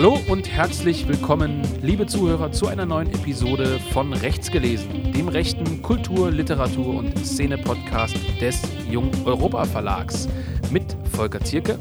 Hallo 0.00 0.18
und 0.28 0.50
herzlich 0.50 1.06
willkommen, 1.08 1.60
liebe 1.82 2.06
Zuhörer, 2.06 2.52
zu 2.52 2.68
einer 2.68 2.86
neuen 2.86 3.12
Episode 3.12 3.78
von 3.92 4.14
Rechts 4.14 4.50
gelesen, 4.50 5.12
dem 5.12 5.28
rechten 5.28 5.82
Kultur-, 5.82 6.30
Literatur- 6.30 6.96
und 6.96 7.18
Szene-Podcast 7.18 8.16
des 8.40 8.62
Jung 8.88 9.10
Europa 9.26 9.66
Verlags 9.66 10.26
mit 10.70 10.96
Volker 11.12 11.40
Zierke. 11.40 11.78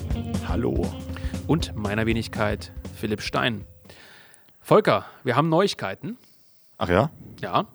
Hallo. 0.50 0.86
Und 1.48 1.74
meiner 1.78 2.06
Wenigkeit 2.06 2.74
Philipp 2.94 3.22
Stein. 3.22 3.64
Volker, 4.60 5.06
wir 5.24 5.38
haben 5.38 5.48
Neuigkeiten. 5.48 6.18
Ach 6.78 6.90
ja? 6.90 7.12
Ja. 7.40 7.68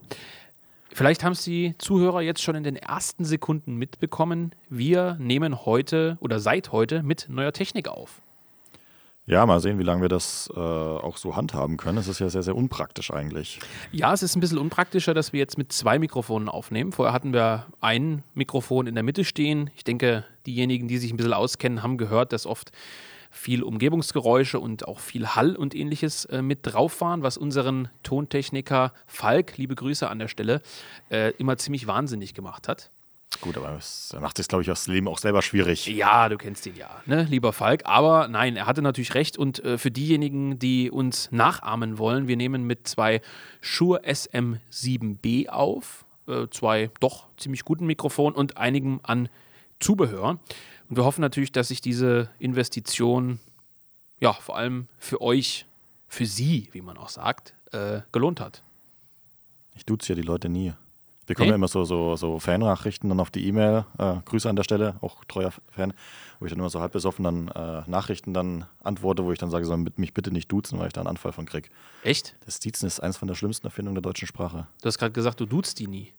Vielleicht 0.92 1.24
haben 1.24 1.32
es 1.32 1.42
die 1.42 1.74
Zuhörer 1.78 2.20
jetzt 2.20 2.42
schon 2.42 2.54
in 2.54 2.64
den 2.64 2.76
ersten 2.76 3.24
Sekunden 3.24 3.76
mitbekommen. 3.76 4.54
Wir 4.68 5.16
nehmen 5.18 5.64
heute 5.64 6.18
oder 6.20 6.38
seit 6.38 6.70
heute 6.70 7.02
mit 7.02 7.30
neuer 7.30 7.54
Technik 7.54 7.88
auf. 7.88 8.20
Ja, 9.26 9.46
mal 9.46 9.58
sehen, 9.60 9.78
wie 9.78 9.84
lange 9.84 10.02
wir 10.02 10.10
das 10.10 10.50
äh, 10.54 10.58
auch 10.58 11.16
so 11.16 11.34
handhaben 11.34 11.78
können. 11.78 11.96
Es 11.96 12.08
ist 12.08 12.18
ja 12.18 12.28
sehr, 12.28 12.42
sehr 12.42 12.54
unpraktisch 12.54 13.10
eigentlich. 13.10 13.58
Ja, 13.90 14.12
es 14.12 14.22
ist 14.22 14.36
ein 14.36 14.40
bisschen 14.40 14.58
unpraktischer, 14.58 15.14
dass 15.14 15.32
wir 15.32 15.40
jetzt 15.40 15.56
mit 15.56 15.72
zwei 15.72 15.98
Mikrofonen 15.98 16.50
aufnehmen. 16.50 16.92
Vorher 16.92 17.14
hatten 17.14 17.32
wir 17.32 17.66
ein 17.80 18.22
Mikrofon 18.34 18.86
in 18.86 18.94
der 18.94 19.02
Mitte 19.02 19.24
stehen. 19.24 19.70
Ich 19.76 19.84
denke, 19.84 20.24
diejenigen, 20.46 20.88
die 20.88 20.98
sich 20.98 21.10
ein 21.10 21.16
bisschen 21.16 21.32
auskennen, 21.32 21.82
haben 21.82 21.96
gehört, 21.96 22.34
dass 22.34 22.44
oft 22.44 22.70
viel 23.30 23.62
Umgebungsgeräusche 23.62 24.60
und 24.60 24.86
auch 24.86 25.00
viel 25.00 25.26
Hall 25.28 25.56
und 25.56 25.74
ähnliches 25.74 26.26
äh, 26.26 26.42
mit 26.42 26.60
drauf 26.62 27.00
waren, 27.00 27.22
was 27.22 27.38
unseren 27.38 27.88
Tontechniker 28.02 28.92
Falk, 29.06 29.56
liebe 29.56 29.74
Grüße 29.74 30.08
an 30.08 30.18
der 30.18 30.28
Stelle, 30.28 30.60
äh, 31.10 31.30
immer 31.38 31.56
ziemlich 31.56 31.86
wahnsinnig 31.86 32.34
gemacht 32.34 32.68
hat. 32.68 32.90
Gut, 33.40 33.56
aber 33.56 33.78
er 34.12 34.20
macht 34.20 34.36
sich, 34.36 34.48
glaube 34.48 34.62
ich, 34.62 34.68
das 34.68 34.86
Leben 34.86 35.08
auch 35.08 35.18
selber 35.18 35.42
schwierig. 35.42 35.86
Ja, 35.86 36.28
du 36.28 36.36
kennst 36.36 36.66
ihn 36.66 36.76
ja, 36.76 36.90
ne, 37.06 37.24
lieber 37.24 37.52
Falk. 37.52 37.82
Aber 37.84 38.28
nein, 38.28 38.56
er 38.56 38.66
hatte 38.66 38.82
natürlich 38.82 39.14
recht. 39.14 39.36
Und 39.36 39.64
äh, 39.64 39.78
für 39.78 39.90
diejenigen, 39.90 40.58
die 40.58 40.90
uns 40.90 41.30
nachahmen 41.30 41.98
wollen, 41.98 42.28
wir 42.28 42.36
nehmen 42.36 42.64
mit 42.64 42.88
zwei 42.88 43.20
Shure 43.60 44.02
SM7B 44.04 45.48
auf. 45.48 46.04
Äh, 46.26 46.48
zwei 46.50 46.90
doch 47.00 47.26
ziemlich 47.36 47.64
guten 47.64 47.86
Mikrofonen 47.86 48.34
und 48.34 48.56
einigem 48.56 49.00
an 49.02 49.28
Zubehör. 49.80 50.38
Und 50.88 50.96
wir 50.96 51.04
hoffen 51.04 51.20
natürlich, 51.20 51.52
dass 51.52 51.68
sich 51.68 51.80
diese 51.80 52.30
Investition, 52.38 53.40
ja, 54.20 54.32
vor 54.32 54.56
allem 54.56 54.88
für 54.98 55.20
euch, 55.20 55.66
für 56.08 56.26
Sie, 56.26 56.68
wie 56.72 56.80
man 56.80 56.96
auch 56.96 57.08
sagt, 57.08 57.54
äh, 57.72 58.00
gelohnt 58.12 58.40
hat. 58.40 58.62
Ich 59.74 59.84
duze 59.84 60.10
ja 60.10 60.14
die 60.14 60.22
Leute 60.22 60.48
nie. 60.48 60.72
Ich 61.24 61.26
bekomme 61.26 61.48
nee? 61.48 61.54
immer 61.54 61.68
so, 61.68 61.84
so, 61.84 62.16
so 62.16 62.38
Fan-Nachrichten 62.38 63.08
dann 63.08 63.18
auf 63.18 63.30
die 63.30 63.46
E-Mail. 63.46 63.86
Äh, 63.96 64.16
Grüße 64.26 64.46
an 64.46 64.56
der 64.56 64.62
Stelle, 64.62 64.96
auch 65.00 65.24
treuer 65.24 65.54
Fan, 65.70 65.94
wo 66.38 66.44
ich 66.44 66.52
dann 66.52 66.58
immer 66.58 66.68
so 66.68 66.82
halb 66.82 66.92
besoffen 66.92 67.24
dann 67.24 67.48
äh, 67.48 67.82
Nachrichten 67.88 68.34
dann 68.34 68.66
antworte, 68.82 69.24
wo 69.24 69.32
ich 69.32 69.38
dann 69.38 69.48
sage, 69.48 69.64
soll 69.64 69.86
mich 69.96 70.12
bitte 70.12 70.30
nicht 70.30 70.52
duzen, 70.52 70.78
weil 70.78 70.88
ich 70.88 70.92
da 70.92 71.00
einen 71.00 71.08
Anfall 71.08 71.32
von 71.32 71.46
kriege. 71.46 71.70
Echt? 72.02 72.36
Das 72.44 72.60
Duzen 72.60 72.86
ist 72.86 73.00
eins 73.00 73.16
von 73.16 73.26
der 73.26 73.36
schlimmsten 73.36 73.66
Erfindungen 73.66 73.94
der 73.94 74.02
deutschen 74.02 74.28
Sprache. 74.28 74.66
Du 74.82 74.86
hast 74.86 74.98
gerade 74.98 75.12
gesagt, 75.12 75.40
du 75.40 75.46
duzt 75.46 75.78
die 75.78 75.86
nie. 75.86 76.12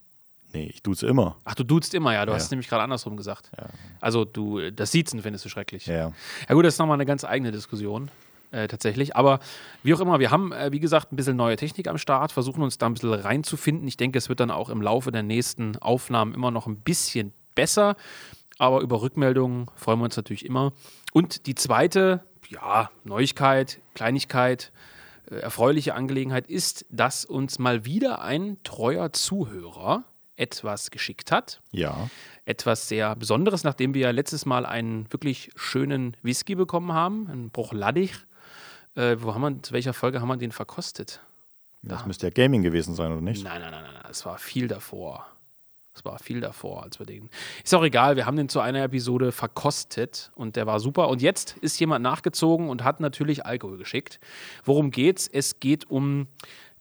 Nee, 0.52 0.66
ich 0.66 0.82
duze 0.82 1.06
immer. 1.06 1.36
Ach, 1.44 1.54
du 1.54 1.62
duzt 1.62 1.94
immer, 1.94 2.12
ja. 2.12 2.26
Du 2.26 2.32
ja. 2.32 2.36
hast 2.36 2.46
es 2.46 2.50
nämlich 2.50 2.68
gerade 2.68 2.82
andersrum 2.82 3.16
gesagt. 3.16 3.50
Ja. 3.56 3.66
Also 4.00 4.24
du, 4.24 4.72
das 4.72 4.90
Siezen 4.90 5.22
findest 5.22 5.44
du 5.44 5.48
schrecklich. 5.48 5.86
Ja. 5.86 6.12
Ja 6.48 6.54
gut, 6.54 6.64
das 6.64 6.74
ist 6.74 6.78
nochmal 6.78 6.94
eine 6.94 7.06
ganz 7.06 7.24
eigene 7.24 7.52
Diskussion. 7.52 8.10
Äh, 8.56 8.68
tatsächlich. 8.68 9.14
Aber 9.14 9.40
wie 9.82 9.92
auch 9.92 10.00
immer, 10.00 10.18
wir 10.18 10.30
haben, 10.30 10.50
äh, 10.52 10.72
wie 10.72 10.80
gesagt, 10.80 11.12
ein 11.12 11.16
bisschen 11.16 11.36
neue 11.36 11.56
Technik 11.56 11.88
am 11.88 11.98
Start, 11.98 12.32
versuchen 12.32 12.62
uns 12.62 12.78
da 12.78 12.86
ein 12.86 12.94
bisschen 12.94 13.12
reinzufinden. 13.12 13.86
Ich 13.86 13.98
denke, 13.98 14.16
es 14.16 14.30
wird 14.30 14.40
dann 14.40 14.50
auch 14.50 14.70
im 14.70 14.80
Laufe 14.80 15.12
der 15.12 15.22
nächsten 15.22 15.76
Aufnahmen 15.76 16.32
immer 16.32 16.50
noch 16.50 16.66
ein 16.66 16.80
bisschen 16.80 17.34
besser. 17.54 17.96
Aber 18.58 18.80
über 18.80 19.02
Rückmeldungen 19.02 19.66
freuen 19.74 19.98
wir 19.98 20.04
uns 20.06 20.16
natürlich 20.16 20.46
immer. 20.46 20.72
Und 21.12 21.46
die 21.46 21.54
zweite, 21.54 22.24
ja, 22.48 22.88
Neuigkeit, 23.04 23.80
Kleinigkeit, 23.92 24.72
äh, 25.30 25.34
erfreuliche 25.34 25.92
Angelegenheit 25.92 26.46
ist, 26.48 26.86
dass 26.88 27.26
uns 27.26 27.58
mal 27.58 27.84
wieder 27.84 28.22
ein 28.22 28.56
treuer 28.62 29.12
Zuhörer 29.12 30.04
etwas 30.36 30.90
geschickt 30.90 31.32
hat. 31.32 31.60
Ja. 31.72 32.08
Etwas 32.44 32.88
sehr 32.88 33.16
Besonderes, 33.16 33.64
nachdem 33.64 33.92
wir 33.92 34.12
letztes 34.12 34.46
Mal 34.46 34.64
einen 34.64 35.12
wirklich 35.12 35.50
schönen 35.56 36.16
Whisky 36.22 36.54
bekommen 36.54 36.92
haben, 36.92 37.28
einen 37.28 37.50
Bruchladdig. 37.50 38.25
Äh, 38.96 39.16
wo 39.22 39.34
haben 39.34 39.42
wir, 39.42 39.62
zu 39.62 39.72
welcher 39.72 39.92
Folge 39.92 40.20
haben 40.20 40.28
wir 40.28 40.36
den 40.36 40.52
verkostet? 40.52 41.20
Das 41.82 42.00
da. 42.00 42.06
müsste 42.06 42.26
ja 42.26 42.30
Gaming 42.30 42.62
gewesen 42.62 42.94
sein, 42.94 43.12
oder 43.12 43.20
nicht? 43.20 43.44
Nein, 43.44 43.60
nein, 43.60 43.70
nein, 43.70 43.84
nein, 43.84 44.02
es 44.10 44.24
war 44.26 44.38
viel 44.38 44.66
davor. 44.66 45.26
Es 45.94 46.04
war 46.04 46.18
viel 46.18 46.40
davor, 46.40 46.82
als 46.82 46.98
wir 46.98 47.06
den. 47.06 47.30
Ist 47.64 47.74
auch 47.74 47.84
egal, 47.84 48.16
wir 48.16 48.26
haben 48.26 48.36
den 48.36 48.50
zu 48.50 48.60
einer 48.60 48.82
Episode 48.82 49.32
verkostet 49.32 50.30
und 50.34 50.56
der 50.56 50.66
war 50.66 50.80
super. 50.80 51.08
Und 51.08 51.22
jetzt 51.22 51.56
ist 51.58 51.78
jemand 51.78 52.02
nachgezogen 52.02 52.68
und 52.68 52.84
hat 52.84 53.00
natürlich 53.00 53.46
Alkohol 53.46 53.78
geschickt. 53.78 54.20
Worum 54.64 54.90
geht's? 54.90 55.26
Es 55.26 55.58
geht 55.58 55.88
um 55.90 56.26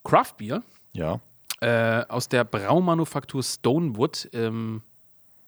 Craft 0.03 0.33
Beer. 0.37 0.63
Ja 0.91 1.21
äh, 1.61 2.05
aus 2.07 2.29
der 2.29 2.43
Braumanufaktur 2.43 3.43
Stonewood 3.43 4.29
ähm, 4.33 4.81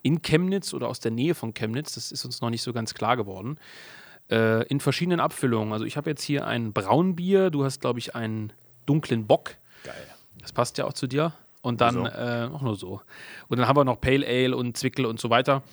in 0.01 0.21
Chemnitz 0.21 0.73
oder 0.73 0.87
aus 0.87 0.99
der 0.99 1.11
Nähe 1.11 1.35
von 1.35 1.53
Chemnitz. 1.53 1.95
Das 1.95 2.11
ist 2.11 2.25
uns 2.25 2.41
noch 2.41 2.49
nicht 2.49 2.61
so 2.61 2.73
ganz 2.73 2.93
klar 2.93 3.17
geworden. 3.17 3.59
Äh, 4.29 4.63
in 4.67 4.79
verschiedenen 4.79 5.19
Abfüllungen. 5.21 5.71
Also 5.71 5.85
ich 5.85 5.95
habe 5.95 6.09
jetzt 6.09 6.21
hier 6.21 6.45
ein 6.45 6.73
Braunbier, 6.73 7.49
du 7.49 7.63
hast, 7.63 7.79
glaube 7.79 7.99
ich, 7.99 8.15
einen 8.15 8.51
dunklen 8.85 9.25
Bock. 9.25 9.55
Geil. 9.83 9.95
Das 10.41 10.51
passt 10.51 10.77
ja 10.77 10.85
auch 10.85 10.93
zu 10.93 11.07
dir. 11.07 11.33
Und 11.61 11.81
dann 11.81 11.95
so. 11.95 12.05
äh, 12.05 12.49
auch 12.53 12.61
nur 12.61 12.75
so. 12.75 13.01
Und 13.47 13.57
dann 13.57 13.67
haben 13.67 13.77
wir 13.77 13.83
noch 13.85 13.99
Pale 13.99 14.25
Ale 14.27 14.55
und 14.55 14.77
Zwickel 14.77 15.05
und 15.05 15.19
so 15.19 15.29
weiter. 15.29 15.63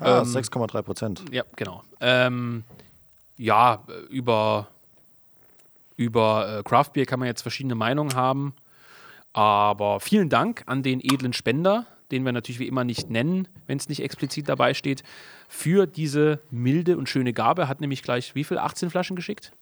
Ah, 0.00 0.20
ähm, 0.20 0.24
6,3 0.24 0.82
Prozent. 0.82 1.24
Ja, 1.30 1.44
genau. 1.56 1.82
Ähm, 2.00 2.64
ja, 3.38 3.82
über, 4.08 4.68
über 5.96 6.58
äh, 6.58 6.62
Craft 6.62 6.90
Beer 6.92 7.06
kann 7.06 7.18
man 7.18 7.28
jetzt 7.28 7.42
verschiedene 7.42 7.74
Meinungen 7.74 8.14
haben. 8.14 8.54
Aber 9.32 10.00
vielen 10.00 10.28
Dank 10.28 10.62
an 10.66 10.82
den 10.82 11.00
edlen 11.00 11.32
Spender, 11.32 11.86
den 12.10 12.24
wir 12.24 12.32
natürlich 12.32 12.58
wie 12.58 12.68
immer 12.68 12.84
nicht 12.84 13.10
nennen, 13.10 13.48
wenn 13.66 13.78
es 13.78 13.88
nicht 13.88 14.02
explizit 14.02 14.48
dabei 14.48 14.74
steht, 14.74 15.02
für 15.48 15.86
diese 15.86 16.40
milde 16.50 16.96
und 16.96 17.08
schöne 17.08 17.32
Gabe. 17.32 17.68
Hat 17.68 17.80
nämlich 17.80 18.02
gleich 18.02 18.34
wie 18.34 18.44
viel? 18.44 18.58
18 18.58 18.90
Flaschen 18.90 19.16
geschickt? 19.16 19.52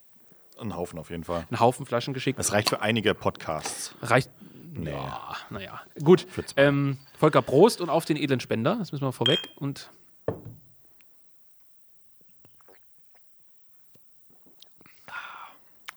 Ein 0.58 0.76
Haufen 0.76 0.98
auf 0.98 1.10
jeden 1.10 1.24
Fall. 1.24 1.46
Ein 1.50 1.60
Haufen 1.60 1.84
Flaschen 1.84 2.14
geschickt. 2.14 2.38
Das 2.38 2.52
reicht 2.52 2.68
für 2.68 2.80
einige 2.80 3.14
Podcasts. 3.14 3.94
Reicht. 4.02 4.30
Nee. 4.72 4.90
Ja, 4.90 5.36
naja. 5.50 5.80
Gut. 6.02 6.26
Ähm, 6.56 6.98
Volker 7.18 7.42
Prost 7.42 7.80
und 7.80 7.90
auf 7.90 8.04
den 8.04 8.16
edlen 8.16 8.40
Spender. 8.40 8.76
Das 8.76 8.92
müssen 8.92 9.04
wir 9.04 9.12
vorweg. 9.12 9.38
Und. 9.56 9.90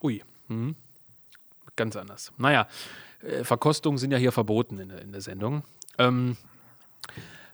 Ui. 0.01 0.23
Hm. 0.47 0.75
Ganz 1.75 1.95
anders. 1.95 2.31
Naja. 2.37 2.67
Äh, 3.21 3.43
Verkostungen 3.43 3.97
sind 3.97 4.11
ja 4.11 4.17
hier 4.17 4.31
verboten 4.31 4.79
in, 4.79 4.89
in 4.89 5.11
der 5.11 5.21
Sendung. 5.21 5.63
Ähm, 5.97 6.37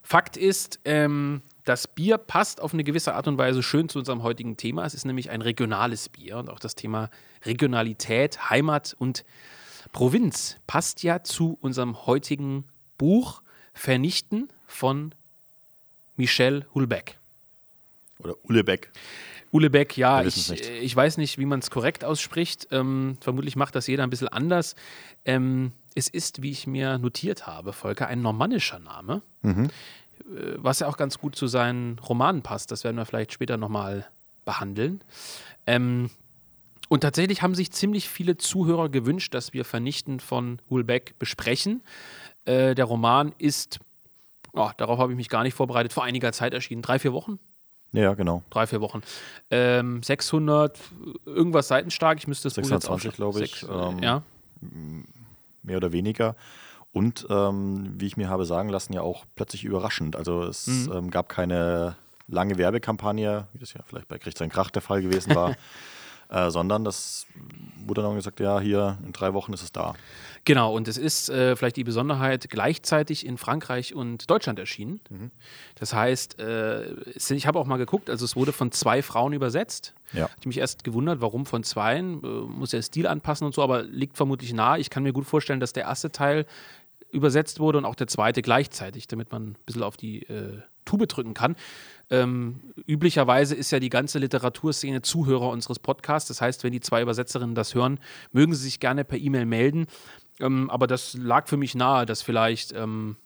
Fakt 0.02 0.38
ist, 0.38 0.80
ähm, 0.86 1.42
das 1.64 1.88
Bier 1.88 2.18
passt 2.18 2.60
auf 2.62 2.74
eine 2.74 2.84
gewisse 2.84 3.16
Art 3.16 3.28
und 3.28 3.38
Weise 3.38 3.64
schön 3.64 3.88
zu 3.88 4.00
unserem 4.00 4.22
heutigen 4.22 4.58
Thema. 4.58 4.86
Es 4.86 4.94
ist 4.94 5.06
nämlich 5.06 5.30
ein 5.30 5.42
regionales 5.42 6.10
Bier 6.10 6.38
und 6.38 6.50
auch 6.50 6.60
das 6.60 6.76
Thema 6.76 7.10
Regionalität, 7.46 8.50
Heimat 8.50 8.96
und 9.00 9.24
Provinz 9.94 10.58
passt 10.68 11.04
ja 11.04 11.24
zu 11.24 11.58
unserem 11.62 12.06
heutigen 12.06 12.66
Buch 12.98 13.42
Vernichten 13.74 14.50
von 14.68 15.14
Michel 16.18 16.66
Hulbeck. 16.74 17.18
Oder 18.20 18.36
Ullebeck. 18.44 18.92
Ulebeck, 19.52 19.98
ja, 19.98 20.24
ich, 20.24 20.50
ich, 20.50 20.96
weiß 20.96 21.18
nicht, 21.18 21.38
wie 21.38 21.46
man 21.46 21.60
es 21.60 21.70
korrekt 21.70 22.04
ausspricht. 22.04 22.68
Ähm, 22.72 23.18
vermutlich 23.22 23.56
macht 23.56 23.76
das 23.76 23.86
jeder 23.86 24.04
ein 24.04 24.10
bisschen 24.10 24.30
anders. 24.30 24.76
Ähm, 25.26 25.74
es 25.96 26.08
ist, 26.08 26.42
wie 26.42 26.52
ich 26.52 26.68
mir 26.68 26.98
notiert 26.98 27.48
habe, 27.48 27.74
Volker, 27.74 28.08
ein 28.08 28.22
normannischer 28.22 28.80
Name, 28.80 29.22
mhm. 29.42 29.70
Äh, 30.20 30.56
was 30.58 30.80
ja 30.80 30.88
auch 30.88 30.98
ganz 30.98 31.20
gut 31.20 31.36
zu 31.36 31.48
seinen 31.48 32.00
Romanen 32.00 32.44
passt. 32.44 32.72
Das 32.72 32.84
werden 32.84 32.98
wir 32.98 33.06
vielleicht 33.06 33.34
später 33.34 33.58
nochmal 33.58 34.06
behandeln. 34.46 35.02
Ähm, 35.66 36.10
und 36.90 37.02
tatsächlich 37.02 37.42
haben 37.42 37.56
sich 37.56 37.72
ziemlich 37.72 38.08
viele 38.10 38.38
Zuhörer 38.38 38.90
gewünscht, 38.90 39.34
dass 39.34 39.54
wir 39.54 39.66
Vernichten 39.66 40.20
von 40.20 40.62
Hulbeck 40.70 41.18
besprechen. 41.18 41.82
Äh, 42.46 42.76
der 42.76 42.86
Roman 42.86 43.34
ist, 43.38 43.80
oh, 44.54 44.70
darauf 44.78 45.00
habe 45.00 45.12
ich 45.12 45.18
mich 45.18 45.30
gar 45.30 45.44
nicht 45.44 45.56
vorbereitet, 45.56 45.94
vor 45.94 46.04
einiger 46.04 46.32
Zeit 46.32 46.54
erschienen. 46.54 46.82
Drei, 46.82 47.00
vier 47.00 47.14
Wochen? 47.14 47.40
Ja, 47.94 48.14
genau. 48.16 48.44
Drei, 48.50 48.68
vier 48.68 48.82
Wochen. 48.82 49.02
Ähm, 49.50 50.02
600, 50.04 50.78
irgendwas 51.26 51.68
seitenstark. 51.68 52.18
Ich 52.18 52.28
müsste 52.28 52.48
das 52.48 52.56
620, 52.56 53.14
glaube 53.14 53.44
ich. 53.44 53.64
ähm, 53.70 54.00
ja. 54.02 54.24
Mehr 55.64 55.78
oder 55.78 55.92
weniger. 55.92 56.36
Und 56.92 57.26
ähm, 57.30 57.94
wie 57.98 58.06
ich 58.06 58.18
mir 58.18 58.30
habe 58.30 58.46
sagen 58.46 58.70
lassen, 58.70 58.94
ja 58.94 59.02
auch 59.02 59.26
plötzlich 59.36 59.64
überraschend. 59.64 60.16
Also 60.16 60.44
es 60.44 60.68
mhm. 60.68 60.92
Ähm, 60.94 61.10
gab 61.10 61.28
keine 61.28 61.96
lange 62.28 62.58
Werbekampagne, 62.58 63.48
wie 63.54 63.60
das 63.60 63.74
ja 63.74 63.82
vielleicht 63.86 64.08
bei 64.08 64.20
Krieg 64.20 64.38
sein 64.38 64.50
Krach 64.50 64.70
der 64.70 64.82
Fall 64.82 65.02
gewesen 65.02 65.36
war. 65.36 65.56
äh, 66.30 66.50
sondern 66.50 66.84
das 66.84 67.26
wurde 67.86 68.02
dann 68.02 68.16
gesagt, 68.16 68.40
ja, 68.40 68.60
hier 68.60 68.98
in 69.06 69.14
drei 69.14 69.34
Wochen 69.34 69.54
ist 69.54 69.64
es 69.64 69.72
da. 69.72 69.94
Genau, 70.46 70.76
und 70.76 70.88
es 70.88 70.98
ist 70.98 71.30
äh, 71.30 71.56
vielleicht 71.56 71.78
die 71.78 71.84
Besonderheit 71.84 72.50
gleichzeitig 72.50 73.26
in 73.26 73.38
Frankreich 73.38 73.96
und 73.96 74.30
Deutschland 74.30 74.60
erschienen. 74.60 75.00
Mhm. 75.10 75.32
Das 75.76 75.94
heißt, 75.94 76.40
äh, 76.40 76.94
ich 77.16 77.48
habe 77.48 77.60
auch 77.60 77.66
mal 77.66 77.78
geguckt, 77.78 78.10
also 78.10 78.26
es 78.26 78.36
wurde 78.36 78.52
von 78.52 78.72
zwei 78.72 79.02
Frauen 79.02 79.34
übersetzt. 79.34 79.94
Ja. 80.12 80.30
Ich 80.40 80.46
mich 80.46 80.58
erst 80.58 80.84
gewundert, 80.84 81.22
warum 81.22 81.46
von 81.46 81.64
zweien. 81.64 82.22
Äh, 82.24 82.28
muss 82.28 82.74
ja 82.74 82.82
Stil 82.82 83.08
anpassen 83.08 83.46
und 83.46 83.56
so, 83.56 83.64
aber 83.64 83.84
liegt 83.84 84.18
vermutlich 84.18 84.54
nahe. 84.54 84.80
Ich 84.80 84.90
kann 84.90 85.04
mir 85.04 85.14
gut 85.14 85.26
vorstellen, 85.26 85.62
dass 85.62 85.72
der 85.72 85.84
erste 85.84 86.12
Teil 86.12 86.46
übersetzt 87.10 87.60
wurde 87.60 87.78
und 87.78 87.86
auch 87.86 87.96
der 87.96 88.08
zweite 88.08 88.42
gleichzeitig, 88.42 89.08
damit 89.08 89.32
man 89.32 89.52
ein 89.52 89.58
bisschen 89.66 89.84
auf 89.84 89.96
die 89.96 90.24
äh, 90.24 90.60
Tube 90.86 91.08
drücken 91.08 91.34
kann. 91.34 91.56
Ähm, 92.10 92.60
üblicherweise 92.86 93.56
ist 93.56 93.72
ja 93.72 93.80
die 93.80 93.90
ganze 93.90 94.20
Literaturszene 94.20 95.02
Zuhörer 95.02 95.50
unseres 95.50 95.80
Podcasts. 95.80 96.28
Das 96.28 96.42
heißt, 96.42 96.64
wenn 96.64 96.72
die 96.72 96.82
zwei 96.82 97.02
Übersetzerinnen 97.02 97.56
das 97.56 97.74
hören, 97.74 98.00
mögen 98.32 98.54
sie 98.54 98.64
sich 98.64 98.80
gerne 98.80 99.04
per 99.04 99.18
E-Mail 99.18 99.46
melden. 99.46 99.88
Ähm, 100.40 100.70
aber 100.70 100.88
das 100.88 101.16
lag 101.16 101.48
für 101.48 101.58
mich 101.58 101.76
nahe, 101.76 102.06
dass 102.06 102.22
vielleicht. 102.22 102.74
Ähm, 102.74 103.18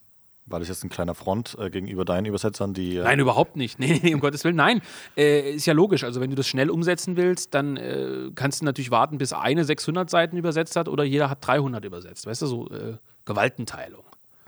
war 0.50 0.60
das 0.60 0.68
jetzt 0.68 0.82
ein 0.82 0.88
kleiner 0.88 1.14
Front 1.14 1.56
äh, 1.58 1.68
gegenüber 1.68 2.06
deinen 2.06 2.24
Übersetzern, 2.24 2.72
die. 2.72 2.96
Äh 2.96 3.02
nein, 3.02 3.18
überhaupt 3.20 3.56
nicht. 3.56 3.78
Nee, 3.78 4.00
nee, 4.02 4.14
um 4.14 4.20
Gottes 4.22 4.44
Willen. 4.44 4.56
Nein, 4.56 4.80
äh, 5.16 5.52
ist 5.52 5.66
ja 5.66 5.74
logisch. 5.74 6.04
Also, 6.04 6.20
wenn 6.20 6.30
du 6.30 6.36
das 6.36 6.48
schnell 6.48 6.70
umsetzen 6.70 7.16
willst, 7.16 7.54
dann 7.54 7.76
äh, 7.76 8.30
kannst 8.34 8.62
du 8.62 8.64
natürlich 8.64 8.90
warten, 8.90 9.18
bis 9.18 9.32
eine 9.32 9.64
600 9.64 10.08
Seiten 10.08 10.36
übersetzt 10.36 10.76
hat 10.76 10.88
oder 10.88 11.04
jeder 11.04 11.28
hat 11.28 11.46
300 11.46 11.84
übersetzt. 11.84 12.26
Weißt 12.26 12.40
du, 12.40 12.46
so 12.46 12.70
äh, 12.70 12.96
Gewaltenteilung. 13.26 14.04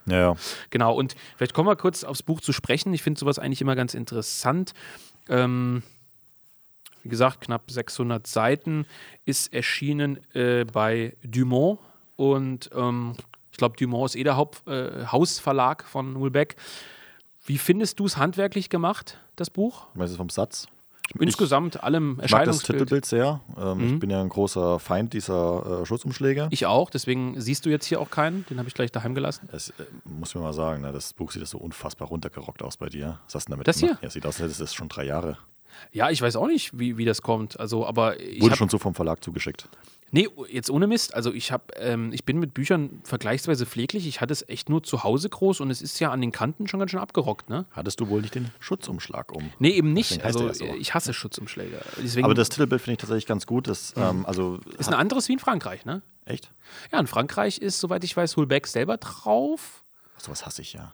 Ja, 0.07 0.21
ja. 0.21 0.37
Genau, 0.71 0.95
und 0.95 1.15
vielleicht 1.37 1.55
kommen 1.55 1.69
wir 1.69 1.77
kurz 1.77 2.05
aufs 2.05 2.23
Buch 2.23 2.41
zu 2.41 2.53
sprechen. 2.53 2.93
Ich 2.95 3.03
finde 3.03 3.19
sowas 3.21 3.39
eigentlich 3.39 3.61
immer 3.61 3.77
ganz 3.77 3.95
interessant. 3.95 4.73
Ähm, 5.29 5.83
wie 7.03 7.09
gesagt, 7.09 7.41
knapp 7.41 7.71
600 7.71 8.27
Seiten, 8.27 8.87
ist 9.25 9.53
erschienen 9.53 10.19
äh, 10.35 10.65
bei 10.65 11.17
Dumont 11.23 11.79
und 12.17 12.71
ähm, 12.75 13.15
ich 13.51 13.59
glaube, 13.59 13.77
Dumont 13.77 14.11
ist 14.11 14.17
eh 14.17 14.25
der 14.25 14.37
Haupthausverlag 14.37 15.83
äh, 15.83 15.87
von 15.87 16.17
Hulbeck. 16.17 16.57
Wie 17.45 17.59
findest 17.59 17.99
du 18.01 18.07
es 18.07 18.17
handwerklich 18.17 18.69
gemacht, 18.69 19.19
das 19.37 19.51
Buch? 19.51 19.87
Meinst 19.95 20.15
du 20.15 20.19
vom 20.19 20.29
Satz? 20.29 20.69
Insgesamt 21.19 21.83
allem 21.83 22.21
Erscheinungsbild. 22.21 22.31
Ich 22.31 22.37
mag 22.37 22.45
das 22.47 22.63
Titelbild 22.63 23.05
sehr. 23.05 23.41
Ähm, 23.59 23.79
mhm. 23.79 23.95
Ich 23.95 24.01
bin 24.01 24.11
ja 24.11 24.21
ein 24.21 24.29
großer 24.29 24.79
Feind 24.79 25.13
dieser 25.13 25.83
äh, 25.83 25.87
Schutzumschläge. 25.87 26.49
Ich 26.51 26.67
auch, 26.67 26.91
deswegen 26.91 27.41
siehst 27.41 27.67
du 27.67 27.71
jetzt 27.71 27.87
hier 27.87 28.01
auch 28.01 28.11
keinen. 28.11 28.47
Den 28.47 28.59
habe 28.59 28.69
ich 28.69 28.75
gleich 28.75 28.93
daheim 28.93 29.15
gelassen. 29.15 29.49
Das 29.51 29.71
äh, 29.71 29.85
muss 30.05 30.35
mir 30.35 30.41
mal 30.41 30.53
sagen, 30.53 30.83
ne? 30.83 30.93
das 30.93 31.13
Buch 31.13 31.33
sieht 31.33 31.47
so 31.47 31.59
unfassbar 31.59 32.09
runtergerockt 32.09 32.63
aus 32.63 32.77
bei 32.77 32.89
dir. 32.89 33.19
Was 33.27 33.35
hast 33.35 33.49
du 33.49 33.53
damit 33.53 33.67
das 33.67 33.81
gemacht? 33.81 33.99
hier? 34.01 34.09
Ja, 34.09 34.11
sieht 34.11 34.27
aus, 34.27 34.41
als 34.41 34.53
hätte 34.53 34.65
es 34.65 34.75
schon 34.75 34.89
drei 34.89 35.05
Jahre. 35.05 35.39
Ja, 35.93 36.11
ich 36.11 36.21
weiß 36.21 36.37
auch 36.37 36.47
nicht, 36.47 36.79
wie, 36.79 36.99
wie 36.99 37.05
das 37.05 37.23
kommt. 37.23 37.59
Also, 37.59 37.87
aber 37.87 38.15
Wurde 38.39 38.57
schon 38.57 38.69
so 38.69 38.79
vom 38.79 38.95
Verlag 38.95 39.23
zugeschickt. 39.25 39.69
Nee, 40.13 40.29
jetzt 40.49 40.71
ohne 40.71 40.87
Mist. 40.87 41.15
Also 41.15 41.33
ich 41.33 41.53
habe, 41.53 41.65
ähm, 41.77 42.13
ich 42.13 42.25
bin 42.25 42.39
mit 42.39 42.53
Büchern 42.53 43.01
vergleichsweise 43.05 43.65
pfleglich. 43.65 44.07
Ich 44.07 44.21
hatte 44.21 44.33
es 44.33 44.49
echt 44.49 44.69
nur 44.69 44.83
zu 44.83 45.05
Hause 45.05 45.29
groß 45.29 45.61
und 45.61 45.71
es 45.71 45.83
ist 45.83 46.01
ja 46.01 46.11
an 46.11 46.21
den 46.21 46.33
Kanten 46.33 46.67
schon 46.67 46.81
ganz 46.81 46.91
schön 46.91 47.01
abgerockt, 47.01 47.49
ne? 47.49 47.67
Hattest 47.71 48.01
du 48.01 48.09
wohl 48.09 48.21
nicht 48.21 48.35
den 48.35 48.51
Schutzumschlag 48.59 49.33
um? 49.33 49.51
Nee, 49.59 49.71
eben 49.71 49.93
nicht. 49.93 50.25
Also 50.25 50.53
so. 50.53 50.65
ich 50.65 50.95
hasse 50.95 51.15
Schutzumschläge. 51.15 51.81
Deswegen 52.03 52.25
Aber 52.25 52.35
das 52.35 52.49
Titelbild 52.49 52.81
finde 52.81 52.93
ich 52.95 52.99
tatsächlich 52.99 53.27
ganz 53.27 53.47
gut. 53.47 53.69
Das, 53.69 53.95
mhm. 53.95 54.03
ähm, 54.03 54.27
also 54.27 54.59
ist 54.79 54.89
ein 54.89 54.95
anderes 54.95 55.29
wie 55.29 55.35
in 55.35 55.39
Frankreich, 55.39 55.85
ne? 55.85 56.03
Echt? 56.25 56.51
Ja, 56.93 56.99
in 56.99 57.07
Frankreich 57.07 57.59
ist, 57.59 57.81
soweit 57.81 58.03
ich 58.05 58.17
weiß, 58.17 58.37
Hulbeck 58.37 58.67
selber 58.67 58.97
drauf. 58.97 59.85
Sowas 60.19 60.45
hasse 60.45 60.63
ich 60.63 60.73
ja. 60.73 60.93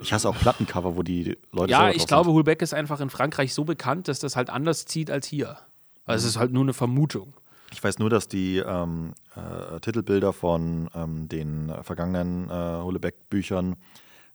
Ich 0.00 0.12
hasse 0.12 0.28
auch 0.28 0.38
Plattencover, 0.38 0.96
wo 0.96 1.02
die 1.02 1.36
Leute 1.50 1.72
Ja, 1.72 1.90
ich 1.90 2.06
glaube, 2.06 2.26
sind. 2.26 2.34
Hulbeck 2.34 2.62
ist 2.62 2.74
einfach 2.74 3.00
in 3.00 3.10
Frankreich 3.10 3.52
so 3.52 3.64
bekannt, 3.64 4.08
dass 4.08 4.20
das 4.20 4.36
halt 4.36 4.50
anders 4.50 4.84
zieht 4.84 5.10
als 5.10 5.26
hier. 5.26 5.58
Also 6.06 6.26
es 6.26 6.34
ist 6.34 6.38
halt 6.38 6.52
nur 6.52 6.62
eine 6.62 6.74
Vermutung. 6.74 7.34
Ich 7.74 7.82
weiß 7.82 7.98
nur, 7.98 8.08
dass 8.08 8.28
die 8.28 8.58
ähm, 8.58 9.14
äh, 9.34 9.80
Titelbilder 9.80 10.32
von 10.32 10.88
ähm, 10.94 11.28
den 11.28 11.72
vergangenen 11.82 12.48
äh, 12.48 12.82
Hulebeck-Büchern 12.82 13.74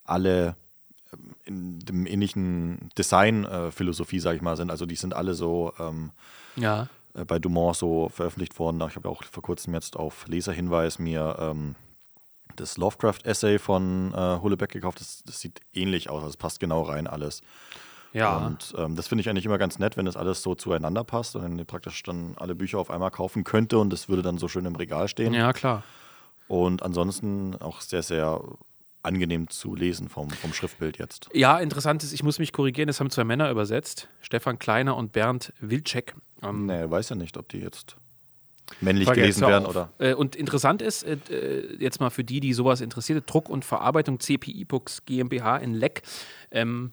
alle 0.03 0.57
ähm, 1.13 1.36
in 1.45 1.80
dem 1.80 2.06
ähnlichen 2.06 2.89
Design-Philosophie, 2.97 4.18
äh, 4.18 4.19
sage 4.19 4.36
ich 4.36 4.41
mal, 4.41 4.57
sind. 4.57 4.71
Also 4.71 4.86
die 4.86 4.95
sind 4.95 5.15
alle 5.15 5.36
so 5.36 5.71
ähm, 5.80 6.12
ja. 6.57 6.89
Äh, 7.13 7.24
bei 7.24 7.39
Dumont 7.39 7.77
so 7.77 8.09
veröffentlicht 8.09 8.59
worden. 8.59 8.83
Ich 8.89 8.97
habe 8.97 9.07
auch 9.07 9.24
vor 9.24 9.41
kurzem 9.41 9.74
jetzt 9.74 9.95
auf 9.95 10.27
Leserhinweis 10.27 11.00
mir 11.00 11.38
ähm, 11.39 11.75
das 12.57 12.75
Lovecraft-Essay 12.75 13.57
von 13.57 14.13
äh, 14.13 14.39
Hulebeck 14.41 14.71
gekauft. 14.71 15.00
Das, 15.00 15.24
das, 15.25 15.39
sieht 15.39 15.62
ähnlich 15.74 16.09
aus, 16.09 16.18
also 16.24 16.30
es 16.30 16.38
passt 16.38 16.59
genau 16.59 16.81
rein 16.81 17.07
alles. 17.07 17.41
Ja. 18.13 18.38
Und 18.38 18.73
ähm, 18.77 18.95
das 18.95 19.07
finde 19.07 19.21
ich 19.21 19.29
eigentlich 19.29 19.45
immer 19.45 19.57
ganz 19.57 19.79
nett, 19.79 19.97
wenn 19.97 20.06
das 20.06 20.17
alles 20.17 20.41
so 20.41 20.56
zueinander 20.56 21.03
passt 21.03 21.35
und 21.35 21.44
dann 21.44 21.65
praktisch 21.65 22.01
dann 22.03 22.33
alle 22.38 22.56
Bücher 22.56 22.79
auf 22.79 22.89
einmal 22.89 23.11
kaufen 23.11 23.44
könnte 23.44 23.77
und 23.77 23.91
das 23.91 24.09
würde 24.09 24.21
dann 24.21 24.38
so 24.38 24.47
schön 24.47 24.65
im 24.65 24.75
Regal 24.75 25.07
stehen. 25.07 25.33
Ja, 25.33 25.53
klar. 25.53 25.83
Und 26.47 26.81
ansonsten 26.81 27.56
auch 27.57 27.81
sehr, 27.81 28.01
sehr 28.01 28.41
angenehm 29.03 29.50
zu 29.50 29.75
lesen 29.75 30.09
vom, 30.09 30.29
vom 30.29 30.53
Schriftbild 30.53 30.97
jetzt. 30.97 31.29
Ja, 31.33 31.59
interessant 31.59 32.03
ist, 32.03 32.11
ich 32.11 32.23
muss 32.23 32.39
mich 32.39 32.51
korrigieren, 32.51 32.88
das 32.88 33.00
haben 33.00 33.09
zwei 33.09 33.23
Männer 33.23 33.50
übersetzt, 33.50 34.09
Stefan 34.21 34.59
Kleiner 34.59 34.97
und 34.97 35.12
Bernd 35.12 35.53
Wilczek. 35.59 36.15
Ähm, 36.41 36.65
nee, 36.65 36.89
weiß 36.89 37.09
ja 37.09 37.15
nicht, 37.15 37.38
ob 37.38 37.47
die 37.50 37.59
jetzt 37.59 37.95
männlich 38.81 39.09
gelesen 39.09 39.47
werden 39.47 39.65
oder. 39.65 39.91
Äh, 40.00 40.13
und 40.13 40.35
interessant 40.35 40.81
ist, 40.81 41.03
äh, 41.03 41.17
äh, 41.29 41.77
jetzt 41.79 42.00
mal 42.00 42.09
für 42.09 42.23
die, 42.23 42.39
die 42.39 42.53
sowas 42.53 42.81
interessiert, 42.81 43.31
Druck 43.31 43.50
und 43.50 43.65
Verarbeitung 43.65 44.19
CPI 44.19 44.65
Books 44.65 45.05
GmbH 45.05 45.57
in 45.57 45.73
Leck. 45.73 46.01
Ähm, 46.51 46.91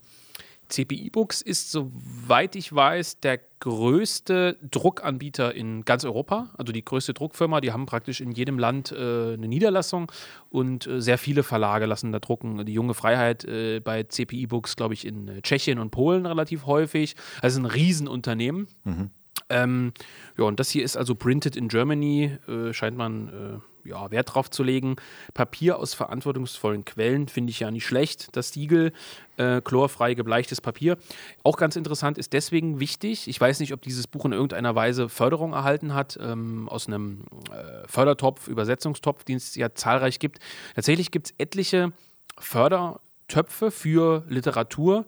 CPI 0.69 1.11
Books 1.11 1.43
ist, 1.43 1.71
soweit 1.71 2.57
ich 2.57 2.75
weiß, 2.75 3.21
der 3.21 3.41
größte 3.61 4.59
Druckanbieter 4.71 5.55
in 5.55 5.85
ganz 5.85 6.05
Europa, 6.05 6.51
also 6.59 6.73
die 6.73 6.85
größte 6.85 7.15
Druckfirma. 7.15 7.61
Die 7.61 7.73
haben 7.73 7.87
praktisch 7.87 8.21
in 8.21 8.33
jedem 8.33 8.59
Land 8.59 8.93
äh, 8.93 9.35
eine 9.35 9.49
Niederlassung 9.49 10.13
und 10.51 10.87
äh, 10.87 11.01
sehr 11.01 11.19
viele 11.19 11.43
Verlage 11.43 11.87
lassen 11.87 12.13
da 12.13 12.19
drucken. 12.19 12.65
Die 12.67 12.73
junge 12.73 12.95
Freiheit 12.95 13.45
äh, 13.45 13.81
bei 13.81 14.03
CPI 14.03 14.47
Books, 14.47 14.77
glaube 14.77 14.95
ich, 14.95 15.07
in 15.07 15.41
Tschechien 15.43 15.79
und 15.79 15.91
Polen 15.91 16.27
relativ 16.27 16.67
häufig. 16.67 17.17
Also 17.41 17.61
ein 17.61 17.67
Riesenunternehmen. 17.67 18.69
Mhm. 18.85 19.11
Ähm, 19.49 19.93
ja, 20.37 20.45
und 20.45 20.61
das 20.61 20.71
hier 20.71 20.85
ist 20.85 20.97
also 20.97 21.15
Printed 21.15 21.57
in 21.57 21.69
Germany, 21.69 22.37
äh, 22.49 22.73
scheint 22.73 22.97
man 22.97 23.29
äh, 23.29 23.59
ja, 23.87 24.11
Wert 24.11 24.35
drauf 24.35 24.51
zu 24.51 24.63
legen. 24.63 24.97
Papier 25.35 25.79
aus 25.79 25.95
verantwortungsvollen 25.95 26.85
Quellen 26.85 27.29
finde 27.29 27.51
ich 27.51 27.61
ja 27.61 27.71
nicht 27.71 27.87
schlecht. 27.87 28.37
Das 28.37 28.51
Siegel, 28.51 28.93
äh, 29.37 29.61
chlorfrei 29.61 30.15
gebleichtes 30.15 30.61
Papier. 30.61 30.97
Auch 31.43 31.57
ganz 31.57 31.77
interessant, 31.77 32.19
ist 32.19 32.33
deswegen 32.33 32.81
wichtig. 32.81 33.29
Ich 33.29 33.41
weiß 33.41 33.61
nicht, 33.61 33.73
ob 33.73 33.83
dieses 33.83 34.07
Buch 34.07 34.25
in 34.25 34.33
irgendeiner 34.33 34.75
Weise 34.75 35.09
Förderung 35.09 35.53
erhalten 35.53 35.95
hat, 35.95 36.19
ähm, 36.21 36.69
aus 36.69 36.87
einem 36.87 37.25
äh, 37.51 37.87
Fördertopf, 37.87 38.49
Übersetzungstopf, 38.49 39.25
den 39.25 39.37
es 39.37 39.55
ja 39.55 39.75
zahlreich 39.75 40.19
gibt. 40.19 40.39
Tatsächlich 40.75 41.11
gibt 41.11 41.29
es 41.29 41.35
etliche 41.39 41.93
Fördertöpfe 42.39 43.71
für 43.71 44.25
Literatur, 44.29 45.07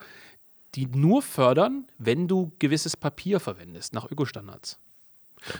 die 0.74 0.86
nur 0.86 1.22
fördern, 1.22 1.86
wenn 1.98 2.28
du 2.28 2.52
gewisses 2.58 2.96
Papier 2.96 3.40
verwendest, 3.40 3.94
nach 3.94 4.10
Ökostandards. 4.10 4.78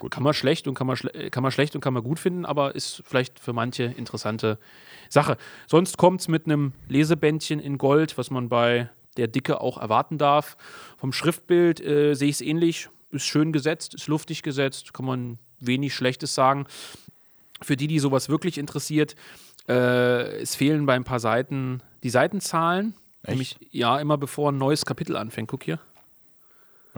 Ja, 0.02 0.08
kann 0.08 0.22
man 0.22 0.34
schlecht 0.34 0.68
und 0.68 0.74
kann 0.74 0.86
man, 0.86 0.96
kann 1.30 1.42
man 1.42 1.52
schlecht 1.52 1.74
und 1.74 1.80
kann 1.80 1.94
man 1.94 2.02
gut 2.02 2.18
finden, 2.18 2.44
aber 2.44 2.74
ist 2.74 3.02
vielleicht 3.04 3.38
für 3.38 3.52
manche 3.52 3.84
interessante 3.84 4.58
Sache. 5.08 5.36
Sonst 5.66 5.96
kommt 5.96 6.20
es 6.20 6.28
mit 6.28 6.46
einem 6.46 6.72
Lesebändchen 6.88 7.60
in 7.60 7.78
Gold, 7.78 8.18
was 8.18 8.30
man 8.30 8.48
bei 8.48 8.90
der 9.16 9.28
Dicke 9.28 9.60
auch 9.60 9.78
erwarten 9.78 10.18
darf. 10.18 10.56
Vom 10.96 11.12
Schriftbild 11.12 11.80
äh, 11.80 12.14
sehe 12.14 12.28
ich 12.28 12.36
es 12.36 12.40
ähnlich. 12.40 12.88
Ist 13.10 13.24
schön 13.24 13.52
gesetzt, 13.52 13.94
ist 13.94 14.06
luftig 14.06 14.42
gesetzt, 14.42 14.92
kann 14.92 15.06
man 15.06 15.38
wenig 15.60 15.94
Schlechtes 15.94 16.34
sagen. 16.34 16.66
Für 17.62 17.76
die, 17.76 17.86
die 17.86 17.98
sowas 17.98 18.28
wirklich 18.28 18.58
interessiert, 18.58 19.16
äh, 19.68 20.40
es 20.40 20.54
fehlen 20.54 20.86
bei 20.86 20.94
ein 20.94 21.04
paar 21.04 21.20
Seiten 21.20 21.82
die 22.02 22.10
Seitenzahlen. 22.10 22.94
Echt? 23.22 23.30
Nämlich, 23.30 23.56
ja, 23.70 23.98
immer 23.98 24.16
bevor 24.16 24.52
ein 24.52 24.58
neues 24.58 24.86
Kapitel 24.86 25.16
anfängt. 25.16 25.48
Guck 25.48 25.64
hier. 25.64 25.80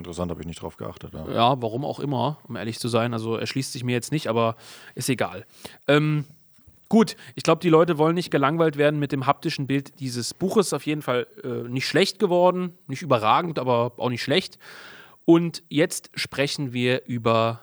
Interessant, 0.00 0.30
habe 0.30 0.40
ich 0.40 0.46
nicht 0.46 0.62
drauf 0.62 0.78
geachtet. 0.78 1.12
Ja. 1.12 1.30
ja. 1.30 1.62
warum 1.62 1.84
auch 1.84 2.00
immer, 2.00 2.38
um 2.48 2.56
ehrlich 2.56 2.78
zu 2.78 2.88
sein. 2.88 3.12
Also 3.12 3.36
erschließt 3.36 3.72
sich 3.72 3.84
mir 3.84 3.92
jetzt 3.92 4.12
nicht, 4.12 4.28
aber 4.28 4.56
ist 4.94 5.10
egal. 5.10 5.44
Ähm, 5.86 6.24
gut, 6.88 7.16
ich 7.34 7.42
glaube, 7.42 7.60
die 7.60 7.68
Leute 7.68 7.98
wollen 7.98 8.14
nicht 8.14 8.30
gelangweilt 8.30 8.78
werden 8.78 8.98
mit 8.98 9.12
dem 9.12 9.26
haptischen 9.26 9.66
Bild 9.66 10.00
dieses 10.00 10.32
Buches. 10.32 10.72
Auf 10.72 10.86
jeden 10.86 11.02
Fall 11.02 11.26
äh, 11.44 11.68
nicht 11.68 11.86
schlecht 11.86 12.18
geworden, 12.18 12.72
nicht 12.86 13.02
überragend, 13.02 13.58
aber 13.58 13.92
auch 13.98 14.08
nicht 14.08 14.22
schlecht. 14.22 14.58
Und 15.26 15.62
jetzt 15.68 16.10
sprechen 16.14 16.72
wir 16.72 17.04
über 17.04 17.60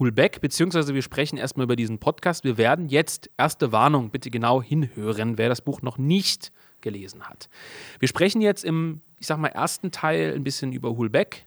Hulbeck, 0.00 0.40
beziehungsweise 0.40 0.94
wir 0.94 1.02
sprechen 1.02 1.38
erstmal 1.38 1.64
über 1.64 1.76
diesen 1.76 1.98
Podcast. 1.98 2.42
Wir 2.42 2.58
werden 2.58 2.88
jetzt, 2.88 3.30
erste 3.38 3.70
Warnung, 3.70 4.10
bitte 4.10 4.30
genau 4.30 4.60
hinhören, 4.60 5.38
wer 5.38 5.48
das 5.48 5.60
Buch 5.60 5.80
noch 5.80 5.96
nicht 5.96 6.50
gelesen 6.80 7.22
hat. 7.28 7.48
Wir 8.00 8.08
sprechen 8.08 8.40
jetzt 8.40 8.64
im, 8.64 9.00
ich 9.18 9.26
sag 9.26 9.38
mal, 9.38 9.48
ersten 9.48 9.90
Teil 9.90 10.34
ein 10.34 10.44
bisschen 10.44 10.72
über 10.72 10.96
Hulbeck. 10.96 11.46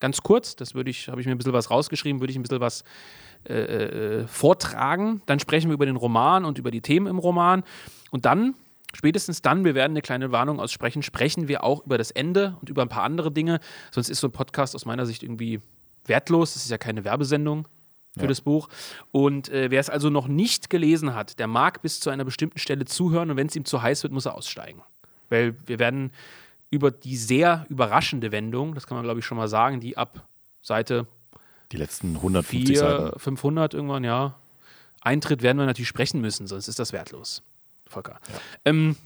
Ganz 0.00 0.22
kurz, 0.22 0.56
das 0.56 0.74
würde 0.74 0.90
ich, 0.90 1.08
habe 1.08 1.20
ich 1.20 1.26
mir 1.26 1.32
ein 1.32 1.38
bisschen 1.38 1.52
was 1.52 1.70
rausgeschrieben, 1.70 2.20
würde 2.20 2.30
ich 2.30 2.38
ein 2.38 2.42
bisschen 2.42 2.60
was 2.60 2.84
äh, 3.48 3.54
äh, 3.54 4.26
vortragen. 4.26 5.22
Dann 5.26 5.40
sprechen 5.40 5.70
wir 5.70 5.74
über 5.74 5.86
den 5.86 5.96
Roman 5.96 6.44
und 6.44 6.58
über 6.58 6.70
die 6.70 6.82
Themen 6.82 7.06
im 7.06 7.18
Roman. 7.18 7.64
Und 8.10 8.26
dann, 8.26 8.54
spätestens 8.92 9.40
dann, 9.40 9.64
wir 9.64 9.74
werden 9.74 9.92
eine 9.92 10.02
kleine 10.02 10.32
Warnung 10.32 10.60
aussprechen, 10.60 11.02
sprechen 11.02 11.48
wir 11.48 11.64
auch 11.64 11.86
über 11.86 11.96
das 11.96 12.10
Ende 12.10 12.56
und 12.60 12.68
über 12.68 12.82
ein 12.82 12.88
paar 12.88 13.04
andere 13.04 13.32
Dinge. 13.32 13.60
Sonst 13.90 14.10
ist 14.10 14.20
so 14.20 14.28
ein 14.28 14.32
Podcast 14.32 14.74
aus 14.74 14.84
meiner 14.84 15.06
Sicht 15.06 15.22
irgendwie 15.22 15.60
wertlos. 16.04 16.54
Das 16.54 16.64
ist 16.64 16.70
ja 16.70 16.78
keine 16.78 17.04
Werbesendung 17.04 17.66
für 18.16 18.22
ja. 18.22 18.28
das 18.28 18.40
Buch. 18.40 18.68
Und 19.12 19.48
äh, 19.48 19.70
wer 19.70 19.80
es 19.80 19.90
also 19.90 20.10
noch 20.10 20.28
nicht 20.28 20.68
gelesen 20.68 21.14
hat, 21.14 21.38
der 21.38 21.46
mag 21.46 21.82
bis 21.82 22.00
zu 22.00 22.10
einer 22.10 22.24
bestimmten 22.24 22.58
Stelle 22.58 22.84
zuhören 22.84 23.30
und 23.30 23.36
wenn 23.36 23.46
es 23.46 23.56
ihm 23.56 23.64
zu 23.64 23.80
heiß 23.80 24.02
wird, 24.02 24.12
muss 24.12 24.26
er 24.26 24.34
aussteigen. 24.34 24.82
Weil 25.28 25.54
wir 25.66 25.78
werden 25.78 26.10
über 26.70 26.90
die 26.90 27.16
sehr 27.16 27.66
überraschende 27.68 28.32
Wendung, 28.32 28.74
das 28.74 28.86
kann 28.86 28.96
man 28.96 29.04
glaube 29.04 29.20
ich 29.20 29.26
schon 29.26 29.38
mal 29.38 29.48
sagen, 29.48 29.80
die 29.80 29.96
ab 29.96 30.26
Seite 30.62 31.06
die 31.72 31.76
letzten 31.76 32.16
150 32.16 32.66
4, 32.68 32.78
Seiten. 32.78 33.18
500 33.18 33.74
irgendwann, 33.74 34.04
ja, 34.04 34.34
eintritt, 35.00 35.42
werden 35.42 35.58
wir 35.58 35.66
natürlich 35.66 35.88
sprechen 35.88 36.20
müssen, 36.20 36.46
sonst 36.46 36.68
ist 36.68 36.78
das 36.78 36.92
wertlos. 36.92 37.42
Volker. 37.86 38.20
Ja. 38.32 38.40
Ähm, 38.64 38.96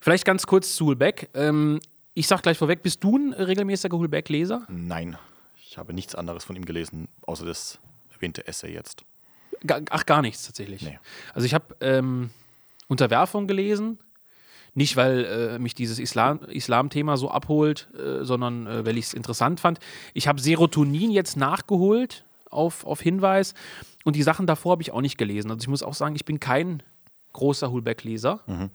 vielleicht 0.00 0.24
ganz 0.24 0.46
kurz 0.46 0.74
zu 0.76 0.86
Hulbeck. 0.86 1.30
Ähm, 1.34 1.80
ich 2.14 2.26
sag 2.26 2.42
gleich 2.42 2.58
vorweg, 2.58 2.82
bist 2.82 3.02
du 3.02 3.16
ein 3.16 3.32
regelmäßiger 3.32 3.96
Hulbeck-Leser? 3.96 4.66
Nein, 4.68 5.16
ich 5.56 5.78
habe 5.78 5.92
nichts 5.94 6.14
anderes 6.14 6.44
von 6.44 6.56
ihm 6.56 6.64
gelesen, 6.64 7.08
außer 7.22 7.44
das 7.44 7.78
erwähnte 8.12 8.46
Essay 8.46 8.72
jetzt. 8.72 9.04
Ach, 9.90 10.06
gar 10.06 10.22
nichts 10.22 10.46
tatsächlich. 10.46 10.82
Nee. 10.82 10.98
Also 11.34 11.46
ich 11.46 11.54
habe 11.54 11.76
ähm, 11.80 12.30
Unterwerfung 12.88 13.46
gelesen, 13.46 13.98
nicht 14.74 14.96
weil 14.96 15.24
äh, 15.24 15.58
mich 15.58 15.74
dieses 15.74 15.98
Islam-Thema 15.98 16.52
Islam 16.52 17.16
so 17.16 17.30
abholt, 17.30 17.88
äh, 17.94 18.24
sondern 18.24 18.66
äh, 18.66 18.86
weil 18.86 18.96
ich 18.96 19.06
es 19.06 19.14
interessant 19.14 19.60
fand. 19.60 19.78
Ich 20.14 20.28
habe 20.28 20.40
Serotonin 20.40 21.10
jetzt 21.10 21.36
nachgeholt 21.36 22.24
auf, 22.50 22.84
auf 22.86 23.00
Hinweis 23.00 23.54
und 24.04 24.16
die 24.16 24.22
Sachen 24.22 24.46
davor 24.46 24.72
habe 24.72 24.82
ich 24.82 24.92
auch 24.92 25.00
nicht 25.00 25.18
gelesen. 25.18 25.50
Also 25.50 25.62
ich 25.62 25.68
muss 25.68 25.82
auch 25.82 25.94
sagen, 25.94 26.16
ich 26.16 26.24
bin 26.24 26.40
kein 26.40 26.82
großer 27.32 27.70
Hulbeck-Leser. 27.70 28.40
Mhm. 28.46 28.70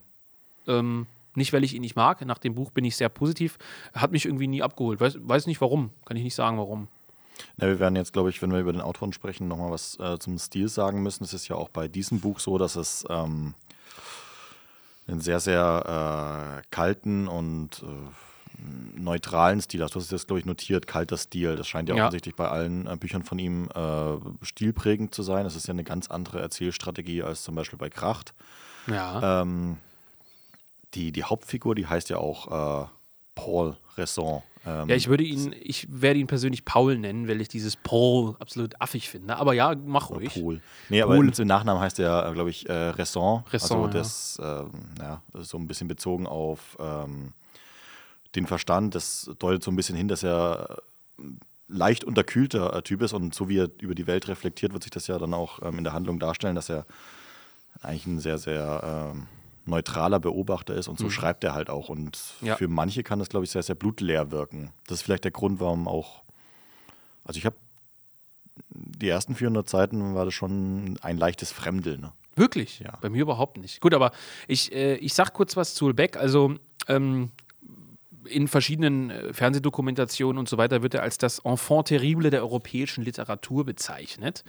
Ähm, 0.66 1.06
nicht, 1.34 1.52
weil 1.52 1.64
ich 1.64 1.74
ihn 1.74 1.82
nicht 1.82 1.96
mag. 1.96 2.24
Nach 2.24 2.38
dem 2.38 2.54
Buch 2.54 2.70
bin 2.70 2.84
ich 2.84 2.96
sehr 2.96 3.08
positiv. 3.08 3.58
Hat 3.94 4.12
mich 4.12 4.24
irgendwie 4.24 4.48
nie 4.48 4.62
abgeholt. 4.62 5.00
Weiß, 5.00 5.18
weiß 5.20 5.46
nicht 5.46 5.60
warum. 5.60 5.90
Kann 6.04 6.16
ich 6.16 6.24
nicht 6.24 6.34
sagen, 6.34 6.58
warum. 6.58 6.88
Ja, 7.58 7.68
wir 7.68 7.78
werden 7.78 7.94
jetzt, 7.94 8.12
glaube 8.12 8.30
ich, 8.30 8.42
wenn 8.42 8.50
wir 8.50 8.58
über 8.58 8.72
den 8.72 8.80
Autoren 8.80 9.12
sprechen, 9.12 9.46
nochmal 9.46 9.70
was 9.70 9.98
äh, 10.00 10.18
zum 10.18 10.38
Stil 10.38 10.68
sagen 10.68 11.02
müssen. 11.02 11.22
Es 11.22 11.32
ist 11.32 11.46
ja 11.46 11.54
auch 11.56 11.68
bei 11.68 11.86
diesem 11.86 12.20
Buch 12.20 12.40
so, 12.40 12.58
dass 12.58 12.74
es 12.74 13.04
ähm, 13.08 13.54
einen 15.08 15.20
sehr, 15.20 15.40
sehr 15.40 16.60
äh, 16.60 16.66
kalten 16.70 17.28
und 17.28 17.82
äh, 17.82 19.00
neutralen 19.00 19.60
Stil 19.60 19.82
hat. 19.82 19.94
Du 19.94 20.00
hast 20.00 20.12
das, 20.12 20.26
glaube 20.26 20.40
ich, 20.40 20.46
notiert, 20.46 20.86
kalter 20.86 21.16
Stil. 21.16 21.56
Das 21.56 21.68
scheint 21.68 21.88
ja, 21.88 21.94
ja. 21.94 22.04
offensichtlich 22.04 22.34
bei 22.34 22.48
allen 22.48 22.86
äh, 22.86 22.96
Büchern 22.96 23.22
von 23.22 23.38
ihm 23.38 23.68
äh, 23.74 24.44
stilprägend 24.44 25.14
zu 25.14 25.22
sein. 25.22 25.44
Das 25.44 25.56
ist 25.56 25.66
ja 25.66 25.72
eine 25.72 25.84
ganz 25.84 26.08
andere 26.08 26.40
Erzählstrategie 26.40 27.22
als 27.22 27.42
zum 27.42 27.54
Beispiel 27.54 27.78
bei 27.78 27.88
Kracht. 27.88 28.34
Ja. 28.86 29.42
Ähm, 29.42 29.78
die, 30.94 31.12
die 31.12 31.24
Hauptfigur, 31.24 31.74
die 31.74 31.86
heißt 31.86 32.10
ja 32.10 32.18
auch 32.18 32.84
äh, 32.84 32.86
Paul 33.34 33.76
Resson. 33.96 34.42
Ähm, 34.66 34.88
ja, 34.88 34.96
ich 34.96 35.08
würde 35.08 35.24
ihn, 35.24 35.54
ich 35.60 35.86
werde 35.90 36.20
ihn 36.20 36.26
persönlich 36.26 36.64
Paul 36.64 36.98
nennen, 36.98 37.28
weil 37.28 37.40
ich 37.40 37.48
dieses 37.48 37.76
Paul 37.76 38.36
absolut 38.38 38.80
affig 38.80 39.08
finde. 39.08 39.36
Aber 39.36 39.54
ja, 39.54 39.74
mach 39.74 40.10
ruhig. 40.10 40.34
Paul. 40.34 40.60
Nee, 40.88 41.02
aber 41.02 41.14
Paul. 41.14 41.32
im 41.36 41.46
Nachnamen 41.46 41.82
heißt 41.82 41.98
er, 41.98 42.30
glaube 42.32 42.50
ich, 42.50 42.68
äh, 42.68 42.72
Resson. 42.72 43.44
Resson. 43.52 43.84
Also 43.84 43.92
das, 43.92 44.38
ja. 44.40 44.60
Ähm, 44.60 44.70
ja, 45.00 45.22
so 45.34 45.58
ein 45.58 45.66
bisschen 45.66 45.88
bezogen 45.88 46.26
auf 46.26 46.76
ähm, 46.80 47.32
den 48.34 48.46
Verstand. 48.46 48.94
Das 48.94 49.30
deutet 49.38 49.62
so 49.62 49.70
ein 49.70 49.76
bisschen 49.76 49.96
hin, 49.96 50.08
dass 50.08 50.22
er 50.22 50.78
leicht 51.68 52.04
unterkühlter 52.04 52.74
äh, 52.74 52.82
Typ 52.82 53.02
ist 53.02 53.12
und 53.12 53.34
so 53.34 53.48
wie 53.48 53.58
er 53.58 53.70
über 53.80 53.94
die 53.94 54.06
Welt 54.06 54.28
reflektiert, 54.28 54.72
wird 54.72 54.82
sich 54.82 54.90
das 54.90 55.06
ja 55.06 55.18
dann 55.18 55.34
auch 55.34 55.60
ähm, 55.62 55.78
in 55.78 55.84
der 55.84 55.92
Handlung 55.92 56.18
darstellen, 56.18 56.54
dass 56.54 56.68
er 56.68 56.86
eigentlich 57.82 58.06
ein 58.06 58.18
sehr, 58.18 58.38
sehr 58.38 59.12
ähm, 59.14 59.26
neutraler 59.68 60.20
Beobachter 60.20 60.74
ist 60.74 60.88
und 60.88 60.98
so 60.98 61.06
mhm. 61.06 61.10
schreibt 61.10 61.44
er 61.44 61.54
halt 61.54 61.70
auch. 61.70 61.88
Und 61.88 62.18
ja. 62.40 62.56
für 62.56 62.68
manche 62.68 63.02
kann 63.02 63.18
das, 63.18 63.28
glaube 63.28 63.44
ich, 63.44 63.50
sehr, 63.50 63.62
sehr 63.62 63.74
blutleer 63.74 64.30
wirken. 64.30 64.70
Das 64.86 64.98
ist 64.98 65.02
vielleicht 65.02 65.24
der 65.24 65.30
Grund, 65.30 65.60
warum 65.60 65.88
auch. 65.88 66.22
Also 67.24 67.38
ich 67.38 67.46
habe 67.46 67.56
die 68.70 69.08
ersten 69.08 69.34
400 69.34 69.68
Seiten 69.68 70.14
war 70.14 70.24
das 70.24 70.34
schon 70.34 70.98
ein 71.02 71.18
leichtes 71.18 71.52
Fremdeln. 71.52 72.00
Ne? 72.00 72.12
Wirklich? 72.36 72.80
Ja. 72.80 72.98
Bei 73.00 73.08
mir 73.08 73.22
überhaupt 73.22 73.58
nicht. 73.58 73.80
Gut, 73.80 73.94
aber 73.94 74.12
ich, 74.46 74.72
äh, 74.72 74.96
ich 74.96 75.14
sag 75.14 75.32
kurz 75.32 75.56
was 75.56 75.74
zu 75.74 75.86
Ulbeck. 75.86 76.16
Also 76.16 76.54
ähm, 76.86 77.30
in 78.30 78.48
verschiedenen 78.48 79.10
äh, 79.10 79.32
Fernsehdokumentationen 79.32 80.38
und 80.38 80.48
so 80.48 80.58
weiter 80.58 80.82
wird 80.82 80.94
er 80.94 81.02
als 81.02 81.18
das 81.18 81.40
Enfant 81.40 81.88
terrible 81.88 82.30
der 82.30 82.42
europäischen 82.42 83.04
Literatur 83.04 83.64
bezeichnet. 83.64 84.44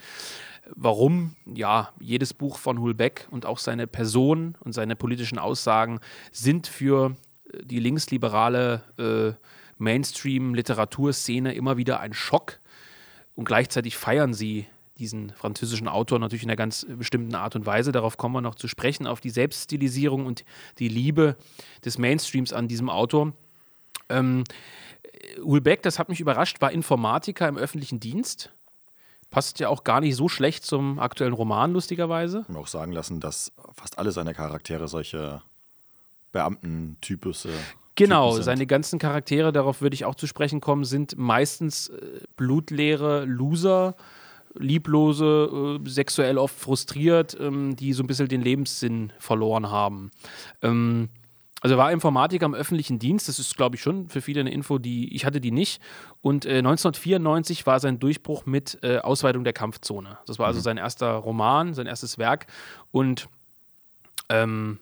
Warum? 0.75 1.36
Ja, 1.45 1.91
jedes 2.00 2.33
Buch 2.33 2.57
von 2.57 2.79
Hulbeck 2.79 3.27
und 3.31 3.45
auch 3.45 3.57
seine 3.57 3.88
Person 3.88 4.55
und 4.59 4.74
seine 4.74 4.95
politischen 4.95 5.39
Aussagen 5.39 6.00
sind 6.31 6.67
für 6.67 7.15
äh, 7.51 7.63
die 7.63 7.79
linksliberale 7.79 8.83
äh, 8.98 9.33
Mainstream-Literaturszene 9.77 11.53
immer 11.53 11.77
wieder 11.77 12.00
ein 12.00 12.13
Schock. 12.13 12.59
Und 13.36 13.45
gleichzeitig 13.45 13.95
feiern 13.95 14.33
sie 14.33 14.67
diesen 15.00 15.31
französischen 15.31 15.88
Autor 15.88 16.19
natürlich 16.19 16.43
in 16.43 16.50
einer 16.50 16.57
ganz 16.57 16.86
bestimmten 16.89 17.33
Art 17.33 17.55
und 17.55 17.65
Weise. 17.65 17.91
Darauf 17.91 18.17
kommen 18.17 18.36
wir 18.36 18.41
noch 18.41 18.55
zu 18.55 18.67
sprechen, 18.67 19.07
auf 19.07 19.21
die 19.21 19.29
Selbststilisierung 19.29 20.25
und 20.25 20.43
die 20.77 20.89
Liebe 20.89 21.38
des 21.83 21.98
Mainstreams 21.98 22.53
an 22.53 22.67
diesem 22.67 22.89
Autor. 22.89 23.33
Ähm, 24.10 24.44
Hulbeck, 25.44 25.82
das 25.84 26.00
hat 26.00 26.10
mich 26.10 26.20
überrascht, 26.20 26.62
war 26.62 26.72
Informatiker 26.72 27.48
im 27.48 27.58
öffentlichen 27.58 28.00
Dienst. 28.00 28.51
Passt 29.30 29.60
ja 29.60 29.70
auch 29.70 29.84
gar 29.84 30.01
nicht 30.01 30.16
so 30.16 30.28
schlecht 30.28 30.66
zum 30.66 31.00
aktuellen 31.00 31.34
Roman, 31.34 31.72
lustigerweise. 31.72 32.46
Ich 32.50 32.56
auch 32.56 32.68
sagen 32.68 32.92
lassen, 32.92 33.20
dass 33.20 33.51
fast 33.74 34.00
alle 34.00 34.12
seine 34.12 34.34
Charaktere 34.34 34.88
solche 34.88 35.42
Beamtentypus. 36.32 37.46
Äh, 37.46 37.50
genau, 37.96 38.32
seine 38.39 38.66
ganzen 38.66 38.98
Charaktere, 38.98 39.51
darauf 39.51 39.82
würde 39.82 39.94
ich 39.94 40.06
auch 40.06 40.16
zu 40.16 40.25
sprechen 40.25 40.62
kommen, 40.62 40.84
sind 40.84 41.18
meistens 41.18 41.89
äh, 41.89 42.22
blutleere 42.38 43.25
Loser, 43.25 43.96
lieblose, 44.56 45.80
äh, 45.86 45.89
sexuell 45.89 46.39
oft 46.39 46.60
frustriert, 46.60 47.38
ähm, 47.39 47.75
die 47.75 47.94
so 47.94 48.01
ein 48.01 48.08
bisschen 48.08 48.28
den 48.28 48.42
Lebenssinn 48.42 49.13
verloren 49.20 49.70
haben. 49.70 50.10
Ähm, 50.63 51.10
also 51.62 51.75
er 51.75 51.78
war 51.78 51.92
Informatiker 51.92 52.46
im 52.46 52.54
öffentlichen 52.54 53.00
Dienst, 53.00 53.28
das 53.28 53.39
ist, 53.39 53.58
glaube 53.58 53.75
ich, 53.75 53.82
schon 53.82 54.08
für 54.08 54.22
viele 54.22 54.42
eine 54.42 54.51
Info, 54.51 54.78
die 54.78 55.13
ich 55.13 55.25
hatte 55.25 55.42
die 55.42 55.51
nicht. 55.51 55.82
Und 56.22 56.46
äh, 56.46 56.60
1994 56.60 57.66
war 57.66 57.80
sein 57.80 58.00
Durchbruch 58.00 58.46
mit 58.46 58.80
äh, 58.82 59.00
Ausweitung 59.00 59.44
der 59.44 59.54
Kampfzone. 59.54 60.18
Das 60.25 60.39
war 60.39 60.48
also 60.48 60.60
mhm. 60.60 60.63
sein 60.63 60.78
erster 60.78 61.12
Roman, 61.12 61.74
sein 61.74 61.88
erstes 61.88 62.18
Werk. 62.18 62.48
Und 62.92 63.28
ähm, 64.30 64.80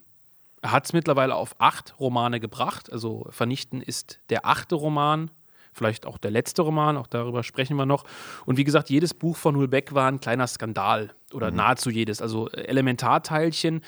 er 0.62 0.72
hat 0.72 0.86
es 0.86 0.93
mittlerweile 0.93 1.36
auf 1.36 1.55
acht 1.60 1.96
Romane 2.00 2.39
gebracht. 2.39 2.91
Also 2.91 3.25
Vernichten 3.29 3.81
ist 3.81 4.19
der 4.29 4.46
achte 4.46 4.75
Roman, 4.75 5.31
vielleicht 5.74 6.05
auch 6.05 6.17
der 6.17 6.31
letzte 6.31 6.63
Roman, 6.63 6.98
auch 6.98 7.07
darüber 7.07 7.43
sprechen 7.43 7.77
wir 7.77 7.86
noch. 7.86 8.03
Und 8.46 8.57
wie 8.57 8.63
gesagt, 8.63 8.89
jedes 8.89 9.13
Buch 9.13 9.38
von 9.38 9.55
Hulbeck 9.55 9.93
war 9.93 10.07
ein 10.12 10.19
kleiner 10.19 10.48
Skandal 10.48 11.13
oder 11.34 11.51
mhm. 11.51 11.57
nahezu 11.57 11.89
jedes. 11.89 12.22
Also 12.22 12.50
äh, 12.50 12.63
Elementarteilchen 12.63 13.81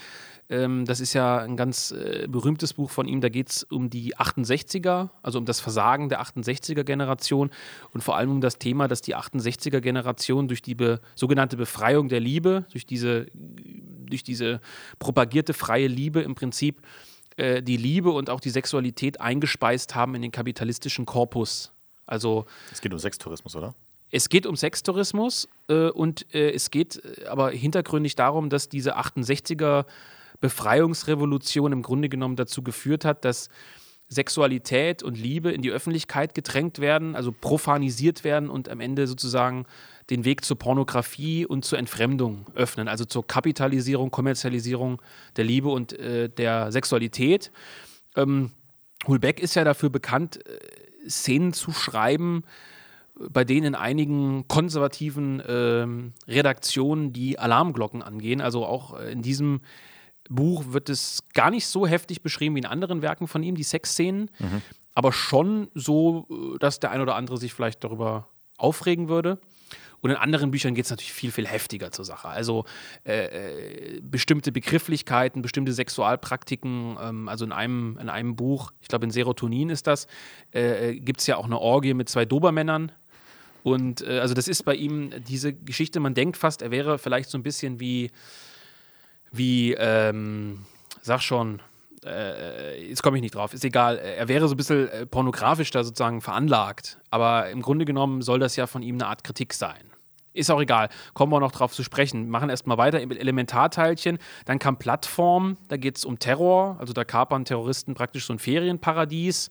ähm, 0.50 0.86
das 0.86 1.00
ist 1.00 1.14
ja 1.14 1.38
ein 1.38 1.56
ganz 1.56 1.92
äh, 1.92 2.28
berühmtes 2.28 2.74
Buch 2.74 2.90
von 2.90 3.08
ihm. 3.08 3.22
Da 3.22 3.30
geht 3.30 3.50
es 3.50 3.64
um 3.64 3.90
die 3.90 4.16
68er, 4.18 5.10
also 5.22 5.38
um 5.38 5.46
das 5.46 5.60
Versagen 5.60 6.10
der 6.10 6.22
68er-Generation 6.22 7.52
und 7.92 8.02
vor 8.02 8.18
allem 8.18 8.32
um 8.32 8.42
das 8.42 8.58
Thema, 8.58 8.88
dass 8.88 9.02
die 9.02 9.16
68er-Generation 9.16 10.48
durch 10.48 10.62
die 10.62 10.76
be 10.76 11.00
sogenannte 11.16 11.56
Befreiung 11.56 12.10
der 12.10 12.20
Liebe, 12.20 12.66
durch 12.72 12.86
diese, 12.86 13.28
durch 13.34 14.24
diese 14.24 14.60
propagierte 14.98 15.54
freie 15.54 15.88
Liebe 15.88 16.22
im 16.22 16.34
Prinzip 16.34 16.82
äh, 17.38 17.62
die 17.62 17.78
Liebe 17.78 18.10
und 18.10 18.32
auch 18.32 18.40
die 18.40 18.50
Sexualität 18.50 19.22
eingespeist 19.22 19.94
haben 19.94 20.16
in 20.16 20.24
den 20.24 20.32
kapitalistischen 20.32 21.06
Korpus. 21.06 21.72
Also, 22.08 22.46
es 22.72 22.82
geht 22.82 22.92
um 22.92 22.98
Sextourismus, 22.98 23.56
oder? 23.56 23.76
Es 24.12 24.30
geht 24.30 24.48
um 24.48 24.56
Sextourismus 24.56 25.48
äh, 25.68 25.90
und 25.90 26.26
äh, 26.34 26.52
es 26.52 26.72
geht 26.72 27.04
äh, 27.04 27.28
aber 27.28 27.52
hintergründig 27.52 28.16
darum, 28.16 28.50
dass 28.50 28.68
diese 28.68 28.98
68er 28.98 29.86
Befreiungsrevolution 30.40 31.72
im 31.72 31.82
Grunde 31.82 32.10
genommen 32.10 32.36
dazu 32.36 32.64
geführt 32.64 33.06
hat, 33.06 33.26
dass 33.26 33.50
Sexualität 34.10 35.04
und 35.04 35.18
Liebe 35.18 35.52
in 35.52 35.62
die 35.62 35.72
Öffentlichkeit 35.72 36.34
gedrängt 36.34 36.80
werden, 36.80 37.16
also 37.16 37.32
profanisiert 37.32 38.24
werden 38.24 38.50
und 38.50 38.68
am 38.68 38.80
Ende 38.80 39.06
sozusagen 39.06 39.66
den 40.10 40.26
Weg 40.26 40.44
zur 40.44 40.58
Pornografie 40.58 41.46
und 41.46 41.64
zur 41.64 41.78
Entfremdung 41.78 42.48
öffnen, 42.56 42.88
also 42.88 43.06
zur 43.06 43.26
Kapitalisierung, 43.28 44.10
Kommerzialisierung 44.10 45.00
der 45.36 45.46
Liebe 45.46 45.70
und 45.70 45.94
äh, 45.94 46.28
der 46.28 46.72
Sexualität. 46.72 47.52
Ähm, 48.16 48.52
Hulbeck 49.08 49.40
ist 49.40 49.56
ja 49.56 49.64
dafür 49.64 49.92
bekannt, 49.92 50.40
äh, 50.46 50.60
Szenen 51.08 51.54
zu 51.54 51.72
schreiben, 51.72 52.44
bei 53.16 53.44
denen 53.44 53.68
in 53.68 53.76
einigen 53.76 54.48
konservativen 54.48 55.40
äh, 55.40 55.86
Redaktionen 56.32 57.14
die 57.14 57.38
Alarmglocken 57.38 58.02
angehen. 58.02 58.42
Also 58.42 58.66
auch 58.66 59.00
in 59.00 59.22
diesem 59.22 59.62
Buch 60.30 60.66
wird 60.68 60.90
es 60.90 61.24
gar 61.34 61.50
nicht 61.52 61.68
so 61.68 61.86
heftig 61.86 62.22
beschrieben 62.22 62.56
wie 62.56 62.60
in 62.60 62.66
anderen 62.66 63.02
Werken 63.02 63.28
von 63.28 63.44
ihm, 63.44 63.56
die 63.56 63.64
Sexszenen, 63.64 64.30
mhm. 64.40 64.62
aber 64.94 65.12
schon 65.12 65.70
so, 65.74 66.28
äh, 66.30 66.60
dass 66.60 66.80
der 66.80 66.92
ein 66.92 67.02
oder 67.02 67.16
andere 67.16 67.38
sich 67.38 67.54
vielleicht 67.54 67.84
darüber 67.84 68.30
aufregen 68.58 69.10
würde. 69.10 69.40
Und 70.02 70.12
in 70.12 70.16
anderen 70.16 70.52
Büchern 70.52 70.76
geht 70.76 70.86
es 70.86 70.92
natürlich 70.92 71.12
viel, 71.12 71.32
viel 71.32 71.46
heftiger 71.46 71.92
zur 71.92 72.06
Sache. 72.06 72.30
Also 72.30 72.66
äh, 73.04 73.98
äh, 73.98 74.02
bestimmte 74.02 74.52
Begrifflichkeiten, 74.52 75.42
bestimmte 75.42 75.74
Sexualpraktiken, 75.74 76.98
ähm, 77.02 77.28
also 77.28 77.44
in 77.44 77.52
einem, 77.52 77.98
in 78.00 78.10
einem 78.10 78.36
Buch, 78.36 78.72
ich 78.82 78.88
glaube 78.88 79.06
in 79.06 79.12
Serotonin 79.12 79.70
ist 79.70 79.88
das, 79.88 80.08
äh, 80.54 80.92
äh 80.92 81.00
gibt 81.00 81.20
es 81.20 81.28
ja 81.28 81.36
auch 81.36 81.46
eine 81.46 81.60
Orgie 81.60 81.94
mit 81.94 82.08
zwei 82.08 82.24
Dobermännern. 82.26 82.92
Und 83.64 84.02
äh, 84.02 84.20
also 84.20 84.34
das 84.34 84.48
ist 84.48 84.64
bei 84.64 84.76
ihm 84.76 85.12
diese 85.28 85.54
Geschichte, 85.54 86.00
man 86.00 86.14
denkt 86.14 86.38
fast, 86.38 86.62
er 86.62 86.72
wäre 86.72 86.98
vielleicht 86.98 87.30
so 87.30 87.38
ein 87.38 87.44
bisschen 87.44 87.82
wie, 87.82 88.10
wie, 89.32 89.74
ähm, 89.74 90.66
sag 91.02 91.22
schon, 91.22 91.62
äh, 92.06 92.88
jetzt 92.88 93.04
komme 93.04 93.18
ich 93.18 93.22
nicht 93.22 93.36
drauf, 93.36 93.54
ist 93.54 93.66
egal, 93.66 93.98
er 93.98 94.28
wäre 94.28 94.48
so 94.48 94.54
ein 94.54 94.58
bisschen 94.58 94.90
äh, 94.90 95.06
pornografisch 95.06 95.72
da 95.72 95.84
sozusagen 95.84 96.22
veranlagt. 96.22 97.00
Aber 97.10 97.50
im 97.50 97.62
Grunde 97.62 97.86
genommen 97.86 98.22
soll 98.22 98.40
das 98.40 98.56
ja 98.56 98.68
von 98.68 98.82
ihm 98.82 98.96
eine 98.96 99.08
Art 99.08 99.24
Kritik 99.24 99.54
sein. 99.54 99.84
Ist 100.34 100.52
auch 100.52 100.62
egal, 100.62 100.90
kommen 101.14 101.32
wir 101.32 101.40
noch 101.40 101.52
drauf 101.52 101.74
zu 101.74 101.84
sprechen. 101.84 102.30
Machen 102.30 102.50
erstmal 102.50 102.78
weiter 102.78 103.04
mit 103.06 103.20
Elementarteilchen. 103.20 104.20
Dann 104.46 104.60
kam 104.60 104.78
Plattform, 104.78 105.58
da 105.70 105.78
geht 105.78 105.98
es 105.98 106.06
um 106.06 106.20
Terror. 106.20 106.78
Also 106.80 106.94
da 106.94 107.04
kapern 107.04 107.46
Terroristen 107.46 107.96
praktisch 107.96 108.26
so 108.26 108.34
ein 108.34 108.40
Ferienparadies. 108.40 109.50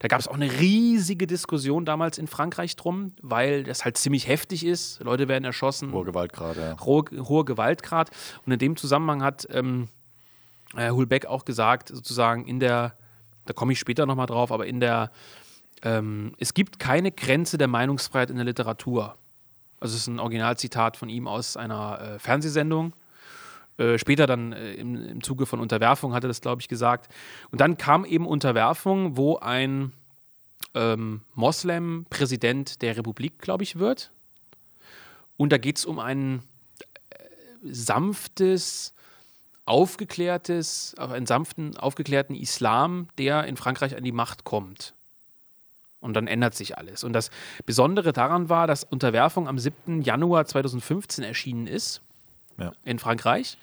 Da 0.00 0.08
gab 0.08 0.20
es 0.20 0.28
auch 0.28 0.34
eine 0.34 0.50
riesige 0.50 1.26
Diskussion 1.26 1.84
damals 1.84 2.18
in 2.18 2.26
Frankreich 2.26 2.76
drum, 2.76 3.12
weil 3.22 3.62
das 3.62 3.84
halt 3.84 3.96
ziemlich 3.96 4.26
heftig 4.26 4.66
ist. 4.66 5.00
Leute 5.00 5.28
werden 5.28 5.44
erschossen. 5.44 5.92
Hoher 5.92 6.04
Gewaltgrad, 6.04 6.56
ja. 6.56 6.76
Hoher, 6.84 7.04
hoher 7.28 7.44
Gewaltgrad. 7.44 8.10
Und 8.44 8.52
in 8.52 8.58
dem 8.58 8.76
Zusammenhang 8.76 9.22
hat 9.22 9.46
ähm, 9.50 9.88
äh, 10.76 10.90
Hulbeck 10.90 11.26
auch 11.26 11.44
gesagt, 11.44 11.88
sozusagen 11.88 12.46
in 12.46 12.60
der, 12.60 12.96
da 13.44 13.52
komme 13.52 13.72
ich 13.72 13.78
später 13.78 14.06
nochmal 14.06 14.26
drauf, 14.26 14.50
aber 14.50 14.66
in 14.66 14.80
der, 14.80 15.10
ähm, 15.82 16.34
es 16.38 16.52
gibt 16.52 16.78
keine 16.78 17.12
Grenze 17.12 17.58
der 17.58 17.68
Meinungsfreiheit 17.68 18.30
in 18.30 18.36
der 18.36 18.44
Literatur. 18.44 19.16
Also 19.80 19.94
es 19.94 20.02
ist 20.02 20.06
ein 20.06 20.20
Originalzitat 20.20 20.96
von 20.96 21.08
ihm 21.08 21.28
aus 21.28 21.56
einer 21.56 22.00
äh, 22.00 22.18
Fernsehsendung. 22.18 22.94
Äh, 23.78 23.98
später 23.98 24.26
dann 24.26 24.52
äh, 24.52 24.74
im, 24.74 24.96
im 24.96 25.22
Zuge 25.22 25.46
von 25.46 25.60
Unterwerfung 25.60 26.14
hat 26.14 26.24
er 26.24 26.28
das, 26.28 26.40
glaube 26.40 26.62
ich, 26.62 26.68
gesagt. 26.68 27.12
Und 27.50 27.60
dann 27.60 27.76
kam 27.76 28.04
eben 28.04 28.26
Unterwerfung, 28.26 29.16
wo 29.16 29.36
ein 29.36 29.92
ähm, 30.74 31.20
Moslem 31.34 32.06
Präsident 32.08 32.80
der 32.80 32.96
Republik, 32.96 33.38
glaube 33.38 33.64
ich, 33.64 33.78
wird. 33.78 34.10
Und 35.36 35.52
da 35.52 35.58
geht 35.58 35.78
es 35.78 35.84
um 35.84 35.98
ein 35.98 36.42
äh, 37.10 37.18
sanftes, 37.62 38.94
aufgeklärtes, 39.66 40.94
einen 40.96 41.26
sanften, 41.26 41.76
aufgeklärten 41.76 42.34
Islam, 42.34 43.08
der 43.18 43.44
in 43.44 43.56
Frankreich 43.56 43.94
an 43.96 44.04
die 44.04 44.12
Macht 44.12 44.44
kommt. 44.44 44.95
Und 46.06 46.14
dann 46.14 46.28
ändert 46.28 46.54
sich 46.54 46.78
alles. 46.78 47.02
Und 47.02 47.12
das 47.12 47.30
Besondere 47.66 48.12
daran 48.12 48.48
war, 48.48 48.68
dass 48.68 48.84
Unterwerfung 48.84 49.48
am 49.48 49.58
7. 49.58 50.02
Januar 50.02 50.46
2015 50.46 51.24
erschienen 51.24 51.66
ist 51.66 52.00
ja. 52.58 52.72
in 52.84 53.00
Frankreich. 53.00 53.58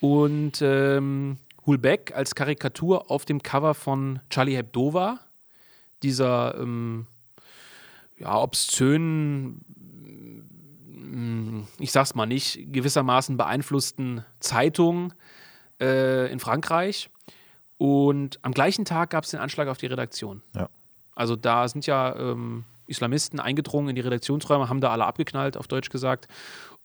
Und 0.00 0.60
ähm, 0.60 1.38
Hulbeck 1.66 2.12
als 2.16 2.34
Karikatur 2.34 3.12
auf 3.12 3.24
dem 3.24 3.42
Cover 3.42 3.74
von 3.74 4.20
Charlie 4.28 4.56
Hebdo 4.56 4.92
war. 4.92 5.20
Dieser 6.02 6.56
ähm, 6.58 7.06
ja, 8.16 8.36
obszönen, 8.36 9.64
mm, 10.88 11.62
ich 11.78 11.92
sag's 11.92 12.16
mal 12.16 12.26
nicht, 12.26 12.72
gewissermaßen 12.72 13.36
beeinflussten 13.36 14.24
Zeitung 14.40 15.12
äh, 15.80 16.30
in 16.32 16.40
Frankreich. 16.40 17.08
Und 17.76 18.40
am 18.42 18.52
gleichen 18.52 18.84
Tag 18.84 19.10
gab 19.10 19.22
es 19.22 19.30
den 19.30 19.38
Anschlag 19.38 19.68
auf 19.68 19.78
die 19.78 19.86
Redaktion. 19.86 20.42
Ja. 20.56 20.68
Also 21.18 21.34
da 21.34 21.66
sind 21.66 21.84
ja 21.86 22.14
ähm, 22.14 22.64
Islamisten 22.86 23.40
eingedrungen 23.40 23.88
in 23.88 23.96
die 23.96 24.00
Redaktionsräume, 24.02 24.68
haben 24.68 24.80
da 24.80 24.90
alle 24.90 25.04
abgeknallt, 25.04 25.56
auf 25.56 25.66
Deutsch 25.66 25.90
gesagt. 25.90 26.28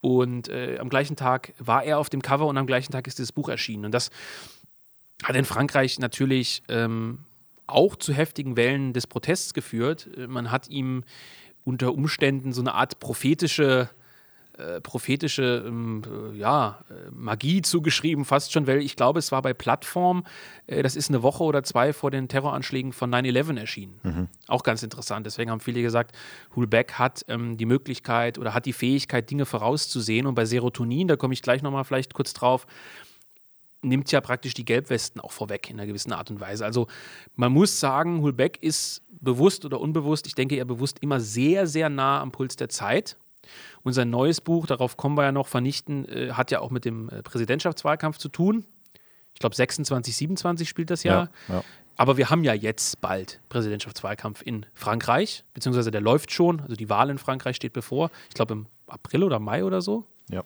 Und 0.01 0.49
äh, 0.49 0.79
am 0.79 0.89
gleichen 0.89 1.15
Tag 1.15 1.53
war 1.59 1.83
er 1.83 1.99
auf 1.99 2.09
dem 2.09 2.21
Cover 2.21 2.47
und 2.47 2.57
am 2.57 2.65
gleichen 2.65 2.91
Tag 2.91 3.05
ist 3.05 3.19
dieses 3.19 3.31
Buch 3.31 3.47
erschienen. 3.47 3.85
Und 3.85 3.91
das 3.91 4.09
hat 5.23 5.35
in 5.35 5.45
Frankreich 5.45 5.99
natürlich 5.99 6.63
ähm, 6.67 7.19
auch 7.67 7.95
zu 7.95 8.11
heftigen 8.11 8.57
Wellen 8.57 8.91
des 8.93 9.05
Protests 9.05 9.53
geführt. 9.53 10.09
Man 10.27 10.49
hat 10.49 10.67
ihm 10.67 11.03
unter 11.63 11.93
Umständen 11.93 12.53
so 12.53 12.61
eine 12.61 12.73
Art 12.73 12.99
prophetische 12.99 13.89
äh, 14.57 14.81
prophetische 14.81 15.63
ähm, 15.65 16.03
äh, 16.05 16.37
ja, 16.37 16.79
Magie 17.11 17.63
zugeschrieben, 17.63 18.23
fast 18.23 18.51
schon, 18.51 18.67
weil 18.67 18.81
ich 18.81 18.95
glaube, 18.95 19.17
es 19.17 19.31
war 19.31 19.41
bei 19.41 19.53
Plattform, 19.53 20.23
äh, 20.67 20.83
das 20.83 20.95
ist 20.95 21.09
eine 21.09 21.23
Woche 21.23 21.43
oder 21.43 21.63
zwei 21.63 21.91
vor 21.91 22.11
den 22.11 22.27
Terroranschlägen 22.27 22.93
von 22.93 23.11
9-11 23.11 23.59
erschienen. 23.59 23.99
Mhm. 24.03 24.27
Auch 24.47 24.61
ganz 24.63 24.83
interessant. 24.83 25.25
Deswegen 25.25 25.49
haben 25.49 25.59
viele 25.59 25.81
gesagt, 25.81 26.15
Hulbeck 26.55 26.93
hat 26.93 27.25
ähm, 27.29 27.57
die 27.57 27.65
Möglichkeit 27.65 28.37
oder 28.37 28.53
hat 28.53 28.65
die 28.67 28.73
Fähigkeit, 28.73 29.29
Dinge 29.29 29.45
vorauszusehen. 29.45 30.27
Und 30.27 30.35
bei 30.35 30.45
Serotonin, 30.45 31.07
da 31.07 31.15
komme 31.15 31.33
ich 31.33 31.41
gleich 31.41 31.63
nochmal 31.63 31.83
vielleicht 31.83 32.13
kurz 32.13 32.33
drauf, 32.33 32.67
nimmt 33.81 34.11
ja 34.11 34.21
praktisch 34.21 34.53
die 34.53 34.65
Gelbwesten 34.65 35.19
auch 35.19 35.31
vorweg 35.31 35.69
in 35.69 35.79
einer 35.79 35.87
gewissen 35.87 36.13
Art 36.13 36.29
und 36.29 36.39
Weise. 36.39 36.63
Also 36.63 36.87
man 37.35 37.51
muss 37.51 37.79
sagen, 37.79 38.21
Hulbeck 38.21 38.61
ist 38.61 39.01
bewusst 39.09 39.65
oder 39.65 39.79
unbewusst, 39.79 40.27
ich 40.27 40.35
denke 40.35 40.55
eher 40.55 40.65
bewusst, 40.65 40.99
immer 41.01 41.19
sehr, 41.19 41.67
sehr 41.67 41.89
nah 41.89 42.21
am 42.21 42.31
Puls 42.31 42.55
der 42.55 42.69
Zeit 42.69 43.17
und 43.83 43.93
sein 43.93 44.09
neues 44.09 44.41
Buch, 44.41 44.65
darauf 44.65 44.97
kommen 44.97 45.17
wir 45.17 45.23
ja 45.23 45.31
noch, 45.31 45.47
Vernichten, 45.47 46.05
äh, 46.07 46.31
hat 46.31 46.51
ja 46.51 46.59
auch 46.59 46.71
mit 46.71 46.85
dem 46.85 47.09
äh, 47.09 47.21
Präsidentschaftswahlkampf 47.21 48.17
zu 48.17 48.29
tun. 48.29 48.65
Ich 49.33 49.39
glaube, 49.39 49.55
26, 49.55 50.15
27 50.15 50.69
spielt 50.69 50.89
das 50.89 51.03
Jahr. 51.03 51.29
Ja, 51.47 51.55
ja. 51.55 51.63
Aber 51.95 52.17
wir 52.17 52.29
haben 52.29 52.43
ja 52.43 52.53
jetzt 52.53 53.01
bald 53.01 53.39
Präsidentschaftswahlkampf 53.49 54.41
in 54.41 54.65
Frankreich, 54.73 55.43
beziehungsweise 55.53 55.91
der 55.91 56.01
läuft 56.01 56.31
schon. 56.31 56.61
Also 56.61 56.75
die 56.75 56.89
Wahl 56.89 57.09
in 57.09 57.17
Frankreich 57.17 57.55
steht 57.55 57.73
bevor. 57.73 58.09
Ich 58.29 58.35
glaube 58.35 58.53
im 58.53 58.65
April 58.87 59.23
oder 59.23 59.39
Mai 59.39 59.63
oder 59.63 59.81
so. 59.81 60.05
Ja. 60.29 60.43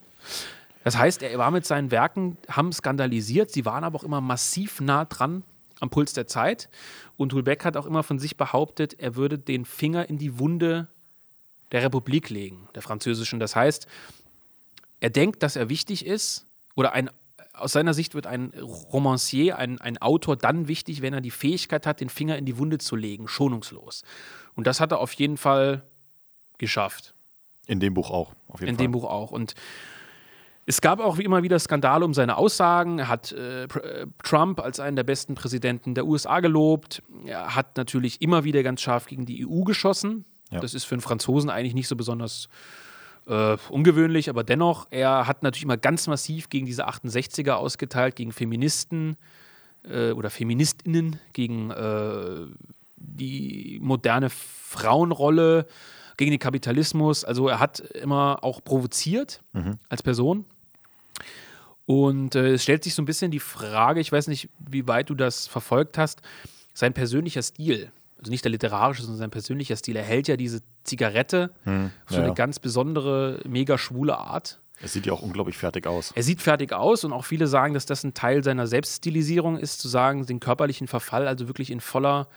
Das 0.84 0.98
heißt, 0.98 1.22
er 1.22 1.38
war 1.38 1.52
mit 1.52 1.66
seinen 1.66 1.92
Werken, 1.92 2.38
haben 2.50 2.72
skandalisiert, 2.72 3.52
sie 3.52 3.66
waren 3.66 3.84
aber 3.84 3.98
auch 3.98 4.04
immer 4.04 4.22
massiv 4.22 4.82
nah 4.82 5.06
dran 5.06 5.44
am 5.80 5.90
Puls 5.90 6.14
der 6.14 6.28
Zeit. 6.28 6.70
Und 7.18 7.34
Hulbeck 7.34 7.66
hat 7.66 7.78
auch 7.78 7.86
immer 7.86 8.04
von 8.04 8.20
sich 8.20 8.38
behauptet, 8.38 9.00
er 9.00 9.16
würde 9.16 9.38
den 9.38 9.66
Finger 9.66 10.10
in 10.10 10.18
die 10.18 10.40
Wunde 10.40 10.88
der 11.72 11.84
Republik 11.84 12.30
legen, 12.30 12.68
der 12.76 12.82
französischen. 12.82 13.40
Das 13.40 13.56
heißt, 13.56 13.88
er 15.00 15.10
denkt, 15.10 15.44
dass 15.44 15.56
er 15.56 15.70
wichtig 15.70 16.06
ist 16.06 16.48
oder 16.76 16.94
ein, 16.94 17.10
aus 17.54 17.72
seiner 17.72 17.94
Sicht 17.94 18.16
wird 18.16 18.28
ein 18.28 18.52
Romancier, 18.60 19.58
ein, 19.58 19.80
ein 19.82 19.98
Autor 19.98 20.36
dann 20.36 20.68
wichtig, 20.68 21.02
wenn 21.02 21.14
er 21.14 21.22
die 21.22 21.32
Fähigkeit 21.32 21.86
hat, 21.86 22.02
den 22.02 22.10
Finger 22.10 22.38
in 22.38 22.46
die 22.46 22.58
Wunde 22.58 22.78
zu 22.78 22.96
legen, 22.96 23.28
schonungslos. 23.28 24.04
Und 24.56 24.68
das 24.68 24.80
hat 24.80 24.92
er 24.92 25.00
auf 25.00 25.14
jeden 25.14 25.38
Fall 25.38 25.84
geschafft. 26.58 27.14
In 27.68 27.80
dem 27.80 27.94
Buch 27.94 28.10
auch. 28.12 28.32
in 28.60 28.68
Fall. 28.68 28.76
dem 28.76 28.92
Buch 28.92 29.04
auch. 29.04 29.32
Und 29.32 29.54
es 30.66 30.82
gab 30.82 31.00
auch 31.00 31.18
wie 31.18 31.24
immer 31.24 31.44
wieder 31.44 31.60
Skandale 31.60 32.04
um 32.06 32.14
seine 32.14 32.38
Aussagen. 32.38 33.00
Er 33.00 33.08
hat 33.08 33.32
äh, 33.32 33.64
äh 33.64 34.08
Trump 34.24 34.60
als 34.60 34.80
einen 34.80 34.96
der 34.96 35.04
besten 35.04 35.36
Präsidenten 35.36 35.96
der 35.96 36.06
USA 36.06 36.40
gelobt. 36.40 37.04
Er 37.26 37.56
hat 37.56 37.78
natürlich 37.78 38.22
immer 38.22 38.44
wieder 38.44 38.64
ganz 38.64 38.82
scharf 38.82 39.06
gegen 39.06 39.26
die 39.26 39.48
EU 39.48 39.64
geschossen. 39.64 40.26
Ja. 40.52 40.60
Das 40.60 40.74
ist 40.74 40.86
für 40.86 40.96
einen 40.96 41.02
Franzosen 41.02 41.50
eigentlich 41.50 41.74
nicht 41.74 41.88
so 41.88 41.96
besonders 41.96 42.50
äh, 43.28 43.58
ungewöhnlich, 43.70 44.30
aber 44.30 44.44
dennoch, 44.44 44.88
er 44.90 45.28
hat 45.28 45.44
natürlich 45.44 45.64
immer 45.64 45.78
ganz 45.78 46.08
massiv 46.08 46.50
gegen 46.50 46.66
diese 46.66 46.88
68er 46.88 47.54
ausgeteilt, 47.54 48.16
gegen 48.16 48.32
Feministen 48.32 49.18
äh, 49.84 50.12
oder 50.12 50.30
Feministinnen, 50.30 51.20
gegen 51.34 51.72
äh, 51.72 52.48
die 52.96 53.80
moderne 53.82 54.30
Frauenrolle, 54.30 55.68
gegen 56.16 56.32
den 56.32 56.40
Kapitalismus. 56.40 57.24
Also 57.24 57.48
er 57.48 57.60
hat 57.60 57.80
immer 57.80 58.44
auch 58.44 58.64
provoziert 58.64 59.42
mhm. 59.54 59.78
als 59.90 60.02
Person. 60.02 60.46
Und 61.86 62.36
äh, 62.36 62.54
es 62.54 62.64
stellt 62.64 62.84
sich 62.84 62.96
so 62.96 63.02
ein 63.02 63.06
bisschen 63.06 63.32
die 63.32 63.40
Frage, 63.40 64.00
ich 64.00 64.12
weiß 64.12 64.28
nicht, 64.28 64.50
wie 64.60 64.88
weit 64.88 65.10
du 65.10 65.16
das 65.16 65.48
verfolgt 65.48 65.98
hast, 65.98 66.22
sein 66.74 66.94
persönlicher 66.94 67.42
Stil 67.42 67.92
also 68.20 68.32
nicht 68.32 68.44
der 68.44 68.52
literarische, 68.52 69.02
sondern 69.04 69.20
sein 69.20 69.32
persönlicher 69.32 69.76
Stil. 69.76 69.96
Er 69.96 70.04
hält 70.04 70.28
ja 70.28 70.38
diese 70.38 70.62
Zigarette 70.84 71.52
hm, 71.64 71.92
auf 72.06 72.12
so 72.12 72.18
ja. 72.18 72.24
eine 72.24 72.34
ganz 72.34 72.60
besondere, 72.60 73.40
mega 73.48 73.78
schwule 73.78 74.18
Art. 74.18 74.60
Er 74.80 74.88
sieht 74.88 75.06
ja 75.08 75.14
auch 75.14 75.22
unglaublich 75.22 75.58
fertig 75.58 75.88
aus. 75.88 76.12
Er 76.16 76.24
sieht 76.24 76.42
fertig 76.42 76.72
aus 76.72 77.04
und 77.04 77.12
auch 77.12 77.26
viele 77.26 77.48
sagen, 77.48 77.74
dass 77.74 77.86
das 77.86 78.04
ein 78.04 78.14
Teil 78.14 78.44
seiner 78.44 78.68
Selbststilisierung 78.68 79.58
ist, 79.58 79.80
zu 79.80 79.88
sagen, 79.88 80.26
den 80.26 80.40
körperlichen 80.40 80.88
Verfall 80.88 81.28
also 81.28 81.48
wirklich 81.48 81.72
in 81.72 81.82
voller 81.82 82.28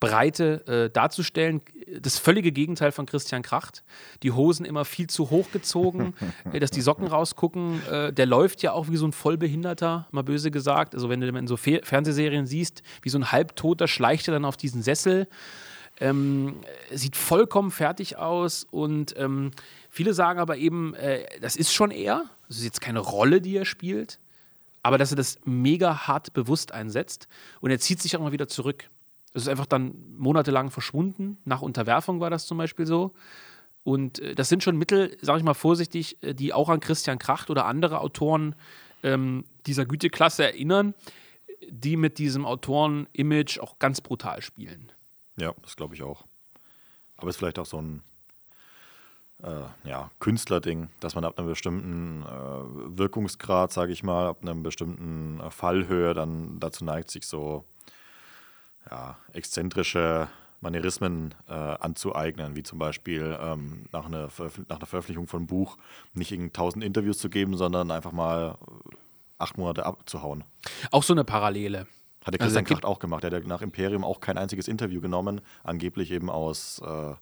Breite 0.00 0.66
äh, 0.66 0.90
darzustellen. 0.90 1.60
Das 2.00 2.18
völlige 2.18 2.52
Gegenteil 2.52 2.90
von 2.90 3.06
Christian 3.06 3.42
Kracht. 3.42 3.84
Die 4.22 4.32
Hosen 4.32 4.64
immer 4.64 4.84
viel 4.86 5.08
zu 5.08 5.30
hoch 5.30 5.50
gezogen, 5.52 6.14
dass 6.58 6.70
die 6.70 6.80
Socken 6.80 7.06
rausgucken. 7.06 7.86
Äh, 7.86 8.12
der 8.12 8.26
läuft 8.26 8.62
ja 8.62 8.72
auch 8.72 8.88
wie 8.88 8.96
so 8.96 9.06
ein 9.06 9.12
Vollbehinderter, 9.12 10.08
mal 10.10 10.22
böse 10.22 10.50
gesagt. 10.50 10.94
Also 10.94 11.10
wenn 11.10 11.20
du 11.20 11.28
in 11.28 11.46
so 11.46 11.56
Fe 11.56 11.80
Fernsehserien 11.84 12.46
siehst, 12.46 12.82
wie 13.02 13.10
so 13.10 13.18
ein 13.18 13.30
Halbtoter 13.30 13.86
schleicht 13.86 14.26
er 14.26 14.32
dann 14.32 14.46
auf 14.46 14.56
diesen 14.56 14.82
Sessel. 14.82 15.28
Ähm, 16.02 16.56
sieht 16.90 17.14
vollkommen 17.14 17.70
fertig 17.70 18.16
aus 18.16 18.66
und 18.70 19.14
ähm, 19.18 19.50
viele 19.90 20.14
sagen 20.14 20.40
aber 20.40 20.56
eben, 20.56 20.94
äh, 20.94 21.26
das 21.42 21.56
ist 21.56 21.74
schon 21.74 21.90
er. 21.90 22.24
Das 22.48 22.56
ist 22.56 22.64
jetzt 22.64 22.80
keine 22.80 23.00
Rolle, 23.00 23.42
die 23.42 23.54
er 23.54 23.66
spielt, 23.66 24.18
aber 24.82 24.96
dass 24.96 25.12
er 25.12 25.16
das 25.16 25.38
mega 25.44 26.06
hart 26.06 26.32
bewusst 26.32 26.72
einsetzt 26.72 27.28
und 27.60 27.70
er 27.70 27.78
zieht 27.78 28.00
sich 28.00 28.16
auch 28.16 28.22
mal 28.22 28.32
wieder 28.32 28.48
zurück. 28.48 28.88
Es 29.32 29.42
ist 29.42 29.48
einfach 29.48 29.66
dann 29.66 29.94
monatelang 30.16 30.70
verschwunden. 30.70 31.38
Nach 31.44 31.62
Unterwerfung 31.62 32.20
war 32.20 32.30
das 32.30 32.46
zum 32.46 32.58
Beispiel 32.58 32.86
so. 32.86 33.12
Und 33.82 34.18
äh, 34.18 34.34
das 34.34 34.48
sind 34.48 34.62
schon 34.62 34.76
Mittel, 34.76 35.16
sage 35.22 35.38
ich 35.38 35.44
mal 35.44 35.54
vorsichtig, 35.54 36.22
äh, 36.22 36.34
die 36.34 36.52
auch 36.52 36.68
an 36.68 36.80
Christian 36.80 37.18
Kracht 37.18 37.50
oder 37.50 37.66
andere 37.66 38.00
Autoren 38.00 38.54
ähm, 39.02 39.44
dieser 39.66 39.86
Güteklasse 39.86 40.44
erinnern, 40.44 40.94
die 41.68 41.96
mit 41.96 42.18
diesem 42.18 42.44
Autoren-Image 42.44 43.58
auch 43.60 43.78
ganz 43.78 44.00
brutal 44.00 44.42
spielen. 44.42 44.92
Ja, 45.36 45.54
das 45.62 45.76
glaube 45.76 45.94
ich 45.94 46.02
auch. 46.02 46.24
Aber 47.16 47.28
es 47.28 47.36
ist 47.36 47.38
vielleicht 47.38 47.58
auch 47.58 47.66
so 47.66 47.80
ein 47.80 48.02
äh, 49.42 49.88
ja, 49.88 50.10
Künstlerding, 50.20 50.88
dass 51.00 51.14
man 51.14 51.24
ab 51.24 51.38
einem 51.38 51.48
bestimmten 51.48 52.22
äh, 52.22 52.98
Wirkungsgrad, 52.98 53.72
sage 53.72 53.92
ich 53.92 54.02
mal, 54.02 54.26
ab 54.26 54.38
einem 54.42 54.62
bestimmten 54.62 55.40
äh, 55.40 55.50
Fallhöhe 55.50 56.14
dann 56.14 56.60
dazu 56.60 56.84
neigt, 56.84 57.10
sich 57.10 57.26
so 57.26 57.64
ja, 58.88 59.16
exzentrische 59.32 60.28
Manierismen 60.60 61.34
äh, 61.48 61.52
anzueignen, 61.52 62.54
wie 62.54 62.62
zum 62.62 62.78
Beispiel 62.78 63.36
ähm, 63.40 63.86
nach, 63.92 64.06
einer 64.06 64.28
nach, 64.68 64.76
einer 64.76 64.86
Veröffentlichung 64.86 65.26
von 65.26 65.40
einem 65.40 65.46
Buch 65.46 65.78
nicht 66.12 66.32
in 66.32 66.52
tausend 66.52 66.84
Interviews 66.84 67.18
zu 67.18 67.30
geben, 67.30 67.56
sondern 67.56 67.90
einfach 67.90 68.12
mal 68.12 68.58
äh, 68.60 68.96
acht 69.38 69.56
Monate 69.56 69.86
abzuhauen. 69.86 70.44
Auch 70.90 71.02
so 71.02 71.14
eine 71.14 71.24
Parallele. 71.24 71.86
Hat 72.24 72.34
der 72.34 72.40
also 72.42 72.54
Christian 72.54 72.64
also, 72.64 72.74
Kracht 72.74 72.84
auch 72.84 72.98
gemacht. 72.98 73.24
Er 73.24 73.30
hat 73.30 73.46
nach 73.46 73.62
Imperium 73.62 74.04
auch 74.04 74.20
kein 74.20 74.36
einziges 74.36 74.68
Interview 74.68 75.00
genommen, 75.00 75.40
angeblich 75.64 76.10
eben 76.10 76.28
aus 76.28 76.82
äh, 76.84 77.14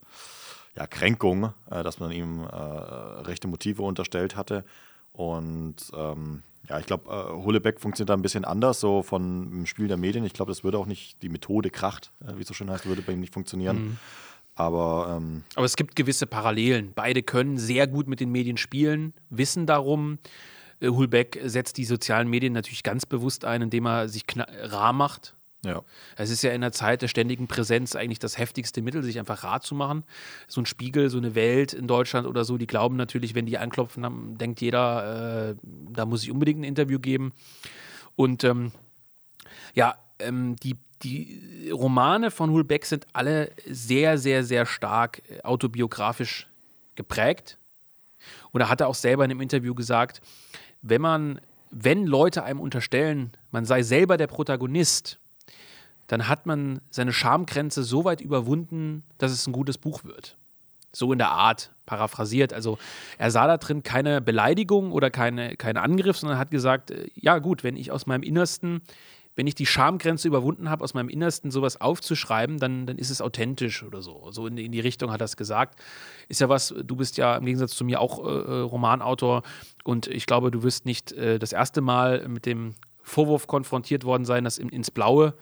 ja, 0.76 0.86
Kränkung, 0.88 1.52
äh, 1.70 1.84
dass 1.84 2.00
man 2.00 2.10
ihm 2.10 2.42
äh, 2.42 2.46
rechte 2.46 3.46
Motive 3.46 3.82
unterstellt 3.82 4.34
hatte. 4.34 4.64
Und 5.12 5.76
ähm, 5.94 6.42
ja, 6.68 6.78
ich 6.78 6.86
glaube, 6.86 7.10
äh, 7.10 7.44
Hullebeck 7.44 7.80
funktioniert 7.80 8.10
da 8.10 8.14
ein 8.14 8.22
bisschen 8.22 8.44
anders, 8.44 8.80
so 8.80 9.02
von 9.02 9.50
dem 9.50 9.66
Spiel 9.66 9.88
der 9.88 9.96
Medien. 9.96 10.24
Ich 10.24 10.34
glaube, 10.34 10.50
das 10.50 10.64
würde 10.64 10.78
auch 10.78 10.86
nicht, 10.86 11.22
die 11.22 11.28
Methode 11.28 11.70
Kracht, 11.70 12.12
äh, 12.20 12.36
wie 12.36 12.42
es 12.42 12.48
so 12.48 12.54
schön 12.54 12.70
heißt, 12.70 12.86
würde 12.86 13.02
bei 13.02 13.12
ihm 13.12 13.20
nicht 13.20 13.32
funktionieren. 13.32 13.76
Mhm. 13.76 13.96
Aber, 14.54 15.16
ähm, 15.16 15.44
Aber 15.54 15.66
es 15.66 15.76
gibt 15.76 15.94
gewisse 15.96 16.26
Parallelen. 16.26 16.92
Beide 16.94 17.22
können 17.22 17.58
sehr 17.58 17.86
gut 17.86 18.08
mit 18.08 18.20
den 18.20 18.30
Medien 18.32 18.56
spielen, 18.56 19.14
wissen 19.30 19.66
darum. 19.66 20.18
Äh, 20.80 20.88
Hulbeck 20.88 21.40
setzt 21.44 21.78
die 21.78 21.84
sozialen 21.84 22.28
Medien 22.28 22.52
natürlich 22.52 22.82
ganz 22.82 23.06
bewusst 23.06 23.44
ein, 23.44 23.62
indem 23.62 23.86
er 23.86 24.08
sich 24.08 24.24
rar 24.36 24.92
macht. 24.92 25.36
Ja. 25.64 25.82
Es 26.16 26.30
ist 26.30 26.42
ja 26.42 26.52
in 26.52 26.60
der 26.60 26.70
Zeit 26.70 27.02
der 27.02 27.08
ständigen 27.08 27.48
Präsenz 27.48 27.96
eigentlich 27.96 28.20
das 28.20 28.38
heftigste 28.38 28.80
Mittel, 28.80 29.02
sich 29.02 29.18
einfach 29.18 29.42
rar 29.42 29.60
zu 29.60 29.74
machen. 29.74 30.04
So 30.46 30.60
ein 30.60 30.66
Spiegel, 30.66 31.10
so 31.10 31.18
eine 31.18 31.34
Welt 31.34 31.72
in 31.72 31.88
Deutschland 31.88 32.28
oder 32.28 32.44
so, 32.44 32.58
die 32.58 32.68
glauben 32.68 32.96
natürlich, 32.96 33.34
wenn 33.34 33.46
die 33.46 33.58
anklopfen, 33.58 34.04
dann 34.04 34.38
denkt 34.38 34.60
jeder, 34.60 35.50
äh, 35.50 35.54
da 35.90 36.06
muss 36.06 36.22
ich 36.22 36.30
unbedingt 36.30 36.60
ein 36.60 36.64
Interview 36.64 37.00
geben. 37.00 37.32
Und 38.14 38.44
ähm, 38.44 38.70
ja, 39.74 39.96
ähm, 40.20 40.54
die, 40.56 40.76
die 41.02 41.70
Romane 41.72 42.30
von 42.30 42.50
Hulbeck 42.50 42.84
sind 42.84 43.06
alle 43.12 43.50
sehr, 43.66 44.16
sehr, 44.16 44.44
sehr 44.44 44.64
stark 44.64 45.22
äh, 45.28 45.40
autobiografisch 45.42 46.46
geprägt. 46.94 47.58
Und 48.52 48.60
er 48.60 48.68
hatte 48.68 48.86
auch 48.86 48.94
selber 48.94 49.24
in 49.24 49.30
einem 49.30 49.40
Interview 49.40 49.74
gesagt, 49.74 50.20
wenn 50.82 51.00
man, 51.00 51.40
wenn 51.70 52.06
Leute 52.06 52.44
einem 52.44 52.60
unterstellen, 52.60 53.32
man 53.50 53.64
sei 53.64 53.82
selber 53.82 54.16
der 54.16 54.26
Protagonist, 54.28 55.18
dann 56.08 56.28
hat 56.28 56.46
man 56.46 56.80
seine 56.90 57.12
Schamgrenze 57.12 57.84
so 57.84 58.04
weit 58.04 58.20
überwunden, 58.20 59.04
dass 59.18 59.30
es 59.30 59.46
ein 59.46 59.52
gutes 59.52 59.78
Buch 59.78 60.04
wird. 60.04 60.36
So 60.92 61.12
in 61.12 61.18
der 61.18 61.30
Art, 61.30 61.70
paraphrasiert. 61.86 62.52
Also 62.52 62.78
er 63.16 63.30
sah 63.30 63.46
da 63.46 63.56
drin 63.56 63.82
keine 63.82 64.20
Beleidigung 64.20 64.90
oder 64.92 65.10
keine, 65.10 65.56
keinen 65.56 65.76
Angriff, 65.76 66.18
sondern 66.18 66.38
hat 66.38 66.50
gesagt, 66.50 66.90
äh, 66.90 67.08
ja 67.14 67.38
gut, 67.38 67.62
wenn 67.62 67.76
ich 67.76 67.92
aus 67.92 68.06
meinem 68.06 68.22
Innersten 68.22 68.82
wenn 69.38 69.46
ich 69.46 69.54
die 69.54 69.66
Schamgrenze 69.66 70.26
überwunden 70.26 70.68
habe, 70.68 70.82
aus 70.82 70.94
meinem 70.94 71.08
Innersten 71.08 71.52
sowas 71.52 71.80
aufzuschreiben, 71.80 72.58
dann, 72.58 72.86
dann 72.86 72.98
ist 72.98 73.08
es 73.08 73.22
authentisch 73.22 73.84
oder 73.84 74.02
so. 74.02 74.26
So 74.32 74.48
in, 74.48 74.58
in 74.58 74.72
die 74.72 74.80
Richtung 74.80 75.12
hat 75.12 75.22
er 75.22 75.26
es 75.26 75.36
gesagt. 75.36 75.78
Ist 76.28 76.40
ja 76.40 76.48
was, 76.48 76.74
du 76.76 76.96
bist 76.96 77.18
ja 77.18 77.36
im 77.36 77.44
Gegensatz 77.44 77.76
zu 77.76 77.84
mir 77.84 78.00
auch 78.00 78.18
äh, 78.18 78.30
äh, 78.30 78.60
Romanautor 78.62 79.42
und 79.84 80.08
ich 80.08 80.26
glaube, 80.26 80.50
du 80.50 80.64
wirst 80.64 80.86
nicht 80.86 81.12
äh, 81.12 81.38
das 81.38 81.52
erste 81.52 81.82
Mal 81.82 82.26
mit 82.26 82.46
dem 82.46 82.74
Vorwurf 83.00 83.46
konfrontiert 83.46 84.02
worden 84.02 84.24
sein, 84.24 84.42
dass 84.42 84.58
in, 84.58 84.70
ins 84.70 84.90
Blaue 84.90 85.34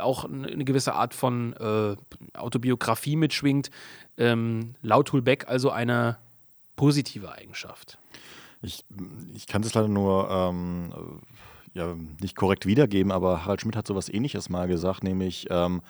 auch 0.00 0.24
eine 0.24 0.64
gewisse 0.64 0.94
Art 0.94 1.14
von 1.14 1.54
äh, 1.54 1.96
Autobiografie 2.36 3.16
mitschwingt. 3.16 3.70
Ähm, 4.16 4.74
laut 4.82 5.12
Hulbeck 5.12 5.48
also 5.48 5.70
eine 5.70 6.18
positive 6.76 7.32
Eigenschaft. 7.32 7.98
Ich, 8.62 8.84
ich 9.34 9.46
kann 9.46 9.62
das 9.62 9.74
leider 9.74 9.88
nur 9.88 10.28
ähm, 10.30 10.92
ja, 11.74 11.94
nicht 12.20 12.36
korrekt 12.36 12.66
wiedergeben, 12.66 13.12
aber 13.12 13.44
Harald 13.44 13.60
Schmidt 13.60 13.76
hat 13.76 13.86
sowas 13.86 14.08
ähnliches 14.08 14.48
mal 14.48 14.68
gesagt, 14.68 15.02
nämlich, 15.02 15.48
ähm, 15.50 15.82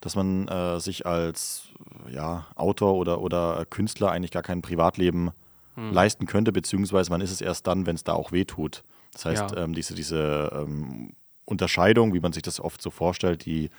dass 0.00 0.14
man 0.14 0.46
äh, 0.48 0.78
sich 0.80 1.06
als 1.06 1.68
ja, 2.10 2.46
Autor 2.54 2.94
oder, 2.94 3.20
oder 3.20 3.64
Künstler 3.68 4.10
eigentlich 4.10 4.30
gar 4.30 4.42
kein 4.42 4.62
Privatleben 4.62 5.30
hm. 5.74 5.92
leisten 5.92 6.26
könnte, 6.26 6.52
beziehungsweise 6.52 7.10
man 7.10 7.22
ist 7.22 7.32
es 7.32 7.40
erst 7.40 7.66
dann, 7.66 7.86
wenn 7.86 7.96
es 7.96 8.04
da 8.04 8.12
auch 8.12 8.32
weh 8.32 8.44
tut. 8.44 8.84
Das 9.12 9.24
heißt, 9.24 9.50
ja. 9.52 9.64
ähm, 9.64 9.72
diese, 9.72 9.94
diese 9.94 10.52
ähm, 10.54 11.14
Unterscheidung, 11.50 12.14
wie 12.14 12.20
man 12.20 12.32
sich 12.32 12.42
das 12.42 12.60
oft 12.60 12.80
so 12.80 12.90
vorstellt, 12.90 13.44
die 13.44 13.70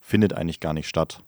findet 0.00 0.32
eigentlich 0.32 0.60
gar 0.60 0.72
nicht 0.72 0.88
statt. 0.88 1.20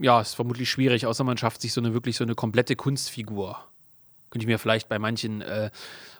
Ja, 0.00 0.20
ist 0.20 0.34
vermutlich 0.34 0.70
schwierig, 0.70 1.06
außer 1.06 1.24
man 1.24 1.38
schafft 1.38 1.60
sich 1.62 1.72
so 1.72 1.80
eine 1.80 1.94
wirklich 1.94 2.16
so 2.16 2.24
eine 2.24 2.34
komplette 2.34 2.76
Kunstfigur. 2.76 3.58
Könnte 4.30 4.44
ich 4.44 4.48
mir 4.48 4.58
vielleicht 4.58 4.88
bei 4.88 4.98
manchen 4.98 5.42
äh, 5.42 5.70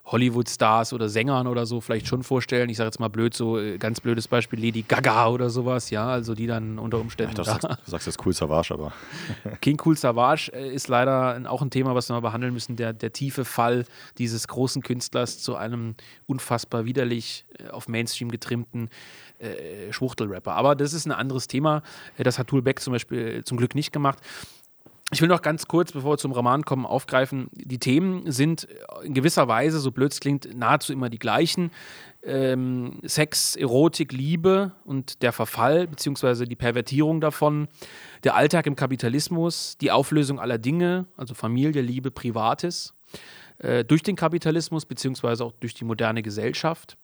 Hollywood-Stars 0.05 0.93
oder 0.93 1.09
Sängern 1.09 1.47
oder 1.47 1.65
so 1.65 1.81
vielleicht 1.81 2.09
schon 2.09 2.23
vorstellen. 2.25 2.69
Ich 2.69 2.77
sage 2.77 2.89
jetzt 2.89 2.99
mal 2.99 3.09
blöd, 3.09 3.35
so 3.35 3.59
äh, 3.59 3.79
ganz 3.79 4.01
blödes 4.01 4.27
Beispiel 4.27 4.65
Lady 4.65 4.83
Gaga 4.83 5.29
oder 5.29 5.49
sowas, 5.49 5.91
ja, 5.91 6.07
also 6.09 6.35
die 6.35 6.47
dann 6.47 6.79
unter 6.79 6.99
Umständen. 6.99 7.37
Ja, 7.37 7.59
da. 7.59 7.79
Du 7.85 7.91
sagst 7.91 8.07
jetzt 8.07 8.25
Cool 8.25 8.33
Savage, 8.33 8.75
aber. 8.75 8.93
King 9.61 9.81
Cool 9.85 9.97
Savage 9.97 10.51
äh, 10.53 10.75
ist 10.75 10.89
leider 10.89 11.41
auch 11.47 11.63
ein 11.63 11.71
Thema, 11.71 11.95
was 11.95 12.09
wir 12.09 12.15
mal 12.15 12.21
behandeln 12.21 12.53
müssen. 12.53 12.75
Der, 12.77 12.93
der 12.93 13.13
tiefe 13.13 13.45
Fall 13.45 13.85
dieses 14.19 14.49
großen 14.49 14.83
Künstlers 14.83 15.41
zu 15.41 15.55
einem 15.55 15.95
unfassbar 16.27 16.85
widerlich 16.85 17.47
äh, 17.59 17.69
auf 17.69 17.89
Mainstream 17.89 18.31
getrimmten 18.31 18.89
äh, 19.39 19.93
Schwuchtelrapper. 19.93 20.53
Aber 20.53 20.75
das 20.75 20.93
ist 20.93 21.07
ein 21.07 21.13
anderes 21.13 21.47
Thema. 21.47 21.83
Das 22.19 22.39
hat 22.39 22.49
Tool 22.49 22.63
Beck 22.63 22.81
zum 22.81 22.93
Beispiel 22.93 23.45
zum 23.45 23.57
Glück 23.57 23.75
nicht 23.77 23.93
gemacht. 23.93 24.19
Ich 25.13 25.21
will 25.21 25.29
noch 25.29 25.43
ganz 25.43 25.69
kurz, 25.69 25.93
bevor 25.93 26.13
wir 26.13 26.17
zum 26.17 26.33
Roman 26.33 26.65
kommen, 26.65 26.87
aufgreifen. 26.87 27.51
Die 27.53 27.79
Themen 27.79 28.33
sind 28.33 28.67
in 29.05 29.13
gewisser 29.13 29.47
Weise, 29.47 29.79
so 29.79 29.91
blöd 29.91 30.11
es 30.11 30.21
klingt, 30.21 30.57
nahezu 30.57 30.91
immer 30.91 31.11
die 31.11 31.19
gleichen. 31.19 31.71
Ähm, 32.23 32.99
Sex, 33.05 33.55
Erotik, 33.55 34.13
Liebe 34.13 34.73
und 34.87 35.21
der 35.23 35.33
Verfall 35.33 35.87
bzw. 35.87 36.47
die 36.47 36.57
Pervertierung 36.57 37.21
davon, 37.21 37.69
der 38.25 38.37
Alltag 38.37 38.67
im 38.67 38.75
Kapitalismus, 38.75 39.77
die 39.77 39.91
Auflösung 39.91 40.41
aller 40.41 40.57
Dinge, 40.57 41.05
also 41.19 41.35
Familie, 41.35 41.83
Liebe, 41.83 42.11
Privates, 42.11 42.95
äh, 43.59 43.85
durch 43.85 44.03
den 44.03 44.17
Kapitalismus 44.17 44.87
bzw. 44.87 45.45
auch 45.45 45.53
durch 45.61 45.75
die 45.75 45.85
moderne 45.85 46.23
Gesellschaft, 46.23 46.97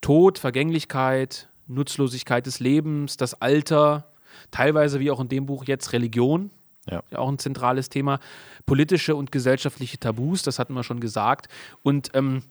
Tod, 0.00 0.38
Vergänglichkeit, 0.38 1.50
Nutzlosigkeit 1.66 2.46
des 2.46 2.58
Lebens, 2.58 3.18
das 3.18 3.34
Alter, 3.42 4.14
teilweise 4.50 4.98
wie 4.98 5.10
auch 5.10 5.20
in 5.20 5.28
dem 5.28 5.44
Buch 5.44 5.64
jetzt 5.66 5.92
Religion, 5.92 6.50
ja. 6.90 7.02
Auch 7.18 7.28
ein 7.28 7.38
zentrales 7.38 7.88
Thema. 7.88 8.20
Politische 8.66 9.16
und 9.16 9.32
gesellschaftliche 9.32 9.98
Tabus, 9.98 10.42
das 10.42 10.58
hatten 10.58 10.74
wir 10.74 10.82
schon 10.82 11.00
gesagt. 11.00 11.48
Und 11.82 12.10
ähm, 12.14 12.42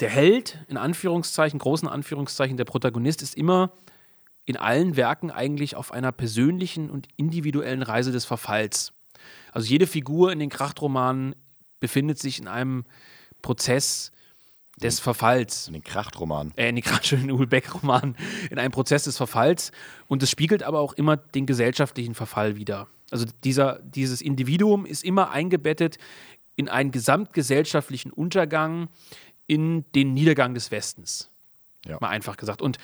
der 0.00 0.10
Held, 0.10 0.58
in 0.68 0.76
Anführungszeichen, 0.76 1.58
großen 1.58 1.88
Anführungszeichen, 1.88 2.56
der 2.56 2.64
Protagonist 2.64 3.22
ist 3.22 3.34
immer 3.34 3.72
in 4.44 4.56
allen 4.56 4.96
Werken 4.96 5.30
eigentlich 5.30 5.76
auf 5.76 5.92
einer 5.92 6.12
persönlichen 6.12 6.90
und 6.90 7.08
individuellen 7.16 7.82
Reise 7.82 8.12
des 8.12 8.24
Verfalls. 8.24 8.92
Also 9.52 9.68
jede 9.68 9.86
Figur 9.86 10.32
in 10.32 10.38
den 10.38 10.48
Krachtromanen 10.48 11.34
befindet 11.80 12.18
sich 12.18 12.38
in 12.38 12.48
einem 12.48 12.84
Prozess 13.42 14.12
des 14.80 15.00
Verfalls. 15.00 15.66
In 15.66 15.74
den 15.74 15.84
Krachtromanen. 15.84 16.52
Äh, 16.56 16.68
in 16.68 16.76
den 16.76 16.84
Krachtromanen, 16.84 17.32
Hulbeck-Romanen. 17.38 18.16
In 18.50 18.58
einem 18.58 18.70
Prozess 18.70 19.04
des 19.04 19.16
Verfalls. 19.16 19.72
Und 20.06 20.22
es 20.22 20.30
spiegelt 20.30 20.62
aber 20.62 20.80
auch 20.80 20.92
immer 20.92 21.16
den 21.16 21.46
gesellschaftlichen 21.46 22.14
Verfall 22.14 22.56
wider. 22.56 22.88
Also 23.10 23.26
dieser, 23.44 23.80
dieses 23.82 24.20
Individuum 24.20 24.86
ist 24.86 25.04
immer 25.04 25.30
eingebettet 25.30 25.98
in 26.56 26.68
einen 26.68 26.90
gesamtgesellschaftlichen 26.90 28.10
Untergang, 28.10 28.88
in 29.46 29.84
den 29.94 30.12
Niedergang 30.12 30.54
des 30.54 30.70
Westens. 30.70 31.30
Ja. 31.86 31.98
Mal 32.00 32.08
einfach 32.08 32.36
gesagt. 32.36 32.60
Und 32.60 32.78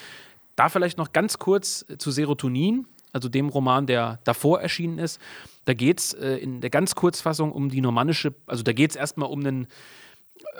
da 0.55 0.69
vielleicht 0.69 0.97
noch 0.97 1.13
ganz 1.13 1.37
kurz 1.37 1.85
zu 1.97 2.11
Serotonin, 2.11 2.87
also 3.11 3.29
dem 3.29 3.49
Roman, 3.49 3.85
der 3.87 4.19
davor 4.23 4.61
erschienen 4.61 4.99
ist. 4.99 5.21
Da 5.65 5.73
geht 5.73 5.99
es 5.99 6.13
äh, 6.13 6.35
in 6.35 6.61
der 6.61 6.69
ganz 6.69 6.95
Kurzfassung 6.95 7.51
um 7.51 7.69
die 7.69 7.81
normannische, 7.81 8.33
also 8.45 8.63
da 8.63 8.73
geht 8.73 8.91
es 8.91 8.95
erstmal 8.95 9.29
um 9.29 9.39
einen 9.39 9.67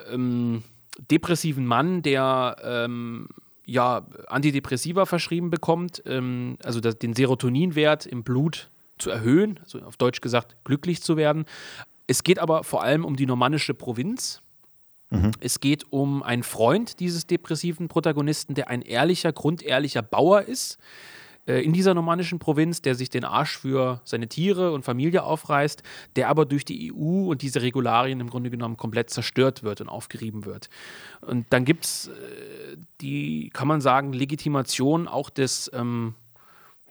ähm, 0.10 0.64
depressiven 1.12 1.66
Mann, 1.66 2.02
der 2.02 2.56
ähm, 2.64 3.28
ja 3.66 4.06
Antidepressiva 4.28 5.06
verschrieben 5.06 5.50
bekommt, 5.50 6.02
ähm, 6.06 6.58
also 6.64 6.80
das, 6.80 6.98
den 6.98 7.14
Serotoninwert 7.14 8.06
im 8.06 8.24
Blut 8.24 8.70
zu 8.98 9.10
erhöhen, 9.10 9.60
also 9.62 9.80
auf 9.80 9.98
Deutsch 9.98 10.22
gesagt, 10.22 10.56
glücklich 10.64 11.02
zu 11.02 11.18
werden. 11.18 11.46
Es 12.08 12.24
geht 12.24 12.40
aber 12.40 12.64
vor 12.64 12.84
allem 12.84 13.06
um 13.06 13.16
die 13.16 13.26
normannische 13.26 13.74
Provinz. 13.74 14.42
Mhm. 15.10 15.32
Es 15.40 15.60
geht 15.60 15.92
um 15.92 16.24
einen 16.24 16.44
Freund 16.44 17.00
dieses 17.00 17.28
depressiven 17.28 17.88
Protagonisten, 17.88 18.56
der 18.56 18.70
ein 18.70 18.82
ehrlicher, 18.82 19.34
grundehrlicher 19.34 20.02
Bauer 20.02 20.44
ist 20.44 20.78
äh, 21.48 21.62
in 21.62 21.74
dieser 21.74 21.94
normannischen 21.94 22.40
Provinz, 22.40 22.82
der 22.82 22.96
sich 22.96 23.10
den 23.10 23.24
Arsch 23.24 23.58
für 23.58 24.02
seine 24.04 24.28
Tiere 24.28 24.72
und 24.72 24.84
Familie 24.84 25.24
aufreißt, 25.24 25.84
der 26.16 26.30
aber 26.30 26.46
durch 26.46 26.66
die 26.66 26.92
EU 26.92 27.30
und 27.30 27.42
diese 27.42 27.62
Regularien 27.62 28.20
im 28.20 28.30
Grunde 28.30 28.50
genommen 28.50 28.78
komplett 28.78 29.10
zerstört 29.10 29.64
wird 29.64 29.82
und 29.82 29.90
aufgerieben 29.90 30.46
wird. 30.46 30.70
Und 31.22 31.46
dann 31.52 31.66
gibt 31.66 31.86
es 31.86 32.08
äh, 32.08 32.78
die, 33.02 33.50
kann 33.52 33.68
man 33.68 33.82
sagen, 33.82 34.14
Legitimation 34.14 35.08
auch 35.08 35.30
des 35.30 35.70
ähm, 35.74 36.16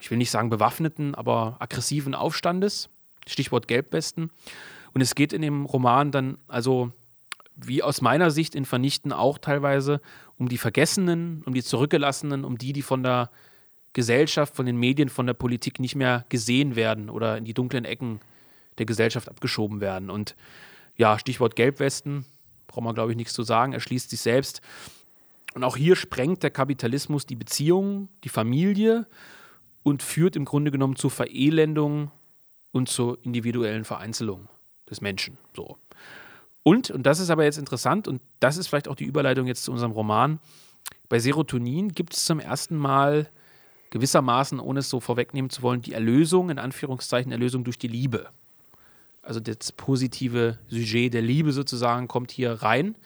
ich 0.05 0.11
will 0.11 0.19
nicht 0.19 0.31
sagen 0.31 0.51
bewaffneten, 0.51 1.15
aber 1.15 1.57
aggressiven 1.61 2.15
Aufstandes. 2.15 2.91
Stichwort 3.27 3.69
Gelbwesten. 3.69 4.31
Und 4.93 5.01
es 5.01 5.15
geht 5.15 5.33
in 5.33 5.41
dem 5.41 5.65
Roman 5.65 6.11
dann, 6.11 6.37
also 6.47 6.93
wie 7.57 7.83
aus 7.83 8.03
meiner 8.03 8.31
Sicht 8.31 8.55
in 8.55 8.67
Vernichten 8.67 9.15
auch 9.15 9.39
teilweise, 9.39 10.03
um 10.37 10.51
die 10.51 10.59
Vergessenen, 10.59 11.43
um 11.47 11.55
die 11.55 11.63
Zurückgelassenen, 11.63 12.45
um 12.45 12.59
die, 12.59 12.75
die 12.75 12.83
von 12.83 13.03
der 13.03 13.31
Gesellschaft, 13.95 14.55
von 14.55 14.67
den 14.67 14.77
Medien, 14.77 15.09
von 15.09 15.27
der 15.27 15.33
Politik 15.33 15.81
nicht 15.81 15.95
mehr 15.95 16.27
gesehen 16.29 16.77
werden 16.77 17.09
oder 17.09 17.39
in 17.39 17.47
die 17.47 17.55
dunklen 17.55 17.87
Ecken 17.87 18.21
der 18.77 18.85
Gesellschaft 18.85 19.31
abgeschoben 19.31 19.81
werden. 19.81 20.11
Und 20.11 20.37
ja, 20.99 21.19
Stichwort 21.19 21.57
Gelbwesten, 21.57 22.27
braucht 22.67 22.85
man, 22.85 22.95
glaube 22.95 23.13
ich, 23.13 23.17
nichts 23.17 23.33
zu 23.33 23.43
sagen, 23.43 23.73
erschließt 23.73 24.11
sich 24.11 24.21
selbst. 24.21 24.61
Und 25.55 25.65
auch 25.65 25.79
hier 25.79 25.97
sprengt 25.97 26.43
der 26.43 26.51
Kapitalismus 26.51 27.25
die 27.25 27.37
Beziehungen, 27.37 28.11
die 28.23 28.29
Familie 28.29 29.07
und 29.85 30.03
führt 30.03 30.35
im 30.35 30.45
Grunde 30.45 30.73
genommen 30.73 30.97
zur 30.97 31.13
Verelendung 31.13 32.11
und 32.73 32.89
zur 32.89 33.25
individuellen 33.25 33.85
Vereinzelung 33.85 34.49
des 34.91 35.01
Menschen. 35.01 35.39
So. 35.55 35.79
Und, 36.65 36.91
und 36.91 37.05
das 37.05 37.21
ist 37.21 37.31
aber 37.31 37.45
jetzt 37.45 37.59
interessant, 37.59 38.09
und 38.09 38.21
das 38.41 38.57
ist 38.57 38.67
vielleicht 38.67 38.89
auch 38.89 38.97
die 38.97 39.05
Überleitung 39.05 39.47
jetzt 39.47 39.63
zu 39.63 39.71
unserem 39.71 39.93
Roman, 39.93 40.41
bei 41.09 41.19
Serotonin 41.19 41.91
gibt 41.91 42.15
es 42.15 42.25
zum 42.25 42.41
ersten 42.41 42.77
Mal 42.77 43.29
gewissermaßen, 43.91 44.59
ohne 44.59 44.81
es 44.81 44.91
so 44.91 44.99
vorwegnehmen 44.99 45.51
zu 45.51 45.63
wollen, 45.63 45.83
die 45.83 45.93
Erlösung, 45.93 46.51
in 46.51 46.59
Anführungszeichen 46.59 47.31
Erlösung 47.31 47.63
durch 47.63 47.79
die 47.79 47.89
Liebe. 47.89 48.29
Also 49.23 49.39
das 49.39 49.73
positive 49.73 50.59
Sujet 50.69 51.15
der 51.15 51.23
Liebe 51.23 51.53
sozusagen 51.53 52.09
kommt 52.09 52.31
hier 52.31 52.53
rein. 52.55 52.97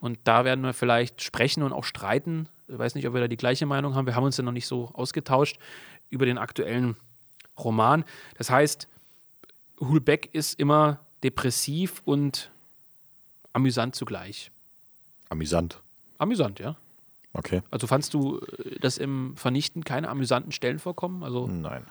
Und 0.00 0.18
da 0.24 0.44
werden 0.44 0.62
wir 0.62 0.74
vielleicht 0.74 1.22
sprechen 1.22 1.62
und 1.62 1.72
auch 1.72 1.84
streiten. 1.84 2.48
Ich 2.68 2.78
weiß 2.78 2.94
nicht, 2.94 3.08
ob 3.08 3.14
wir 3.14 3.20
da 3.20 3.28
die 3.28 3.36
gleiche 3.36 3.66
Meinung 3.66 3.94
haben. 3.94 4.06
Wir 4.06 4.14
haben 4.14 4.24
uns 4.24 4.36
ja 4.36 4.44
noch 4.44 4.52
nicht 4.52 4.66
so 4.66 4.90
ausgetauscht 4.92 5.58
über 6.10 6.26
den 6.26 6.38
aktuellen 6.38 6.96
Roman. 7.58 8.04
Das 8.36 8.50
heißt, 8.50 8.88
Hulbeck 9.80 10.30
ist 10.32 10.58
immer 10.58 11.00
depressiv 11.22 12.02
und 12.04 12.50
amüsant 13.52 13.94
zugleich. 13.94 14.50
Amüsant. 15.28 15.80
Amüsant, 16.18 16.58
ja. 16.58 16.76
Okay. 17.32 17.62
Also 17.70 17.86
fandst 17.86 18.14
du, 18.14 18.40
äh, 18.40 18.78
dass 18.80 18.98
im 18.98 19.36
Vernichten 19.36 19.84
keine 19.84 20.08
amüsanten 20.08 20.52
Stellen 20.52 20.78
vorkommen? 20.78 21.22
Also 21.22 21.46
Nein. 21.46 21.84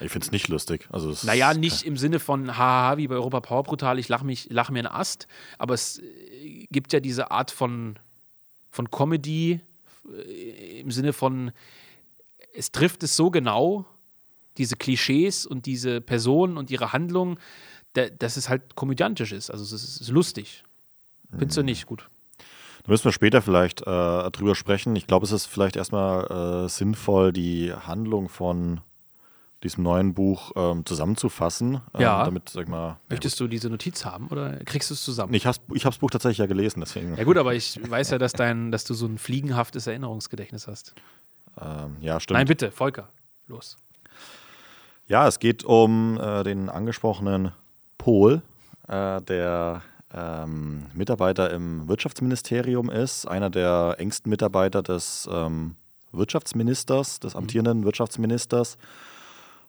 Ich 0.00 0.12
finde 0.12 0.26
es 0.26 0.32
nicht 0.32 0.48
lustig. 0.48 0.86
Also 0.92 1.14
naja, 1.26 1.54
nicht 1.54 1.82
im 1.82 1.96
Sinne 1.96 2.20
von 2.20 2.56
haha, 2.56 2.98
wie 2.98 3.08
bei 3.08 3.16
Europa 3.16 3.40
Power 3.40 3.64
Brutal, 3.64 3.98
ich 3.98 4.08
lache 4.08 4.24
lach 4.48 4.70
mir 4.70 4.78
einen 4.78 4.86
Ast, 4.86 5.26
aber 5.58 5.74
es 5.74 5.98
äh, 5.98 6.66
gibt 6.70 6.92
ja 6.92 7.00
diese 7.00 7.30
Art 7.32 7.50
von, 7.50 7.98
von 8.70 8.90
Comedy 8.90 9.60
äh, 10.08 10.80
im 10.80 10.92
Sinne 10.92 11.12
von, 11.12 11.50
es 12.58 12.72
trifft 12.72 13.02
es 13.02 13.16
so 13.16 13.30
genau, 13.30 13.86
diese 14.56 14.76
Klischees 14.76 15.46
und 15.46 15.66
diese 15.66 16.00
Personen 16.00 16.56
und 16.56 16.70
ihre 16.70 16.92
Handlungen, 16.92 17.38
dass 17.92 18.36
es 18.36 18.48
halt 18.48 18.74
komödiantisch 18.74 19.32
ist. 19.32 19.50
Also 19.50 19.64
es 19.64 20.00
ist 20.00 20.08
lustig. 20.10 20.64
Findest 21.30 21.56
du 21.56 21.62
nicht 21.62 21.86
gut? 21.86 22.08
Da 22.82 22.92
müssen 22.92 23.04
wir 23.04 23.12
später 23.12 23.42
vielleicht 23.42 23.82
äh, 23.82 24.30
drüber 24.30 24.54
sprechen. 24.54 24.96
Ich 24.96 25.06
glaube, 25.06 25.26
es 25.26 25.32
ist 25.32 25.46
vielleicht 25.46 25.76
erstmal 25.76 26.64
äh, 26.64 26.68
sinnvoll, 26.68 27.32
die 27.32 27.72
Handlung 27.72 28.28
von 28.28 28.80
diesem 29.62 29.82
neuen 29.82 30.14
Buch 30.14 30.52
ähm, 30.56 30.86
zusammenzufassen. 30.86 31.80
Ähm, 31.94 32.00
ja. 32.00 32.24
Damit, 32.24 32.48
sag 32.48 32.68
mal, 32.68 32.98
Möchtest 33.08 33.38
ja, 33.40 33.44
du 33.44 33.50
diese 33.50 33.68
Notiz 33.68 34.04
haben 34.04 34.28
oder 34.28 34.56
kriegst 34.64 34.90
du 34.90 34.94
es 34.94 35.04
zusammen? 35.04 35.34
Ich 35.34 35.46
habe 35.46 35.58
ich 35.74 35.82
das 35.82 35.98
Buch 35.98 36.10
tatsächlich 36.10 36.38
ja 36.38 36.46
gelesen, 36.46 36.80
deswegen. 36.80 37.16
Ja 37.16 37.24
gut, 37.24 37.36
aber 37.36 37.54
ich 37.54 37.78
weiß 37.88 38.10
ja, 38.10 38.18
dass, 38.18 38.32
dein, 38.32 38.70
dass 38.70 38.84
du 38.84 38.94
so 38.94 39.06
ein 39.06 39.18
fliegenhaftes 39.18 39.86
Erinnerungsgedächtnis 39.86 40.68
hast. 40.68 40.94
Ähm, 41.60 41.96
ja, 42.00 42.20
stimmt. 42.20 42.38
Nein, 42.38 42.46
bitte, 42.46 42.70
Volker, 42.70 43.08
los. 43.46 43.76
Ja, 45.06 45.26
es 45.26 45.38
geht 45.38 45.64
um 45.64 46.18
äh, 46.20 46.44
den 46.44 46.68
angesprochenen 46.68 47.52
Pol, 47.96 48.42
äh, 48.86 49.20
der 49.22 49.82
ähm, 50.14 50.86
Mitarbeiter 50.94 51.50
im 51.50 51.88
Wirtschaftsministerium 51.88 52.90
ist, 52.90 53.26
einer 53.26 53.50
der 53.50 53.96
engsten 53.98 54.30
Mitarbeiter 54.30 54.82
des 54.82 55.28
ähm, 55.32 55.76
Wirtschaftsministers, 56.12 57.20
des 57.20 57.34
mhm. 57.34 57.38
amtierenden 57.38 57.84
Wirtschaftsministers. 57.84 58.78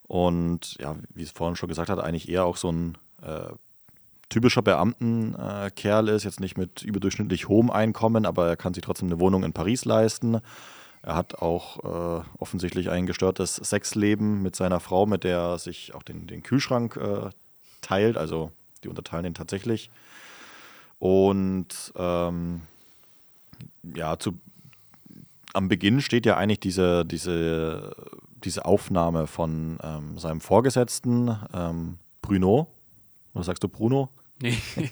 Und 0.03 0.75
ja, 0.79 0.95
wie 1.13 1.23
es 1.23 1.31
vorhin 1.31 1.55
schon 1.55 1.69
gesagt 1.69 1.89
hat, 1.89 1.99
eigentlich 1.99 2.29
eher 2.29 2.45
auch 2.45 2.57
so 2.57 2.71
ein 2.71 2.97
äh, 3.21 3.53
typischer 4.29 4.61
Beamtenkerl 4.61 6.09
äh, 6.09 6.15
ist, 6.15 6.23
jetzt 6.23 6.39
nicht 6.39 6.57
mit 6.57 6.83
überdurchschnittlich 6.83 7.47
hohem 7.47 7.69
Einkommen, 7.69 8.25
aber 8.25 8.47
er 8.47 8.57
kann 8.57 8.73
sich 8.73 8.83
trotzdem 8.83 9.07
eine 9.07 9.19
Wohnung 9.19 9.43
in 9.43 9.53
Paris 9.53 9.85
leisten. 9.85 10.39
Er 11.01 11.15
hat 11.15 11.35
auch 11.35 11.79
äh, 11.83 12.23
offensichtlich 12.37 12.89
ein 12.89 13.05
gestörtes 13.05 13.55
Sexleben 13.55 14.41
mit 14.41 14.55
seiner 14.55 14.79
Frau, 14.79 15.05
mit 15.05 15.23
der 15.23 15.37
er 15.37 15.59
sich 15.59 15.93
auch 15.95 16.03
den, 16.03 16.27
den 16.27 16.43
Kühlschrank 16.43 16.97
äh, 16.97 17.29
teilt. 17.81 18.17
Also 18.17 18.51
die 18.83 18.89
unterteilen 18.89 19.23
den 19.23 19.33
tatsächlich. 19.33 19.89
Und 20.99 21.93
ähm, 21.95 22.61
ja, 23.95 24.19
zu, 24.19 24.37
am 25.53 25.69
Beginn 25.69 26.01
steht 26.01 26.25
ja 26.25 26.35
eigentlich 26.35 26.59
diese, 26.59 27.05
diese, 27.05 27.95
diese 28.43 28.65
Aufnahme 28.65 29.27
von 29.27 29.79
ähm, 29.81 30.17
seinem 30.17 30.41
Vorgesetzten, 30.41 31.35
ähm, 31.53 31.97
Bruno. 32.21 32.67
Was 33.33 33.45
sagst 33.45 33.63
du, 33.63 33.69
Bruno? 33.69 34.09
Nee. 34.41 34.57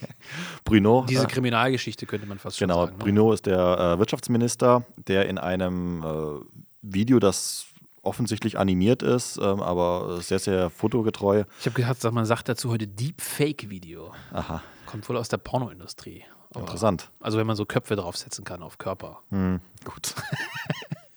Bruno. 0.63 1.05
Diese 1.07 1.23
äh, 1.23 1.27
Kriminalgeschichte 1.27 2.05
könnte 2.05 2.27
man 2.27 2.39
fast 2.39 2.60
genau, 2.60 2.73
schon 2.73 2.86
sagen. 2.88 2.99
Genau, 2.99 3.05
Bruno 3.05 3.33
ist 3.33 3.45
der 3.45 3.57
äh, 3.95 3.99
Wirtschaftsminister, 3.99 4.86
der 5.07 5.27
in 5.29 5.38
einem 5.38 6.03
äh, 6.03 6.45
Video, 6.81 7.19
das 7.19 7.67
offensichtlich 8.01 8.57
animiert 8.57 9.03
ist, 9.03 9.38
ähm, 9.38 9.62
aber 9.62 10.21
sehr, 10.21 10.39
sehr 10.39 10.69
fotogetreu. 10.69 11.43
Ich 11.60 11.65
habe 11.65 11.75
gedacht, 11.75 12.03
man 12.13 12.25
sagt 12.25 12.47
dazu 12.47 12.69
heute 12.69 12.88
Deepfake-Video. 12.88 14.13
Aha. 14.31 14.63
Kommt 14.86 15.07
wohl 15.10 15.17
aus 15.17 15.27
der 15.27 15.38
Pornoindustrie. 15.38 16.23
Aber, 16.51 16.62
Interessant. 16.62 17.10
Also 17.19 17.38
wenn 17.38 17.45
man 17.45 17.57
so 17.57 17.65
Köpfe 17.65 17.97
draufsetzen 17.97 18.45
kann 18.45 18.63
auf 18.63 18.77
Körper. 18.77 19.19
Hm, 19.29 19.60
gut. 19.83 20.15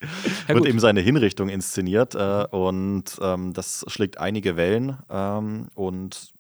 ja, 0.48 0.54
Wird 0.54 0.66
eben 0.66 0.80
seine 0.80 1.00
Hinrichtung 1.00 1.48
inszeniert 1.48 2.14
äh, 2.14 2.46
und 2.50 3.18
ähm, 3.20 3.52
das 3.52 3.84
schlägt 3.88 4.18
einige 4.18 4.56
Wellen 4.56 4.98
ähm, 5.10 5.68
und 5.74 6.32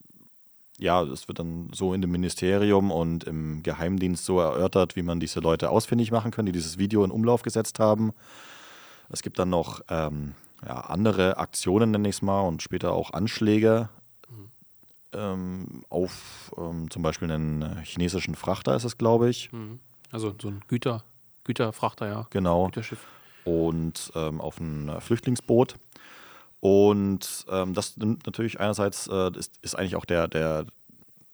ja, 0.80 1.02
es 1.02 1.28
wird 1.28 1.38
dann 1.38 1.70
so 1.72 1.94
in 1.94 2.00
dem 2.00 2.10
Ministerium 2.10 2.90
und 2.90 3.24
im 3.24 3.62
Geheimdienst 3.62 4.24
so 4.24 4.40
erörtert, 4.40 4.96
wie 4.96 5.02
man 5.02 5.20
diese 5.20 5.40
Leute 5.40 5.70
ausfindig 5.70 6.10
machen 6.10 6.30
kann, 6.30 6.46
die 6.46 6.52
dieses 6.52 6.78
Video 6.78 7.04
in 7.04 7.10
Umlauf 7.10 7.42
gesetzt 7.42 7.78
haben. 7.78 8.12
Es 9.10 9.22
gibt 9.22 9.38
dann 9.38 9.50
noch 9.50 9.80
ähm, 9.88 10.34
ja, 10.64 10.80
andere 10.80 11.36
Aktionen, 11.36 11.90
nenne 11.90 12.08
ich 12.08 12.16
es 12.16 12.22
mal, 12.22 12.40
und 12.40 12.62
später 12.62 12.92
auch 12.92 13.12
Anschläge 13.12 13.88
ähm, 15.12 15.84
auf 15.88 16.52
ähm, 16.56 16.90
zum 16.90 17.02
Beispiel 17.02 17.30
einen 17.30 17.82
chinesischen 17.82 18.34
Frachter 18.34 18.76
ist 18.76 18.84
es, 18.84 18.98
glaube 18.98 19.28
ich. 19.28 19.52
Mhm. 19.52 19.80
Also 20.10 20.34
so 20.40 20.48
ein 20.48 20.60
Güter, 20.68 21.02
Güterfrachter, 21.44 22.08
ja. 22.08 22.26
Genau. 22.30 22.66
Güterschiff. 22.66 23.04
Und 23.44 24.12
ähm, 24.14 24.40
auf 24.40 24.60
ein 24.60 25.00
Flüchtlingsboot. 25.00 25.74
Und 26.60 27.46
ähm, 27.50 27.72
das 27.74 27.96
natürlich 27.96 28.60
einerseits 28.60 29.06
äh, 29.06 29.30
ist, 29.36 29.58
ist, 29.62 29.74
eigentlich 29.74 29.96
auch 29.96 30.04
der, 30.04 30.28
der, 30.28 30.66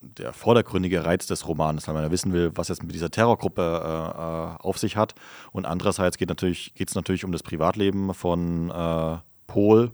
der 0.01 0.33
vordergründige 0.33 1.05
Reiz 1.05 1.27
des 1.27 1.49
Romans, 1.49 1.87
weil 1.87 1.95
man 1.95 2.05
ja 2.05 2.11
wissen 2.12 2.33
will, 2.33 2.53
was 2.55 2.69
jetzt 2.69 2.85
mit 2.85 2.95
dieser 2.95 3.11
Terrorgruppe 3.11 3.62
äh, 3.62 4.62
äh 4.62 4.62
auf 4.62 4.79
sich 4.79 4.97
hat. 4.97 5.15
Und 5.51 5.67
andererseits 5.67 6.17
geht 6.17 6.31
es 6.31 6.31
natürlich, 6.31 6.73
natürlich 6.95 7.25
um 7.25 7.33
das 7.33 7.43
Privatleben 7.43 8.15
von 8.15 8.71
äh, 8.71 9.19
Paul, 9.49 9.91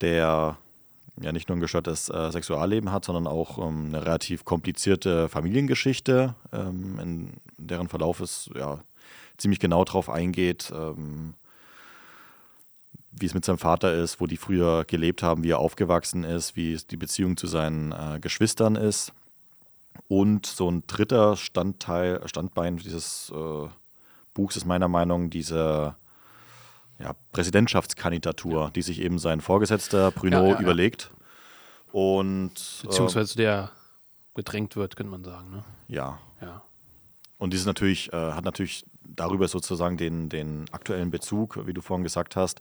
der 0.00 0.58
ja 1.20 1.32
nicht 1.32 1.48
nur 1.48 1.56
ein 1.56 1.60
gestörtes 1.60 2.08
äh, 2.08 2.32
Sexualleben 2.32 2.90
hat, 2.90 3.04
sondern 3.04 3.26
auch 3.26 3.58
ähm, 3.58 3.86
eine 3.88 4.04
relativ 4.04 4.44
komplizierte 4.44 5.28
Familiengeschichte, 5.28 6.34
ähm, 6.52 6.98
in 6.98 7.32
deren 7.56 7.88
Verlauf 7.88 8.20
es 8.20 8.50
ja 8.54 8.80
ziemlich 9.36 9.60
genau 9.60 9.84
darauf 9.84 10.10
eingeht, 10.10 10.72
ähm, 10.74 11.34
wie 13.18 13.26
es 13.26 13.34
mit 13.34 13.44
seinem 13.44 13.58
Vater 13.58 13.92
ist, 13.92 14.20
wo 14.20 14.26
die 14.26 14.36
früher 14.36 14.84
gelebt 14.84 15.22
haben, 15.22 15.44
wie 15.44 15.50
er 15.50 15.58
aufgewachsen 15.58 16.24
ist, 16.24 16.56
wie 16.56 16.76
die 16.76 16.96
Beziehung 16.96 17.36
zu 17.36 17.46
seinen 17.46 17.92
äh, 17.92 18.18
Geschwistern 18.20 18.76
ist. 18.76 19.12
Und 20.08 20.46
so 20.46 20.70
ein 20.70 20.84
dritter 20.86 21.36
Standteil, 21.36 22.20
Standbein 22.26 22.76
dieses 22.76 23.32
äh, 23.34 23.68
Buchs 24.34 24.56
ist 24.56 24.66
meiner 24.66 24.88
Meinung 24.88 25.24
nach 25.24 25.30
diese 25.30 25.96
ja, 26.98 27.14
Präsidentschaftskandidatur, 27.32 28.64
ja. 28.64 28.70
die 28.70 28.82
sich 28.82 29.00
eben 29.00 29.18
sein 29.18 29.40
Vorgesetzter 29.40 30.10
Bruno 30.10 30.50
ja, 30.50 30.60
überlegt. 30.60 31.10
Und, 31.92 32.82
Beziehungsweise 32.82 33.34
äh, 33.34 33.36
der 33.36 33.70
gedrängt 34.34 34.74
wird, 34.74 34.96
könnte 34.96 35.10
man 35.10 35.24
sagen. 35.24 35.50
Ne? 35.50 35.64
Ja. 35.88 36.18
ja. 36.40 36.62
Und 37.38 37.52
dieses 37.52 37.66
natürlich, 37.66 38.12
äh, 38.12 38.32
hat 38.32 38.44
natürlich 38.44 38.84
darüber 39.04 39.48
sozusagen 39.48 39.96
den, 39.96 40.28
den 40.28 40.66
aktuellen 40.72 41.10
Bezug, 41.10 41.66
wie 41.66 41.72
du 41.72 41.80
vorhin 41.80 42.02
gesagt 42.02 42.36
hast. 42.36 42.60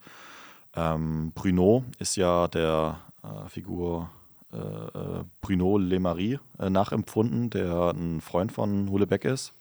Ähm, 0.75 1.31
Bruno 1.35 1.83
ist 1.99 2.15
ja 2.15 2.47
der 2.47 2.99
äh, 3.23 3.49
Figur 3.49 4.09
äh, 4.51 4.57
äh 4.57 5.23
Bruno 5.41 5.77
Le 5.77 5.99
Marie 5.99 6.39
äh, 6.59 6.69
nachempfunden, 6.69 7.49
der 7.49 7.91
ein 7.91 8.21
Freund 8.21 8.51
von 8.51 8.89
Hulebeck 8.89 9.25
ist. 9.25 9.53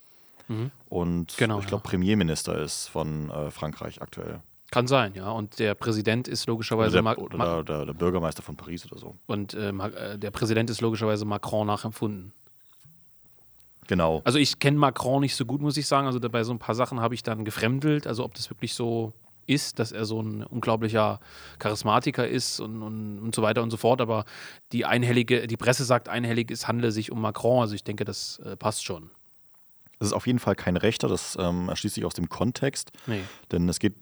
Mhm. 0.48 0.70
Und 0.88 1.36
genau, 1.36 1.60
ich 1.60 1.66
glaube, 1.66 1.84
ja. 1.84 1.90
Premierminister 1.90 2.58
ist 2.58 2.88
von 2.88 3.30
Frankreich 3.50 4.02
aktuell. 4.02 4.40
Kann 4.72 4.86
sein, 4.86 5.12
ja. 5.14 5.30
Und 5.30 5.58
der 5.58 5.74
Präsident 5.74 6.26
ist 6.26 6.46
logischerweise. 6.46 6.98
Oder 6.98 7.14
der, 7.14 7.18
oder 7.18 7.62
der, 7.62 7.86
der 7.86 7.92
Bürgermeister 7.92 8.42
von 8.42 8.56
Paris 8.56 8.90
oder 8.90 8.98
so. 8.98 9.16
Und 9.26 9.52
äh, 9.52 9.68
äh, 9.68 10.18
der 10.18 10.30
Präsident 10.30 10.70
ist 10.70 10.80
logischerweise 10.80 11.26
Macron 11.26 11.66
nachempfunden. 11.66 12.32
Genau. 13.86 14.22
Also 14.24 14.38
ich 14.38 14.58
kenne 14.60 14.78
Macron 14.78 15.20
nicht 15.20 15.36
so 15.36 15.44
gut, 15.44 15.60
muss 15.60 15.76
ich 15.76 15.86
sagen. 15.86 16.06
Also 16.06 16.18
bei 16.20 16.42
so 16.42 16.52
ein 16.52 16.58
paar 16.58 16.74
Sachen 16.74 17.00
habe 17.00 17.14
ich 17.14 17.22
dann 17.22 17.44
gefremdelt. 17.44 18.06
Also 18.06 18.24
ob 18.24 18.32
das 18.32 18.48
wirklich 18.48 18.72
so 18.72 19.12
ist, 19.46 19.78
dass 19.78 19.92
er 19.92 20.04
so 20.04 20.20
ein 20.20 20.42
unglaublicher 20.44 21.20
Charismatiker 21.58 22.26
ist 22.26 22.60
und, 22.60 22.82
und, 22.82 23.18
und 23.18 23.34
so 23.34 23.42
weiter 23.42 23.62
und 23.62 23.70
so 23.70 23.76
fort. 23.76 24.00
Aber 24.00 24.24
die 24.72 24.84
einhellige, 24.84 25.46
die 25.46 25.56
Presse 25.56 25.84
sagt 25.84 26.08
einhellig, 26.08 26.50
es 26.50 26.68
handle 26.68 26.92
sich 26.92 27.12
um 27.12 27.20
Macron. 27.20 27.60
Also 27.60 27.74
ich 27.74 27.84
denke, 27.84 28.04
das 28.04 28.40
äh, 28.44 28.56
passt 28.56 28.84
schon. 28.84 29.10
Es 29.98 30.08
ist 30.08 30.12
auf 30.14 30.26
jeden 30.26 30.40
Fall 30.40 30.56
kein 30.56 30.76
Rechter, 30.76 31.06
das 31.06 31.36
ähm, 31.38 31.68
erschließt 31.68 31.94
sich 31.94 32.04
aus 32.04 32.14
dem 32.14 32.28
Kontext. 32.28 32.90
Nee. 33.06 33.20
Denn 33.52 33.68
es 33.68 33.78
geht 33.78 33.94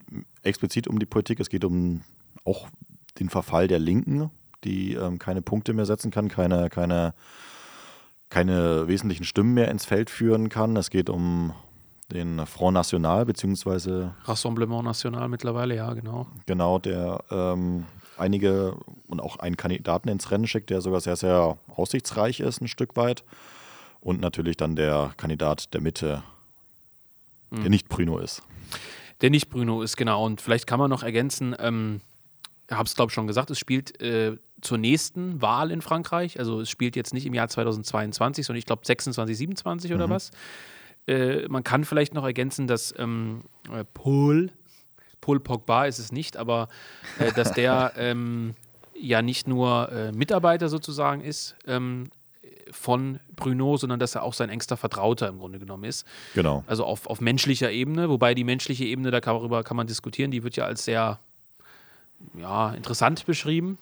explizit 0.43 0.89
um 0.89 0.99
die 0.99 1.05
Politik, 1.05 1.41
es 1.41 1.51
geht 1.51 1.63
um 1.63 2.03
auch 2.45 2.69
den 3.19 3.29
Verfall 3.29 3.69
der 3.69 3.79
Linken, 3.79 4.31
die 4.65 4.95
ähm, 4.95 5.19
keine 5.19 5.43
Punkte 5.43 5.75
mehr 5.75 5.85
setzen 5.85 6.11
kann, 6.11 6.29
keine, 6.29 6.71
keine, 6.71 7.13
keine 8.31 8.89
wesentlichen 8.89 9.25
Stimmen 9.25 9.53
mehr 9.53 9.71
ins 9.71 9.85
Feld 9.85 10.09
führen 10.09 10.49
kann. 10.49 10.75
Es 10.77 10.89
geht 10.89 11.11
um 11.11 11.53
den 12.13 12.45
Front 12.47 12.75
National, 12.75 13.25
beziehungsweise. 13.25 14.15
Rassemblement 14.25 14.85
National 14.85 15.29
mittlerweile, 15.29 15.77
ja, 15.77 15.93
genau. 15.95 16.27
Genau, 16.47 16.79
der 16.79 17.25
ähm, 17.31 17.87
einige 18.17 18.77
und 19.09 19.21
auch 19.21 19.37
einen 19.37 19.57
Kandidaten 19.57 20.09
ins 20.09 20.31
Rennen 20.31 20.47
schickt, 20.47 20.71
der 20.71 20.81
sogar 20.81 21.01
sehr, 21.01 21.17
sehr 21.17 21.59
aussichtsreich 21.75 22.41
ist, 22.41 22.61
ein 22.61 22.69
Stück 22.69 22.97
weit. 22.97 23.25
Und 24.01 24.21
natürlich 24.21 24.57
dann 24.57 24.77
der 24.77 25.13
Kandidat 25.17 25.75
der 25.75 25.81
Mitte, 25.81 26.23
der 27.51 27.61
mhm. 27.61 27.71
nicht 27.71 27.89
Bruno 27.89 28.19
ist. 28.19 28.43
Der 29.21 29.31
nicht 29.31 29.51
Bruno 29.51 29.83
ist, 29.83 29.97
genau. 29.97 30.25
Und 30.25 30.41
vielleicht 30.41 30.67
kann 30.67 30.79
man 30.79 30.89
noch 30.89 31.03
ergänzen, 31.03 31.55
ähm, 31.59 32.01
ich 32.69 32.77
habe 32.77 32.87
es 32.87 32.95
glaube 32.95 33.11
ich 33.11 33.15
schon 33.15 33.27
gesagt, 33.27 33.51
es 33.51 33.59
spielt 33.59 34.01
äh, 34.01 34.37
zur 34.61 34.79
nächsten 34.79 35.43
Wahl 35.43 35.71
in 35.71 35.83
Frankreich. 35.83 36.39
Also 36.39 36.61
es 36.61 36.71
spielt 36.71 36.97
jetzt 36.97 37.13
nicht 37.13 37.27
im 37.27 37.35
Jahr 37.35 37.49
2022, 37.49 38.47
sondern 38.47 38.59
ich 38.59 38.67
glaube 38.67 38.83
26, 38.85 39.37
27 39.37 39.93
oder 39.93 40.07
mhm. 40.07 40.13
was. 40.13 40.31
Äh, 41.11 41.49
man 41.49 41.65
kann 41.65 41.85
vielleicht 41.85 42.15
noch 42.15 42.25
ergänzen, 42.25 42.69
dass 42.69 42.95
ähm, 42.97 43.43
äh, 43.73 43.85
Paul, 43.95 44.51
Paul 45.21 45.41
Pogba 45.41 45.87
ist 45.87 45.99
es 45.99 46.13
nicht, 46.13 46.37
aber 46.37 46.69
äh, 47.19 47.33
dass 47.33 47.53
der 47.53 47.93
ähm, 47.97 48.55
ja 48.95 49.21
nicht 49.21 49.49
nur 49.49 49.91
äh, 49.91 50.13
Mitarbeiter 50.13 50.69
sozusagen 50.69 51.23
ist, 51.23 51.57
ähm, 51.67 52.11
von 52.71 53.19
Bruno, 53.35 53.77
sondern 53.77 53.99
dass 53.99 54.15
er 54.15 54.23
auch 54.23 54.35
sein 54.35 54.49
engster 54.49 54.77
Vertrauter 54.77 55.27
im 55.27 55.39
Grunde 55.39 55.59
genommen 55.59 55.83
ist. 55.83 56.07
Genau. 56.35 56.63
Also 56.69 56.85
auf, 56.85 57.09
auf 57.09 57.21
menschlicher 57.21 57.73
Ebene, 57.73 58.09
wobei 58.09 58.35
die 58.35 58.45
menschliche 58.45 58.85
Ebene, 58.85 59.11
darüber 59.11 59.65
kann 59.65 59.77
man 59.77 59.89
diskutieren, 59.89 60.31
die 60.31 60.45
wird 60.45 60.55
ja 60.55 60.67
als 60.67 60.85
sehr 60.85 61.19
ja, 62.35 62.71
interessant 62.71 63.27
beschrieben, 63.27 63.79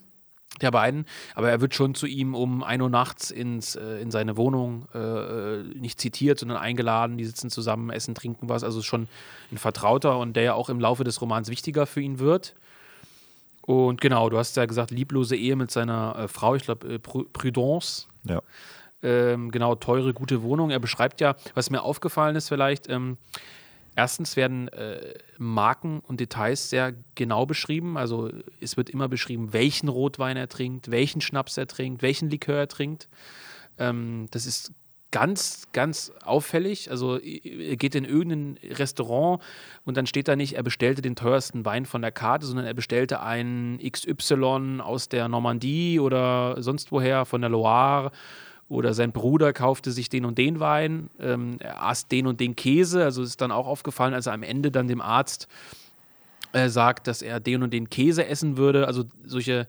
der 0.61 0.71
beiden. 0.71 1.07
Aber 1.35 1.51
er 1.51 1.61
wird 1.61 1.75
schon 1.75 1.95
zu 1.95 2.07
ihm 2.07 2.35
um 2.35 2.63
1 2.63 2.83
Uhr 2.83 2.91
nachts 2.91 3.31
ins, 3.31 3.77
äh, 3.77 4.01
in 4.01 4.11
seine 4.11 4.37
Wohnung 4.37 4.87
äh, 4.95 4.99
äh, 4.99 5.63
nicht 5.79 6.01
zitiert, 6.01 6.39
sondern 6.39 6.59
eingeladen. 6.59 7.19
Die 7.19 7.25
sitzen 7.25 7.51
zusammen, 7.51 7.91
essen, 7.91 8.15
trinken 8.15 8.49
was. 8.49 8.65
Also 8.65 8.83
schon 8.83 9.09
ein 9.53 9.59
Vertrauter 9.59 10.19
und 10.19 10.35
der 10.35 10.43
ja 10.43 10.55
auch 10.55 10.69
im 10.69 10.81
Laufe 10.81 11.05
des 11.05 11.21
Romans 11.21 11.49
wichtiger 11.49 11.87
für 11.87 12.01
ihn 12.01 12.19
wird. 12.19 12.55
Und 13.63 14.01
genau, 14.01 14.31
du 14.31 14.39
hast 14.39 14.57
ja 14.57 14.65
gesagt, 14.65 14.91
lieblose 14.91 15.37
Ehe 15.37 15.55
mit 15.55 15.71
seiner 15.71 16.17
äh, 16.17 16.29
Frau, 16.29 16.55
ich 16.55 16.63
glaube, 16.63 16.95
äh, 16.95 16.99
Prudence. 16.99 18.09
Ja 18.25 18.43
ähm, 19.03 19.51
genau, 19.51 19.75
teure, 19.75 20.13
gute 20.13 20.43
Wohnung. 20.43 20.71
Er 20.71 20.81
beschreibt 20.81 21.21
ja, 21.21 21.37
was 21.55 21.71
mir 21.71 21.83
aufgefallen 21.83 22.37
ist 22.37 22.49
vielleicht, 22.49 22.89
ähm, 22.89 23.17
erstens 23.99 24.37
werden 24.37 24.69
äh, 24.69 25.15
Marken 25.39 25.99
und 26.07 26.21
Details 26.21 26.71
sehr 26.71 26.95
genau 27.17 27.47
beschrieben. 27.47 27.99
Also 27.99 28.31
es 28.61 28.77
wird 28.77 28.91
immer 28.91 29.09
beschrieben, 29.09 29.53
welchen 29.53 29.89
Rotwein 29.89 30.37
er 30.37 30.49
trinkt, 30.49 30.93
welchen 30.93 31.21
Schnaps 31.21 31.57
er 31.57 31.67
trinkt, 31.67 32.01
welchen 32.01 32.31
Likör 32.31 32.59
er 32.59 32.69
trinkt. 32.69 33.09
Ähm, 33.77 34.29
das 34.31 34.47
ist 34.47 34.73
ganz, 35.11 35.67
ganz 35.73 36.13
auffällig. 36.23 36.93
Also 36.93 37.19
er 37.19 37.77
geht 37.77 37.97
in 37.97 38.05
irgendein 38.05 38.59
Restaurant 38.71 39.43
und 39.85 39.97
dann 39.97 40.07
steht 40.07 40.29
da 40.29 40.37
nicht, 40.37 40.53
er 40.53 40.63
bestellte 40.63 41.03
den 41.03 41.17
teuersten 41.17 41.65
Wein 41.65 41.85
von 41.85 42.01
der 42.01 42.13
Karte, 42.13 42.47
sondern 42.47 42.67
er 42.67 42.75
bestellte 42.75 43.21
einen 43.21 43.79
XY 43.79 44.79
aus 44.81 45.09
der 45.09 45.27
Normandie 45.27 45.99
oder 45.99 46.63
sonst 46.63 46.93
woher 46.93 47.25
von 47.25 47.41
der 47.41 47.51
Loire 47.51 48.13
oder 48.69 48.93
sein 48.93 49.13
Bruder 49.13 49.53
kaufte 49.53 49.93
sich 49.93 50.09
den 50.09 50.25
und 50.25 50.37
den 50.37 50.61
Wein, 50.61 51.09
ähm, 51.19 51.57
er 51.61 51.83
aß 51.83 52.09
den 52.09 52.27
und 52.27 52.41
den 52.41 52.55
Käse. 52.55 53.05
Also 53.05 53.23
ist 53.23 53.41
dann 53.41 53.51
auch 53.51 53.67
aufgefallen, 53.67 54.15
als 54.15 54.27
er 54.27 54.35
am 54.35 54.43
Ende 54.43 54.71
dann 54.71 54.89
dem 54.89 55.01
Arzt 55.01 55.49
äh, 56.53 56.69
sagt, 56.69 57.07
dass 57.07 57.23
er 57.23 57.41
den 57.41 57.63
und 57.63 57.73
den 57.73 57.89
Käse 57.89 58.27
essen 58.27 58.57
würde. 58.57 58.87
Also 58.87 59.05
solche 59.25 59.67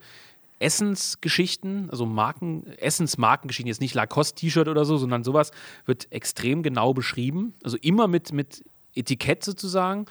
Essensgeschichten, 0.59 1.89
also 1.89 2.05
Marken, 2.05 2.67
Essensmarkengeschichten, 2.77 3.67
jetzt 3.67 3.81
nicht 3.81 3.95
Lacoste-T-Shirt 3.95 4.67
oder 4.67 4.83
so, 4.83 4.97
sondern 4.97 5.23
sowas 5.23 5.51
wird 5.85 6.12
extrem 6.12 6.63
genau 6.63 6.93
beschrieben. 6.93 7.53
Also 7.63 7.77
immer 7.77 8.07
mit, 8.07 8.33
mit 8.33 8.63
Etikett 8.95 9.43
sozusagen. 9.43 10.05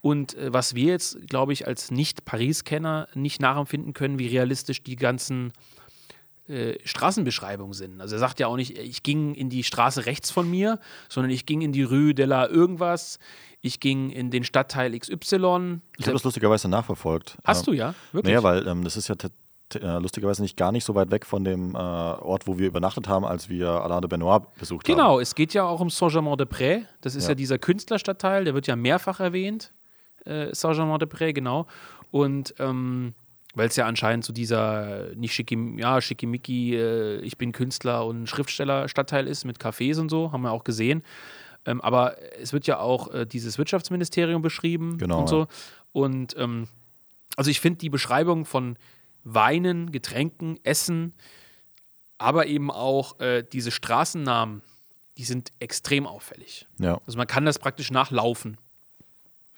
Und 0.00 0.34
äh, 0.34 0.52
was 0.52 0.74
wir 0.74 0.90
jetzt, 0.92 1.28
glaube 1.28 1.52
ich, 1.52 1.66
als 1.66 1.92
Nicht-Paris-Kenner 1.92 3.08
nicht 3.14 3.40
nachempfinden 3.40 3.92
können, 3.92 4.18
wie 4.18 4.26
realistisch 4.26 4.82
die 4.82 4.96
ganzen 4.96 5.52
äh, 6.48 6.78
Straßenbeschreibungen 6.84 7.72
sind. 7.72 8.00
Also 8.00 8.16
er 8.16 8.18
sagt 8.18 8.40
ja 8.40 8.46
auch 8.46 8.56
nicht, 8.56 8.78
ich 8.78 9.02
ging 9.02 9.34
in 9.34 9.50
die 9.50 9.64
Straße 9.64 10.06
rechts 10.06 10.30
von 10.30 10.48
mir, 10.48 10.78
sondern 11.08 11.30
ich 11.30 11.46
ging 11.46 11.60
in 11.60 11.72
die 11.72 11.82
Rue 11.82 12.14
de 12.14 12.24
la 12.24 12.48
irgendwas, 12.48 13.18
ich 13.60 13.80
ging 13.80 14.10
in 14.10 14.30
den 14.30 14.44
Stadtteil 14.44 14.96
XY. 14.96 15.80
Ich 15.98 16.06
habe 16.06 16.12
das 16.12 16.24
lustigerweise 16.24 16.68
nachverfolgt. 16.68 17.36
Hast 17.44 17.66
ähm, 17.66 17.72
du 17.72 17.78
ja? 17.78 17.94
Wirklich? 18.12 18.32
Naja, 18.32 18.42
weil 18.42 18.66
ähm, 18.66 18.84
das 18.84 18.96
ist 18.96 19.08
ja 19.08 19.16
äh, 19.74 19.98
lustigerweise 19.98 20.42
nicht 20.42 20.56
gar 20.56 20.70
nicht 20.70 20.84
so 20.84 20.94
weit 20.94 21.10
weg 21.10 21.26
von 21.26 21.42
dem 21.42 21.74
äh, 21.74 21.78
Ort, 21.78 22.46
wo 22.46 22.58
wir 22.58 22.68
übernachtet 22.68 23.08
haben, 23.08 23.24
als 23.24 23.48
wir 23.48 23.68
Alain 23.68 24.00
de 24.00 24.08
Benoit 24.08 24.42
besucht 24.58 24.86
genau, 24.86 24.98
haben. 24.98 25.04
Genau, 25.08 25.20
es 25.20 25.34
geht 25.34 25.54
ja 25.54 25.64
auch 25.64 25.80
um 25.80 25.90
Saint-Germain-de-Prés. 25.90 26.84
Das 27.00 27.16
ist 27.16 27.24
ja. 27.24 27.30
ja. 27.30 27.34
dieser 27.34 27.58
Künstlerstadtteil, 27.58 28.44
der 28.44 28.54
wird 28.54 28.68
ja 28.68 28.76
mehrfach 28.76 29.18
erwähnt. 29.18 29.72
Äh, 30.24 30.54
Saint-Germain-de-Prés, 30.54 31.32
genau. 31.32 31.66
Und 32.12 32.54
ähm, 32.60 33.14
weil 33.56 33.68
es 33.68 33.76
ja 33.76 33.86
anscheinend 33.86 34.24
so 34.24 34.32
dieser 34.34 35.14
nicht 35.14 35.32
schickim, 35.34 35.78
ja, 35.78 36.00
schickimicki, 36.00 36.76
äh, 36.76 37.20
ich 37.20 37.38
bin 37.38 37.52
Künstler 37.52 38.04
und 38.04 38.28
Schriftsteller-Stadtteil 38.28 39.26
ist 39.26 39.44
mit 39.46 39.58
Cafés 39.58 39.98
und 39.98 40.10
so, 40.10 40.30
haben 40.30 40.42
wir 40.42 40.52
auch 40.52 40.62
gesehen. 40.62 41.02
Ähm, 41.64 41.80
aber 41.80 42.16
es 42.40 42.52
wird 42.52 42.66
ja 42.66 42.78
auch 42.78 43.12
äh, 43.12 43.24
dieses 43.24 43.56
Wirtschaftsministerium 43.56 44.42
beschrieben 44.42 44.98
genau, 44.98 45.20
und 45.20 45.28
so. 45.28 45.40
Ja. 45.40 45.48
Und 45.92 46.36
ähm, 46.36 46.68
also 47.36 47.50
ich 47.50 47.60
finde 47.60 47.78
die 47.78 47.88
Beschreibung 47.88 48.44
von 48.44 48.76
Weinen, 49.24 49.90
Getränken, 49.90 50.60
Essen, 50.62 51.14
aber 52.18 52.46
eben 52.46 52.70
auch 52.70 53.18
äh, 53.20 53.42
diese 53.42 53.70
Straßennamen, 53.70 54.60
die 55.16 55.24
sind 55.24 55.52
extrem 55.60 56.06
auffällig. 56.06 56.68
Ja. 56.78 57.00
Also 57.06 57.16
man 57.16 57.26
kann 57.26 57.46
das 57.46 57.58
praktisch 57.58 57.90
nachlaufen. 57.90 58.58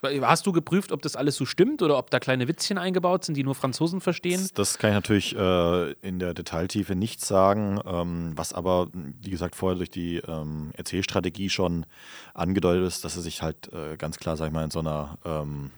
Hast 0.01 0.47
du 0.47 0.53
geprüft, 0.53 0.93
ob 0.93 1.01
das 1.01 1.17
alles 1.17 1.35
so 1.35 1.45
stimmt 1.45 1.81
oder 1.81 1.97
ob 1.97 2.09
da 2.09 2.19
kleine 2.19 2.47
Witzchen 2.47 2.77
eingebaut 2.77 3.25
sind, 3.25 3.35
die 3.35 3.43
nur 3.43 3.53
Franzosen 3.53 3.99
verstehen? 3.99 4.39
Das, 4.39 4.53
das 4.53 4.77
kann 4.77 4.91
ich 4.91 4.95
natürlich 4.95 5.35
äh, 5.35 5.91
in 6.01 6.19
der 6.19 6.33
Detailtiefe 6.33 6.95
nicht 6.95 7.19
sagen, 7.19 7.81
ähm, 7.85 8.31
was 8.35 8.53
aber, 8.53 8.87
wie 8.93 9.29
gesagt, 9.29 9.55
vorher 9.55 9.77
durch 9.77 9.89
die 9.89 10.17
ähm, 10.17 10.71
Erzählstrategie 10.73 11.49
schon 11.49 11.85
angedeutet 12.33 12.87
ist, 12.87 13.03
dass 13.03 13.17
er 13.17 13.21
sich 13.21 13.41
halt 13.41 13.73
äh, 13.73 13.97
ganz 13.97 14.17
klar, 14.17 14.37
sag 14.37 14.47
ich 14.47 14.53
mal, 14.53 14.63
in 14.63 14.71
so 14.71 14.79
einer 14.79 15.17
ähm, 15.25 15.71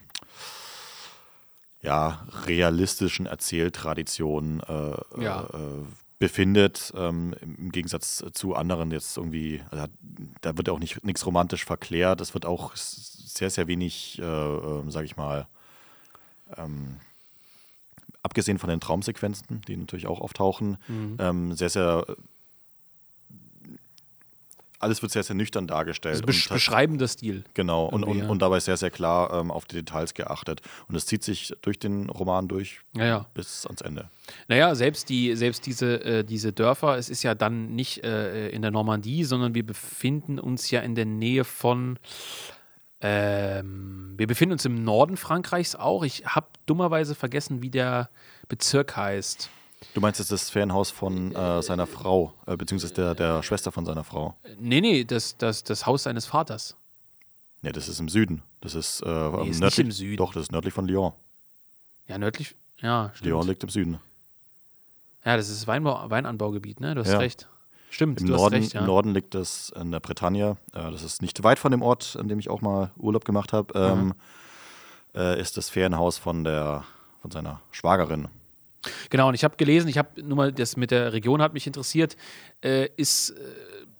ja, 1.82 2.28
realistischen 2.46 3.26
Erzähltradition 3.26 4.62
äh, 4.68 5.24
ja. 5.24 5.48
Befindet, 6.22 6.94
ähm, 6.96 7.34
im 7.42 7.72
Gegensatz 7.72 8.24
zu 8.34 8.54
anderen 8.56 8.92
jetzt 8.92 9.18
irgendwie, 9.18 9.64
also 9.72 9.86
da 10.42 10.56
wird 10.56 10.70
auch 10.70 10.78
nicht 10.78 11.04
nichts 11.04 11.26
romantisch 11.26 11.66
verklärt, 11.66 12.22
es 12.22 12.36
wird 12.36 12.46
auch 12.46 12.76
sehr, 12.76 13.50
sehr 13.50 13.66
wenig, 13.66 14.20
äh, 14.22 14.24
äh, 14.24 14.92
sage 14.92 15.06
ich 15.06 15.18
mal, 15.18 15.48
ähm, 16.58 16.98
abgesehen 18.22 18.60
von 18.60 18.70
den 18.70 18.80
Traumsequenzen, 18.80 19.62
die 19.68 19.76
natürlich 19.76 20.06
auch 20.06 20.22
auftauchen, 20.22 20.78
mhm. 20.88 21.18
ähm, 21.18 21.54
sehr, 21.54 21.72
sehr 21.72 22.06
alles 24.82 25.02
wird 25.02 25.12
sehr, 25.12 25.24
sehr 25.24 25.36
nüchtern 25.36 25.68
dargestellt. 25.68 26.16
Also 26.16 26.26
besch 26.26 26.50
beschreibender 26.50 27.08
Stil. 27.08 27.44
Genau, 27.54 27.86
und, 27.86 28.04
und, 28.04 28.24
und, 28.24 28.42
dabei 28.42 28.60
sehr, 28.60 28.78
sehr 28.78 28.90
klar 28.90 29.34
ähm, 29.34 29.52
auf 29.52 29.66
die 29.66 29.76
Details 29.76 30.14
geachtet. 30.14 30.62
Und 30.88 30.96
es 30.96 31.06
zieht 31.06 31.24
sich 31.24 31.54
durch 31.62 31.80
den 31.80 32.10
Roman 32.10 32.48
durch 32.48 32.80
ja, 32.96 33.06
ja. 33.06 33.26
bis 33.34 33.66
ans 33.66 33.82
Ende. 33.82 34.10
Naja, 34.48 34.76
selbst, 34.76 35.10
die, 35.10 35.36
selbst 35.36 35.66
diese, 35.66 36.04
äh, 36.04 36.24
diese 36.24 36.54
Dörfer, 36.54 36.98
es 36.98 37.10
ist 37.10 37.24
ja 37.24 37.36
dann 37.36 37.76
nicht 37.76 38.04
äh, 38.04 38.50
in 38.50 38.62
der 38.62 38.72
Normandie, 38.72 39.24
sondern 39.24 39.56
wir 39.56 39.66
befinden 39.66 40.40
uns 40.40 40.72
ja 40.72 40.82
in 40.82 40.96
der 40.96 41.06
Nähe 41.06 41.44
von 41.44 41.98
ähm, 43.04 44.14
wir 44.16 44.28
befinden 44.28 44.54
uns 44.54 44.66
im 44.66 44.84
Norden 44.84 45.18
Frankreichs 45.18 45.76
auch. 45.76 46.04
Ich 46.04 46.26
habe 46.26 46.48
dummerweise 46.68 47.16
vergessen, 47.16 47.64
wie 47.64 47.72
der 47.72 48.10
Bezirk 48.48 48.96
heißt. 48.96 49.50
Du 49.94 50.00
meinst 50.02 50.20
jetzt 50.20 50.32
das 50.32 50.50
Ferienhaus 50.50 50.92
von 50.92 51.36
äh, 51.36 51.62
seiner 51.62 51.88
Frau, 51.88 52.34
äh, 52.46 52.56
beziehungsweise 52.56 52.94
der, 52.94 53.16
der 53.16 53.44
Schwester 53.44 53.72
von 53.72 53.86
seiner 53.86 54.04
Frau? 54.04 54.36
Nee, 54.60 54.80
nee, 54.82 55.04
das, 55.04 55.38
das, 55.38 55.64
das 55.64 55.86
Haus 55.86 56.04
seines 56.04 56.26
Vaters. 56.26 56.76
Ne, 57.62 57.72
das 57.72 57.88
ist 57.90 58.00
im 58.00 58.08
Süden. 58.10 58.42
Das 58.62 58.76
ist, 58.76 59.02
äh, 59.02 59.06
Nee, 59.08 59.50
ist 59.50 59.60
nördlich. 59.60 59.62
nicht 59.62 59.80
im 59.80 59.92
Süden. 59.92 60.18
Doch, 60.18 60.34
das 60.34 60.44
ist 60.44 60.52
nördlich 60.52 60.74
von 60.74 60.88
Lyon. 60.88 61.14
Ja, 62.08 62.18
nördlich. 62.18 62.56
Ja, 62.80 63.12
stimmt. 63.14 63.28
Lyon 63.30 63.48
liegt 63.48 63.64
im 63.64 63.70
Süden. 63.70 64.00
Ja, 65.26 65.36
das 65.38 65.50
ist 65.50 65.68
Weinbau, 65.68 66.10
Weinanbaugebiet, 66.10 66.80
ne? 66.80 66.96
Du 66.96 67.02
hast 67.02 67.12
Ja. 67.12 67.20
recht. 67.20 67.48
Stimmt, 67.90 68.22
Im 68.22 68.28
du 68.28 68.34
Norden, 68.34 68.56
hast 68.56 68.62
recht, 68.64 68.74
ja. 68.74 68.80
Im 68.82 68.86
Norden 68.88 69.14
liegt 69.14 69.36
es 69.36 69.72
in 69.76 69.92
der 69.92 70.00
Bretagne. 70.00 70.58
Äh, 70.74 70.92
das 70.92 71.04
ist 71.04 71.22
nicht 71.22 71.44
weit 71.44 71.60
von 71.60 71.72
dem 71.72 71.82
Ort, 71.82 72.16
an 72.20 72.28
dem 72.28 72.40
ich 72.40 72.50
auch 72.50 72.62
mal 72.62 72.92
Urlaub 72.98 73.26
gemacht 73.26 73.52
habe. 73.54 73.74
Ähm, 73.78 74.14
äh, 75.14 75.40
ist 75.40 75.58
das 75.58 75.70
Ferienhaus 75.70 76.18
von 76.18 76.44
der 76.44 76.86
von 77.22 77.30
seiner 77.32 77.62
Schwagerin. 77.72 78.30
Genau, 79.10 79.28
und 79.28 79.34
ich 79.36 79.44
habe 79.44 79.56
gelesen, 79.58 79.88
ich 79.88 79.98
habe 79.98 80.22
nur 80.24 80.36
mal, 80.38 80.52
das 80.52 80.76
mit 80.78 80.92
der 80.92 81.14
Region 81.14 81.42
hat 81.42 81.54
mich 81.54 81.68
interessiert, 81.68 82.16
äh, 82.64 82.88
ist 82.98 83.30
äh, 83.32 83.34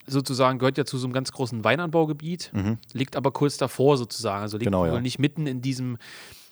sozusagen, 0.08 0.58
gehört 0.60 0.78
ja 0.78 0.86
zu 0.86 0.98
so 0.98 1.06
einem 1.06 1.14
ganz 1.14 1.32
großen 1.32 1.64
Weinanbaugebiet, 1.64 2.52
liegt 2.94 3.16
aber 3.16 3.32
kurz 3.32 3.58
davor 3.58 3.98
sozusagen, 3.98 4.42
also 4.42 4.58
liegt 4.58 4.70
Mhm. 4.70 4.74
Genau, 4.74 4.86
ja. 4.88 4.92
wohl 4.94 5.02
nicht 5.02 5.20
mitten 5.20 5.46
in 5.48 5.62
diesem 5.62 5.98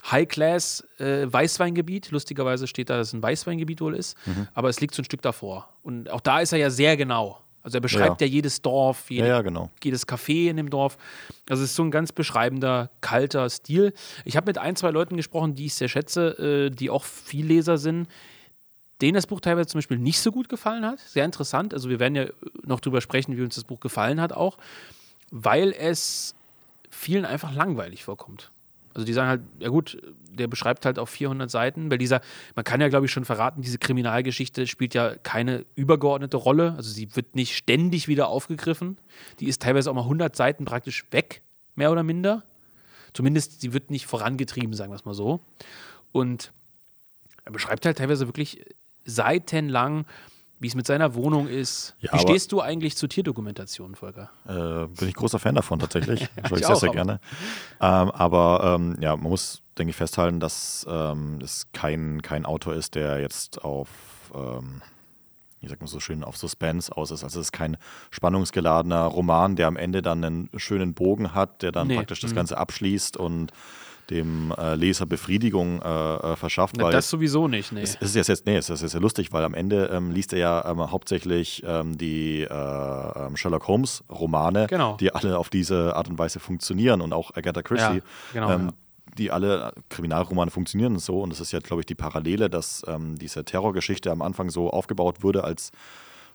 High-Class 0.10 0.88
äh, 1.00 1.26
Weißweingebiet. 1.32 2.12
Lustigerweise 2.12 2.68
steht 2.68 2.90
da, 2.90 2.98
dass 2.98 3.10
es 3.10 3.14
ein 3.14 3.22
Weißweingebiet 3.24 3.82
wohl 3.82 3.96
ist, 3.96 4.16
Mhm. 4.28 4.48
aber 4.54 4.70
es 4.70 4.80
liegt 4.80 4.94
so 4.96 5.02
ein 5.02 5.06
Stück 5.06 5.22
davor. 5.22 5.68
Und 5.84 6.10
auch 6.10 6.22
da 6.22 6.40
ist 6.40 6.52
er 6.54 6.60
ja 6.60 6.70
sehr 6.70 6.96
genau. 6.98 7.40
Also 7.64 7.78
er 7.78 7.82
beschreibt 7.82 8.22
ja, 8.22 8.28
jedes 8.28 8.62
Dorf, 8.62 9.10
jede, 9.10 9.28
Ja, 9.28 9.36
ja, 9.36 9.42
genau. 9.42 9.70
jedes 9.84 10.08
Café 10.08 10.50
in 10.50 10.58
dem 10.58 10.70
Dorf. 10.70 10.98
Also 11.50 11.64
es 11.64 11.72
ist 11.72 11.76
so 11.76 11.84
ein 11.84 11.92
ganz 11.92 12.12
beschreibender, 12.12 12.90
kalter 13.02 13.50
Stil. 13.50 13.94
Ich 14.26 14.38
habe 14.38 14.48
mit 14.48 14.58
ein, 14.58 14.76
zwei 14.76 14.92
Leuten 14.92 15.18
gesprochen, 15.18 15.56
die 15.56 15.66
ich 15.66 15.74
sehr 15.74 15.90
schätze, 15.90 16.68
äh, 16.68 16.70
die 16.70 16.90
auch 16.90 17.04
viel 17.04 17.46
Leser 17.46 17.78
sind, 17.78 18.08
denen 19.02 19.16
das 19.16 19.28
Buch 19.28 19.42
teilweise 19.42 19.68
zum 19.68 19.80
Beispiel 19.80 19.98
nicht 19.98 20.20
so 20.20 20.32
gut 20.32 20.50
gefallen 20.50 20.86
hat. 20.86 21.00
Sehr 21.00 21.26
interessant. 21.26 21.74
Also 21.74 21.90
wir 21.90 22.00
werden 22.00 22.16
ja 22.16 22.26
noch 22.64 22.80
drüber 22.80 23.02
sprechen, 23.02 23.38
wie 23.38 23.42
uns 23.42 23.56
das 23.56 23.64
Buch 23.64 23.80
gefallen 23.80 24.22
hat 24.22 24.34
auch, 24.34 24.58
weil 25.32 25.74
es 25.74 26.36
vielen 26.90 27.26
einfach 27.26 27.54
langweilig 27.54 28.04
vorkommt. 28.04 28.52
Also 29.00 29.06
die 29.06 29.14
sagen 29.14 29.30
halt, 29.30 29.42
ja 29.60 29.70
gut, 29.70 29.98
der 30.30 30.48
beschreibt 30.48 30.86
halt 30.86 31.00
auf 31.00 31.10
400 31.10 31.50
Seiten, 31.50 31.90
weil 31.90 31.98
dieser, 31.98 32.20
man 32.54 32.66
kann 32.66 32.82
ja 32.82 32.90
glaube 32.90 33.06
ich 33.06 33.12
schon 33.14 33.24
verraten, 33.24 33.62
diese 33.62 33.78
Kriminalgeschichte 33.78 34.68
spielt 34.68 34.94
ja 34.94 35.16
keine 35.16 35.66
übergeordnete 35.76 36.36
Rolle. 36.36 36.74
Also 36.76 36.92
sie 36.92 37.16
wird 37.16 37.34
nicht 37.34 37.56
ständig 37.56 38.10
wieder 38.10 38.28
aufgegriffen. 38.28 38.98
Die 39.40 39.48
ist 39.48 39.62
teilweise 39.62 39.90
auch 39.90 39.96
mal 39.96 40.02
100 40.02 40.36
Seiten 40.36 40.66
praktisch 40.66 41.06
weg, 41.12 41.44
mehr 41.76 41.94
oder 41.94 42.04
minder. 42.04 42.44
Zumindest 43.14 43.62
sie 43.62 43.72
wird 43.72 43.90
nicht 43.90 44.06
vorangetrieben, 44.06 44.74
sagen 44.74 44.92
wir 44.92 44.98
es 44.98 45.06
mal 45.06 45.14
so. 45.14 45.40
Und 46.12 46.52
er 47.46 47.54
beschreibt 47.54 47.86
halt 47.86 47.98
teilweise 47.98 48.28
wirklich 48.28 48.66
seitenlang, 49.06 50.06
wie 50.60 50.68
es 50.68 50.76
mit 50.76 50.86
seiner 50.86 51.16
Wohnung 51.16 51.48
ist. 51.48 51.96
Ja, 52.02 52.14
wie 52.14 52.20
stehst 52.20 52.52
du 52.52 52.62
eigentlich 52.62 52.98
zu 52.98 53.08
Tierdokumentation, 53.08 53.96
Volker? 53.96 54.30
Äh, 54.46 54.88
bin 54.88 55.08
ich 55.08 55.16
großer 55.16 55.40
Fan 55.40 55.56
davon 55.56 55.80
tatsächlich. 55.80 56.28
Ich 56.44 56.52
ich 56.52 56.58
sehr, 56.60 56.76
auch, 56.76 56.80
sehr 56.80 56.90
gerne. 56.90 57.20
Ähm, 57.82 58.12
aber 58.12 58.76
ähm, 58.76 58.98
ja, 59.00 59.16
man 59.16 59.30
muss, 59.30 59.62
denke 59.78 59.92
ich, 59.92 59.96
festhalten, 59.96 60.40
dass 60.40 60.86
ähm, 60.90 61.40
es 61.42 61.68
kein, 61.74 62.22
kein 62.22 62.46
Autor 62.46 62.74
ist, 62.74 62.96
der 62.96 63.20
jetzt 63.20 63.64
auf, 63.64 63.90
ähm, 64.34 64.82
wie 65.62 65.68
sagt 65.68 65.82
man 65.82 65.88
so 65.88 66.00
schön, 66.00 66.24
auf 66.24 66.38
Suspense 66.38 66.96
aus 66.96 67.12
ist. 67.12 67.24
Also 67.24 67.40
es 67.40 67.48
ist 67.48 67.52
kein 67.52 67.78
spannungsgeladener 68.12 69.04
Roman, 69.04 69.56
der 69.56 69.68
am 69.68 69.78
Ende 69.78 70.02
dann 70.02 70.24
einen 70.24 70.50
schönen 70.58 70.94
Bogen 70.94 71.34
hat, 71.34 71.62
der 71.62 71.72
dann 71.72 71.88
Nee, 71.88 71.96
praktisch 71.96 72.20
das 72.20 72.32
mhm. 72.32 72.38
Ganze 72.38 72.58
abschließt 72.58 73.16
und 73.16 73.54
dem 74.10 74.54
äh, 74.58 74.76
Leser 74.76 75.06
Befriedigung 75.06 75.82
äh, 75.82 76.16
äh, 76.16 76.36
verschafft. 76.36 76.76
Na, 76.78 76.86
weil 76.86 76.92
das 76.92 77.10
sowieso 77.10 77.48
nicht, 77.48 77.72
nee. 77.72 77.82
es 77.82 77.96
ist 77.96 78.16
jetzt, 78.16 78.46
nee, 78.46 78.58
es 78.58 78.70
ist 78.70 78.80
sehr 78.80 79.02
lustig, 79.02 79.32
weil 79.32 79.44
am 79.44 79.54
Ende 79.54 79.90
ähm, 79.94 80.12
liest 80.12 80.34
er 80.34 80.40
ja 80.40 80.66
ähm, 80.70 80.92
hauptsächlich 80.92 81.64
ähm, 81.66 81.98
die 81.98 82.42
äh, 82.42 82.48
ähm, 82.50 83.38
Sherlock 83.38 83.68
Holmes 83.68 84.04
Romane, 84.10 84.68
Genau. 84.68 84.98
die 84.98 85.14
alle 85.14 85.38
auf 85.38 85.50
diese 85.50 85.96
Art 85.96 86.10
und 86.10 86.18
Weise 86.18 86.40
funktionieren 86.40 87.02
und 87.02 87.14
auch 87.14 87.36
Agatha 87.36 87.62
Christie, 87.62 87.98
Ja, 87.98 88.02
genau, 88.34 88.52
ähm, 88.52 88.66
ja. 88.68 88.74
die 89.18 89.32
alle 89.32 89.74
Kriminalromane 89.90 90.52
funktionieren 90.52 91.00
so 91.00 91.22
und 91.22 91.32
das 91.32 91.40
ist 91.40 91.52
ja, 91.52 91.60
glaube 91.60 91.82
ich, 91.82 91.86
die 91.86 91.96
Parallele, 91.96 92.50
dass 92.50 92.84
ähm, 92.88 93.18
diese 93.18 93.46
Terrorgeschichte 93.46 94.12
am 94.12 94.22
Anfang 94.22 94.50
so 94.50 94.70
aufgebaut 94.70 95.24
wurde, 95.24 95.44
als 95.44 95.72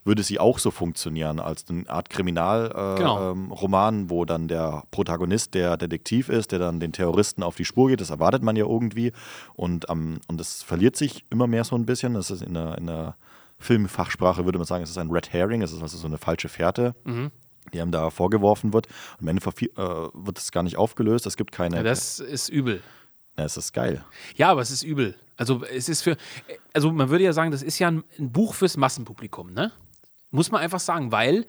würde 0.05 0.23
sie 0.23 0.39
auch 0.39 0.59
so 0.59 0.71
funktionieren, 0.71 1.41
als 1.41 1.65
eine 1.69 1.89
Art 1.89 2.11
Kriminalroman, 2.11 2.95
äh, 2.95 2.99
Genau. 2.99 3.33
ähm, 3.33 3.51
Roman, 3.53 4.11
wo 4.11 4.25
dann 4.25 4.49
der 4.49 4.85
Protagonist 4.91 5.55
der 5.55 5.77
Detektiv 5.77 6.29
ist, 6.29 6.53
der 6.53 6.59
dann 6.59 6.79
den 6.81 6.93
Terroristen 6.93 7.43
auf 7.43 7.57
die 7.57 7.65
Spur 7.65 7.89
geht. 7.89 8.01
Das 8.01 8.11
erwartet 8.11 8.43
man 8.43 8.55
ja 8.57 8.67
irgendwie. 8.67 9.13
Und, 9.55 9.87
ähm, 9.89 10.21
und 10.29 10.39
das 10.39 10.63
verliert 10.63 10.97
sich 10.97 11.25
immer 11.31 11.47
mehr 11.47 11.65
so 11.65 11.75
ein 11.77 11.87
bisschen. 11.87 12.15
Das 12.15 12.31
ist 12.31 12.43
in 12.43 12.55
der, 12.55 12.77
in 12.79 12.87
der 12.87 13.17
Filmfachsprache, 13.59 14.45
würde 14.45 14.59
man 14.59 14.67
sagen, 14.67 14.85
es 14.85 14.91
ist 14.91 14.99
ein 14.99 15.11
Red 15.11 15.33
Herring, 15.33 15.63
es 15.63 15.73
ist 15.73 15.81
also 15.83 15.97
so 15.97 16.07
eine 16.07 16.19
falsche 16.19 16.49
Fährte. 16.49 16.95
Mhm. 17.05 17.31
Die 17.73 17.81
einem 17.81 17.93
da 17.93 18.11
vorgeworfen 18.11 18.75
wird. 18.75 18.89
Und 19.19 19.21
am 19.23 19.29
Ende 19.29 19.43
äh, 19.47 19.77
wird 20.13 20.39
es 20.39 20.53
gar 20.53 20.63
nicht 20.63 20.77
aufgelöst. 20.77 21.25
Es 21.27 21.39
gibt 21.39 21.51
keine. 21.51 21.77
Ja, 21.77 21.83
das 21.83 22.21
ist 22.21 22.51
übel. 22.51 22.83
Ja, 23.39 23.45
es 23.45 23.57
ist 23.57 23.73
geil. 23.73 24.05
Ja, 24.37 24.51
aber 24.51 24.61
es 24.61 24.71
ist 24.71 24.83
übel. 24.83 25.15
Also 25.39 25.65
es 25.65 25.89
ist 25.89 26.03
für, 26.03 26.17
also 26.75 26.93
man 26.93 27.09
würde 27.09 27.25
ja 27.25 27.33
sagen, 27.33 27.51
das 27.51 27.63
ist 27.63 27.79
ja 27.79 27.89
ein, 27.89 28.05
ein 28.19 28.31
Buch 28.31 28.55
fürs 28.55 28.77
Massenpublikum, 28.77 29.53
ne? 29.53 29.73
Muss 30.35 30.51
man 30.51 30.61
einfach 30.61 30.81
sagen, 30.81 31.13
weil, 31.13 31.47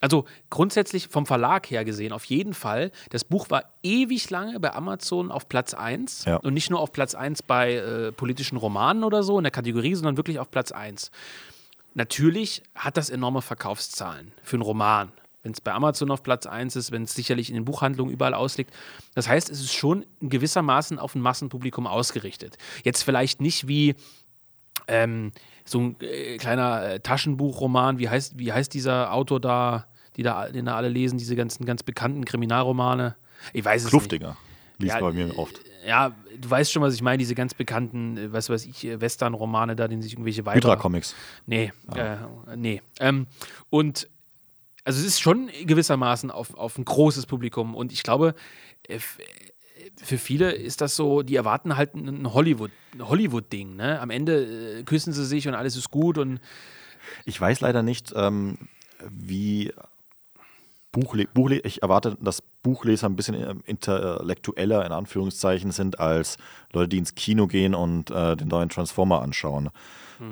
also 0.00 0.24
grundsätzlich 0.50 1.08
vom 1.08 1.26
Verlag 1.26 1.68
her 1.70 1.84
gesehen, 1.84 2.12
auf 2.12 2.24
jeden 2.24 2.54
Fall, 2.54 2.92
das 3.10 3.24
Buch 3.24 3.50
war 3.50 3.64
ewig 3.82 4.30
lange 4.30 4.58
bei 4.60 4.72
Amazon 4.72 5.30
auf 5.30 5.48
Platz 5.48 5.74
1 5.74 6.24
Ja. 6.26 6.36
und 6.36 6.54
nicht 6.54 6.70
nur 6.70 6.80
auf 6.80 6.92
Platz 6.92 7.14
1 7.14 7.42
bei 7.42 7.74
äh, 7.74 8.12
politischen 8.12 8.56
Romanen 8.56 9.04
oder 9.04 9.22
so 9.22 9.36
in 9.38 9.44
der 9.44 9.50
Kategorie, 9.50 9.94
sondern 9.94 10.16
wirklich 10.16 10.38
auf 10.38 10.50
Platz 10.50 10.70
1. 10.72 11.10
Natürlich 11.94 12.62
hat 12.74 12.96
das 12.96 13.10
enorme 13.10 13.42
Verkaufszahlen 13.42 14.32
für 14.42 14.56
einen 14.56 14.62
Roman. 14.62 15.10
Wenn 15.42 15.52
es 15.52 15.60
bei 15.60 15.72
Amazon 15.72 16.10
auf 16.10 16.22
Platz 16.22 16.46
1 16.46 16.76
ist, 16.76 16.92
wenn 16.92 17.02
es 17.04 17.14
sicherlich 17.14 17.48
in 17.48 17.54
den 17.54 17.64
Buchhandlungen 17.64 18.12
überall 18.12 18.34
ausliegt. 18.34 18.72
Das 19.14 19.26
heißt, 19.26 19.48
es 19.50 19.60
ist 19.60 19.72
schon 19.72 20.04
in 20.20 20.28
gewissermaßen 20.28 20.98
auf 20.98 21.14
ein 21.14 21.20
Massenpublikum 21.22 21.86
ausgerichtet. 21.86 22.58
Jetzt 22.84 23.02
vielleicht 23.02 23.40
nicht 23.40 23.66
wie 23.66 23.94
ähm, 24.86 25.32
so 25.64 25.80
ein 25.80 25.96
äh, 26.00 26.36
kleiner 26.36 26.84
äh, 26.84 27.00
Taschenbuchroman, 27.00 27.98
wie 27.98 28.08
heißt, 28.08 28.38
wie 28.38 28.52
heißt 28.52 28.72
dieser 28.74 29.12
Autor 29.12 29.40
da, 29.40 29.86
die 30.16 30.22
da, 30.22 30.48
den 30.48 30.66
da 30.66 30.76
alle 30.76 30.88
lesen, 30.88 31.18
diese 31.18 31.36
ganzen 31.36 31.64
ganz 31.64 31.82
bekannten 31.82 32.24
Kriminalromane? 32.24 33.16
Ich 33.52 33.64
weiß 33.64 33.82
es 33.82 33.84
nicht. 33.86 33.90
Kluftiger. 33.90 34.36
Liest 34.78 34.94
Ja, 34.94 35.00
bei 35.00 35.12
mir 35.12 35.38
oft. 35.38 35.60
Ja, 35.86 36.12
du 36.38 36.50
weißt 36.50 36.72
schon, 36.72 36.82
was 36.82 36.94
ich 36.94 37.02
meine, 37.02 37.18
diese 37.18 37.34
ganz 37.34 37.54
bekannten, 37.54 38.16
äh, 38.16 38.32
was 38.32 38.50
weiß 38.50 38.66
ich, 38.66 38.84
äh, 38.84 39.00
Western-Romane 39.00 39.76
da, 39.76 39.88
denen 39.88 40.02
sich 40.02 40.12
irgendwelche 40.12 40.44
Weiber... 40.44 40.56
Hydra 40.56 40.76
Comics. 40.76 41.14
Nee, 41.46 41.72
äh, 41.94 42.16
nee. 42.56 42.82
Ähm, 42.98 43.26
und 43.68 44.08
also 44.84 45.00
es 45.00 45.06
ist 45.06 45.20
schon 45.20 45.50
gewissermaßen 45.64 46.30
auf, 46.30 46.54
auf 46.54 46.78
ein 46.78 46.84
großes 46.84 47.26
Publikum 47.26 47.74
und 47.74 47.92
ich 47.92 48.02
glaube, 48.02 48.34
äh, 48.88 48.98
für 50.02 50.18
viele 50.18 50.52
ist 50.52 50.80
das 50.80 50.96
so, 50.96 51.22
die 51.22 51.36
erwarten 51.36 51.76
halt 51.76 51.94
ein 51.94 52.08
ein 52.08 52.32
Hollywood, 52.32 52.70
Hollywood-Ding. 52.98 53.76
Ne? 53.76 54.00
Am 54.00 54.10
Ende 54.10 54.78
äh, 54.78 54.82
küssen 54.84 55.12
sie 55.12 55.24
sich 55.24 55.46
und 55.48 55.54
alles 55.54 55.76
ist 55.76 55.90
gut 55.90 56.18
und 56.18 56.40
Ich 57.24 57.40
weiß 57.40 57.60
leider 57.60 57.82
nicht, 57.82 58.12
ähm, 58.16 58.58
wie 59.08 59.72
Buchle 60.92 61.26
Buchle 61.32 61.60
ich 61.60 61.82
erwarte, 61.82 62.16
dass 62.20 62.42
Buchleser 62.62 63.08
ein 63.08 63.16
bisschen 63.16 63.34
ähm, 63.34 63.62
intellektueller 63.64 64.84
in 64.84 64.92
Anführungszeichen 64.92 65.70
sind 65.70 66.00
als 66.00 66.36
Leute, 66.72 66.88
die 66.88 66.98
ins 66.98 67.14
Kino 67.14 67.46
gehen 67.46 67.74
und 67.74 68.10
äh, 68.10 68.36
den 68.36 68.48
neuen 68.48 68.68
Transformer 68.68 69.22
anschauen. 69.22 69.70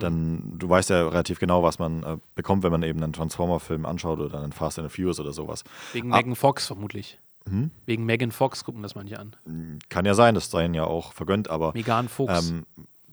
Dann, 0.00 0.52
du 0.58 0.68
weißt 0.68 0.90
ja 0.90 1.08
relativ 1.08 1.38
genau, 1.38 1.62
was 1.62 1.78
man 1.78 2.02
äh, 2.02 2.18
bekommt, 2.34 2.62
wenn 2.62 2.70
man 2.70 2.82
eben 2.82 3.02
einen 3.02 3.14
Transformer-Film 3.14 3.86
anschaut 3.86 4.18
oder 4.18 4.42
einen 4.42 4.52
Fast 4.52 4.78
and 4.78 4.90
the 4.90 4.94
Furious 4.94 5.18
oder 5.18 5.32
sowas. 5.32 5.64
wegen 5.94 6.12
Ah. 6.12 6.16
Megan 6.18 6.36
Fox 6.36 6.66
vermutlich. 6.66 7.18
Wegen 7.86 8.04
Megan 8.04 8.30
Fox 8.30 8.62
gucken 8.64 8.82
das 8.82 8.94
manche 8.94 9.18
an. 9.18 9.34
Kann 9.88 10.04
ja 10.04 10.14
sein, 10.14 10.34
das 10.34 10.50
sei 10.50 10.66
ihnen 10.66 10.74
ja 10.74 10.84
auch 10.84 11.12
vergönnt, 11.14 11.48
aber 11.48 11.72
Megan 11.72 12.08
Fox. 12.08 12.50
Ähm, 12.50 12.66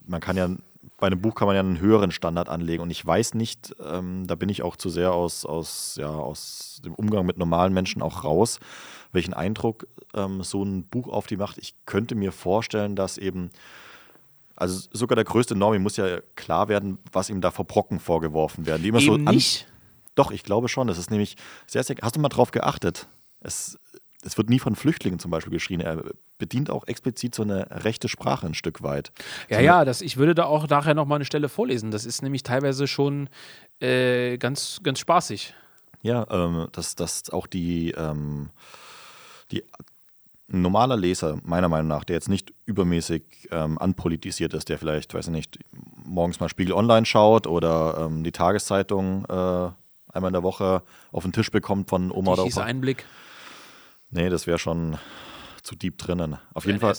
man 0.05 0.19
kann 0.19 0.35
ja, 0.35 0.49
bei 0.97 1.07
einem 1.07 1.21
Buch 1.21 1.35
kann 1.35 1.47
man 1.47 1.55
ja 1.55 1.61
einen 1.61 1.79
höheren 1.79 2.11
Standard 2.11 2.49
anlegen 2.49 2.83
und 2.83 2.91
ich 2.91 3.05
weiß 3.05 3.33
nicht, 3.33 3.73
ähm, 3.81 4.27
da 4.27 4.35
bin 4.35 4.49
ich 4.49 4.61
auch 4.61 4.75
zu 4.75 4.89
sehr 4.89 5.13
aus, 5.13 5.45
aus, 5.45 5.95
ja, 5.99 6.09
aus 6.09 6.81
dem 6.83 6.93
Umgang 6.93 7.25
mit 7.25 7.37
normalen 7.37 7.73
Menschen 7.73 8.01
auch 8.01 8.23
raus, 8.25 8.59
welchen 9.13 9.33
Eindruck 9.33 9.87
ähm, 10.13 10.43
so 10.43 10.63
ein 10.63 10.83
Buch 10.83 11.07
auf 11.07 11.27
die 11.27 11.37
macht. 11.37 11.57
Ich 11.57 11.73
könnte 11.85 12.15
mir 12.15 12.33
vorstellen, 12.33 12.97
dass 12.97 13.17
eben, 13.17 13.51
also 14.57 14.87
sogar 14.91 15.15
der 15.15 15.23
größte 15.25 15.55
Normie 15.55 15.79
muss 15.79 15.95
ja 15.95 16.19
klar 16.35 16.67
werden, 16.67 16.97
was 17.13 17.29
ihm 17.29 17.39
da 17.39 17.51
vor 17.51 17.65
Brocken 17.65 17.99
vorgeworfen 17.99 18.65
werden. 18.65 18.83
Die 18.83 18.89
immer 18.89 18.99
so 18.99 19.15
Eben 19.15 19.27
an- 19.29 19.35
nicht. 19.35 19.67
Doch, 20.15 20.31
ich 20.31 20.43
glaube 20.43 20.67
schon. 20.69 20.87
Das 20.87 20.97
ist 20.97 21.09
nämlich 21.11 21.35
sehr, 21.67 21.83
sehr. 21.83 21.95
Hast 22.01 22.15
du 22.15 22.19
mal 22.21 22.29
drauf 22.29 22.51
geachtet? 22.51 23.07
Es, 23.41 23.77
es 24.25 24.37
wird 24.37 24.49
nie 24.49 24.59
von 24.59 24.75
Flüchtlingen 24.75 25.19
zum 25.19 25.31
Beispiel 25.31 25.53
geschrien. 25.53 25.79
Er 25.79 26.03
bedient 26.37 26.69
auch 26.69 26.87
explizit 26.87 27.35
so 27.35 27.43
eine 27.43 27.67
rechte 27.83 28.09
Sprache 28.09 28.47
ein 28.47 28.55
Stück 28.55 28.81
weit. 28.81 29.11
Ja, 29.49 29.61
ja, 29.61 29.85
das, 29.85 30.01
ich 30.01 30.17
würde 30.17 30.35
da 30.35 30.45
auch 30.45 30.67
nachher 30.67 30.95
nochmal 30.95 31.17
eine 31.17 31.25
Stelle 31.25 31.47
vorlesen. 31.47 31.91
Das 31.91 32.05
ist 32.05 32.21
nämlich 32.21 32.43
teilweise 32.43 32.87
schon 32.87 33.29
äh, 33.79 34.37
ganz, 34.37 34.79
ganz 34.83 34.99
spaßig. 34.99 35.53
Ja, 36.01 36.25
ähm, 36.29 36.67
dass, 36.71 36.95
dass 36.95 37.29
auch 37.29 37.47
die, 37.47 37.91
ähm, 37.91 38.49
die 39.51 39.63
ein 40.51 40.61
normaler 40.61 40.97
Leser, 40.97 41.39
meiner 41.43 41.69
Meinung 41.69 41.87
nach, 41.87 42.03
der 42.03 42.15
jetzt 42.15 42.29
nicht 42.29 42.53
übermäßig 42.65 43.23
ähm, 43.51 43.77
anpolitisiert 43.79 44.53
ist, 44.53 44.69
der 44.69 44.77
vielleicht, 44.77 45.13
weiß 45.13 45.27
ich 45.27 45.33
nicht, 45.33 45.59
morgens 46.03 46.39
mal 46.39 46.49
Spiegel 46.49 46.73
Online 46.73 47.05
schaut 47.05 47.47
oder 47.47 47.97
ähm, 47.99 48.23
die 48.23 48.31
Tageszeitung 48.31 49.25
äh, 49.25 49.31
einmal 49.31 50.29
in 50.29 50.33
der 50.33 50.43
Woche 50.43 50.83
auf 51.11 51.23
den 51.23 51.33
Tisch 51.33 51.49
bekommt 51.49 51.89
von 51.89 52.11
Oma 52.11 52.33
oder 52.33 52.43
Tichys 52.43 52.57
Opa. 52.57 52.65
Einblick. 52.65 53.05
Nee, 54.15 54.29
das 54.29 54.47
wäre 54.47 54.57
schon 54.57 54.97
zu 55.61 55.75
deep 55.75 55.97
drinnen. 55.97 56.37
Auf 56.53 56.65
jeden 56.65 56.79
Fall. 56.79 56.95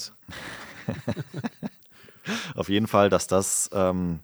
auf 2.54 2.68
jeden 2.68 2.86
Fall, 2.86 3.08
dass 3.08 3.26
das, 3.26 3.70
ähm, 3.72 4.20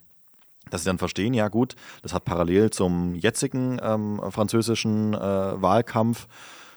dass 0.68 0.82
sie 0.82 0.90
dann 0.90 0.98
verstehen, 0.98 1.32
ja 1.32 1.48
gut, 1.48 1.74
das 2.02 2.12
hat 2.12 2.26
parallel 2.26 2.68
zum 2.68 3.14
jetzigen 3.14 3.80
ähm, 3.82 4.20
französischen 4.28 5.14
äh, 5.14 5.18
Wahlkampf 5.18 6.28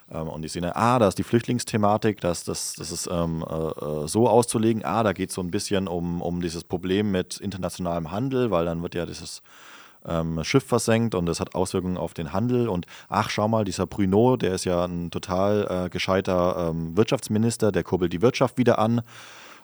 ähm, 0.09 0.29
und 0.29 0.41
die 0.41 0.47
sehen, 0.47 0.63
ah, 0.63 0.99
da 0.99 1.09
ist 1.09 1.17
die 1.17 1.23
Flüchtlingsthematik, 1.23 2.21
das, 2.21 2.45
das, 2.45 2.75
das 2.75 2.93
ist 2.93 3.09
ähm, 3.11 3.43
äh, 3.45 3.53
äh, 3.53 4.07
so 4.07 4.29
auszulegen, 4.29 4.85
ah, 4.85 5.03
da 5.03 5.11
geht 5.11 5.31
es 5.31 5.35
so 5.35 5.41
ein 5.41 5.51
bisschen 5.51 5.89
um, 5.89 6.21
um 6.21 6.41
dieses 6.41 6.63
Problem 6.63 7.11
mit 7.11 7.41
internationalem 7.41 8.11
Handel, 8.11 8.51
weil 8.51 8.63
dann 8.63 8.81
wird 8.81 8.95
ja 8.95 9.05
dieses 9.05 9.41
ähm, 10.07 10.43
Schiff 10.43 10.65
versenkt 10.65 11.15
und 11.15 11.25
das 11.25 11.39
hat 11.39 11.55
Auswirkungen 11.55 11.97
auf 11.97 12.13
den 12.13 12.33
Handel. 12.33 12.69
Und 12.69 12.85
ach, 13.09 13.29
schau 13.29 13.47
mal, 13.47 13.65
dieser 13.65 13.85
Bruno, 13.85 14.37
der 14.37 14.53
ist 14.53 14.65
ja 14.65 14.85
ein 14.85 15.11
total 15.11 15.85
äh, 15.85 15.89
gescheiter 15.89 16.69
ähm, 16.69 16.95
Wirtschaftsminister, 16.97 17.71
der 17.71 17.83
kurbelt 17.83 18.13
die 18.13 18.21
Wirtschaft 18.21 18.57
wieder 18.57 18.79
an. 18.79 19.01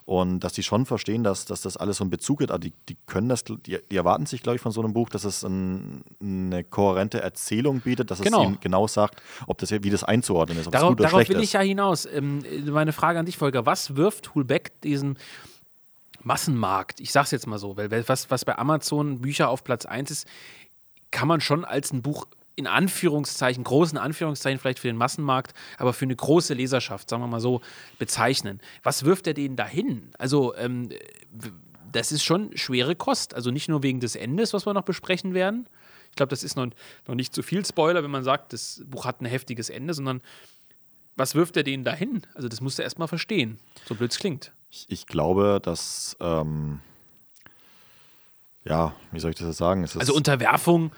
Und 0.04 0.40
dass 0.40 0.54
die 0.54 0.64
schon 0.64 0.88
verstehen, 0.88 1.24
dass, 1.24 1.46
dass 1.46 1.62
das 1.62 1.78
alles 1.78 1.98
so 1.98 2.04
einen 2.04 2.10
Bezug 2.10 2.42
hat. 2.42 2.50
Also 2.50 2.60
die, 2.60 2.74
die 2.90 2.98
können 3.06 3.30
das, 3.30 3.44
die, 3.44 3.78
die 3.90 3.96
erwarten 3.96 4.26
sich, 4.26 4.42
glaube 4.42 4.56
ich, 4.56 4.62
von 4.62 4.72
so 4.72 4.82
einem 4.82 4.94
Buch, 4.94 5.10
dass 5.10 5.26
es 5.26 5.44
ein, 5.44 6.04
eine 6.20 6.64
kohärente 6.64 7.22
Erzählung 7.22 7.82
bietet, 7.82 8.10
dass 8.10 8.20
genau. 8.20 8.42
es 8.42 8.48
ihnen 8.48 8.58
genau 8.60 8.88
sagt, 8.88 9.22
ob 9.46 9.60
das, 9.60 9.72
wie 9.72 9.90
das 9.92 10.04
einzuordnen 10.04 10.58
ist, 10.58 10.68
ob 10.68 10.74
darauf, 10.74 10.90
es 10.90 10.98
gut 10.98 11.00
oder 11.02 11.10
darauf 11.12 11.30
will 11.30 11.38
ist. 11.38 11.44
ich 11.44 11.54
ja 11.54 11.62
hinaus. 11.62 12.08
Ähm, 12.08 12.44
meine 12.66 12.94
Frage 12.94 13.20
an 13.20 13.28
dich, 13.28 13.38
Volker, 13.38 13.66
was 13.68 13.96
wirft 13.96 14.34
Hulbeck 14.34 14.82
diesen 14.82 15.18
Massenmarkt, 16.24 17.00
ich 17.00 17.12
sage 17.12 17.26
es 17.26 17.32
jetzt 17.32 17.48
mal 17.48 17.58
so, 17.58 17.78
weil 17.78 18.08
was, 18.08 18.30
was 18.30 18.46
bei 18.46 18.58
Amazon 18.58 19.22
Bücher 19.22 19.50
auf 19.50 19.64
Platz 19.64 19.86
1 19.86 20.12
ist, 20.12 20.28
kann 21.12 21.28
man 21.28 21.42
schon 21.42 21.66
als 21.66 21.92
ein 21.92 22.02
Buch 22.02 22.28
in 22.56 22.68
Anführungszeichen, 22.68 23.64
großen 23.64 23.98
Anführungszeichen 23.98 24.60
vielleicht 24.60 24.80
für 24.80 24.88
den 24.88 24.98
Massenmarkt, 24.98 25.54
aber 25.78 25.94
für 25.94 26.06
eine 26.06 26.16
große 26.16 26.54
Leserschaft, 26.54 27.10
sagen 27.10 27.24
wir 27.24 27.28
mal 27.28 27.40
so, 27.40 27.62
bezeichnen. 27.98 28.60
Was 28.84 29.04
wirft 29.04 29.28
er 29.28 29.34
denen 29.34 29.56
dahin? 29.56 30.12
Also, 30.18 30.56
ähm, 30.56 30.90
das 31.92 32.12
ist 32.12 32.24
schon 32.24 32.56
schwere 32.58 32.96
Kost. 32.96 33.34
Also 33.34 33.52
nicht 33.52 33.68
nur 33.68 33.84
wegen 33.84 34.00
des 34.00 34.16
Endes, 34.16 34.54
was 34.54 34.66
wir 34.66 34.74
noch 34.74 34.84
besprechen 34.84 35.34
werden. 35.34 35.68
Ich 36.10 36.16
glaube, 36.16 36.30
das 36.30 36.44
ist 36.44 36.56
noch, 36.56 36.68
noch 37.08 37.16
nicht 37.16 37.34
zu 37.34 37.42
viel 37.42 37.66
Spoiler, 37.66 38.04
wenn 38.04 38.12
man 38.12 38.24
sagt, 38.24 38.54
das 38.54 38.84
Buch 38.86 39.06
hat 39.06 39.22
ein 39.22 39.26
heftiges 39.26 39.70
Ende, 39.70 39.94
sondern 39.94 40.22
was 41.16 41.36
wirft 41.36 41.58
er 41.58 41.64
denen 41.64 41.84
dahin? 41.84 42.22
Also, 42.34 42.48
das 42.48 42.62
musst 42.62 42.80
du 42.80 42.84
erstmal 42.84 43.08
verstehen, 43.08 43.60
so 43.86 43.96
blöd 43.96 44.12
es 44.12 44.20
klingt. 44.20 44.52
Ich, 44.72 44.86
ich, 44.88 45.06
glaube, 45.06 45.60
dass. 45.62 46.16
Ähm 46.20 46.80
ja, 48.64 48.96
wie 49.12 49.20
soll 49.20 49.32
ich 49.32 49.38
das 49.38 49.48
jetzt 49.48 49.58
sagen? 49.58 49.82
also 49.82 50.14
Unterwerfung, 50.14 50.92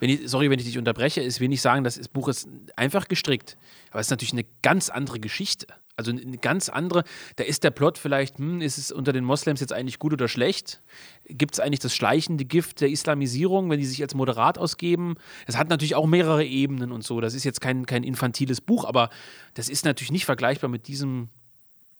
wenn 0.00 0.10
ich, 0.10 0.28
sorry, 0.28 0.50
wenn 0.50 0.58
ich 0.58 0.64
dich 0.64 0.78
unterbreche, 0.78 1.20
ist 1.20 1.38
will 1.40 1.48
nicht 1.48 1.62
sagen, 1.62 1.84
das 1.84 2.08
Buch 2.08 2.28
ist 2.28 2.48
einfach 2.74 3.06
gestrickt. 3.06 3.56
Aber 3.90 4.00
es 4.00 4.08
ist 4.08 4.10
natürlich 4.10 4.32
eine 4.32 4.46
ganz 4.62 4.88
andere 4.88 5.20
Geschichte. 5.20 5.66
Also 5.94 6.10
eine 6.10 6.38
ganz 6.38 6.70
andere, 6.70 7.04
da 7.36 7.44
ist 7.44 7.64
der 7.64 7.70
Plot 7.70 7.98
vielleicht, 7.98 8.38
hm, 8.38 8.62
ist 8.62 8.78
es 8.78 8.90
unter 8.90 9.12
den 9.12 9.24
Moslems 9.24 9.60
jetzt 9.60 9.74
eigentlich 9.74 9.98
gut 9.98 10.14
oder 10.14 10.26
schlecht? 10.26 10.80
Gibt 11.28 11.54
es 11.54 11.60
eigentlich 11.60 11.80
das 11.80 11.94
schleichende 11.94 12.46
Gift 12.46 12.80
der 12.80 12.88
Islamisierung, 12.88 13.70
wenn 13.70 13.78
die 13.78 13.86
sich 13.86 14.02
als 14.02 14.14
moderat 14.14 14.58
ausgeben? 14.58 15.14
Es 15.46 15.56
hat 15.56 15.68
natürlich 15.68 15.94
auch 15.94 16.06
mehrere 16.06 16.44
Ebenen 16.44 16.90
und 16.90 17.04
so. 17.04 17.20
Das 17.20 17.34
ist 17.34 17.44
jetzt 17.44 17.60
kein, 17.60 17.84
kein 17.84 18.04
infantiles 18.04 18.62
Buch, 18.62 18.86
aber 18.86 19.10
das 19.54 19.68
ist 19.68 19.84
natürlich 19.84 20.10
nicht 20.10 20.24
vergleichbar 20.24 20.70
mit 20.70 20.88
diesem, 20.88 21.28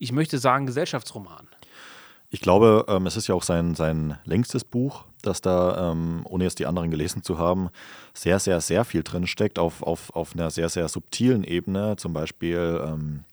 ich 0.03 0.11
möchte 0.11 0.39
sagen, 0.39 0.67
Gesellschaftsroman. 0.67 1.47
Ich 2.29 2.41
glaube, 2.41 2.87
ähm, 2.89 3.07
es 3.07 3.17
ist 3.17 3.29
ja 3.29 3.37
auch 3.37 3.45
sein, 3.45 3.77
sein 3.77 4.19
längstes 4.25 4.65
Buch, 4.65 5.05
dass 5.23 5.41
da, 5.41 5.93
ähm, 5.93 6.23
ohne 6.25 6.43
jetzt 6.43 6.59
die 6.59 6.67
anderen 6.67 6.91
gelesen 6.91 7.23
zu 7.23 7.39
haben, 7.39 7.69
sehr, 8.13 8.41
sehr, 8.41 8.61
sehr 8.61 8.85
viel 8.85 9.05
drinsteckt 9.05 9.61
auf, 9.61 9.83
auf, 9.83 10.11
auf 10.17 10.35
einer 10.35 10.51
sehr, 10.51 10.69
sehr 10.69 10.89
subtilen 10.89 11.45
Ebene. 11.45 11.95
Zum 11.97 12.15
Beispiel, 12.15 12.83
ähm, 12.85 13.25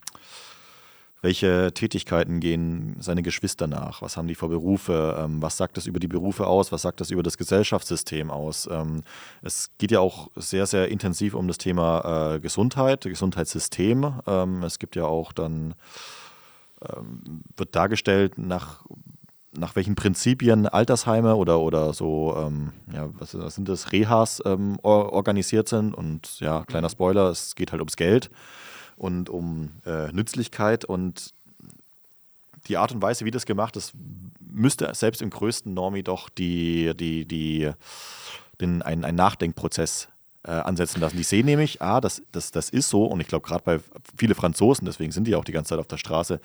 welche 1.22 1.72
Tätigkeiten 1.74 2.38
gehen 2.38 2.96
seine 3.00 3.22
Geschwister 3.22 3.66
nach? 3.66 4.00
Was 4.00 4.16
haben 4.16 4.28
die 4.28 4.36
für 4.36 4.48
Berufe? 4.48 5.18
Ähm, 5.18 5.42
was 5.42 5.56
sagt 5.56 5.76
das 5.76 5.86
über 5.86 5.98
die 5.98 6.08
Berufe 6.08 6.46
aus? 6.46 6.70
Was 6.70 6.82
sagt 6.82 7.00
das 7.00 7.10
über 7.10 7.24
das 7.24 7.36
Gesellschaftssystem 7.36 8.30
aus? 8.30 8.68
Ähm, 8.70 9.02
es 9.42 9.70
geht 9.78 9.90
ja 9.90 9.98
auch 9.98 10.30
sehr, 10.36 10.66
sehr 10.66 10.88
intensiv 10.88 11.34
um 11.34 11.48
das 11.48 11.58
Thema 11.58 12.34
äh, 12.34 12.38
Gesundheit, 12.40 13.02
Gesundheitssystem. 13.02 14.20
Ähm, 14.26 14.62
es 14.62 14.78
gibt 14.78 14.94
ja 14.94 15.04
auch 15.06 15.32
dann 15.32 15.74
wird 17.56 17.76
dargestellt 17.76 18.38
nach, 18.38 18.84
nach 19.52 19.76
welchen 19.76 19.94
Prinzipien 19.94 20.66
Altersheime 20.66 21.36
oder, 21.36 21.60
oder 21.60 21.92
so, 21.92 22.34
ähm, 22.36 22.72
ja, 22.92 23.08
was, 23.18 23.36
was, 23.36 23.54
sind 23.54 23.68
das, 23.68 23.92
Rehas 23.92 24.42
ähm, 24.44 24.78
organisiert 24.82 25.68
sind. 25.68 25.94
Und 25.94 26.40
ja, 26.40 26.64
kleiner 26.64 26.88
mhm. 26.88 26.92
Spoiler, 26.92 27.28
es 27.30 27.54
geht 27.54 27.72
halt 27.72 27.80
ums 27.80 27.96
Geld 27.96 28.30
und 28.96 29.28
um 29.28 29.70
äh, 29.86 30.12
Nützlichkeit 30.12 30.84
und 30.84 31.34
die 32.66 32.76
Art 32.76 32.92
und 32.92 33.02
Weise, 33.02 33.24
wie 33.24 33.30
das 33.30 33.46
gemacht 33.46 33.76
ist, 33.76 33.92
müsste 34.38 34.94
selbst 34.94 35.22
im 35.22 35.30
größten 35.30 35.72
Normi 35.72 36.02
doch 36.02 36.28
die, 36.28 36.92
die, 36.94 37.24
die, 37.26 37.70
den, 38.60 38.82
einen, 38.82 39.04
einen 39.04 39.16
Nachdenkprozess 39.16 40.08
äh, 40.42 40.50
ansetzen 40.52 41.00
lassen. 41.00 41.16
Die 41.16 41.22
sehen 41.22 41.46
nämlich, 41.46 41.82
ah, 41.82 42.00
das, 42.00 42.22
das, 42.32 42.50
das 42.50 42.70
ist 42.70 42.88
so, 42.88 43.04
und 43.04 43.20
ich 43.20 43.28
glaube 43.28 43.46
gerade 43.46 43.62
bei 43.64 43.80
viele 44.16 44.34
Franzosen, 44.34 44.86
deswegen 44.86 45.12
sind 45.12 45.26
die 45.26 45.34
auch 45.34 45.44
die 45.44 45.52
ganze 45.52 45.70
Zeit 45.70 45.78
auf 45.78 45.86
der 45.86 45.98
Straße, 45.98 46.40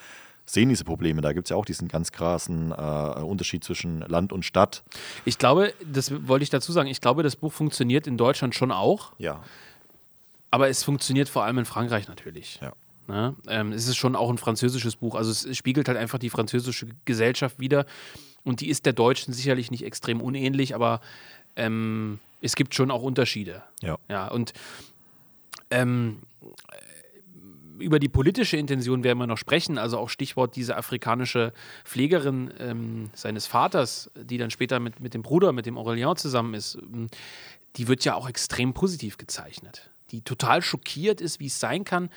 sehen 0.46 0.70
diese 0.70 0.84
Probleme. 0.84 1.22
Da 1.22 1.34
gibt 1.34 1.48
es 1.48 1.50
ja 1.50 1.56
auch 1.56 1.66
diesen 1.66 1.88
ganz 1.88 2.12
krassen 2.12 2.72
äh, 2.72 2.76
Unterschied 2.76 3.64
zwischen 3.64 4.02
Land 4.02 4.32
und 4.32 4.44
Stadt. 4.44 4.84
Ich 5.26 5.38
glaube, 5.38 5.74
das 5.86 6.12
wollte 6.28 6.44
ich 6.44 6.50
dazu 6.50 6.72
sagen, 6.72 6.88
ich 6.88 7.02
glaube, 7.02 7.24
das 7.24 7.36
Buch 7.36 7.54
funktioniert 7.54 8.08
in 8.08 8.18
Deutschland 8.18 8.54
schon 8.54 8.72
auch. 8.72 9.14
Ja. 9.18 9.44
Aber 10.52 10.70
es 10.70 10.84
funktioniert 10.84 11.30
vor 11.30 11.44
allem 11.44 11.58
in 11.58 11.66
Frankreich 11.66 12.08
natürlich. 12.08 12.60
Ja. 12.62 12.74
Ne? 13.08 13.36
Ähm, 13.48 13.72
es 13.72 13.88
ist 13.88 13.98
schon 13.98 14.16
auch 14.16 14.30
ein 14.30 14.38
französisches 14.38 14.96
Buch. 14.96 15.16
Also 15.16 15.32
es 15.32 15.58
spiegelt 15.58 15.88
halt 15.88 15.98
einfach 15.98 16.20
die 16.20 16.30
französische 16.30 16.88
Gesellschaft 17.06 17.60
wieder. 17.60 17.86
Und 18.44 18.62
die 18.62 18.70
ist 18.70 18.86
der 18.86 18.94
deutschen 18.94 19.34
sicherlich 19.34 19.72
nicht 19.72 19.84
extrem 19.84 20.22
unähnlich, 20.22 20.76
aber 20.76 21.02
ähm, 21.56 22.20
es 22.46 22.56
gibt 22.56 22.76
schon 22.76 22.92
auch 22.92 23.02
Unterschiede. 23.02 23.64
Ja. 23.82 23.98
Ja, 24.08 24.28
und 24.28 24.54
ähm, 25.72 26.20
über 27.80 28.00
die 28.00 28.08
politische 28.08 28.56
Intention 28.56 29.04
werden 29.04 29.18
wir 29.18 29.28
noch 29.28 29.38
sprechen, 29.38 29.78
also 29.78 29.98
auch 29.98 30.10
Stichwort 30.10 30.56
diese 30.56 30.78
afrikanische 30.78 31.52
Pflegerin 31.84 32.54
ähm, 32.60 33.10
seines 33.14 33.48
Vaters, 33.48 34.12
die 34.16 34.38
dann 34.38 34.52
später 34.52 34.80
mit, 34.80 35.00
mit 35.00 35.14
dem 35.14 35.24
Bruder, 35.24 35.52
mit 35.52 35.66
dem 35.66 35.78
Aurelien 35.78 36.16
zusammen 36.16 36.54
ist, 36.54 36.78
die 37.76 37.88
wird 37.88 38.06
ja 38.06 38.16
auch 38.16 38.30
extrem 38.30 38.74
positiv 38.74 39.18
gezeichnet. 39.18 39.90
Die 40.12 40.22
total 40.22 40.62
schockiert 40.62 41.20
ist, 41.20 41.40
wie 41.40 41.48
es 41.48 41.60
sein 41.60 41.84
kann, 41.84 42.10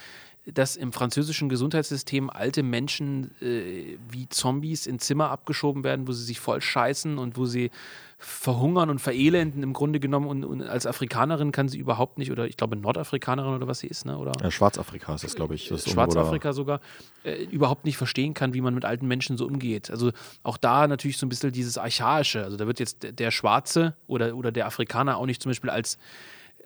dass 0.47 0.77
im 0.77 0.93
französischen 0.93 1.49
Gesundheitssystem 1.49 2.31
alte 2.31 2.63
Menschen 2.63 3.35
äh, 3.41 3.99
wie 4.11 4.29
Zombies 4.29 4.87
in 4.87 4.99
Zimmer 4.99 5.31
abgeschoben 5.31 5.85
werden, 5.85 6.07
wo 6.07 6.13
sie 6.13 6.25
sich 6.25 6.39
voll 6.39 6.61
scheißen 6.61 7.19
und 7.19 7.37
wo 7.37 7.47
sie 7.47 7.71
verhungern 8.21 8.91
und 8.91 8.99
verelenden 8.99 9.63
im 9.63 9.73
Grunde 9.73 10.01
genommen. 10.01 10.27
Und, 10.27 10.45
und, 10.45 10.63
als 10.63 10.87
Afrikanerin 10.87 11.53
kann 11.53 11.69
sie 11.69 11.79
überhaupt 11.79 12.19
nicht, 12.19 12.33
oder 12.33 12.47
ich 12.49 12.57
glaube 12.57 12.75
Nordafrikanerin 12.75 13.55
oder 13.55 13.69
was 13.69 13.79
sie 13.79 13.87
ist, 13.87 14.07
ne? 14.07 14.19
oder? 14.19 14.33
Ja, 14.43 14.51
Schwarzafrika 14.51 15.15
ist 15.15 15.23
das, 15.23 15.37
glaube 15.37 15.55
ich. 15.55 15.69
Das 15.69 15.89
Schwarzafrika 15.89 16.53
sogar, 16.53 16.81
äh, 17.23 17.45
überhaupt 17.45 17.85
nicht 17.85 17.97
verstehen 17.97 18.35
kann, 18.35 18.55
wie 18.55 18.61
man 18.61 18.75
mit 18.75 18.85
alten 18.85 19.07
Menschen 19.07 19.37
so 19.37 19.47
umgeht. 19.47 19.91
Also 19.91 20.11
auch 20.43 20.57
da 20.57 20.89
natürlich 20.89 21.17
so 21.17 21.27
ein 21.27 21.29
bisschen 21.29 21.53
dieses 21.53 21.79
Archaische. 21.79 22.43
Also 22.43 22.57
da 22.57 22.67
wird 22.67 22.81
jetzt 22.81 23.07
der, 23.19 23.31
Schwarze 23.31 23.95
oder, 24.09 24.35
oder 24.35 24.51
der 24.51 24.67
Afrikaner 24.67 25.17
auch 25.17 25.27
nicht 25.27 25.41
zum 25.41 25.51
Beispiel 25.51 25.71
als 25.71 25.99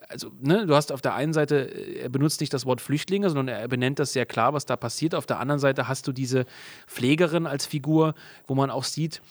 also, 0.08 0.30
ne, 0.40 0.66
du 0.66 0.74
hast 0.74 0.92
auf 0.92 1.00
der 1.00 1.14
einen 1.14 1.32
Seite, 1.32 1.56
er 1.56 2.08
benutzt 2.08 2.40
nicht 2.40 2.52
das 2.52 2.66
Wort 2.66 2.80
Flüchtlinge, 2.80 3.30
sondern 3.30 3.48
er 3.48 3.66
benennt 3.68 3.98
das 3.98 4.12
sehr 4.12 4.26
klar, 4.26 4.52
was 4.52 4.66
da 4.66 4.76
passiert. 4.76 5.14
Auf 5.14 5.26
der 5.26 5.38
anderen 5.38 5.58
Seite 5.58 5.88
hast 5.88 6.06
du 6.06 6.12
diese 6.12 6.44
Pflegerin 6.86 7.46
als 7.46 7.66
Figur, 7.66 8.14
wo 8.46 8.54
man 8.54 8.70
auch 8.70 8.84
sieht, 8.84 9.22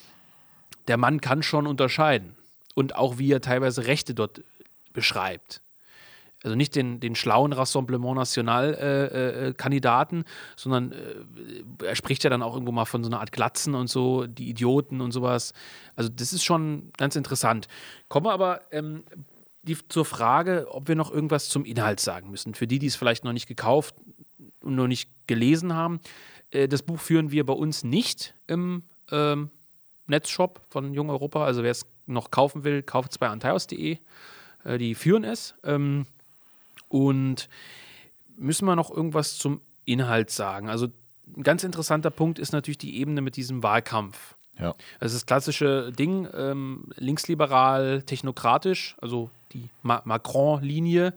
der 0.88 0.96
Mann 0.96 1.20
kann 1.20 1.42
schon 1.42 1.66
unterscheiden. 1.66 2.36
Und 2.74 2.96
auch 2.96 3.18
wie 3.18 3.30
er 3.30 3.40
teilweise 3.40 3.86
Rechte 3.86 4.14
dort 4.14 4.42
beschreibt. 4.92 5.60
Also 6.42 6.56
nicht 6.56 6.74
den, 6.74 6.98
den 6.98 7.14
schlauen 7.14 7.52
Rassemblement 7.52 8.16
National-Kandidaten, 8.16 10.16
äh, 10.16 10.20
äh, 10.20 10.24
sondern 10.56 10.92
äh, 10.92 11.84
er 11.84 11.94
spricht 11.94 12.24
ja 12.24 12.30
dann 12.30 12.42
auch 12.42 12.54
irgendwo 12.54 12.72
mal 12.72 12.84
von 12.84 13.04
so 13.04 13.10
einer 13.10 13.20
Art 13.20 13.30
Glatzen 13.30 13.76
und 13.76 13.88
so, 13.88 14.26
die 14.26 14.48
Idioten 14.48 15.00
und 15.00 15.12
sowas. 15.12 15.52
Also 15.94 16.10
das 16.10 16.32
ist 16.32 16.42
schon 16.42 16.90
ganz 16.96 17.14
interessant. 17.14 17.68
Kommen 18.08 18.26
wir 18.26 18.32
aber 18.32 18.60
ähm, 18.72 19.04
die, 19.62 19.78
zur 19.88 20.04
Frage, 20.04 20.66
ob 20.70 20.88
wir 20.88 20.96
noch 20.96 21.12
irgendwas 21.12 21.48
zum 21.48 21.64
Inhalt 21.64 22.00
sagen 22.00 22.30
müssen. 22.30 22.54
Für 22.54 22.66
die, 22.66 22.80
die 22.80 22.86
es 22.86 22.96
vielleicht 22.96 23.24
noch 23.24 23.32
nicht 23.32 23.46
gekauft 23.46 23.94
und 24.62 24.74
noch 24.74 24.88
nicht 24.88 25.08
gelesen 25.28 25.74
haben. 25.74 26.00
Äh, 26.50 26.66
das 26.66 26.82
Buch 26.82 26.98
führen 26.98 27.30
wir 27.30 27.46
bei 27.46 27.52
uns 27.52 27.84
nicht 27.84 28.34
im 28.48 28.82
ähm, 29.12 29.50
Netzshop 30.12 30.60
von 30.68 30.94
Jung 30.94 31.10
Europa. 31.10 31.44
Also 31.44 31.62
wer 31.62 31.70
es 31.70 31.86
noch 32.06 32.30
kaufen 32.30 32.64
will, 32.64 32.82
kauft 32.82 33.12
es 33.12 33.18
bei 33.18 33.28
antaios.de. 33.28 33.98
Äh, 34.64 34.78
die 34.78 34.94
führen 34.94 35.24
es. 35.24 35.54
Ähm, 35.64 36.06
und 36.88 37.48
müssen 38.36 38.66
wir 38.66 38.76
noch 38.76 38.90
irgendwas 38.90 39.38
zum 39.38 39.60
Inhalt 39.84 40.30
sagen? 40.30 40.68
Also 40.68 40.88
ein 41.36 41.42
ganz 41.42 41.64
interessanter 41.64 42.10
Punkt 42.10 42.38
ist 42.38 42.52
natürlich 42.52 42.78
die 42.78 42.98
Ebene 42.98 43.22
mit 43.22 43.36
diesem 43.36 43.62
Wahlkampf. 43.62 44.36
Ja. 44.58 44.74
Das 45.00 45.12
ist 45.12 45.22
das 45.22 45.26
klassische 45.26 45.92
Ding, 45.92 46.28
ähm, 46.34 46.84
linksliberal, 46.96 48.02
technokratisch, 48.02 48.96
also 49.00 49.30
die 49.52 49.68
Ma 49.82 50.02
Macron-Linie. 50.04 51.14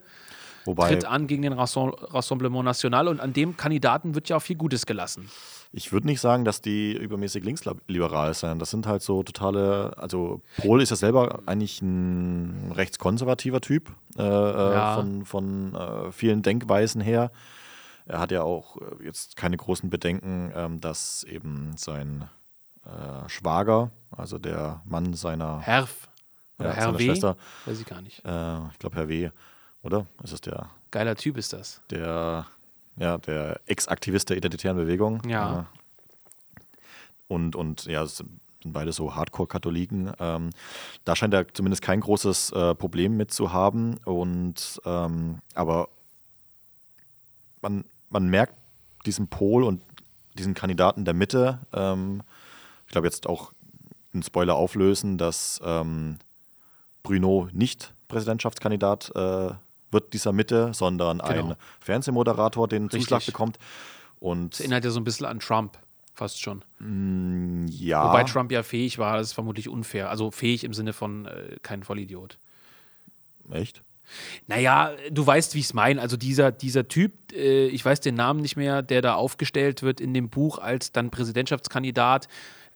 Wobei, 0.63 0.89
tritt 0.89 1.05
an 1.05 1.27
gegen 1.27 1.43
den 1.43 1.53
Rassemblement 1.53 2.65
National 2.65 3.07
und 3.07 3.19
an 3.19 3.33
dem 3.33 3.55
Kandidaten 3.55 4.15
wird 4.15 4.29
ja 4.29 4.37
auch 4.37 4.41
viel 4.41 4.55
Gutes 4.55 4.85
gelassen. 4.85 5.29
Ich 5.77 5.91
würde 5.91 6.07
nicht 6.07 6.21
sagen, 6.21 6.45
dass 6.45 6.61
die 6.61 6.93
übermäßig 6.93 7.43
linksliberal 7.43 8.33
sind. 8.33 8.59
Das 8.59 8.71
sind 8.71 8.87
halt 8.87 9.01
so 9.01 9.23
totale, 9.23 9.93
also 9.97 10.41
Pohl 10.55 10.81
ist 10.81 10.89
ja 10.89 10.95
selber 10.95 11.41
eigentlich 11.47 11.81
ein 11.81 12.71
rechtskonservativer 12.73 13.59
Typ 13.59 13.91
äh, 14.17 14.21
äh 14.21 14.73
ja. 14.73 14.95
von, 14.95 15.25
von 15.25 15.75
äh, 15.75 16.11
vielen 16.13 16.43
Denkweisen 16.43 17.01
her. 17.01 17.29
Er 18.05 18.19
hat 18.19 18.31
ja 18.31 18.43
auch 18.43 18.77
äh, 18.77 19.03
jetzt 19.03 19.35
keine 19.35 19.57
großen 19.57 19.89
Bedenken, 19.89 20.53
ähm, 20.55 20.79
dass 20.79 21.25
eben 21.25 21.73
sein 21.75 22.29
äh, 22.85 23.27
Schwager, 23.27 23.91
also 24.11 24.37
der 24.39 24.81
Mann 24.85 25.13
seiner 25.13 25.59
Herf 25.59 26.07
oder 26.57 26.69
ja, 26.69 26.75
Herr 26.75 26.97
W. 26.97 27.03
Schwester, 27.03 27.35
weiß 27.65 27.81
ich 27.81 27.85
gar 27.85 28.01
nicht. 28.01 28.23
Äh, 28.23 28.67
ich 28.71 28.79
glaube 28.79 28.95
Herr 28.95 29.09
W. 29.09 29.29
Oder? 29.83 30.07
Ist 30.23 30.31
es 30.31 30.39
der? 30.39 30.69
Geiler 30.91 31.17
Typ 31.17 31.35
ist 31.35 31.51
das. 31.51 31.81
Der, 31.89 32.45
ja, 32.97 33.17
der 33.17 33.59
Ex-Aktivist 33.65 34.29
der 34.29 34.37
identitären 34.37 34.77
Bewegung. 34.77 35.21
Ja. 35.27 35.67
Und, 37.27 37.55
und 37.55 37.85
ja, 37.85 38.03
es 38.03 38.17
sind 38.17 38.73
beide 38.73 38.91
so 38.91 39.15
Hardcore-Katholiken. 39.15 40.11
Ähm, 40.19 40.49
da 41.03 41.15
scheint 41.15 41.33
er 41.33 41.47
zumindest 41.53 41.81
kein 41.81 42.01
großes 42.01 42.51
äh, 42.51 42.75
Problem 42.75 43.17
mit 43.17 43.31
zu 43.31 43.51
haben. 43.51 43.97
Und 44.05 44.81
ähm, 44.85 45.39
aber 45.53 45.89
man, 47.61 47.85
man 48.09 48.27
merkt 48.27 48.55
diesen 49.05 49.27
Pol 49.27 49.63
und 49.63 49.81
diesen 50.37 50.53
Kandidaten 50.53 51.05
der 51.05 51.13
Mitte, 51.13 51.59
ähm, 51.73 52.21
ich 52.85 52.91
glaube 52.91 53.07
jetzt 53.07 53.27
auch 53.27 53.51
einen 54.13 54.23
Spoiler 54.23 54.55
auflösen, 54.55 55.17
dass 55.17 55.61
ähm, 55.63 56.17
Bruno 57.03 57.49
nicht 57.51 57.93
Präsidentschaftskandidat 58.07 59.11
äh, 59.15 59.51
wird 59.95 60.13
dieser 60.13 60.31
Mitte, 60.31 60.71
sondern 60.75 61.17
genau. 61.17 61.49
ein 61.49 61.55
Fernsehmoderator 61.79 62.67
den 62.67 62.83
Richtig. 62.83 63.01
Zuschlag 63.01 63.25
bekommt. 63.25 63.57
Und 64.19 64.53
das 64.53 64.59
erinnert 64.59 64.85
ja 64.85 64.91
so 64.91 64.99
ein 64.99 65.03
bisschen 65.03 65.25
an 65.25 65.39
Trump, 65.39 65.79
fast 66.13 66.39
schon. 66.39 66.63
Mm, 66.79 67.65
ja. 67.69 68.07
Wobei 68.07 68.23
Trump 68.25 68.51
ja 68.51 68.61
fähig 68.61 68.99
war, 68.99 69.17
das 69.17 69.27
ist 69.27 69.33
vermutlich 69.33 69.67
unfair. 69.67 70.09
Also 70.09 70.29
fähig 70.29 70.63
im 70.63 70.73
Sinne 70.73 70.93
von 70.93 71.25
äh, 71.25 71.57
kein 71.63 71.83
Vollidiot. 71.83 72.37
Echt? 73.51 73.81
Naja, 74.47 74.91
du 75.11 75.25
weißt, 75.25 75.55
wie 75.55 75.59
ich 75.59 75.65
es 75.65 75.73
meine. 75.73 75.99
Also 75.99 76.17
dieser, 76.17 76.51
dieser 76.51 76.87
Typ, 76.87 77.33
äh, 77.33 77.67
ich 77.67 77.83
weiß 77.83 78.01
den 78.01 78.15
Namen 78.15 78.41
nicht 78.41 78.55
mehr, 78.55 78.81
der 78.81 79.01
da 79.01 79.15
aufgestellt 79.15 79.81
wird 79.81 79.99
in 79.99 80.13
dem 80.13 80.29
Buch 80.29 80.59
als 80.59 80.91
dann 80.91 81.09
Präsidentschaftskandidat. 81.09 82.27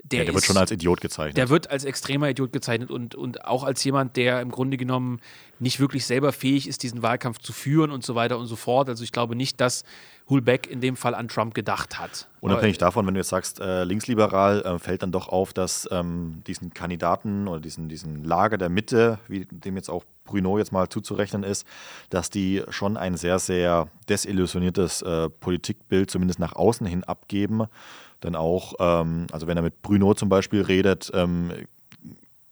Der, 0.03 0.19
ja, 0.19 0.25
der 0.25 0.33
ist, 0.33 0.35
wird 0.35 0.45
schon 0.45 0.57
als 0.57 0.71
Idiot 0.71 1.01
gezeichnet. 1.01 1.37
Der 1.37 1.49
wird 1.49 1.69
als 1.69 1.83
extremer 1.83 2.29
Idiot 2.29 2.53
gezeichnet 2.53 2.89
und, 2.89 3.15
und 3.15 3.45
auch 3.45 3.63
als 3.63 3.83
jemand, 3.83 4.15
der 4.15 4.41
im 4.41 4.49
Grunde 4.49 4.77
genommen 4.77 5.19
nicht 5.59 5.79
wirklich 5.79 6.05
selber 6.05 6.31
fähig 6.31 6.67
ist, 6.67 6.83
diesen 6.83 7.01
Wahlkampf 7.01 7.39
zu 7.39 7.51
führen 7.51 7.91
und 7.91 8.03
so 8.03 8.15
weiter 8.15 8.37
und 8.37 8.47
so 8.47 8.55
fort. 8.55 8.87
Also 8.89 9.03
ich 9.03 9.11
glaube 9.11 9.35
nicht, 9.35 9.59
dass 9.59 9.83
Hulbeck 10.29 10.67
in 10.67 10.79
dem 10.79 10.95
Fall 10.95 11.15
an 11.15 11.27
Trump 11.27 11.53
gedacht 11.53 11.99
hat. 11.99 12.27
Unabhängig 12.39 12.77
Aber, 12.77 12.85
davon, 12.85 13.07
wenn 13.07 13.15
du 13.15 13.19
jetzt 13.19 13.29
sagst, 13.29 13.59
äh, 13.59 13.83
linksliberal, 13.83 14.61
äh, 14.61 14.79
fällt 14.79 15.03
dann 15.03 15.11
doch 15.11 15.27
auf, 15.27 15.53
dass 15.53 15.87
ähm, 15.91 16.43
diesen 16.47 16.73
Kandidaten 16.73 17.47
oder 17.47 17.59
diesen, 17.59 17.89
diesen 17.89 18.23
Lager 18.23 18.57
der 18.57 18.69
Mitte, 18.69 19.19
wie 19.27 19.45
dem 19.45 19.75
jetzt 19.75 19.89
auch 19.89 20.05
Bruno 20.23 20.59
jetzt 20.59 20.71
mal 20.71 20.87
zuzurechnen 20.87 21.43
ist, 21.43 21.65
dass 22.11 22.29
die 22.29 22.63
schon 22.69 22.97
ein 22.97 23.17
sehr, 23.17 23.39
sehr 23.39 23.89
desillusioniertes 24.07 25.01
äh, 25.01 25.29
Politikbild 25.29 26.11
zumindest 26.11 26.39
nach 26.39 26.53
außen 26.53 26.85
hin 26.85 27.03
abgeben 27.03 27.65
dann 28.19 28.35
auch, 28.35 28.73
ähm, 28.79 29.27
also 29.31 29.47
wenn 29.47 29.57
er 29.57 29.63
mit 29.63 29.81
Bruno 29.81 30.13
zum 30.13 30.29
Beispiel 30.29 30.61
redet, 30.61 31.11
ähm, 31.13 31.51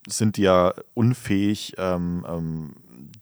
sind 0.07 0.37
die 0.37 0.43
ja 0.43 0.73
unfähig, 0.93 1.73
ähm, 1.77 2.25
ähm 2.27 2.73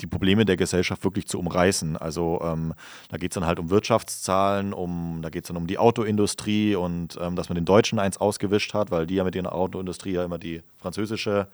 die 0.01 0.07
Probleme 0.07 0.45
der 0.45 0.57
Gesellschaft 0.57 1.03
wirklich 1.03 1.27
zu 1.27 1.39
umreißen. 1.39 1.95
Also 1.97 2.41
ähm, 2.43 2.73
da 3.09 3.17
geht 3.17 3.31
es 3.31 3.35
dann 3.35 3.45
halt 3.45 3.59
um 3.59 3.69
Wirtschaftszahlen, 3.69 4.73
um, 4.73 5.19
da 5.21 5.29
geht 5.29 5.45
es 5.45 5.47
dann 5.47 5.57
um 5.57 5.67
die 5.67 5.77
Autoindustrie 5.77 6.75
und 6.75 7.17
ähm, 7.21 7.35
dass 7.35 7.49
man 7.49 7.55
den 7.55 7.65
Deutschen 7.65 7.99
eins 7.99 8.17
ausgewischt 8.17 8.73
hat, 8.73 8.91
weil 8.91 9.07
die 9.07 9.15
ja 9.15 9.23
mit 9.23 9.35
ihrer 9.35 9.53
Autoindustrie 9.53 10.13
ja 10.13 10.25
immer 10.25 10.37
die 10.37 10.61
französische 10.77 11.47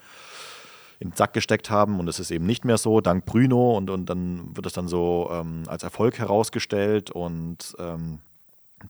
in 0.99 1.09
den 1.09 1.15
Sack 1.15 1.33
gesteckt 1.33 1.69
haben 1.71 1.99
und 1.99 2.07
es 2.07 2.19
ist 2.19 2.29
eben 2.29 2.45
nicht 2.45 2.63
mehr 2.63 2.77
so, 2.77 3.01
dank 3.01 3.25
Bruno 3.25 3.75
und, 3.75 3.89
und 3.89 4.07
dann 4.07 4.55
wird 4.55 4.67
es 4.67 4.73
dann 4.73 4.87
so 4.87 5.31
als 5.65 5.81
Erfolg 5.81 6.19
herausgestellt 6.19 7.09
und 7.09 7.75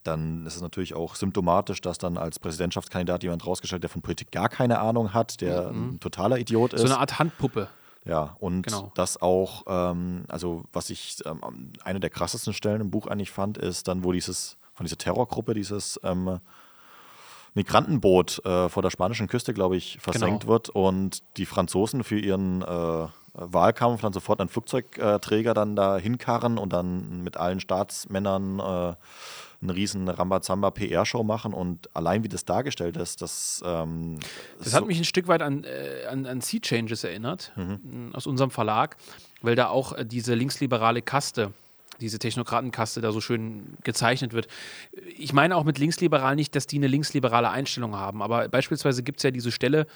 dann 0.04 0.46
ist 0.46 0.56
es 0.56 0.62
natürlich 0.62 0.94
auch 0.94 1.14
symptomatisch, 1.14 1.80
dass 1.80 1.98
dann 1.98 2.16
als 2.16 2.38
Präsidentschaftskandidat 2.38 3.22
jemand 3.22 3.46
rausgestellt, 3.46 3.82
der 3.82 3.90
von 3.90 4.02
Politik 4.02 4.30
gar 4.30 4.48
keine 4.48 4.80
Ahnung 4.80 5.14
hat, 5.14 5.40
der 5.40 5.72
mhm. 5.72 5.94
ein 5.94 6.00
totaler 6.00 6.38
Idiot 6.38 6.72
ist. 6.72 6.80
So 6.80 6.86
eine 6.86 6.98
Art 6.98 7.18
Handpuppe. 7.18 7.68
Ja, 8.04 8.36
und 8.40 8.62
genau. 8.62 8.90
das 8.94 9.20
auch, 9.22 9.62
ähm, 9.68 10.24
also 10.28 10.64
was 10.72 10.90
ich 10.90 11.18
ähm, 11.24 11.72
eine 11.84 12.00
der 12.00 12.10
krassesten 12.10 12.52
Stellen 12.52 12.80
im 12.80 12.90
Buch 12.90 13.06
eigentlich 13.06 13.30
fand, 13.30 13.58
ist 13.58 13.86
dann, 13.86 14.02
wo 14.02 14.12
dieses, 14.12 14.56
von 14.74 14.84
dieser 14.84 14.98
Terrorgruppe, 14.98 15.54
dieses 15.54 16.00
ähm, 16.02 16.40
Migrantenboot 17.54 18.44
äh, 18.44 18.68
vor 18.68 18.82
der 18.82 18.90
spanischen 18.90 19.28
Küste, 19.28 19.54
glaube 19.54 19.76
ich, 19.76 19.98
versenkt 20.00 20.40
genau. 20.40 20.52
wird 20.52 20.68
und 20.70 21.22
die 21.36 21.46
Franzosen 21.46 22.02
für 22.02 22.18
ihren 22.18 22.62
äh, 22.62 23.06
Wahlkampf 23.34 24.02
dann 24.02 24.12
sofort 24.12 24.40
einen 24.40 24.48
Flugzeugträger 24.48 25.54
dann 25.54 25.76
da 25.76 25.96
hinkarren 25.96 26.58
und 26.58 26.72
dann 26.72 27.22
mit 27.22 27.36
allen 27.36 27.60
Staatsmännern 27.60 28.58
äh, 28.58 28.94
eine 29.62 29.74
riesen 29.74 30.08
Rambazamba 30.08 30.70
PR-Show 30.70 31.22
machen 31.22 31.54
und 31.54 31.88
allein 31.94 32.24
wie 32.24 32.28
das 32.28 32.44
dargestellt 32.44 32.96
ist, 32.96 33.22
das. 33.22 33.62
Ähm, 33.64 34.18
das 34.58 34.74
hat 34.74 34.80
so 34.80 34.86
mich 34.86 34.98
ein 34.98 35.04
Stück 35.04 35.28
weit 35.28 35.42
an, 35.42 35.64
äh, 35.64 36.06
an, 36.06 36.26
an 36.26 36.40
Sea 36.40 36.60
Changes 36.60 37.04
erinnert, 37.04 37.52
mhm. 37.56 38.10
aus 38.12 38.26
unserem 38.26 38.50
Verlag, 38.50 38.96
weil 39.40 39.54
da 39.54 39.68
auch 39.68 39.92
äh, 39.92 40.04
diese 40.04 40.34
linksliberale 40.34 41.02
Kaste 41.02 41.52
diese 42.00 42.18
Technokratenkaste 42.18 43.00
da 43.00 43.12
so 43.12 43.20
schön 43.20 43.76
gezeichnet 43.84 44.32
wird. 44.32 44.48
Ich 45.16 45.32
meine 45.32 45.56
auch 45.56 45.62
mit 45.62 45.78
linksliberal 45.78 46.34
nicht, 46.34 46.56
dass 46.56 46.66
die 46.66 46.76
eine 46.76 46.88
linksliberale 46.88 47.48
Einstellung 47.48 47.94
haben, 47.94 48.22
aber 48.22 48.48
beispielsweise 48.48 49.04
gibt 49.04 49.20
es 49.20 49.22
ja 49.22 49.30
diese 49.30 49.52
Stelle 49.52 49.86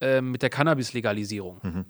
äh, 0.00 0.20
mit 0.20 0.42
der 0.42 0.50
Cannabis-Legalisierung. 0.50 1.58
Mhm 1.62 1.84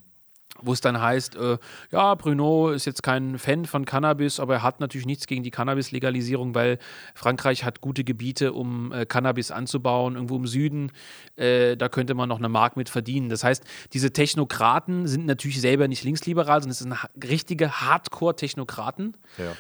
wo 0.63 0.73
es 0.73 0.81
dann 0.81 1.01
heißt, 1.01 1.37
äh, 1.37 1.59
ja, 1.91 2.15
Bruno 2.15 2.71
ist 2.71 2.85
jetzt 2.85 3.03
kein 3.03 3.39
Fan 3.39 3.65
von 3.65 3.85
Cannabis, 3.85 4.41
aber 4.41 4.55
er 4.55 4.63
hat 4.63 4.81
natürlich 4.81 5.07
nichts 5.07 5.27
gegen 5.27 5.43
die 5.43 5.51
Cannabis-Legalisierung, 5.51 6.55
weil 6.55 6.79
Frankreich 7.15 7.65
hat 7.65 7.81
gute 7.81 8.05
Gebiete, 8.05 8.53
um 8.53 8.93
äh, 8.93 9.07
Cannabis 9.07 9.51
anzubauen, 9.51 10.15
irgendwo 10.15 10.37
im 10.37 10.47
Süden. 10.47 10.93
Äh, 11.37 11.77
da 11.77 11.89
könnte 11.89 12.15
man 12.15 12.29
noch 12.29 12.39
eine 12.39 12.49
Mark 12.49 12.77
mit 12.77 12.89
verdienen. 12.89 13.29
Das 13.29 13.45
heißt, 13.45 13.65
diese 13.93 14.13
Technokraten 14.13 15.07
sind 15.07 15.27
natürlich 15.27 15.61
selber 15.61 15.89
nicht 15.89 16.05
linksliberal, 16.05 16.61
sondern 16.61 16.73
es 16.73 16.79
sind 16.79 16.95
richtige 17.23 17.81
Hardcore-Technokraten. 17.81 19.17
Ja, 19.39 19.53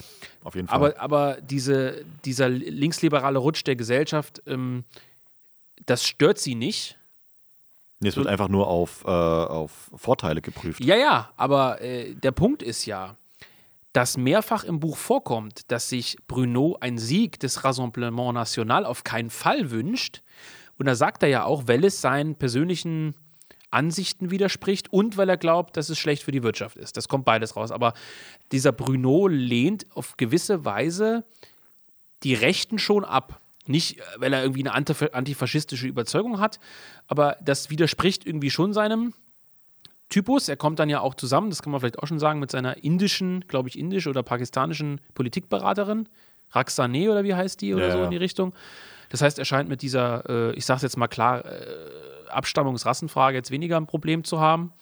auf 0.44 0.55
jeden 0.55 0.68
Fall. 0.68 0.76
Aber, 0.76 1.01
aber 1.01 1.40
diese, 1.40 2.05
dieser 2.24 2.49
linksliberale 2.49 3.38
Rutsch 3.38 3.64
der 3.64 3.76
Gesellschaft, 3.76 4.42
ähm, 4.47 4.84
das 5.84 6.05
stört 6.05 6.38
sie 6.38 6.55
nicht 6.55 6.99
Nee, 8.01 8.09
es 8.09 8.16
wird 8.16 8.26
einfach 8.26 8.49
nur 8.49 8.66
auf, 8.66 9.05
äh, 9.05 9.09
auf 9.09 9.90
Vorteile 9.94 10.42
geprüft. 10.42 10.84
Ja, 10.84 10.97
ja, 10.97 11.30
aber 11.36 11.80
äh, 11.80 12.14
der 12.14 12.32
Punkt 12.32 12.62
ist 12.62 12.84
ja, 12.84 13.16
dass 13.92 14.18
mehrfach 14.18 14.64
im 14.64 14.78
Buch 14.80 14.99
vorkommt, 14.99 15.70
dass 15.72 15.88
sich 15.88 16.18
Bruno 16.28 16.76
einen 16.80 16.99
Sieg 16.99 17.40
des 17.40 17.64
Rassemblement 17.64 18.34
National 18.34 18.84
auf 18.84 19.05
keinen 19.05 19.30
Fall 19.30 19.70
wünscht. 19.70 20.22
Und 20.78 20.84
da 20.84 20.94
sagt 20.94 21.22
er 21.22 21.30
ja 21.30 21.44
auch, 21.44 21.62
weil 21.66 21.82
es 21.84 22.03
seinen 22.03 22.34
persönlichen 22.34 23.14
Ansichten 23.70 24.30
widerspricht 24.30 24.92
und 24.92 25.16
weil 25.16 25.28
er 25.28 25.38
glaubt, 25.38 25.76
dass 25.78 25.88
es 25.88 25.99
schlecht 25.99 26.22
für 26.22 26.32
die 26.32 26.42
Wirtschaft 26.42 26.76
ist. 26.76 26.99
Das 26.99 27.09
kommt 27.09 27.24
beides 27.24 27.57
raus. 27.57 27.70
Aber 27.70 27.94
dieser 28.53 28.72
Bruno 28.72 29.26
lehnt 29.26 29.86
auf 29.94 30.18
gewisse 30.18 30.64
Weise 30.66 31.24
die 32.22 32.34
Rechten 32.34 32.78
schon 32.78 33.05
ab. 33.05 33.40
Nicht, 33.68 34.00
weil 34.18 34.32
er 34.32 34.42
irgendwie 34.42 34.66
eine 34.66 34.72
antifaschistische 34.72 35.86
Überzeugung 35.86 36.38
hat, 36.38 36.60
aber 37.08 37.36
das 37.42 37.70
widerspricht 37.70 38.26
irgendwie 38.26 38.50
schon 38.50 38.72
seinem 38.72 39.14
Typus. 40.08 40.48
Er 40.48 40.56
kommt 40.56 40.78
dann 40.78 40.88
ja 40.88 41.00
auch 41.00 41.14
zusammen, 41.14 41.50
das 41.50 41.62
kann 41.62 41.72
man 41.72 41.80
vielleicht 41.80 41.98
auch 41.98 42.06
schon 42.06 42.18
sagen, 42.18 42.38
mit 42.38 42.50
seiner 42.50 42.82
indischen, 42.84 43.46
glaube 43.48 43.68
ich, 43.68 43.78
indisch 43.78 44.06
oder 44.06 44.22
pakistanischen 44.22 45.00
Politikberaterin, 45.14 46.08
Raksane 46.50 47.10
oder 47.10 47.24
wie 47.24 47.34
heißt 47.34 47.60
die 47.60 47.74
oder 47.74 47.88
ja, 47.88 47.92
so 47.92 48.04
in 48.04 48.10
die 48.10 48.16
Richtung. 48.16 48.54
Das 49.08 49.22
heißt, 49.22 49.38
er 49.38 49.44
scheint 49.44 49.68
mit 49.68 49.82
dieser, 49.82 50.28
äh, 50.28 50.52
ich 50.54 50.64
sage 50.64 50.76
es 50.76 50.82
jetzt 50.82 50.96
mal 50.96 51.08
klar, 51.08 51.44
äh, 51.44 52.28
Abstammungsrassenfrage 52.28 53.36
jetzt 53.36 53.50
weniger 53.50 53.76
ein 53.76 53.86
Problem 53.86 54.24
zu 54.24 54.40
haben. 54.40 54.72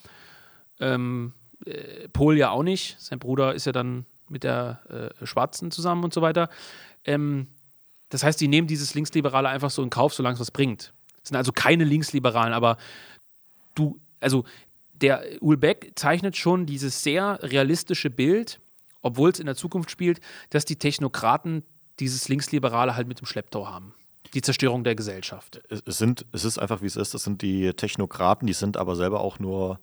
Ähm, 0.81 1.33
äh, 1.65 2.09
Pol 2.09 2.37
ja 2.37 2.51
auch 2.51 2.63
nicht. 2.63 2.97
Sein 3.01 3.19
Bruder 3.19 3.55
ist 3.55 3.67
ja 3.67 3.73
dann 3.73 4.07
mit 4.29 4.45
der 4.45 5.13
äh, 5.21 5.27
Schwarzen 5.27 5.71
zusammen 5.71 6.05
und 6.05 6.13
so 6.13 6.23
weiter. 6.23 6.49
Ähm, 7.05 7.49
das 8.09 8.23
heißt, 8.23 8.41
die 8.41 8.49
nehmen 8.49 8.69
dieses 8.69 8.95
Linksliberale 8.95 9.49
einfach 9.49 9.71
so 9.71 9.83
in 9.83 9.91
Kauf, 9.91 10.15
solange 10.15 10.35
es 10.35 10.41
was 10.41 10.51
bringt. 10.51 10.93
Das 11.21 11.29
sind 11.29 11.37
also 11.37 11.53
keine 11.53 11.85
Linksliberalen, 11.85 12.53
aber 12.53 12.77
du, 13.75 13.99
also 14.21 14.45
der 14.93 15.25
Ulbeck 15.41 15.93
zeichnet 15.97 16.37
schon 16.37 16.67
dieses 16.67 17.03
sehr 17.03 17.39
realistische 17.43 18.11
Bild, 18.11 18.61
obwohl 19.03 19.31
es 19.31 19.41
in 19.41 19.47
der 19.47 19.57
Zukunft 19.57 19.91
spielt, 19.91 20.21
dass 20.51 20.65
die 20.65 20.77
Technokraten 20.77 21.65
dieses 22.01 22.29
Linksliberale 22.29 22.97
halt 22.97 23.09
mit 23.09 23.21
dem 23.21 23.27
Schlepptau 23.27 23.67
haben. 23.69 23.95
Die 24.33 24.43
Zerstörung 24.43 24.83
der 24.85 24.95
Gesellschaft. 24.95 25.63
Es, 25.69 25.99
sind, 25.99 26.27
es 26.33 26.45
ist 26.45 26.59
einfach, 26.59 26.83
wie 26.83 26.87
es 26.87 26.97
ist. 26.97 27.15
Das 27.15 27.23
sind 27.23 27.43
die 27.43 27.73
Technokraten, 27.73 28.47
die 28.47 28.53
sind 28.53 28.77
aber 28.77 28.97
selber 28.97 29.21
auch 29.21 29.39
nur 29.39 29.79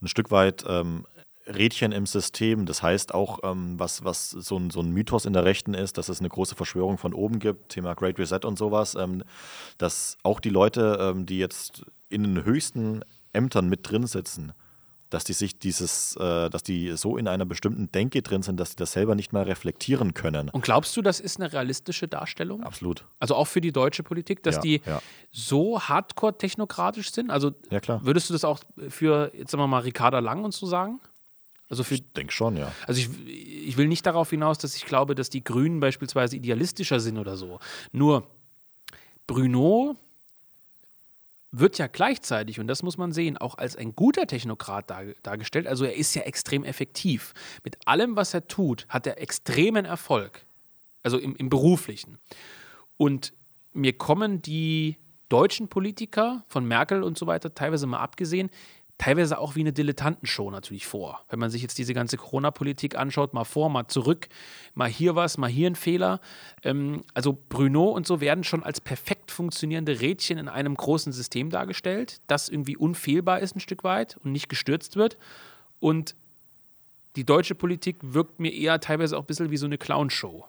ein 0.00 0.08
Stück 0.08 0.30
weit 0.30 0.64
ähm, 0.68 1.06
Rädchen 1.48 1.92
im 1.92 2.06
System. 2.06 2.66
Das 2.66 2.82
heißt 2.82 3.14
auch, 3.14 3.40
ähm, 3.42 3.78
was, 3.78 4.04
was 4.04 4.30
so 4.30 4.56
ein, 4.58 4.70
so 4.70 4.80
ein 4.80 4.90
Mythos 4.92 5.24
in 5.24 5.32
der 5.32 5.44
Rechten 5.44 5.74
ist, 5.74 5.98
dass 5.98 6.08
es 6.08 6.20
eine 6.20 6.28
große 6.28 6.54
Verschwörung 6.54 6.98
von 6.98 7.14
oben 7.14 7.38
gibt, 7.38 7.70
Thema 7.70 7.94
Great 7.94 8.18
Reset 8.18 8.40
und 8.44 8.58
sowas, 8.58 8.94
ähm, 8.94 9.22
dass 9.78 10.18
auch 10.22 10.40
die 10.40 10.50
Leute, 10.50 10.98
ähm, 11.00 11.26
die 11.26 11.38
jetzt 11.38 11.84
in 12.08 12.22
den 12.22 12.44
höchsten 12.44 13.02
Ämtern 13.32 13.68
mit 13.68 13.90
drin 13.90 14.06
sitzen, 14.06 14.52
dass 15.10 15.24
die 15.24 15.32
sich 15.32 15.58
dieses, 15.58 16.16
äh, 16.16 16.50
dass 16.50 16.62
die 16.62 16.94
so 16.96 17.16
in 17.16 17.28
einer 17.28 17.46
bestimmten 17.46 17.90
Denke 17.90 18.20
drin 18.22 18.42
sind, 18.42 18.60
dass 18.60 18.70
sie 18.70 18.76
das 18.76 18.92
selber 18.92 19.14
nicht 19.14 19.32
mehr 19.32 19.46
reflektieren 19.46 20.12
können. 20.12 20.50
Und 20.50 20.62
glaubst 20.62 20.96
du, 20.96 21.02
das 21.02 21.18
ist 21.20 21.40
eine 21.40 21.52
realistische 21.52 22.08
Darstellung? 22.08 22.62
Absolut. 22.62 23.04
Also 23.18 23.34
auch 23.34 23.46
für 23.46 23.60
die 23.60 23.72
deutsche 23.72 24.02
Politik, 24.02 24.42
dass 24.42 24.56
Ja, 24.56 24.60
die 24.60 24.82
ja. 24.84 25.00
so 25.30 25.80
hardcore 25.80 26.36
technokratisch 26.36 27.10
sind? 27.10 27.30
Also 27.30 27.52
Ja, 27.70 27.80
würdest 28.04 28.28
du 28.28 28.34
das 28.34 28.44
auch 28.44 28.60
für, 28.88 29.32
jetzt 29.34 29.50
sagen 29.50 29.62
wir 29.62 29.66
mal, 29.66 29.80
Ricarda 29.80 30.18
Lang 30.18 30.44
und 30.44 30.52
so 30.52 30.66
sagen? 30.66 31.00
Also 31.68 31.84
für 31.84 31.94
Ich 31.94 32.12
denke 32.12 32.32
schon, 32.32 32.56
ja. 32.56 32.72
Also 32.86 33.00
ich, 33.00 33.08
ich 33.26 33.76
will 33.76 33.88
nicht 33.88 34.06
darauf 34.06 34.30
hinaus, 34.30 34.58
dass 34.58 34.74
ich 34.76 34.86
glaube, 34.86 35.14
dass 35.14 35.30
die 35.30 35.44
Grünen 35.44 35.80
beispielsweise 35.80 36.36
idealistischer 36.36 37.00
sind 37.00 37.18
oder 37.18 37.36
so. 37.36 37.60
Nur 37.92 38.26
Bruno 39.26 39.96
wird 41.50 41.78
ja 41.78 41.86
gleichzeitig, 41.86 42.60
und 42.60 42.66
das 42.66 42.82
muss 42.82 42.98
man 42.98 43.12
sehen, 43.12 43.38
auch 43.38 43.56
als 43.56 43.76
ein 43.76 43.94
guter 43.94 44.26
Technokrat 44.26 44.90
dar, 44.90 45.04
dargestellt. 45.22 45.66
Also 45.66 45.84
er 45.84 45.94
ist 45.94 46.14
ja 46.14 46.22
extrem 46.22 46.64
effektiv. 46.64 47.32
Mit 47.64 47.76
allem, 47.86 48.16
was 48.16 48.34
er 48.34 48.48
tut, 48.48 48.86
hat 48.88 49.06
er 49.06 49.20
extremen 49.20 49.84
Erfolg. 49.84 50.44
Also 51.02 51.18
im, 51.18 51.36
im 51.36 51.48
beruflichen. 51.48 52.18
Und 52.96 53.32
mir 53.72 53.96
kommen 53.96 54.42
die 54.42 54.96
deutschen 55.28 55.68
Politiker 55.68 56.44
von 56.48 56.66
Merkel 56.66 57.02
und 57.02 57.18
so 57.18 57.26
weiter, 57.26 57.54
teilweise 57.54 57.86
mal 57.86 58.00
abgesehen, 58.00 58.50
teilweise 58.98 59.38
auch 59.38 59.54
wie 59.54 59.60
eine 59.60 59.72
Dilettantenshow 59.72 60.50
natürlich 60.50 60.86
vor. 60.86 61.24
Wenn 61.30 61.38
man 61.38 61.50
sich 61.50 61.62
jetzt 61.62 61.78
diese 61.78 61.94
ganze 61.94 62.16
Corona-Politik 62.16 62.96
anschaut, 62.96 63.32
mal 63.32 63.44
vor, 63.44 63.70
mal 63.70 63.86
zurück, 63.86 64.28
mal 64.74 64.88
hier 64.88 65.14
was, 65.14 65.38
mal 65.38 65.48
hier 65.48 65.70
ein 65.70 65.76
Fehler. 65.76 66.20
Ähm, 66.64 67.02
also 67.14 67.38
Bruno 67.48 67.84
und 67.86 68.06
so 68.06 68.20
werden 68.20 68.42
schon 68.42 68.64
als 68.64 68.80
perfekt 68.80 69.30
funktionierende 69.30 70.00
Rädchen 70.00 70.36
in 70.36 70.48
einem 70.48 70.74
großen 70.74 71.12
System 71.12 71.50
dargestellt, 71.50 72.20
das 72.26 72.48
irgendwie 72.48 72.76
unfehlbar 72.76 73.38
ist 73.38 73.56
ein 73.56 73.60
Stück 73.60 73.84
weit 73.84 74.18
und 74.24 74.32
nicht 74.32 74.48
gestürzt 74.48 74.96
wird. 74.96 75.16
Und 75.78 76.16
die 77.14 77.24
deutsche 77.24 77.54
Politik 77.54 77.96
wirkt 78.00 78.40
mir 78.40 78.52
eher 78.52 78.80
teilweise 78.80 79.16
auch 79.16 79.22
ein 79.22 79.26
bisschen 79.26 79.50
wie 79.50 79.56
so 79.56 79.66
eine 79.66 79.78
Clownshow. 79.78 80.46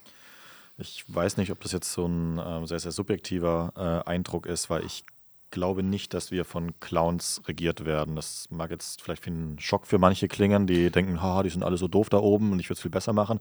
Ich 0.77 1.03
weiß 1.07 1.37
nicht, 1.37 1.51
ob 1.51 1.59
das 1.61 1.71
jetzt 1.71 1.91
so 1.91 2.07
ein 2.07 2.39
ähm, 2.43 2.65
sehr, 2.65 2.79
sehr 2.79 2.91
subjektiver 2.91 3.73
äh, 4.05 4.09
Eindruck 4.09 4.45
ist, 4.45 4.69
weil 4.69 4.85
ich 4.85 5.03
glaube 5.51 5.83
nicht, 5.83 6.13
dass 6.13 6.31
wir 6.31 6.45
von 6.45 6.79
Clowns 6.79 7.41
regiert 7.47 7.85
werden. 7.85 8.15
Das 8.15 8.47
mag 8.49 8.71
jetzt 8.71 9.01
vielleicht 9.01 9.25
wie 9.25 9.31
ein 9.31 9.59
Schock 9.59 9.87
für 9.87 9.97
manche 9.97 10.27
klingen, 10.27 10.67
die 10.67 10.91
denken, 10.91 11.21
haha, 11.21 11.43
die 11.43 11.49
sind 11.49 11.63
alle 11.63 11.77
so 11.77 11.87
doof 11.87 12.09
da 12.09 12.17
oben 12.17 12.51
und 12.51 12.59
ich 12.59 12.69
würde 12.69 12.77
es 12.77 12.81
viel 12.81 12.91
besser 12.91 13.13
machen. 13.13 13.39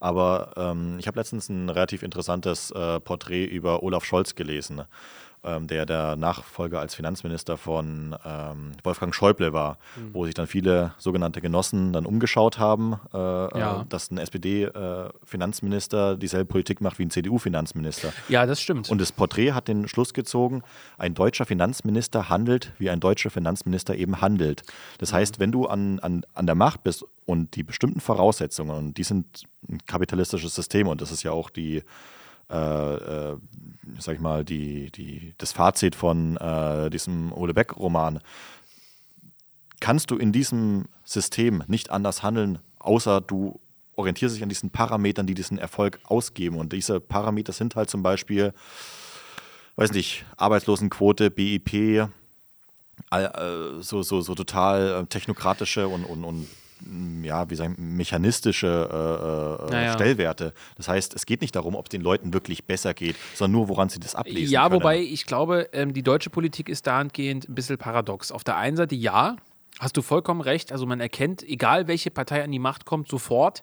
Aber 0.00 0.52
ähm, 0.56 0.96
ich 0.98 1.06
habe 1.06 1.18
letztens 1.18 1.48
ein 1.48 1.68
relativ 1.68 2.02
interessantes 2.02 2.72
äh, 2.72 2.98
Porträt 2.98 3.44
über 3.44 3.82
Olaf 3.84 4.04
Scholz 4.04 4.34
gelesen, 4.34 4.82
ähm, 5.44 5.66
der 5.66 5.86
der 5.86 6.16
Nachfolger 6.16 6.80
als 6.80 6.94
Finanzminister 6.94 7.56
von 7.56 8.14
ähm, 8.24 8.72
Wolfgang 8.84 9.14
Schäuble 9.14 9.52
war, 9.52 9.78
wo 10.12 10.24
sich 10.24 10.34
dann 10.34 10.46
viele 10.46 10.92
sogenannte 10.98 11.40
Genossen 11.40 11.92
dann 11.92 12.06
umgeschaut 12.06 12.58
haben, 12.58 12.94
äh, 13.12 13.18
Ja. 13.18 13.82
äh, 13.82 13.84
dass 13.88 14.10
ein 14.10 14.18
SPD-Finanzminister 14.18 16.16
dieselbe 16.16 16.46
Politik 16.46 16.80
macht 16.80 16.98
wie 16.98 17.04
ein 17.04 17.10
CDU-Finanzminister. 17.10 18.12
Ja, 18.28 18.46
das 18.46 18.60
stimmt. 18.60 18.90
Und 18.90 19.00
das 19.00 19.12
Porträt 19.12 19.52
hat 19.52 19.68
den 19.68 19.88
Schluss 19.88 20.14
gezogen, 20.14 20.62
ein 20.98 21.14
deutscher 21.14 21.44
Finanzminister 21.46 22.28
handelt, 22.28 22.72
wie 22.78 22.90
ein 22.90 23.00
deutscher 23.00 23.30
Finanzminister 23.30 23.94
eben 23.94 24.20
handelt. 24.20 24.62
Das 24.98 25.12
heißt, 25.12 25.38
wenn 25.38 25.52
du 25.52 25.66
an, 25.66 25.98
an, 26.00 26.24
an 26.34 26.46
der 26.46 26.54
Macht 26.54 26.82
bist 26.84 27.04
und 27.26 27.54
die 27.56 27.62
bestimmten 27.62 28.00
Voraussetzungen, 28.00 28.70
und 28.70 28.94
die 28.98 29.04
sind 29.04 29.44
ein 29.68 29.78
kapitalistisches 29.86 30.54
System, 30.54 30.88
und 30.88 31.00
das 31.00 31.12
ist 31.12 31.22
ja 31.22 31.32
auch 31.32 31.50
die, 31.50 31.82
äh, 32.52 32.94
äh, 33.32 33.36
sag 33.98 34.14
ich 34.14 34.20
mal, 34.20 34.44
die, 34.44 34.90
die, 34.90 35.34
das 35.38 35.52
Fazit 35.52 35.94
von 35.94 36.36
äh, 36.36 36.90
diesem 36.90 37.32
Ole 37.32 37.54
Beck-Roman, 37.54 38.20
kannst 39.80 40.10
du 40.10 40.16
in 40.16 40.32
diesem 40.32 40.84
System 41.04 41.64
nicht 41.66 41.90
anders 41.90 42.22
handeln, 42.22 42.58
außer 42.78 43.20
du 43.20 43.58
orientierst 43.96 44.36
dich 44.36 44.42
an 44.42 44.48
diesen 44.48 44.70
Parametern, 44.70 45.26
die 45.26 45.34
diesen 45.34 45.58
Erfolg 45.58 46.00
ausgeben. 46.04 46.58
Und 46.58 46.72
diese 46.72 47.00
Parameter 47.00 47.52
sind 47.52 47.76
halt 47.76 47.90
zum 47.90 48.02
Beispiel, 48.02 48.52
weiß 49.76 49.92
nicht, 49.92 50.24
Arbeitslosenquote, 50.36 51.30
BIP, 51.30 51.74
äh, 51.74 52.08
so, 53.80 54.02
so, 54.02 54.20
so 54.20 54.34
total 54.34 55.02
äh, 55.02 55.06
technokratische 55.06 55.88
und, 55.88 56.04
und, 56.04 56.24
und 56.24 56.46
ja, 57.22 57.48
wie 57.50 57.54
sagen, 57.54 57.74
mechanistische 57.78 58.66
äh, 58.68 59.66
äh, 59.66 59.70
Naja. 59.70 59.92
Stellwerte. 59.94 60.52
Das 60.76 60.88
heißt, 60.88 61.14
es 61.14 61.26
geht 61.26 61.40
nicht 61.40 61.54
darum, 61.54 61.74
ob 61.74 61.86
es 61.86 61.90
den 61.90 62.02
Leuten 62.02 62.32
wirklich 62.32 62.64
besser 62.64 62.94
geht, 62.94 63.16
sondern 63.34 63.52
nur, 63.60 63.68
woran 63.68 63.88
sie 63.88 64.00
das 64.00 64.14
ablesen 64.14 64.52
Ja, 64.52 64.68
können. 64.68 64.74
wobei 64.80 65.00
ich 65.00 65.26
glaube, 65.26 65.68
ähm, 65.72 65.92
die 65.92 66.02
deutsche 66.02 66.30
Politik 66.30 66.68
ist 66.68 66.86
dahingehend 66.86 67.48
ein 67.48 67.54
bisschen 67.54 67.78
paradox. 67.78 68.32
Auf 68.32 68.44
der 68.44 68.56
einen 68.56 68.76
Seite 68.76 68.94
ja, 68.94 69.36
hast 69.78 69.96
du 69.96 70.02
vollkommen 70.02 70.40
recht. 70.40 70.72
Also 70.72 70.86
man 70.86 71.00
erkennt, 71.00 71.42
egal 71.42 71.88
welche 71.88 72.10
Partei 72.10 72.42
an 72.44 72.50
die 72.50 72.58
Macht 72.58 72.84
kommt, 72.84 73.08
sofort 73.08 73.62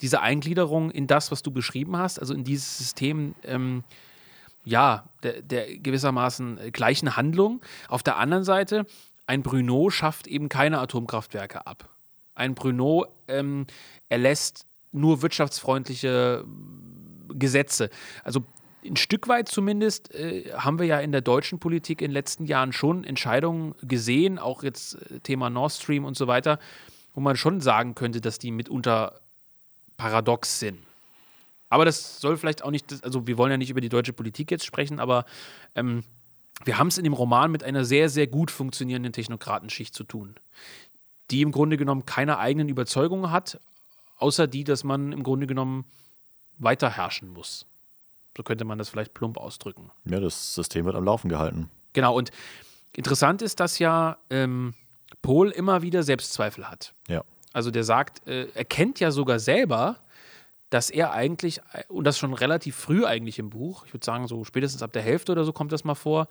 diese 0.00 0.20
Eingliederung 0.20 0.90
in 0.90 1.06
das, 1.06 1.30
was 1.30 1.42
du 1.42 1.50
beschrieben 1.50 1.96
hast, 1.96 2.18
also 2.18 2.34
in 2.34 2.44
dieses 2.44 2.78
System. 2.78 3.34
Ähm, 3.44 3.84
ja, 4.64 5.04
der, 5.22 5.40
der 5.40 5.78
gewissermaßen 5.78 6.58
äh, 6.58 6.70
gleichen 6.70 7.16
Handlung. 7.16 7.62
Auf 7.88 8.02
der 8.02 8.18
anderen 8.18 8.44
Seite, 8.44 8.84
ein 9.26 9.42
Bruno 9.42 9.88
schafft 9.88 10.26
eben 10.26 10.48
keine 10.50 10.80
Atomkraftwerke 10.80 11.66
ab. 11.66 11.88
Ein 12.40 12.54
Bruno 12.54 13.06
ähm, 13.28 13.66
erlässt 14.08 14.64
nur 14.92 15.20
wirtschaftsfreundliche 15.20 16.42
Gesetze. 17.28 17.90
Also 18.24 18.44
ein 18.82 18.96
Stück 18.96 19.28
weit 19.28 19.48
zumindest 19.48 20.14
äh, 20.14 20.50
haben 20.54 20.78
wir 20.78 20.86
ja 20.86 21.00
in 21.00 21.12
der 21.12 21.20
deutschen 21.20 21.58
Politik 21.58 22.00
in 22.00 22.08
den 22.08 22.14
letzten 22.14 22.46
Jahren 22.46 22.72
schon 22.72 23.04
Entscheidungen 23.04 23.74
gesehen, 23.82 24.38
auch 24.38 24.62
jetzt 24.62 24.94
äh, 24.94 25.20
Thema 25.20 25.50
Nord 25.50 25.72
Stream 25.72 26.06
und 26.06 26.16
so 26.16 26.26
weiter, 26.26 26.58
wo 27.14 27.20
man 27.20 27.36
schon 27.36 27.60
sagen 27.60 27.94
könnte, 27.94 28.22
dass 28.22 28.38
die 28.38 28.50
mitunter 28.50 29.20
paradox 29.98 30.60
sind. 30.60 30.78
Aber 31.68 31.84
das 31.84 32.20
soll 32.20 32.38
vielleicht 32.38 32.64
auch 32.64 32.70
nicht, 32.70 33.04
also 33.04 33.26
wir 33.26 33.36
wollen 33.36 33.50
ja 33.50 33.58
nicht 33.58 33.70
über 33.70 33.82
die 33.82 33.90
deutsche 33.90 34.14
Politik 34.14 34.50
jetzt 34.50 34.64
sprechen, 34.64 34.98
aber 34.98 35.26
ähm, 35.74 36.04
wir 36.64 36.78
haben 36.78 36.88
es 36.88 36.98
in 36.98 37.04
dem 37.04 37.12
Roman 37.12 37.50
mit 37.50 37.64
einer 37.64 37.84
sehr, 37.84 38.08
sehr 38.08 38.26
gut 38.26 38.50
funktionierenden 38.50 39.12
Technokratenschicht 39.12 39.94
zu 39.94 40.04
tun, 40.04 40.36
die 41.30 41.42
im 41.42 41.52
Grunde 41.52 41.76
genommen 41.76 42.06
keine 42.06 42.38
eigenen 42.38 42.68
Überzeugungen 42.68 43.30
hat, 43.30 43.60
außer 44.18 44.46
die, 44.46 44.64
dass 44.64 44.84
man 44.84 45.12
im 45.12 45.22
Grunde 45.22 45.46
genommen 45.46 45.84
weiter 46.58 46.90
herrschen 46.90 47.28
muss. 47.28 47.66
So 48.36 48.42
könnte 48.42 48.64
man 48.64 48.78
das 48.78 48.88
vielleicht 48.88 49.14
plump 49.14 49.38
ausdrücken. 49.38 49.90
Ja, 50.04 50.20
das 50.20 50.54
System 50.54 50.84
wird 50.84 50.96
am 50.96 51.04
Laufen 51.04 51.28
gehalten. 51.28 51.68
Genau, 51.92 52.16
und 52.16 52.30
interessant 52.92 53.42
ist, 53.42 53.60
dass 53.60 53.78
ja 53.78 54.18
ähm, 54.30 54.74
Pohl 55.22 55.50
immer 55.50 55.82
wieder 55.82 56.02
Selbstzweifel 56.02 56.70
hat. 56.70 56.94
Ja. 57.08 57.24
Also 57.52 57.70
der 57.70 57.84
sagt, 57.84 58.26
äh, 58.28 58.48
er 58.54 58.64
kennt 58.64 59.00
ja 59.00 59.10
sogar 59.10 59.38
selber, 59.38 59.96
dass 60.70 60.88
er 60.90 61.12
eigentlich, 61.12 61.58
äh, 61.72 61.82
und 61.88 62.04
das 62.04 62.18
schon 62.18 62.32
relativ 62.32 62.76
früh 62.76 63.04
eigentlich 63.04 63.38
im 63.38 63.50
Buch, 63.50 63.84
ich 63.86 63.92
würde 63.92 64.04
sagen 64.04 64.28
so 64.28 64.44
spätestens 64.44 64.82
ab 64.82 64.92
der 64.92 65.02
Hälfte 65.02 65.32
oder 65.32 65.44
so 65.44 65.52
kommt 65.52 65.72
das 65.72 65.84
mal 65.84 65.96
vor, 65.96 66.28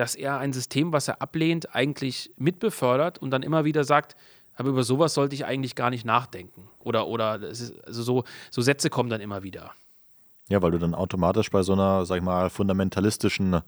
dass 0.00 0.14
er 0.14 0.38
ein 0.38 0.54
System, 0.54 0.94
was 0.94 1.08
er 1.08 1.20
ablehnt, 1.20 1.74
eigentlich 1.74 2.32
mitbefördert 2.38 3.18
und 3.18 3.30
dann 3.30 3.42
immer 3.42 3.66
wieder 3.66 3.84
sagt, 3.84 4.16
aber 4.54 4.70
über 4.70 4.82
sowas 4.82 5.12
sollte 5.12 5.34
ich 5.34 5.44
eigentlich 5.44 5.74
gar 5.74 5.90
nicht 5.90 6.06
nachdenken. 6.06 6.68
Oder, 6.78 7.06
oder 7.06 7.32
also 7.32 7.74
so, 7.86 8.24
so 8.50 8.62
Sätze 8.62 8.88
kommen 8.88 9.10
dann 9.10 9.20
immer 9.20 9.42
wieder. 9.42 9.72
Ja, 10.48 10.62
weil 10.62 10.70
du 10.70 10.78
dann 10.78 10.94
automatisch 10.94 11.50
bei 11.50 11.62
so 11.62 11.74
einer, 11.74 12.06
sag 12.06 12.16
ich 12.16 12.22
mal, 12.22 12.48
fundamentalistischen 12.48 13.60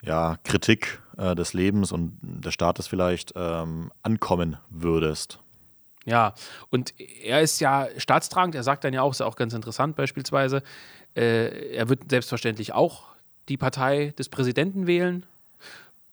ja, 0.00 0.36
Kritik 0.44 1.02
äh, 1.16 1.34
des 1.34 1.54
Lebens 1.54 1.90
und 1.90 2.16
des 2.22 2.54
Staates 2.54 2.86
vielleicht 2.86 3.32
ähm, 3.34 3.90
ankommen 4.04 4.58
würdest. 4.70 5.40
Ja, 6.04 6.34
und 6.70 6.94
er 7.00 7.40
ist 7.40 7.58
ja 7.58 7.88
staatstragend, 7.96 8.54
er 8.54 8.62
sagt 8.62 8.84
dann 8.84 8.94
ja 8.94 9.02
auch, 9.02 9.10
ist 9.10 9.22
auch 9.22 9.34
ganz 9.36 9.54
interessant 9.54 9.96
beispielsweise, 9.96 10.62
äh, 11.16 11.74
er 11.74 11.88
wird 11.88 12.10
selbstverständlich 12.10 12.72
auch 12.72 13.13
die 13.48 13.56
Partei 13.56 14.14
des 14.18 14.28
Präsidenten 14.28 14.86
wählen, 14.86 15.24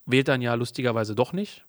wählt 0.05 0.27
dann 0.27 0.41
ja 0.41 0.53
lustigerweise 0.55 1.15
doch 1.15 1.34
nicht. 1.34 1.65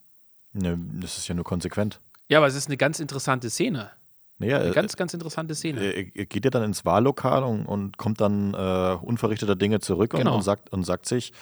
Ne, 0.52 0.78
das 1.00 1.18
ist 1.18 1.28
ja 1.28 1.34
nur 1.34 1.44
konsequent. 1.44 2.00
Ja, 2.28 2.38
aber 2.38 2.46
es 2.46 2.54
ist 2.54 2.66
eine 2.68 2.76
ganz 2.76 3.00
interessante 3.00 3.50
Szene. 3.50 3.90
Naja, 4.38 4.56
Eine 4.58 4.66
er, 4.68 4.72
ganz, 4.74 4.96
ganz 4.96 5.14
interessante 5.14 5.54
Szene. 5.54 5.80
er, 5.80 6.16
er 6.16 6.26
geht 6.26 6.44
ja 6.44 6.50
dann 6.50 6.64
ins 6.64 6.84
Wahllokal 6.84 7.44
und, 7.44 7.64
und 7.66 7.96
kommt 7.96 8.20
dann 8.20 8.54
äh, 8.54 8.96
unverrichteter 9.02 9.54
Dinge 9.56 9.80
zurück 9.80 10.14
und, 10.14 10.20
Genau. 10.20 10.34
und, 10.36 10.42
sagt, 10.42 10.72
und 10.72 10.84
sagt 10.84 11.06
sich, 11.06 11.32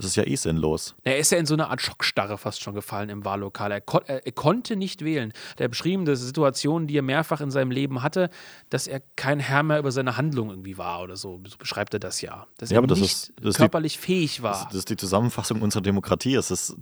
das 0.00 0.10
ist 0.10 0.16
ja 0.16 0.26
eh 0.26 0.34
sinnlos. 0.36 0.94
Er 1.04 1.18
ist 1.18 1.30
ja 1.32 1.38
in 1.38 1.46
so 1.46 1.54
eine 1.54 1.68
Art 1.68 1.80
Schockstarre 1.80 2.38
fast 2.38 2.62
schon 2.62 2.74
gefallen 2.74 3.08
im 3.08 3.24
Wahllokal. 3.24 3.70
Er, 3.72 3.80
kon 3.80 4.02
er, 4.06 4.24
er 4.26 4.32
konnte 4.32 4.76
nicht 4.76 5.04
wählen. 5.04 5.32
Der 5.58 5.68
beschrieben 5.68 6.04
das 6.04 6.20
Situationen, 6.20 6.88
die 6.88 6.96
er 6.96 7.02
mehrfach 7.02 7.40
in 7.40 7.50
seinem 7.50 7.70
Leben 7.70 8.02
hatte, 8.02 8.30
dass 8.70 8.86
er 8.86 9.00
kein 9.16 9.40
Herr 9.40 9.62
mehr 9.62 9.78
über 9.78 9.92
seine 9.92 10.16
Handlung 10.16 10.50
irgendwie 10.50 10.78
war 10.78 11.02
oder 11.02 11.16
so. 11.16 11.40
So 11.46 11.56
beschreibt 11.58 11.92
er 11.94 12.00
das 12.00 12.20
ja. 12.20 12.46
Dass 12.58 12.70
Ja, 12.70 12.76
er 12.76 12.78
aber 12.78 12.86
das 12.88 13.00
nicht 13.00 13.12
ist- 13.12 13.32
das 13.36 13.46
ist 13.50 13.56
die- 13.56 13.60
körperlich 13.60 13.98
fähig 13.98 14.42
war. 14.42 14.52
Das, 14.52 14.64
das 14.66 14.74
ist 14.76 14.90
die 14.90 14.96
Zusammenfassung 14.96 15.62
unserer 15.62 15.82
Demokratie. 15.82 16.34
Es 16.34 16.50
ist, 16.50 16.76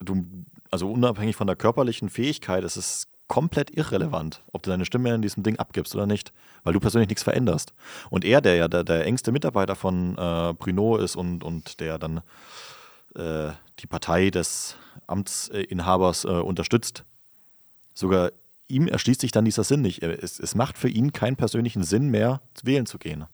du, 0.00 0.24
also 0.70 0.90
unabhängig 0.90 1.36
von 1.36 1.46
der 1.46 1.56
körperlichen 1.56 2.08
Fähigkeit, 2.08 2.64
ist 2.64 2.76
es 2.76 3.06
komplett 3.28 3.70
irrelevant, 3.76 4.42
ob 4.52 4.62
du 4.62 4.70
deine 4.70 4.84
Stimme 4.84 5.14
in 5.14 5.22
diesem 5.22 5.42
Ding 5.42 5.58
abgibst 5.58 5.94
oder 5.94 6.06
nicht, 6.06 6.32
weil 6.62 6.72
du 6.72 6.80
persönlich 6.80 7.08
nichts 7.08 7.24
veränderst. 7.24 7.72
Und 8.10 8.24
er, 8.24 8.40
der 8.40 8.56
ja 8.56 8.68
der, 8.68 8.84
der 8.84 9.04
engste 9.04 9.32
Mitarbeiter 9.32 9.74
von 9.74 10.16
äh, 10.16 10.54
Bruno 10.54 10.96
ist 10.96 11.16
und, 11.16 11.42
und 11.42 11.80
der 11.80 11.98
dann 11.98 12.18
äh, 13.14 13.50
die 13.80 13.86
Partei 13.86 14.30
des 14.30 14.76
Amtsinhabers 15.06 16.24
äh, 16.24 16.28
unterstützt, 16.28 17.04
sogar 17.94 18.30
ihm 18.68 18.88
erschließt 18.88 19.20
sich 19.20 19.32
dann 19.32 19.44
dieser 19.44 19.64
Sinn 19.64 19.82
nicht. 19.82 20.02
Es, 20.02 20.38
es 20.38 20.54
macht 20.54 20.78
für 20.78 20.88
ihn 20.88 21.12
keinen 21.12 21.36
persönlichen 21.36 21.84
Sinn 21.84 22.08
mehr, 22.08 22.40
wählen 22.62 22.86
zu 22.86 22.98
gehen. 22.98 23.26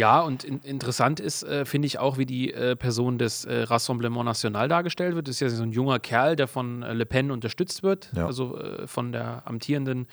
Ja, 0.00 0.22
und 0.22 0.44
in, 0.44 0.60
interessant 0.60 1.20
ist, 1.20 1.42
äh, 1.42 1.66
finde 1.66 1.84
ich 1.84 1.98
auch, 1.98 2.16
wie 2.16 2.24
die 2.24 2.54
äh, 2.54 2.74
Person 2.74 3.18
des 3.18 3.44
äh, 3.44 3.64
Rassemblement 3.64 4.24
National 4.24 4.66
dargestellt 4.66 5.14
wird. 5.14 5.28
Das 5.28 5.34
ist 5.34 5.40
ja 5.40 5.50
so 5.50 5.62
ein 5.62 5.72
junger 5.72 5.98
Kerl, 5.98 6.36
der 6.36 6.48
von 6.48 6.82
äh, 6.82 6.94
Le 6.94 7.04
Pen 7.04 7.30
unterstützt 7.30 7.82
wird, 7.82 8.10
ja. 8.16 8.24
also 8.24 8.58
äh, 8.58 8.86
von 8.86 9.12
der 9.12 9.42
amtierenden, 9.44 10.06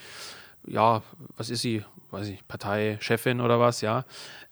ja, 0.65 1.03
was 1.37 1.49
ist 1.49 1.61
sie, 1.61 1.85
weiß 2.11 2.27
ich, 2.27 2.45
Parteichefin 2.49 3.39
oder 3.39 3.61
was, 3.61 3.79
ja, 3.79 4.03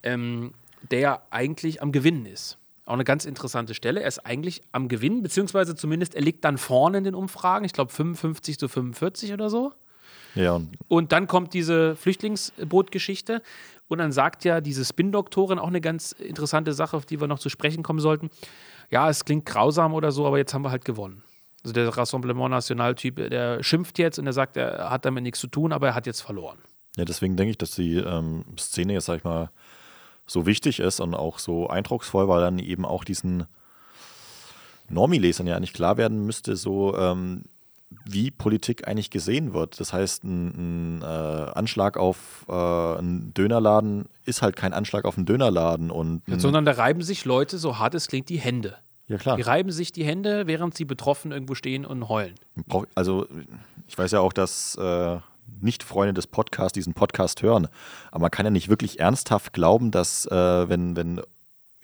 ähm, 0.03 0.53
der 0.89 1.21
eigentlich 1.31 1.81
am 1.81 1.91
Gewinnen 1.91 2.25
ist. 2.25 2.57
Auch 2.85 2.93
eine 2.93 3.03
ganz 3.03 3.25
interessante 3.25 3.73
Stelle. 3.73 4.03
Er 4.03 4.07
ist 4.07 4.25
eigentlich 4.25 4.63
am 4.71 4.87
Gewinnen, 4.87 5.21
beziehungsweise 5.21 5.75
zumindest 5.75 6.15
er 6.15 6.21
liegt 6.21 6.45
dann 6.45 6.57
vorne 6.57 6.99
in 6.99 7.03
den 7.03 7.15
Umfragen. 7.15 7.65
Ich 7.65 7.73
glaube 7.73 7.91
55 7.91 8.57
zu 8.57 8.69
45 8.69 9.33
oder 9.33 9.49
so. 9.49 9.73
Ja. 10.35 10.61
Und 10.87 11.11
dann 11.11 11.27
kommt 11.27 11.53
diese 11.53 11.95
Flüchtlingsbootgeschichte. 11.95 13.41
Und 13.87 13.99
dann 13.99 14.11
sagt 14.11 14.43
ja 14.43 14.61
diese 14.61 14.83
Spin-Doktorin 14.83 15.59
auch 15.59 15.67
eine 15.67 15.81
ganz 15.81 16.11
interessante 16.11 16.73
Sache, 16.73 16.97
auf 16.97 17.05
die 17.05 17.19
wir 17.19 17.27
noch 17.27 17.39
zu 17.39 17.49
sprechen 17.49 17.83
kommen 17.83 17.99
sollten. 17.99 18.29
Ja, 18.89 19.09
es 19.09 19.25
klingt 19.25 19.45
grausam 19.45 19.93
oder 19.93 20.11
so, 20.11 20.25
aber 20.25 20.37
jetzt 20.37 20.53
haben 20.53 20.63
wir 20.63 20.71
halt 20.71 20.85
gewonnen. 20.85 21.23
Also 21.63 21.73
der 21.73 21.87
Rassemblement 21.95 22.51
National-Typ, 22.51 23.29
der 23.29 23.63
schimpft 23.63 23.97
jetzt 23.97 24.19
und 24.19 24.27
er 24.27 24.33
sagt, 24.33 24.57
er 24.57 24.89
hat 24.89 25.05
damit 25.05 25.23
nichts 25.23 25.39
zu 25.39 25.47
tun, 25.47 25.71
aber 25.71 25.87
er 25.87 25.95
hat 25.95 26.05
jetzt 26.05 26.21
verloren. 26.21 26.59
Ja, 26.95 27.05
deswegen 27.05 27.35
denke 27.35 27.51
ich, 27.51 27.57
dass 27.57 27.71
die 27.71 27.97
ähm, 27.97 28.45
Szene 28.57 28.93
jetzt, 28.93 29.05
sag 29.05 29.17
ich 29.17 29.23
mal, 29.23 29.49
so 30.27 30.45
wichtig 30.45 30.79
ist 30.79 30.99
und 30.99 31.13
auch 31.13 31.39
so 31.39 31.67
eindrucksvoll, 31.67 32.27
weil 32.27 32.41
dann 32.41 32.59
eben 32.59 32.85
auch 32.85 33.03
diesen 33.03 33.45
Normie-Lesern 34.89 35.47
ja 35.47 35.55
eigentlich 35.55 35.73
klar 35.73 35.97
werden 35.97 36.25
müsste, 36.25 36.55
so 36.55 36.95
ähm, 36.97 37.43
wie 38.05 38.31
Politik 38.31 38.87
eigentlich 38.87 39.09
gesehen 39.09 39.53
wird. 39.53 39.79
Das 39.79 39.93
heißt, 39.93 40.23
ein, 40.23 40.97
ein 40.97 41.01
äh, 41.01 41.05
Anschlag 41.05 41.97
auf 41.97 42.45
äh, 42.47 42.51
einen 42.51 43.33
Dönerladen 43.33 44.05
ist 44.25 44.41
halt 44.41 44.55
kein 44.55 44.73
Anschlag 44.73 45.05
auf 45.05 45.17
einen 45.17 45.25
Dönerladen. 45.25 45.91
Und 45.91 46.27
ein 46.27 46.39
Sondern 46.39 46.65
da 46.65 46.73
reiben 46.73 47.01
sich 47.01 47.25
Leute, 47.25 47.57
so 47.57 47.77
hart 47.77 47.95
es 47.95 48.07
klingt, 48.07 48.29
die 48.29 48.39
Hände. 48.39 48.77
Ja, 49.07 49.17
klar. 49.17 49.37
Die 49.37 49.43
reiben 49.43 49.71
sich 49.71 49.91
die 49.91 50.03
Hände, 50.03 50.47
während 50.47 50.75
sie 50.75 50.85
betroffen 50.85 51.31
irgendwo 51.31 51.53
stehen 51.53 51.85
und 51.85 52.09
heulen. 52.09 52.35
Also, 52.95 53.27
ich 53.87 53.97
weiß 53.97 54.11
ja 54.11 54.19
auch, 54.19 54.33
dass 54.33 54.75
äh, 54.75 55.17
Nicht-Freunde 55.61 56.13
des 56.13 56.25
Podcasts 56.25 56.73
diesen 56.73 56.95
Podcast 56.95 57.43
hören. 57.43 57.67
Aber 58.11 58.21
man 58.21 58.31
kann 58.31 58.45
ja 58.45 58.49
nicht 58.49 58.67
wirklich 58.67 58.99
ernsthaft 58.99 59.53
glauben, 59.53 59.91
dass, 59.91 60.25
äh, 60.25 60.69
wenn, 60.69 60.95
wenn 60.95 61.21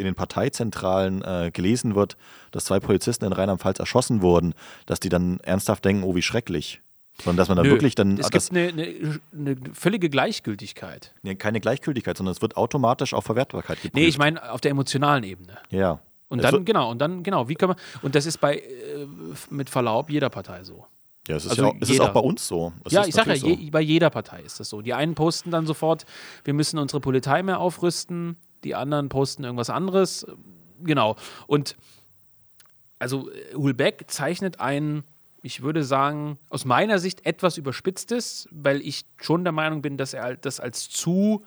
in 0.02 0.06
den 0.06 0.16
Parteizentralen 0.16 1.24
äh, 1.24 1.52
gelesen 1.54 1.96
wird, 1.96 2.18
dass 2.52 2.66
zwei 2.66 2.80
Polizisten 2.80 3.26
in 3.26 3.34
Rheinland-Pfalz 3.34 3.80
erschossen 3.80 4.22
wurden, 4.22 4.54
dass 4.86 5.00
die 5.00 5.10
dann 5.10 5.40
ernsthaft 5.40 5.86
denken, 5.86 6.04
oh, 6.04 6.16
wie 6.16 6.22
schrecklich. 6.22 6.82
Sondern 7.18 7.38
dass 7.38 7.50
man 7.50 7.58
dann 7.58 7.68
Nö, 7.68 7.74
wirklich 7.74 7.94
dann. 7.96 8.18
Es 8.18 8.32
gibt 8.32 8.52
eine, 8.52 8.70
eine, 8.70 9.20
eine, 9.34 9.56
völlige 9.74 10.10
Gleichgültigkeit. 10.10 11.14
Nee, 11.22 11.36
keine 11.36 11.60
Gleichgültigkeit, 11.60 12.18
sondern 12.18 12.32
es 12.32 12.42
wird 12.42 12.58
automatisch 12.58 13.14
auf 13.14 13.26
Verwertbarkeit 13.26 13.78
geprüft. 13.78 13.96
Nee, 13.96 14.06
ich 14.06 14.18
meine 14.18 14.52
auf 14.52 14.62
der 14.62 14.72
emotionalen 14.72 15.24
Ebene. 15.24 15.58
Ja. 15.70 16.00
Und 16.30 16.42
dann, 16.42 16.64
genau, 16.64 16.90
und 16.90 17.00
dann, 17.00 17.24
genau, 17.24 17.50
wie 17.50 17.56
kann 17.56 17.70
man. 17.70 17.78
Und 18.02 18.16
das 18.16 18.26
ist 18.26 18.40
bei, 18.40 18.58
äh, 18.58 19.06
mit 19.50 19.70
Verlaub, 19.70 20.10
jeder 20.10 20.30
Partei 20.30 20.64
so. 20.64 20.86
Ja, 21.28 21.36
es 21.36 21.46
ist, 21.46 21.52
also 21.52 21.64
ja 21.64 21.70
auch, 21.70 21.76
es 21.80 21.90
ist 21.90 22.00
auch 22.00 22.14
bei 22.14 22.20
uns 22.20 22.48
so. 22.48 22.74
Es 22.86 22.94
ja, 22.94 23.06
ich 23.06 23.14
sage 23.14 23.36
ja, 23.36 23.48
je, 23.48 23.70
bei 23.70 23.82
jeder 23.82 24.10
Partei 24.10 24.42
ist 24.42 24.60
das 24.60 24.70
so. 24.70 24.82
Die 24.82 24.94
einen 24.94 25.14
posten 25.14 25.52
dann 25.52 25.68
sofort, 25.68 26.06
wir 26.44 26.54
müssen 26.54 26.80
unsere 26.80 27.00
Polizei 27.00 27.44
mehr 27.44 27.60
aufrüsten, 27.60 28.38
die 28.64 28.76
anderen 28.76 29.10
posten 29.10 29.44
irgendwas 29.44 29.70
anderes. 29.70 30.26
Genau. 30.84 31.16
Und 31.48 31.76
also 33.00 33.30
Hulbeck 33.56 34.06
zeichnet 34.08 34.60
ein, 34.60 35.04
ich 35.42 35.64
würde 35.64 35.84
sagen, 35.84 36.38
aus 36.50 36.66
meiner 36.66 37.00
Sicht 37.00 37.26
etwas 37.26 37.58
überspitztes, 37.58 38.48
weil 38.52 38.82
ich 38.82 39.06
schon 39.20 39.44
der 39.44 39.54
Meinung 39.54 39.82
bin, 39.82 39.98
dass 39.98 40.14
er 40.14 40.36
das 40.36 40.60
als 40.60 40.90
zu 40.90 41.44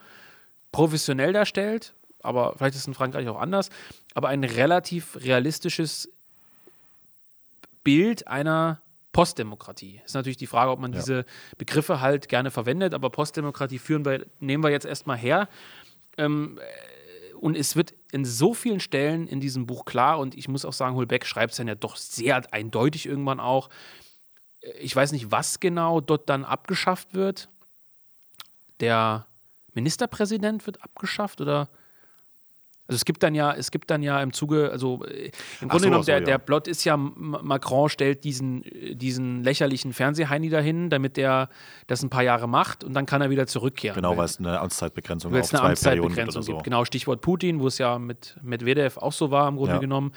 professionell 0.72 1.32
darstellt. 1.32 1.94
Aber 2.22 2.54
vielleicht 2.56 2.74
ist 2.74 2.82
es 2.82 2.86
in 2.88 2.94
Frankreich 2.94 3.28
auch 3.28 3.40
anders. 3.40 3.70
Aber 4.14 4.28
ein 4.28 4.42
relativ 4.42 5.16
realistisches 5.20 6.10
Bild 7.84 8.26
einer 8.26 8.80
Postdemokratie. 9.12 10.00
Ist 10.04 10.14
natürlich 10.14 10.38
die 10.38 10.48
Frage, 10.48 10.72
ob 10.72 10.80
man 10.80 10.92
ja. 10.92 10.98
diese 10.98 11.24
Begriffe 11.56 12.00
halt 12.00 12.28
gerne 12.28 12.50
verwendet, 12.50 12.94
aber 12.94 13.10
Postdemokratie 13.10 13.78
führen 13.78 14.04
wir, 14.04 14.26
nehmen 14.40 14.64
wir 14.64 14.70
jetzt 14.70 14.86
erstmal 14.86 15.16
her. 15.16 15.48
Ähm, 16.18 16.58
und 17.44 17.58
es 17.58 17.76
wird 17.76 17.92
in 18.10 18.24
so 18.24 18.54
vielen 18.54 18.80
Stellen 18.80 19.26
in 19.26 19.38
diesem 19.38 19.66
Buch 19.66 19.84
klar, 19.84 20.18
und 20.18 20.34
ich 20.34 20.48
muss 20.48 20.64
auch 20.64 20.72
sagen, 20.72 20.96
Holbeck 20.96 21.26
schreibt 21.26 21.50
es 21.50 21.58
dann 21.58 21.68
ja 21.68 21.74
doch 21.74 21.96
sehr 21.96 22.42
eindeutig 22.54 23.04
irgendwann 23.04 23.38
auch. 23.38 23.68
Ich 24.80 24.96
weiß 24.96 25.12
nicht, 25.12 25.30
was 25.30 25.60
genau 25.60 26.00
dort 26.00 26.30
dann 26.30 26.46
abgeschafft 26.46 27.12
wird. 27.12 27.50
Der 28.80 29.26
Ministerpräsident 29.74 30.64
wird 30.64 30.82
abgeschafft 30.82 31.42
oder 31.42 31.68
also 32.86 32.96
es 32.96 33.04
gibt 33.06 33.22
dann 33.22 33.34
ja, 33.34 33.52
es 33.52 33.70
gibt 33.70 33.90
dann 33.90 34.02
ja 34.02 34.22
im 34.22 34.34
Zuge, 34.34 34.70
also 34.70 35.04
äh, 35.04 35.30
im 35.62 35.68
Grunde 35.68 35.84
so, 35.84 35.88
genommen, 35.88 36.04
der, 36.04 36.18
so, 36.18 36.20
ja. 36.20 36.26
der 36.26 36.38
Plot 36.38 36.68
ist 36.68 36.84
ja, 36.84 36.98
Macron 36.98 37.88
stellt 37.88 38.24
diesen, 38.24 38.62
diesen 38.92 39.42
lächerlichen 39.42 39.94
Fernsehheini 39.94 40.50
dahin, 40.50 40.90
damit 40.90 41.16
der 41.16 41.48
das 41.86 42.02
ein 42.02 42.10
paar 42.10 42.22
Jahre 42.22 42.46
macht 42.46 42.84
und 42.84 42.92
dann 42.92 43.06
kann 43.06 43.22
er 43.22 43.30
wieder 43.30 43.46
zurückkehren. 43.46 43.94
Genau, 43.94 44.16
weil 44.18 44.26
es 44.26 44.38
eine 44.38 44.60
Amtszeitbegrenzung 44.60 45.32
auf 45.32 45.36
eine 45.36 45.44
zwei 45.44 45.58
Amtszeitbegrenzung 45.60 46.42
so. 46.42 46.52
gibt. 46.52 46.64
Genau, 46.64 46.84
Stichwort 46.84 47.22
Putin, 47.22 47.60
wo 47.60 47.68
es 47.68 47.78
ja 47.78 47.98
mit 47.98 48.36
Medvedev 48.42 48.98
auch 48.98 49.12
so 49.12 49.30
war 49.30 49.48
im 49.48 49.56
Grunde 49.56 49.74
ja. 49.74 49.80
genommen. 49.80 50.12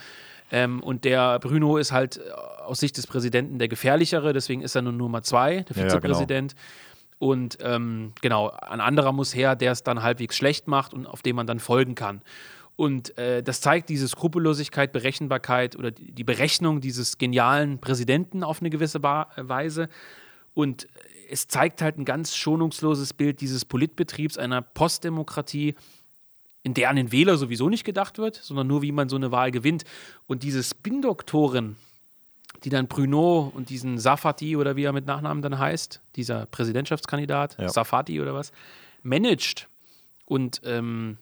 Ähm, 0.52 0.82
und 0.82 1.06
der 1.06 1.40
Bruno 1.40 1.78
ist 1.78 1.94
halt 1.94 2.18
äh, 2.18 2.32
aus 2.64 2.80
Sicht 2.80 2.98
des 2.98 3.08
Präsidenten 3.08 3.60
der 3.60 3.70
gefährlichere, 3.70 4.34
deswegen 4.34 4.62
ist 4.62 4.76
er 4.76 4.82
nur 4.82 4.94
Nummer 4.94 5.24
zwei, 5.24 5.62
der 5.62 5.76
Vizepräsident. 5.76 6.52
Ja, 6.52 6.58
genau. 6.58 6.68
Und 7.20 7.58
ähm, 7.62 8.14
genau, 8.22 8.50
ein 8.50 8.80
anderer 8.80 9.12
muss 9.12 9.34
her, 9.34 9.56
der 9.56 9.72
es 9.72 9.84
dann 9.84 10.04
halbwegs 10.04 10.38
schlecht 10.38 10.68
macht 10.68 10.94
und 10.94 11.08
auf 11.08 11.22
dem 11.24 11.36
man 11.36 11.48
dann 11.48 11.60
folgen 11.60 11.96
kann. 11.96 12.22
Und 12.78 13.18
äh, 13.18 13.42
das 13.42 13.60
zeigt 13.60 13.90
diese 13.90 14.08
Skrupellosigkeit, 14.08 14.94
Berechenbarkeit 14.94 15.76
oder 15.76 15.90
die 15.90 16.24
Berechnung 16.24 16.80
dieses 16.80 17.18
genialen 17.18 17.80
Präsidenten 17.80 18.44
auf 18.44 18.62
eine 18.62 18.70
gewisse 18.70 19.00
ba 19.00 19.30
Weise. 19.36 19.90
Und 20.54 20.88
es 21.30 21.48
zeigt 21.48 21.82
halt 21.82 21.98
ein 21.98 22.06
ganz 22.06 22.36
schonungsloses 22.36 23.14
Bild 23.14 23.42
dieses 23.42 23.66
Politbetriebs 23.66 24.38
einer 24.38 24.62
Postdemokratie, 24.62 25.74
in 26.62 26.76
der 26.76 26.92
an 26.92 26.98
den 26.98 27.12
Wähler 27.12 27.38
sowieso 27.38 27.68
nicht 27.68 27.84
gedacht 27.84 28.20
wird, 28.20 28.36
sondern 28.36 28.68
nur, 28.68 28.84
wie 28.84 28.92
man 28.92 29.10
so 29.10 29.16
eine 29.16 29.32
Wahl 29.32 29.50
gewinnt. 29.50 29.84
Und 30.28 30.44
diese 30.44 30.62
Spin-Doktoren, 30.62 31.78
die 32.64 32.70
dann 32.70 32.88
Bruno 32.88 33.52
und 33.56 33.72
diesen 33.72 33.98
Safati 33.98 34.56
oder 34.56 34.76
wie 34.76 34.84
er 34.84 34.94
mit 34.94 35.08
Nachnamen 35.08 35.42
dann 35.42 35.58
heißt, 35.58 36.00
dieser 36.16 36.46
Präsidentschaftskandidat, 36.46 37.58
ja. 37.60 37.70
Safati 37.70 38.22
oder 38.22 38.36
was, 38.36 38.52
managt 39.02 39.68
und 40.26 40.62
ähm, 40.64 41.18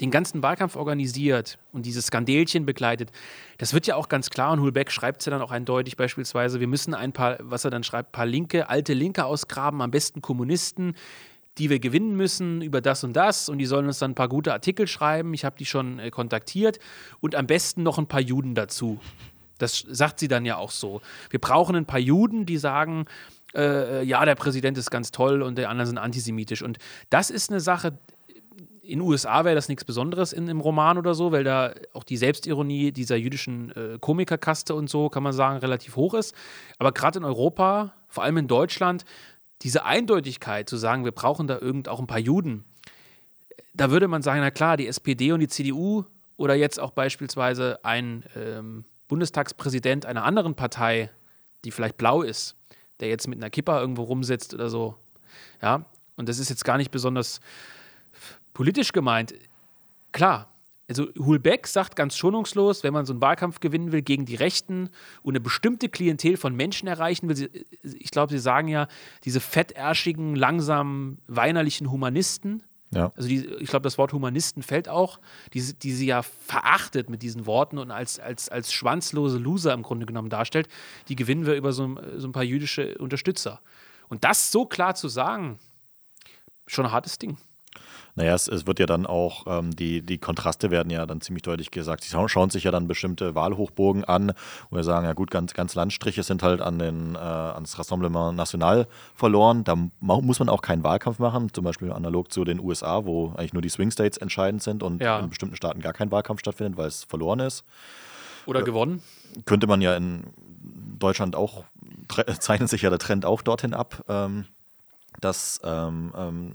den 0.00 0.10
ganzen 0.10 0.42
Wahlkampf 0.42 0.76
organisiert 0.76 1.58
und 1.72 1.86
dieses 1.86 2.06
Skandelchen 2.06 2.66
begleitet, 2.66 3.10
das 3.58 3.72
wird 3.72 3.86
ja 3.86 3.96
auch 3.96 4.08
ganz 4.08 4.30
klar 4.30 4.52
und 4.52 4.60
Hulbeck 4.60 4.90
schreibt 4.90 5.22
es 5.22 5.26
ja 5.26 5.30
dann 5.30 5.42
auch 5.42 5.50
eindeutig 5.50 5.96
beispielsweise, 5.96 6.60
wir 6.60 6.66
müssen 6.66 6.94
ein 6.94 7.12
paar, 7.12 7.38
was 7.40 7.64
er 7.64 7.70
dann 7.70 7.82
schreibt, 7.82 8.12
paar 8.12 8.26
Linke, 8.26 8.68
alte 8.68 8.92
Linke 8.92 9.24
ausgraben, 9.24 9.80
am 9.80 9.90
besten 9.90 10.20
Kommunisten, 10.20 10.94
die 11.58 11.70
wir 11.70 11.78
gewinnen 11.78 12.16
müssen 12.16 12.60
über 12.60 12.80
das 12.80 13.02
und 13.04 13.14
das 13.14 13.48
und 13.48 13.58
die 13.58 13.66
sollen 13.66 13.86
uns 13.86 13.98
dann 13.98 14.10
ein 14.10 14.14
paar 14.16 14.28
gute 14.28 14.52
Artikel 14.52 14.86
schreiben, 14.86 15.32
ich 15.32 15.44
habe 15.44 15.56
die 15.58 15.66
schon 15.66 15.98
äh, 15.98 16.10
kontaktiert 16.10 16.78
und 17.20 17.34
am 17.34 17.46
besten 17.46 17.82
noch 17.82 17.98
ein 17.98 18.06
paar 18.06 18.20
Juden 18.20 18.54
dazu. 18.54 19.00
Das 19.58 19.78
sagt 19.88 20.20
sie 20.20 20.28
dann 20.28 20.44
ja 20.44 20.58
auch 20.58 20.70
so. 20.70 21.00
Wir 21.30 21.40
brauchen 21.40 21.76
ein 21.76 21.86
paar 21.86 21.98
Juden, 21.98 22.44
die 22.44 22.58
sagen, 22.58 23.06
äh, 23.54 24.04
ja, 24.04 24.24
der 24.26 24.34
Präsident 24.34 24.76
ist 24.76 24.90
ganz 24.90 25.12
toll 25.12 25.40
und 25.40 25.56
der 25.56 25.70
anderen 25.70 25.86
sind 25.86 25.98
antisemitisch. 25.98 26.60
Und 26.60 26.78
das 27.08 27.30
ist 27.30 27.50
eine 27.50 27.60
Sache, 27.60 27.98
in 28.86 29.00
USA 29.00 29.44
wäre 29.44 29.54
das 29.54 29.68
nichts 29.68 29.84
Besonderes 29.84 30.32
in, 30.32 30.48
im 30.48 30.60
Roman 30.60 30.98
oder 30.98 31.14
so, 31.14 31.32
weil 31.32 31.44
da 31.44 31.74
auch 31.92 32.04
die 32.04 32.16
Selbstironie 32.16 32.92
dieser 32.92 33.16
jüdischen 33.16 33.70
äh, 33.72 33.98
Komikerkaste 34.00 34.74
und 34.74 34.88
so, 34.88 35.08
kann 35.08 35.22
man 35.22 35.32
sagen, 35.32 35.58
relativ 35.58 35.96
hoch 35.96 36.14
ist. 36.14 36.34
Aber 36.78 36.92
gerade 36.92 37.18
in 37.18 37.24
Europa, 37.24 37.92
vor 38.08 38.24
allem 38.24 38.36
in 38.36 38.48
Deutschland, 38.48 39.04
diese 39.62 39.84
Eindeutigkeit 39.84 40.68
zu 40.68 40.76
sagen, 40.76 41.04
wir 41.04 41.12
brauchen 41.12 41.46
da 41.46 41.58
irgend 41.58 41.88
auch 41.88 42.00
ein 42.00 42.06
paar 42.06 42.18
Juden, 42.18 42.64
da 43.74 43.90
würde 43.90 44.08
man 44.08 44.22
sagen, 44.22 44.40
na 44.40 44.50
klar, 44.50 44.76
die 44.76 44.86
SPD 44.86 45.32
und 45.32 45.40
die 45.40 45.48
CDU 45.48 46.04
oder 46.36 46.54
jetzt 46.54 46.80
auch 46.80 46.92
beispielsweise 46.92 47.84
ein 47.84 48.24
ähm, 48.34 48.84
Bundestagspräsident 49.08 50.06
einer 50.06 50.24
anderen 50.24 50.54
Partei, 50.54 51.10
die 51.64 51.70
vielleicht 51.70 51.96
blau 51.96 52.22
ist, 52.22 52.56
der 53.00 53.08
jetzt 53.08 53.28
mit 53.28 53.38
einer 53.38 53.50
Kippa 53.50 53.80
irgendwo 53.80 54.04
rumsitzt 54.04 54.54
oder 54.54 54.70
so. 54.70 54.96
Ja, 55.62 55.84
und 56.16 56.28
das 56.28 56.38
ist 56.38 56.48
jetzt 56.48 56.64
gar 56.64 56.78
nicht 56.78 56.90
besonders 56.90 57.40
politisch 58.56 58.92
gemeint, 58.92 59.34
klar, 60.12 60.48
also 60.88 61.08
Hulbeck 61.18 61.66
sagt 61.66 61.94
ganz 61.94 62.16
schonungslos, 62.16 62.82
wenn 62.84 62.94
man 62.94 63.04
so 63.04 63.12
einen 63.12 63.20
Wahlkampf 63.20 63.60
gewinnen 63.60 63.92
will 63.92 64.00
gegen 64.00 64.24
die 64.24 64.34
Rechten 64.34 64.88
und 65.22 65.32
eine 65.32 65.40
bestimmte 65.40 65.90
Klientel 65.90 66.38
von 66.38 66.56
Menschen 66.56 66.88
erreichen 66.88 67.28
will, 67.28 67.50
ich 67.82 68.10
glaube, 68.10 68.32
sie 68.32 68.38
sagen 68.38 68.68
ja, 68.68 68.88
diese 69.24 69.40
fettärschigen, 69.40 70.36
langsamen, 70.36 71.18
weinerlichen 71.26 71.90
Humanisten, 71.90 72.62
ja. 72.92 73.12
Also 73.14 73.28
die, 73.28 73.44
ich 73.44 73.68
glaube, 73.68 73.82
das 73.82 73.98
Wort 73.98 74.14
Humanisten 74.14 74.62
fällt 74.62 74.88
auch, 74.88 75.18
die, 75.52 75.60
die 75.74 75.92
sie 75.92 76.06
ja 76.06 76.22
verachtet 76.22 77.10
mit 77.10 77.20
diesen 77.20 77.44
Worten 77.44 77.76
und 77.78 77.90
als, 77.90 78.18
als, 78.18 78.48
als 78.48 78.72
schwanzlose 78.72 79.36
Loser 79.36 79.74
im 79.74 79.82
Grunde 79.82 80.06
genommen 80.06 80.30
darstellt, 80.30 80.68
die 81.08 81.16
gewinnen 81.16 81.44
wir 81.44 81.56
über 81.56 81.72
so, 81.72 81.96
so 82.16 82.28
ein 82.28 82.32
paar 82.32 82.44
jüdische 82.44 82.96
Unterstützer. 82.96 83.60
Und 84.08 84.24
das 84.24 84.50
so 84.50 84.64
klar 84.64 84.94
zu 84.94 85.08
sagen, 85.08 85.58
schon 86.68 86.86
ein 86.86 86.92
hartes 86.92 87.18
Ding. 87.18 87.36
Naja, 88.16 88.34
es, 88.34 88.48
es 88.48 88.66
wird 88.66 88.78
ja 88.78 88.86
dann 88.86 89.06
auch, 89.06 89.44
ähm, 89.46 89.76
die, 89.76 90.00
die 90.00 90.16
Kontraste 90.16 90.70
werden 90.70 90.88
ja 90.88 91.04
dann 91.04 91.20
ziemlich 91.20 91.42
deutlich 91.42 91.70
gesagt. 91.70 92.02
Sie 92.02 92.28
schauen 92.28 92.48
sich 92.48 92.64
ja 92.64 92.70
dann 92.70 92.88
bestimmte 92.88 93.34
Wahlhochburgen 93.34 94.04
an, 94.04 94.32
wo 94.70 94.76
wir 94.76 94.84
sagen, 94.84 95.04
ja 95.04 95.12
gut, 95.12 95.30
ganz, 95.30 95.52
ganz 95.52 95.74
Landstriche 95.74 96.22
sind 96.22 96.42
halt 96.42 96.62
an 96.62 96.78
den, 96.78 97.14
äh, 97.14 97.18
ans 97.18 97.78
Rassemblement 97.78 98.34
National 98.34 98.88
verloren. 99.14 99.64
Da 99.64 99.76
muss 100.00 100.38
man 100.38 100.48
auch 100.48 100.62
keinen 100.62 100.82
Wahlkampf 100.82 101.18
machen, 101.18 101.52
zum 101.52 101.64
Beispiel 101.64 101.92
analog 101.92 102.32
zu 102.32 102.44
den 102.44 102.58
USA, 102.58 103.04
wo 103.04 103.34
eigentlich 103.36 103.52
nur 103.52 103.62
die 103.62 103.68
Swing 103.68 103.90
States 103.90 104.16
entscheidend 104.16 104.62
sind 104.62 104.82
und 104.82 105.02
ja. 105.02 105.18
in 105.18 105.28
bestimmten 105.28 105.56
Staaten 105.56 105.80
gar 105.80 105.92
kein 105.92 106.10
Wahlkampf 106.10 106.40
stattfindet, 106.40 106.78
weil 106.78 106.88
es 106.88 107.04
verloren 107.04 107.40
ist. 107.40 107.64
Oder 108.46 108.60
äh, 108.60 108.64
gewonnen. 108.64 109.02
Könnte 109.44 109.66
man 109.66 109.82
ja 109.82 109.94
in 109.94 110.24
Deutschland 110.98 111.36
auch, 111.36 111.64
zeichnet 112.38 112.70
sich 112.70 112.80
ja 112.80 112.88
der 112.88 112.98
Trend 112.98 113.26
auch 113.26 113.42
dorthin 113.42 113.74
ab. 113.74 114.02
Ähm, 114.08 114.46
dass 115.20 115.60
ähm, 115.64 116.12
ähm, 116.16 116.54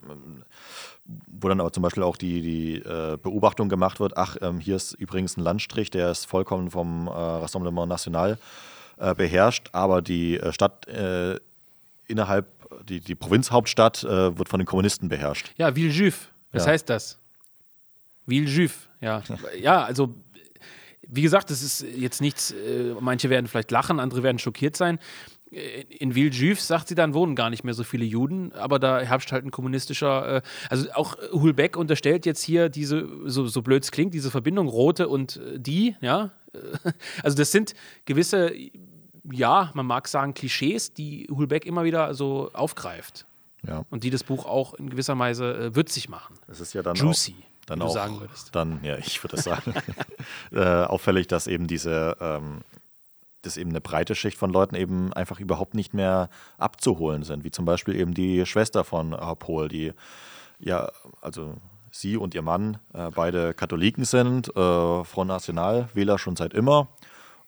wo 1.28 1.48
dann 1.48 1.60
aber 1.60 1.74
zum 1.74 1.84
Beispiel 1.84 2.04
auch 2.04 2.18
die, 2.18 2.42
die 2.42 2.76
äh, 2.76 3.18
Beobachtung 3.22 3.70
gemacht 3.70 4.00
wird, 4.00 4.18
ach, 4.18 4.38
ähm, 4.42 4.60
hier 4.60 4.76
ist 4.76 4.94
übrigens 4.94 5.38
ein 5.38 5.42
Landstrich, 5.42 5.90
der 5.90 6.12
ist 6.12 6.26
vollkommen 6.26 6.72
vom 6.72 7.08
äh, 7.08 7.12
Rassemblement 7.12 7.90
National 7.90 8.38
äh, 8.98 9.16
beherrscht, 9.16 9.70
aber 9.74 10.02
die 10.02 10.38
äh, 10.38 10.54
Stadt 10.54 10.88
äh, 10.88 11.40
innerhalb, 12.08 12.48
die, 12.88 13.00
die 13.00 13.16
Provinzhauptstadt 13.16 14.04
äh, 14.04 14.38
wird 14.38 14.50
von 14.50 14.60
den 14.60 14.68
Kommunisten 14.68 15.10
beherrscht. 15.10 15.52
Ja, 15.58 15.76
Villejuif, 15.76 16.30
was 16.52 16.66
ja. 16.66 16.72
heißt 16.72 16.90
das? 16.90 17.18
Villejuif, 18.26 18.90
ja. 19.00 19.24
ja, 19.60 19.84
also 19.84 20.14
wie 21.08 21.24
gesagt, 21.24 21.50
das 21.50 21.62
ist 21.62 21.82
jetzt 21.82 22.22
nichts, 22.22 22.54
manche 23.02 23.30
werden 23.30 23.48
vielleicht 23.48 23.72
lachen, 23.72 24.00
andere 24.00 24.24
werden 24.24 24.40
schockiert 24.40 24.78
sein 24.78 24.98
in 25.52 26.16
Villejuif, 26.16 26.62
sagt 26.62 26.88
sie 26.88 26.96
dann, 26.96 27.14
wohnen 27.14 27.36
gar 27.36 27.50
nicht 27.50 27.66
mehr 27.66 27.74
so 27.74 27.84
viele 27.84 28.06
Juden, 28.06 28.54
aber 28.54 28.80
da 28.80 29.02
herrscht 29.02 29.34
halt 29.34 29.44
ein 29.44 29.52
kommunistischer, 29.52 30.38
äh, 30.38 30.42
also 30.70 30.90
auch 30.94 31.18
Hulbeck 31.34 31.76
unterstellt 31.76 32.26
jetzt 32.26 32.42
hier 32.42 32.70
diese, 32.70 33.08
so, 33.26 33.46
so 33.48 33.62
blöd 33.62 33.84
es 33.84 33.92
klingt, 33.92 34.14
diese 34.14 34.32
Verbindung 34.32 34.70
Rote 34.70 35.10
und 35.10 35.38
äh, 35.38 35.60
die, 35.60 35.96
ja. 36.02 36.32
Also 37.24 37.38
das 37.38 37.52
sind 37.52 37.74
gewisse, 38.06 38.54
ja, 39.32 39.72
man 39.74 39.86
mag 39.86 40.08
sagen, 40.08 40.34
Klischees, 40.34 40.94
die 40.94 41.28
Hulbeck 41.30 41.66
immer 41.66 41.84
wieder 41.84 42.14
so 42.14 42.50
aufgreift. 42.54 43.26
Ja. 43.66 43.86
Und 43.90 44.04
die 44.04 44.10
das 44.10 44.24
Buch 44.24 44.46
auch 44.46 44.74
in 44.74 44.90
gewisser 44.90 45.18
Weise 45.20 45.54
äh, 45.54 45.76
würzig 45.76 46.10
machen. 46.10 46.36
Es 46.48 46.60
ist 46.60 46.74
ja 46.74 46.82
dann 46.82 46.96
Juicy. 46.96 47.36
Auch, 47.38 47.66
dann 47.68 47.82
auch, 47.82 47.94
sagen 47.94 48.20
würdest. 48.20 48.56
Dann, 48.56 48.84
ja, 48.84 48.98
ich 48.98 49.24
würde 49.24 49.36
das 49.36 49.46
sagen. 49.46 49.74
äh, 50.52 50.60
auffällig, 50.60 51.28
dass 51.28 51.48
eben 51.48 51.68
diese 51.68 52.18
ähm, 52.20 52.62
dass 53.42 53.58
eben 53.58 53.72
eine 53.72 53.82
breite 53.82 54.16
Schicht 54.16 54.38
von 54.38 54.52
Leuten 54.52 54.76
eben 54.76 55.14
einfach 55.14 55.40
überhaupt 55.40 55.74
nicht 55.74 55.94
mehr 55.94 56.30
abzuholen 56.58 57.24
sind, 57.24 57.44
wie 57.44 57.52
zum 57.52 57.66
Beispiel 57.66 57.96
eben 57.96 58.14
die 58.14 58.46
Schwester 58.46 58.84
von 58.84 59.16
Pohl, 59.40 59.68
die 59.68 59.94
ja, 60.60 60.92
also 61.22 61.56
sie 61.92 62.18
und 62.18 62.34
ihr 62.36 62.42
Mann 62.42 62.78
äh, 62.94 63.10
beide 63.14 63.54
Katholiken 63.54 64.06
sind, 64.06 64.50
äh, 64.56 65.04
Front 65.04 65.28
National, 65.28 65.90
Wähler 65.94 66.18
schon 66.18 66.36
seit 66.36 66.54
immer 66.54 66.88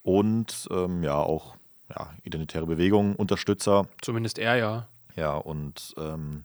und 0.02 0.68
ähm, 0.70 1.02
ja 1.02 1.16
auch 1.16 1.56
ja, 1.88 2.10
identitäre 2.22 2.66
Bewegung, 2.66 3.16
Unterstützer. 3.16 3.86
Zumindest 4.00 4.38
er 4.38 4.56
ja. 4.56 4.88
Ja, 5.16 5.36
und 5.36 5.94
ähm, 5.96 6.44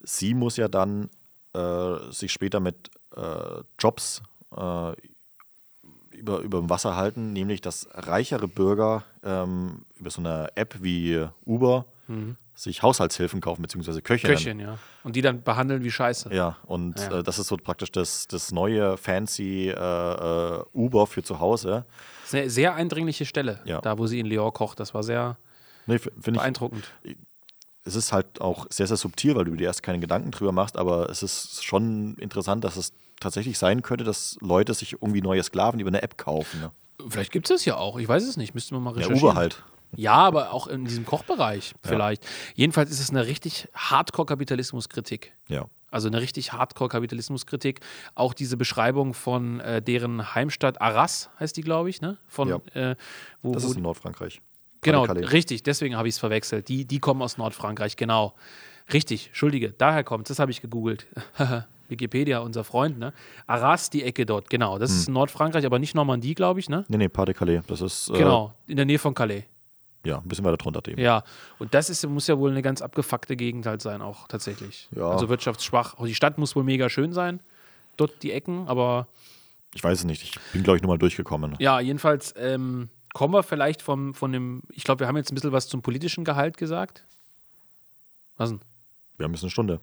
sie 0.00 0.34
muss 0.34 0.56
ja 0.56 0.68
dann 0.68 1.08
äh, 1.54 2.10
sich 2.10 2.32
später 2.32 2.60
mit 2.60 2.90
äh, 3.16 3.62
Jobs 3.78 4.22
äh, 4.56 4.92
über, 6.20 6.38
über 6.40 6.58
dem 6.58 6.70
Wasser 6.70 6.96
halten, 6.96 7.32
nämlich 7.32 7.60
dass 7.60 7.88
reichere 7.92 8.46
Bürger 8.46 9.04
ähm, 9.24 9.84
über 9.96 10.10
so 10.10 10.20
eine 10.20 10.48
App 10.54 10.76
wie 10.80 11.26
Uber 11.44 11.86
mhm. 12.06 12.36
sich 12.54 12.82
Haushaltshilfen 12.82 13.40
kaufen, 13.40 13.62
beziehungsweise 13.62 14.02
Köchinnen. 14.02 14.36
Köchin, 14.36 14.60
ja. 14.60 14.78
Und 15.02 15.16
die 15.16 15.22
dann 15.22 15.42
behandeln 15.42 15.82
wie 15.82 15.90
Scheiße. 15.90 16.32
Ja, 16.32 16.58
und 16.66 17.00
ja. 17.00 17.18
Äh, 17.18 17.22
das 17.22 17.38
ist 17.38 17.48
so 17.48 17.56
praktisch 17.56 17.90
das, 17.90 18.28
das 18.28 18.52
neue 18.52 18.96
fancy 18.96 19.68
äh, 19.68 19.72
äh, 19.72 20.64
Uber 20.72 21.06
für 21.06 21.22
zu 21.22 21.40
Hause. 21.40 21.84
Sehr, 22.24 22.48
sehr 22.50 22.74
eindringliche 22.74 23.24
Stelle, 23.24 23.60
ja. 23.64 23.80
da 23.80 23.98
wo 23.98 24.06
sie 24.06 24.20
in 24.20 24.26
Lyon 24.26 24.52
kocht. 24.52 24.78
Das 24.78 24.94
war 24.94 25.02
sehr 25.02 25.36
nee, 25.86 25.98
beeindruckend. 26.16 26.92
Ich, 27.02 27.16
es 27.84 27.96
ist 27.96 28.12
halt 28.12 28.40
auch 28.40 28.66
sehr, 28.70 28.86
sehr 28.86 28.96
subtil, 28.96 29.34
weil 29.34 29.44
du 29.44 29.56
dir 29.56 29.64
erst 29.64 29.82
keine 29.82 30.00
Gedanken 30.00 30.30
drüber 30.30 30.52
machst, 30.52 30.76
aber 30.76 31.08
es 31.08 31.22
ist 31.22 31.64
schon 31.64 32.14
interessant, 32.16 32.62
dass 32.62 32.76
es 32.76 32.92
tatsächlich 33.20 33.58
sein 33.58 33.82
könnte, 33.82 34.04
dass 34.04 34.36
Leute 34.40 34.74
sich 34.74 34.94
irgendwie 34.94 35.22
neue 35.22 35.42
Sklaven 35.42 35.80
über 35.80 35.88
eine 35.88 36.02
App 36.02 36.18
kaufen. 36.18 36.60
Ne? 36.60 36.72
Vielleicht 37.08 37.32
gibt 37.32 37.50
es 37.50 37.56
das 37.56 37.64
ja 37.64 37.76
auch. 37.76 37.98
Ich 37.98 38.08
weiß 38.08 38.24
es 38.24 38.36
nicht. 38.36 38.54
Müssten 38.54 38.74
wir 38.74 38.80
mal 38.80 38.94
recherchieren. 38.94 39.20
Ja, 39.20 39.30
Uber 39.30 39.34
halt. 39.34 39.62
Ja, 39.96 40.14
aber 40.14 40.52
auch 40.52 40.66
in 40.66 40.84
diesem 40.84 41.04
Kochbereich 41.04 41.74
vielleicht. 41.82 42.24
Ja. 42.24 42.30
Jedenfalls 42.54 42.90
ist 42.90 43.00
es 43.00 43.10
eine 43.10 43.26
richtig 43.26 43.68
Hardcore-Kapitalismuskritik. 43.74 45.32
Ja. 45.48 45.66
Also 45.90 46.06
eine 46.06 46.20
richtig 46.20 46.52
Hardcore-Kapitalismuskritik. 46.52 47.80
Auch 48.14 48.32
diese 48.32 48.56
Beschreibung 48.56 49.14
von 49.14 49.58
äh, 49.60 49.82
deren 49.82 50.34
Heimstadt 50.34 50.80
Arras 50.80 51.30
heißt 51.40 51.56
die, 51.56 51.62
glaube 51.62 51.90
ich, 51.90 52.00
ne? 52.00 52.18
Von, 52.28 52.48
ja. 52.48 52.60
äh, 52.74 52.96
wo, 53.42 53.52
das 53.52 53.64
ist 53.64 53.76
in 53.76 53.82
Nordfrankreich. 53.82 54.40
Genau, 54.82 55.02
richtig, 55.02 55.62
deswegen 55.62 55.96
habe 55.96 56.08
ich 56.08 56.14
es 56.14 56.18
verwechselt. 56.18 56.68
Die, 56.68 56.86
die 56.86 57.00
kommen 57.00 57.20
aus 57.20 57.36
Nordfrankreich, 57.36 57.96
genau. 57.96 58.34
Richtig, 58.92 59.28
Entschuldige, 59.28 59.72
daher 59.72 60.04
kommt 60.04 60.30
das 60.30 60.38
habe 60.38 60.50
ich 60.50 60.62
gegoogelt. 60.62 61.06
Wikipedia, 61.90 62.38
unser 62.40 62.64
Freund, 62.64 62.98
ne? 62.98 63.12
Arras, 63.46 63.90
die 63.90 64.02
Ecke 64.02 64.26
dort, 64.26 64.50
genau. 64.50 64.78
Das 64.78 64.90
hm. 64.90 64.96
ist 64.96 65.08
Nordfrankreich, 65.08 65.66
aber 65.66 65.78
nicht 65.78 65.94
Normandie, 65.94 66.34
glaube 66.34 66.60
ich, 66.60 66.68
ne? 66.68 66.84
Nee, 66.88 66.96
nee, 66.96 67.08
Pas 67.08 67.26
de 67.26 67.34
Calais. 67.34 67.62
Das 67.66 67.80
ist. 67.80 68.08
Äh, 68.10 68.18
genau, 68.18 68.54
in 68.66 68.76
der 68.76 68.86
Nähe 68.86 68.98
von 68.98 69.14
Calais. 69.14 69.44
Ja, 70.04 70.18
ein 70.18 70.28
bisschen 70.28 70.44
weiter 70.44 70.56
drunter 70.56 70.80
eben. 70.88 71.00
Ja, 71.00 71.24
und 71.58 71.74
das 71.74 71.90
ist, 71.90 72.06
muss 72.06 72.26
ja 72.26 72.38
wohl 72.38 72.50
eine 72.50 72.62
ganz 72.62 72.80
abgefuckte 72.80 73.36
Gegend 73.36 73.66
halt 73.66 73.82
sein, 73.82 74.00
auch 74.00 74.28
tatsächlich. 74.28 74.88
Ja. 74.96 75.10
Also 75.10 75.28
wirtschaftsschwach. 75.28 75.98
Auch 75.98 76.06
die 76.06 76.14
Stadt 76.14 76.38
muss 76.38 76.56
wohl 76.56 76.64
mega 76.64 76.88
schön 76.88 77.12
sein, 77.12 77.40
dort 77.96 78.22
die 78.22 78.32
Ecken, 78.32 78.66
aber. 78.66 79.08
Ich 79.74 79.84
weiß 79.84 80.00
es 80.00 80.04
nicht, 80.04 80.22
ich 80.22 80.32
bin, 80.52 80.62
glaube 80.62 80.78
ich, 80.78 80.82
nur 80.82 80.90
mal 80.90 80.98
durchgekommen. 80.98 81.54
Ja, 81.58 81.80
jedenfalls 81.80 82.34
ähm, 82.36 82.88
kommen 83.12 83.34
wir 83.34 83.42
vielleicht 83.42 83.82
vom, 83.82 84.14
von 84.14 84.32
dem, 84.32 84.62
ich 84.70 84.84
glaube, 84.84 85.00
wir 85.00 85.06
haben 85.06 85.16
jetzt 85.16 85.30
ein 85.30 85.34
bisschen 85.34 85.52
was 85.52 85.68
zum 85.68 85.82
politischen 85.82 86.24
Gehalt 86.24 86.56
gesagt. 86.56 87.04
Was 88.36 88.50
denn? 88.50 88.60
Wir 89.16 89.24
haben 89.24 89.32
jetzt 89.32 89.44
eine 89.44 89.50
Stunde. 89.50 89.80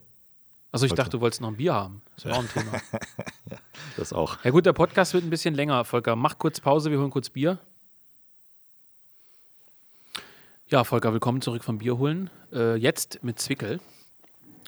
Also 0.72 0.86
ich 0.86 0.94
dachte, 0.94 1.12
du 1.12 1.22
wolltest 1.22 1.42
noch 1.42 1.50
ein 1.50 1.58
Bier 1.58 1.74
haben. 1.74 2.02
Das 2.16 2.26
wäre 2.26 2.36
auch 2.36 2.42
ein 2.42 2.50
Thema. 2.50 2.74
ja, 3.50 3.58
das 3.96 4.12
auch. 4.12 4.38
Ja 4.44 4.52
gut, 4.52 4.66
der 4.66 4.74
Podcast 4.74 5.14
wird 5.14 5.24
ein 5.24 5.30
bisschen 5.30 5.56
länger, 5.56 5.86
Volker. 5.86 6.16
Mach 6.16 6.38
kurz 6.38 6.60
Pause, 6.60 6.92
wir 6.92 7.00
holen 7.00 7.10
kurz 7.10 7.30
Bier. 7.30 7.60
Ja, 10.70 10.84
Volker, 10.84 11.14
willkommen 11.14 11.42
zurück 11.42 11.64
vom 11.64 11.78
Bier 11.78 11.98
holen. 11.98 12.30
Äh, 12.52 12.76
jetzt 12.76 13.24
mit 13.24 13.40
Zwickel. 13.40 13.80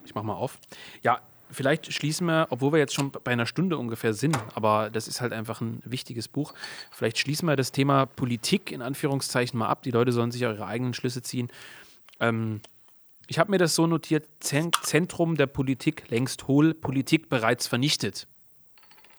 Ich 0.05 0.15
mach 0.15 0.23
mal 0.23 0.33
auf. 0.33 0.57
Ja, 1.03 1.19
vielleicht 1.51 1.91
schließen 1.91 2.25
wir, 2.27 2.47
obwohl 2.49 2.71
wir 2.71 2.79
jetzt 2.79 2.93
schon 2.93 3.11
bei 3.11 3.31
einer 3.31 3.45
Stunde 3.45 3.77
ungefähr 3.77 4.13
sind, 4.13 4.37
aber 4.55 4.89
das 4.89 5.09
ist 5.09 5.19
halt 5.19 5.33
einfach 5.33 5.59
ein 5.59 5.81
wichtiges 5.83 6.29
Buch. 6.29 6.53
Vielleicht 6.91 7.17
schließen 7.17 7.47
wir 7.47 7.57
das 7.57 7.73
Thema 7.73 8.05
Politik 8.05 8.71
in 8.71 8.81
Anführungszeichen 8.81 9.59
mal 9.59 9.67
ab. 9.67 9.83
Die 9.83 9.91
Leute 9.91 10.13
sollen 10.13 10.31
sich 10.31 10.45
auch 10.45 10.53
ihre 10.53 10.67
eigenen 10.67 10.93
Schlüsse 10.93 11.21
ziehen. 11.21 11.49
Ähm, 12.21 12.61
ich 13.29 13.37
habe 13.37 13.51
mir 13.51 13.59
das 13.59 13.75
so 13.75 13.87
notiert: 13.87 14.27
Zentrum 14.39 15.35
der 15.37 15.47
Politik 15.47 16.09
längst 16.09 16.47
hohl, 16.47 16.73
Politik 16.73 17.29
bereits 17.29 17.67
vernichtet. 17.67 18.27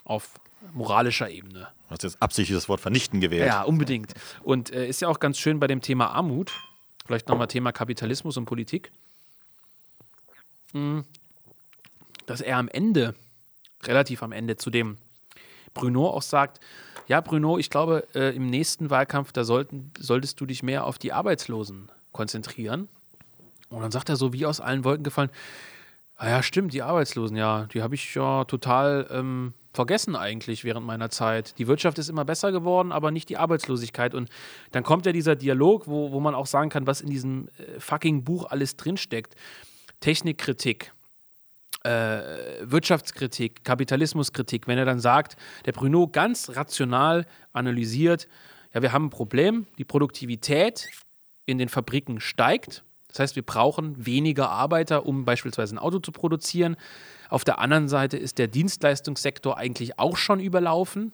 Auf 0.05 0.35
moralischer 0.73 1.31
Ebene. 1.31 1.69
Du 1.89 1.91
hast 1.91 2.03
jetzt 2.03 2.21
absichtlich 2.21 2.57
das 2.57 2.69
Wort 2.69 2.81
vernichten 2.81 3.21
gewählt. 3.21 3.47
Ja, 3.47 3.63
unbedingt. 3.63 4.15
Und 4.43 4.73
äh, 4.73 4.89
ist 4.89 5.01
ja 5.01 5.09
auch 5.09 5.21
ganz 5.21 5.39
schön 5.39 5.61
bei 5.61 5.69
dem 5.69 5.81
Thema 5.81 6.09
Armut, 6.09 6.53
vielleicht 7.07 7.29
nochmal 7.29 7.47
Thema 7.47 7.73
Kapitalismus 7.73 8.37
und 8.37 8.47
Politik, 8.47 8.91
hm, 10.73 11.05
dass 12.27 12.41
er 12.41 12.59
am 12.59 12.69
Ende, 12.69 13.15
relativ 13.85 14.23
am 14.23 14.33
Ende, 14.33 14.57
zu 14.57 14.71
dem 14.71 14.99
Bruno 15.73 16.09
auch 16.09 16.23
sagt, 16.23 16.61
ja, 17.07 17.21
Bruno, 17.21 17.59
ich 17.59 17.71
glaube, 17.71 18.07
äh, 18.15 18.35
im 18.35 18.47
nächsten 18.47 18.91
Wahlkampf, 18.91 19.33
da 19.33 19.45
sollten, 19.45 19.93
solltest 19.99 20.41
du 20.41 20.47
dich 20.47 20.63
mehr 20.63 20.85
auf 20.85 20.99
die 20.99 21.13
Arbeitslosen 21.13 21.91
konzentrieren. 22.13 22.89
Und 23.71 23.81
dann 23.81 23.91
sagt 23.91 24.09
er 24.09 24.17
so 24.17 24.33
wie 24.33 24.47
aus 24.47 24.61
allen 24.61 24.85
Wolken 24.85 25.05
gefallen, 25.05 25.31
ah 26.17 26.29
ja, 26.29 26.43
stimmt, 26.43 26.75
die 26.75 26.83
Arbeitslosen, 26.83 27.37
ja, 27.37 27.67
die 27.73 27.83
habe 27.83 27.95
ich 27.95 28.15
ja 28.15 28.45
total 28.45 29.09
ähm, 29.11 29.55
vergessen 29.73 30.17
eigentlich 30.17 30.65
während 30.65 30.87
meiner 30.87 31.09
Zeit. 31.09 31.59
Die 31.59 31.67
Wirtschaft 31.67 31.99
ist 31.99 32.11
immer 32.11 32.25
besser 32.25 32.53
geworden, 32.53 32.93
aber 32.93 33.11
nicht 33.11 33.29
die 33.29 33.39
Arbeitslosigkeit. 33.39 34.15
Und 34.15 34.29
dann 34.73 34.83
kommt 34.83 35.07
ja 35.07 35.13
dieser 35.13 35.37
Dialog, 35.37 35.87
wo, 35.87 36.13
wo 36.13 36.21
man 36.21 36.35
auch 36.35 36.47
sagen 36.47 36.69
kann, 36.69 36.87
was 36.87 37.01
in 37.01 37.09
diesem 37.09 37.49
äh, 37.59 37.81
fucking 37.81 38.25
Buch 38.25 38.51
alles 38.51 38.77
drinsteckt. 38.77 39.35
Technikkritik, 40.01 40.93
äh, 41.85 41.91
Wirtschaftskritik, 42.63 43.65
Kapitalismuskritik, 43.65 44.67
wenn 44.67 44.79
er 44.79 44.85
dann 44.85 45.01
sagt, 45.01 45.37
der 45.65 45.73
Bruno 45.73 46.09
ganz 46.09 46.51
rational 46.57 47.27
analysiert, 47.53 48.29
ja, 48.75 48.83
wir 48.83 48.93
haben 48.93 49.07
ein 49.07 49.11
Problem, 49.11 49.67
die 49.79 49.85
Produktivität 49.85 50.89
in 51.47 51.59
den 51.59 51.69
Fabriken 51.69 52.21
steigt. 52.21 52.85
Das 53.11 53.19
heißt, 53.19 53.37
wir 53.37 53.43
brauchen 53.43 54.07
weniger 54.07 54.51
Arbeiter, 54.51 55.07
um 55.07 55.25
beispielsweise 55.25 55.75
ein 55.75 55.79
Auto 55.79 55.99
zu 55.99 56.13
produzieren. 56.13 56.77
Auf 57.29 57.45
der 57.45 57.59
anderen 57.59 57.89
Seite 57.89 58.17
ist 58.17 58.39
der 58.39 58.49
Dienstleistungssektor 58.49 59.57
eigentlich 59.57 59.99
auch 59.99 60.17
schon 60.17 60.41
überlaufen. 60.41 61.13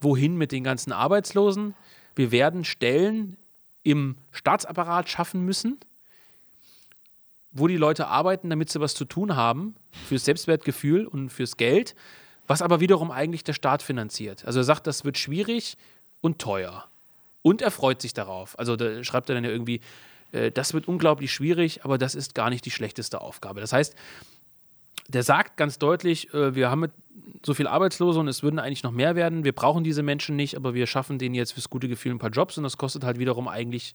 Wohin 0.00 0.36
mit 0.36 0.52
den 0.52 0.64
ganzen 0.64 0.92
Arbeitslosen? 0.92 1.74
Wir 2.14 2.30
werden 2.30 2.64
Stellen 2.64 3.36
im 3.82 4.16
Staatsapparat 4.32 5.08
schaffen 5.08 5.44
müssen, 5.44 5.78
wo 7.52 7.68
die 7.68 7.76
Leute 7.76 8.08
arbeiten, 8.08 8.50
damit 8.50 8.70
sie 8.70 8.80
was 8.80 8.94
zu 8.94 9.04
tun 9.04 9.36
haben, 9.36 9.76
fürs 10.08 10.24
Selbstwertgefühl 10.24 11.06
und 11.06 11.30
fürs 11.30 11.56
Geld, 11.56 11.94
was 12.46 12.62
aber 12.62 12.80
wiederum 12.80 13.10
eigentlich 13.10 13.44
der 13.44 13.52
Staat 13.52 13.82
finanziert. 13.82 14.44
Also 14.44 14.60
er 14.60 14.64
sagt, 14.64 14.86
das 14.86 15.04
wird 15.04 15.18
schwierig 15.18 15.76
und 16.20 16.38
teuer. 16.38 16.86
Und 17.42 17.62
er 17.62 17.70
freut 17.70 18.00
sich 18.00 18.14
darauf. 18.14 18.58
Also 18.58 18.76
da 18.76 19.04
schreibt 19.04 19.28
er 19.28 19.34
dann 19.34 19.44
ja 19.44 19.50
irgendwie, 19.50 19.80
das 20.52 20.74
wird 20.74 20.88
unglaublich 20.88 21.32
schwierig, 21.32 21.84
aber 21.84 21.98
das 21.98 22.14
ist 22.14 22.34
gar 22.34 22.50
nicht 22.50 22.64
die 22.64 22.70
schlechteste 22.70 23.20
Aufgabe. 23.20 23.60
Das 23.60 23.72
heißt, 23.72 23.94
der 25.08 25.22
sagt 25.22 25.56
ganz 25.56 25.78
deutlich, 25.78 26.32
äh, 26.32 26.54
wir 26.54 26.70
haben 26.70 26.80
mit 26.80 26.92
so 27.44 27.54
viel 27.54 27.66
Arbeitslose 27.66 28.18
und 28.20 28.28
es 28.28 28.42
würden 28.42 28.58
eigentlich 28.58 28.82
noch 28.82 28.90
mehr 28.90 29.16
werden. 29.16 29.44
Wir 29.44 29.52
brauchen 29.52 29.84
diese 29.84 30.02
Menschen 30.02 30.36
nicht, 30.36 30.56
aber 30.56 30.74
wir 30.74 30.86
schaffen 30.86 31.18
denen 31.18 31.34
jetzt 31.34 31.52
fürs 31.52 31.70
gute 31.70 31.88
Gefühl 31.88 32.12
ein 32.12 32.18
paar 32.18 32.30
Jobs 32.30 32.56
und 32.58 32.64
das 32.64 32.76
kostet 32.76 33.04
halt 33.04 33.18
wiederum 33.18 33.48
eigentlich 33.48 33.94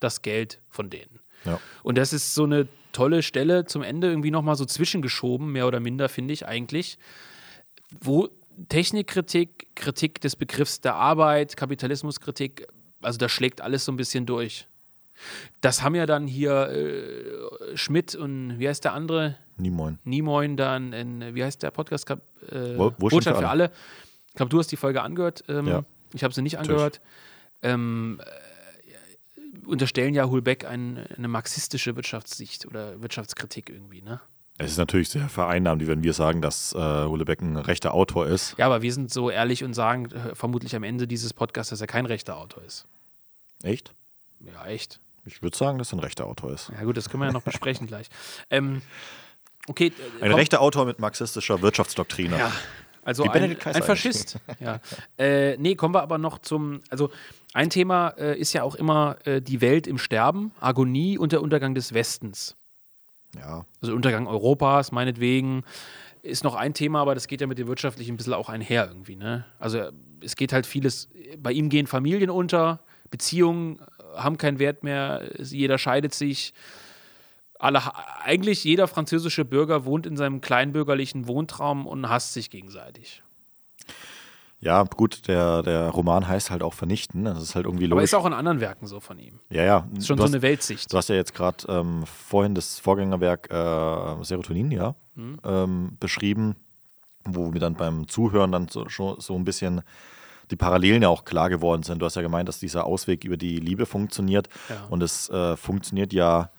das 0.00 0.22
Geld 0.22 0.60
von 0.68 0.90
denen. 0.90 1.20
Ja. 1.44 1.60
Und 1.82 1.98
das 1.98 2.12
ist 2.12 2.34
so 2.34 2.44
eine 2.44 2.68
tolle 2.92 3.22
Stelle 3.22 3.64
zum 3.64 3.82
Ende 3.82 4.08
irgendwie 4.08 4.30
nochmal 4.30 4.56
so 4.56 4.64
zwischengeschoben, 4.64 5.52
mehr 5.52 5.66
oder 5.66 5.80
minder, 5.80 6.08
finde 6.08 6.34
ich 6.34 6.46
eigentlich, 6.46 6.98
wo 8.00 8.28
Technikkritik, 8.68 9.74
Kritik 9.74 10.20
des 10.20 10.36
Begriffs 10.36 10.80
der 10.80 10.96
Arbeit, 10.96 11.56
Kapitalismuskritik, 11.56 12.66
also 13.00 13.18
da 13.18 13.28
schlägt 13.28 13.60
alles 13.60 13.84
so 13.84 13.92
ein 13.92 13.96
bisschen 13.96 14.26
durch. 14.26 14.66
Das 15.60 15.82
haben 15.82 15.94
ja 15.94 16.06
dann 16.06 16.26
hier 16.26 16.68
äh, 16.68 17.76
Schmidt 17.76 18.14
und 18.14 18.58
wie 18.58 18.68
heißt 18.68 18.84
der 18.84 18.94
andere? 18.94 19.36
Niemoin. 19.56 19.98
Niemoin 20.04 20.56
dann, 20.56 20.92
in, 20.92 21.34
wie 21.34 21.44
heißt 21.44 21.62
der 21.62 21.70
Podcast? 21.70 22.08
Äh, 22.10 22.16
Wohlstand 22.78 23.36
für 23.38 23.48
alle. 23.48 23.70
Ich 24.28 24.34
glaube, 24.34 24.50
du 24.50 24.58
hast 24.58 24.68
die 24.68 24.76
Folge 24.76 25.02
angehört. 25.02 25.44
Ähm, 25.48 25.66
ja. 25.66 25.84
Ich 26.14 26.24
habe 26.24 26.32
sie 26.32 26.42
nicht 26.42 26.58
angehört. 26.58 27.00
Ähm, 27.62 28.20
unterstellen 29.66 30.14
ja 30.14 30.28
Hulbeck 30.28 30.64
ein, 30.64 30.98
eine 31.16 31.28
marxistische 31.28 31.96
Wirtschaftssicht 31.96 32.66
oder 32.66 33.00
Wirtschaftskritik 33.02 33.70
irgendwie, 33.70 34.02
ne? 34.02 34.20
Es 34.58 34.72
ist 34.72 34.76
natürlich 34.76 35.08
sehr 35.08 35.30
vereinnahmt, 35.30 35.86
wenn 35.86 36.02
wir 36.02 36.12
sagen, 36.12 36.42
dass 36.42 36.74
äh, 36.74 36.78
Hullebeck 36.78 37.40
ein 37.40 37.56
rechter 37.56 37.94
Autor 37.94 38.26
ist. 38.26 38.56
Ja, 38.58 38.66
aber 38.66 38.82
wir 38.82 38.92
sind 38.92 39.10
so 39.10 39.30
ehrlich 39.30 39.64
und 39.64 39.72
sagen 39.72 40.10
äh, 40.10 40.34
vermutlich 40.34 40.76
am 40.76 40.82
Ende 40.82 41.06
dieses 41.06 41.32
Podcasts, 41.32 41.70
dass 41.70 41.80
er 41.80 41.86
kein 41.86 42.04
rechter 42.04 42.36
Autor 42.36 42.62
ist. 42.64 42.86
Echt? 43.62 43.94
Ja, 44.40 44.66
echt. 44.66 45.00
Ich 45.24 45.42
würde 45.42 45.56
sagen, 45.56 45.78
dass 45.78 45.92
er 45.92 45.98
ein 45.98 46.00
rechter 46.00 46.26
Autor 46.26 46.52
ist. 46.52 46.70
Ja, 46.70 46.84
gut, 46.84 46.96
das 46.96 47.08
können 47.08 47.22
wir 47.22 47.26
ja 47.26 47.32
noch 47.32 47.42
besprechen 47.42 47.86
gleich. 47.86 48.08
Ähm, 48.48 48.82
okay. 49.66 49.92
Äh, 50.20 50.24
ein 50.24 50.32
rechter 50.32 50.60
Autor 50.60 50.86
mit 50.86 50.98
marxistischer 50.98 51.60
Wirtschaftsdoktrine. 51.62 52.38
Ja, 52.38 52.52
also 53.02 53.24
ein, 53.24 53.56
ein 53.64 53.82
Faschist. 53.82 54.38
ja. 54.60 54.80
Äh, 55.18 55.56
nee, 55.56 55.74
kommen 55.74 55.94
wir 55.94 56.02
aber 56.02 56.18
noch 56.18 56.38
zum. 56.38 56.80
Also, 56.90 57.10
ein 57.52 57.70
Thema 57.70 58.08
äh, 58.18 58.38
ist 58.38 58.52
ja 58.52 58.62
auch 58.62 58.74
immer 58.74 59.16
äh, 59.24 59.42
die 59.42 59.60
Welt 59.60 59.86
im 59.86 59.98
Sterben, 59.98 60.52
Agonie 60.60 61.18
und 61.18 61.32
der 61.32 61.42
Untergang 61.42 61.74
des 61.74 61.92
Westens. 61.94 62.56
Ja. 63.36 63.64
Also 63.80 63.94
Untergang 63.94 64.26
Europas, 64.26 64.92
meinetwegen, 64.92 65.64
ist 66.22 66.44
noch 66.44 66.54
ein 66.54 66.74
Thema, 66.74 67.00
aber 67.00 67.14
das 67.14 67.26
geht 67.26 67.40
ja 67.40 67.46
mit 67.46 67.58
dem 67.58 67.68
Wirtschaftlichen 67.68 68.14
ein 68.14 68.16
bisschen 68.16 68.34
auch 68.34 68.48
einher 68.48 68.86
irgendwie. 68.88 69.16
Ne? 69.16 69.44
Also 69.58 69.90
es 70.22 70.36
geht 70.36 70.52
halt 70.52 70.66
vieles, 70.66 71.08
bei 71.38 71.52
ihm 71.52 71.68
gehen 71.68 71.86
Familien 71.86 72.30
unter, 72.30 72.80
Beziehungen 73.10 73.80
haben 74.14 74.38
keinen 74.38 74.58
Wert 74.58 74.82
mehr, 74.82 75.22
jeder 75.38 75.78
scheidet 75.78 76.14
sich. 76.14 76.52
Alle, 77.58 77.82
eigentlich 78.24 78.64
jeder 78.64 78.88
französische 78.88 79.44
Bürger 79.44 79.84
wohnt 79.84 80.06
in 80.06 80.16
seinem 80.16 80.40
kleinbürgerlichen 80.40 81.26
Wohntraum 81.26 81.86
und 81.86 82.08
hasst 82.08 82.32
sich 82.32 82.48
gegenseitig. 82.50 83.22
Ja, 84.62 84.82
gut, 84.82 85.26
der, 85.26 85.62
der 85.62 85.88
Roman 85.88 86.28
heißt 86.28 86.50
halt 86.50 86.62
auch 86.62 86.74
Vernichten. 86.74 87.24
Das 87.24 87.42
ist 87.42 87.54
halt 87.54 87.64
irgendwie 87.64 87.86
logisch. 87.86 87.92
Aber 87.92 88.02
ist 88.02 88.14
auch 88.14 88.26
in 88.26 88.34
anderen 88.34 88.60
Werken 88.60 88.86
so 88.86 89.00
von 89.00 89.18
ihm. 89.18 89.40
Ja, 89.48 89.64
ja. 89.64 89.88
Ist 89.96 90.06
schon 90.06 90.16
du 90.16 90.22
so 90.22 90.24
hast, 90.24 90.34
eine 90.34 90.42
Weltsicht. 90.42 90.92
Du 90.92 90.98
hast 90.98 91.08
ja 91.08 91.14
jetzt 91.14 91.34
gerade 91.34 91.64
ähm, 91.68 92.04
vorhin 92.04 92.54
das 92.54 92.78
Vorgängerwerk 92.78 93.50
äh, 93.50 94.22
Serotonin, 94.22 94.70
ja, 94.70 94.94
mhm. 95.14 95.38
ähm, 95.44 95.96
beschrieben, 95.98 96.56
wo 97.24 97.50
mir 97.50 97.58
dann 97.58 97.74
beim 97.74 98.06
Zuhören 98.06 98.52
dann 98.52 98.68
so, 98.68 98.86
so 99.18 99.34
ein 99.34 99.44
bisschen 99.44 99.80
die 100.50 100.56
Parallelen 100.56 101.02
ja 101.02 101.08
auch 101.08 101.24
klar 101.24 101.48
geworden 101.48 101.82
sind. 101.82 102.00
Du 102.00 102.06
hast 102.06 102.16
ja 102.16 102.22
gemeint, 102.22 102.48
dass 102.48 102.58
dieser 102.58 102.84
Ausweg 102.84 103.24
über 103.24 103.36
die 103.36 103.58
Liebe 103.58 103.86
funktioniert. 103.86 104.48
Ja. 104.68 104.86
Und 104.90 105.02
es 105.02 105.28
äh, 105.30 105.56
funktioniert 105.56 106.12
ja 106.12 106.50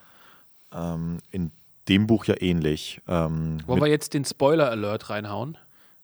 ähm, 0.74 1.20
in 1.32 1.52
dem 1.88 2.08
Buch 2.08 2.26
ja 2.26 2.36
ähnlich. 2.40 3.02
Ähm, 3.08 3.60
Wollen 3.66 3.82
wir 3.82 3.88
jetzt 3.88 4.14
den 4.14 4.26
Spoiler-Alert 4.26 5.10
reinhauen? 5.10 5.58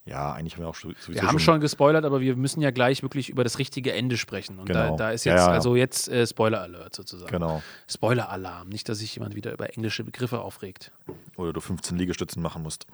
Ja, 0.05 0.31
eigentlich 0.31 0.53
haben 0.53 0.63
wir 0.63 0.69
auch 0.69 0.75
sowieso 0.75 1.13
Wir 1.13 1.21
haben 1.21 1.38
schon 1.38 1.59
gespoilert, 1.59 2.05
aber 2.05 2.21
wir 2.21 2.38
müssen 2.38 2.61
ja 2.61 2.71
gleich 2.71 3.03
wirklich 3.03 3.29
über 3.29 3.43
das 3.43 3.59
richtige 3.59 3.91
Ende 3.91 4.15
sprechen. 4.15 4.57
Und 4.57 4.65
genau. 4.65 4.91
da, 4.91 4.95
da, 4.95 5.11
ist 5.11 5.25
jetzt, 5.25 5.35
ja, 5.35 5.47
ja. 5.47 5.53
also 5.53 5.75
jetzt 5.75 6.07
äh, 6.07 6.25
Spoiler-Alert 6.25 6.95
sozusagen. 6.95 7.29
Genau. 7.29 7.61
Spoiler-Alarm. 7.89 8.69
Nicht, 8.69 8.88
dass 8.88 8.99
sich 8.99 9.13
jemand 9.15 9.35
wieder 9.35 9.51
über 9.51 9.75
englische 9.75 10.05
Begriffe 10.05 10.39
aufregt. 10.39 10.93
Oder 11.35 11.51
du 11.51 11.59
15 11.59 11.97
Liegestützen 11.97 12.41
machen 12.41 12.63
musst. 12.63 12.88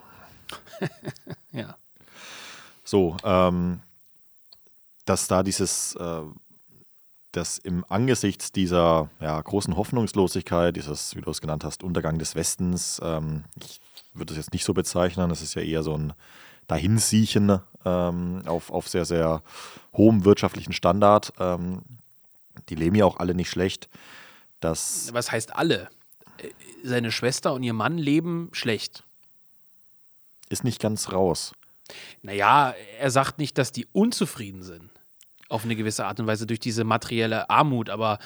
ja. 1.52 1.76
So, 2.82 3.16
ähm, 3.22 3.80
dass 5.04 5.28
da 5.28 5.42
dieses, 5.42 5.94
äh, 5.96 6.22
dass 7.32 7.58
im 7.58 7.84
Angesichts 7.88 8.52
dieser 8.52 9.10
ja, 9.20 9.40
großen 9.40 9.76
Hoffnungslosigkeit, 9.76 10.76
dieses, 10.76 11.16
wie 11.16 11.20
du 11.20 11.30
es 11.30 11.40
genannt 11.40 11.64
hast, 11.64 11.82
Untergang 11.82 12.18
des 12.18 12.34
Westens, 12.34 13.00
ähm, 13.02 13.44
ich 13.62 13.80
würde 14.12 14.34
das 14.34 14.36
jetzt 14.36 14.52
nicht 14.52 14.64
so 14.64 14.74
bezeichnen, 14.74 15.28
das 15.28 15.42
ist 15.42 15.54
ja 15.54 15.62
eher 15.62 15.82
so 15.82 15.96
ein 15.96 16.12
Dahinsiechen 16.66 17.60
ähm, 17.84 18.42
auf, 18.46 18.70
auf 18.70 18.88
sehr, 18.88 19.04
sehr 19.04 19.42
hohem 19.92 20.24
wirtschaftlichen 20.24 20.72
Standard. 20.72 21.32
Ähm, 21.38 21.82
die 22.68 22.74
leben 22.74 22.96
ja 22.96 23.04
auch 23.04 23.18
alle 23.18 23.34
nicht 23.34 23.50
schlecht. 23.50 23.88
Das 24.60 25.12
Was 25.12 25.30
heißt 25.30 25.54
alle? 25.56 25.90
Seine 26.82 27.12
Schwester 27.12 27.52
und 27.52 27.62
ihr 27.62 27.74
Mann 27.74 27.98
leben 27.98 28.48
schlecht. 28.52 29.02
Ist 30.48 30.64
nicht 30.64 30.80
ganz 30.80 31.12
raus. 31.12 31.52
Naja, 32.22 32.74
er 32.98 33.10
sagt 33.10 33.38
nicht, 33.38 33.58
dass 33.58 33.72
die 33.72 33.86
unzufrieden 33.92 34.62
sind. 34.62 34.90
Auf 35.48 35.64
eine 35.64 35.76
gewisse 35.76 36.06
Art 36.06 36.18
und 36.20 36.26
Weise 36.26 36.46
durch 36.46 36.60
diese 36.60 36.84
materielle 36.84 37.50
Armut. 37.50 37.90
Aber 37.90 38.18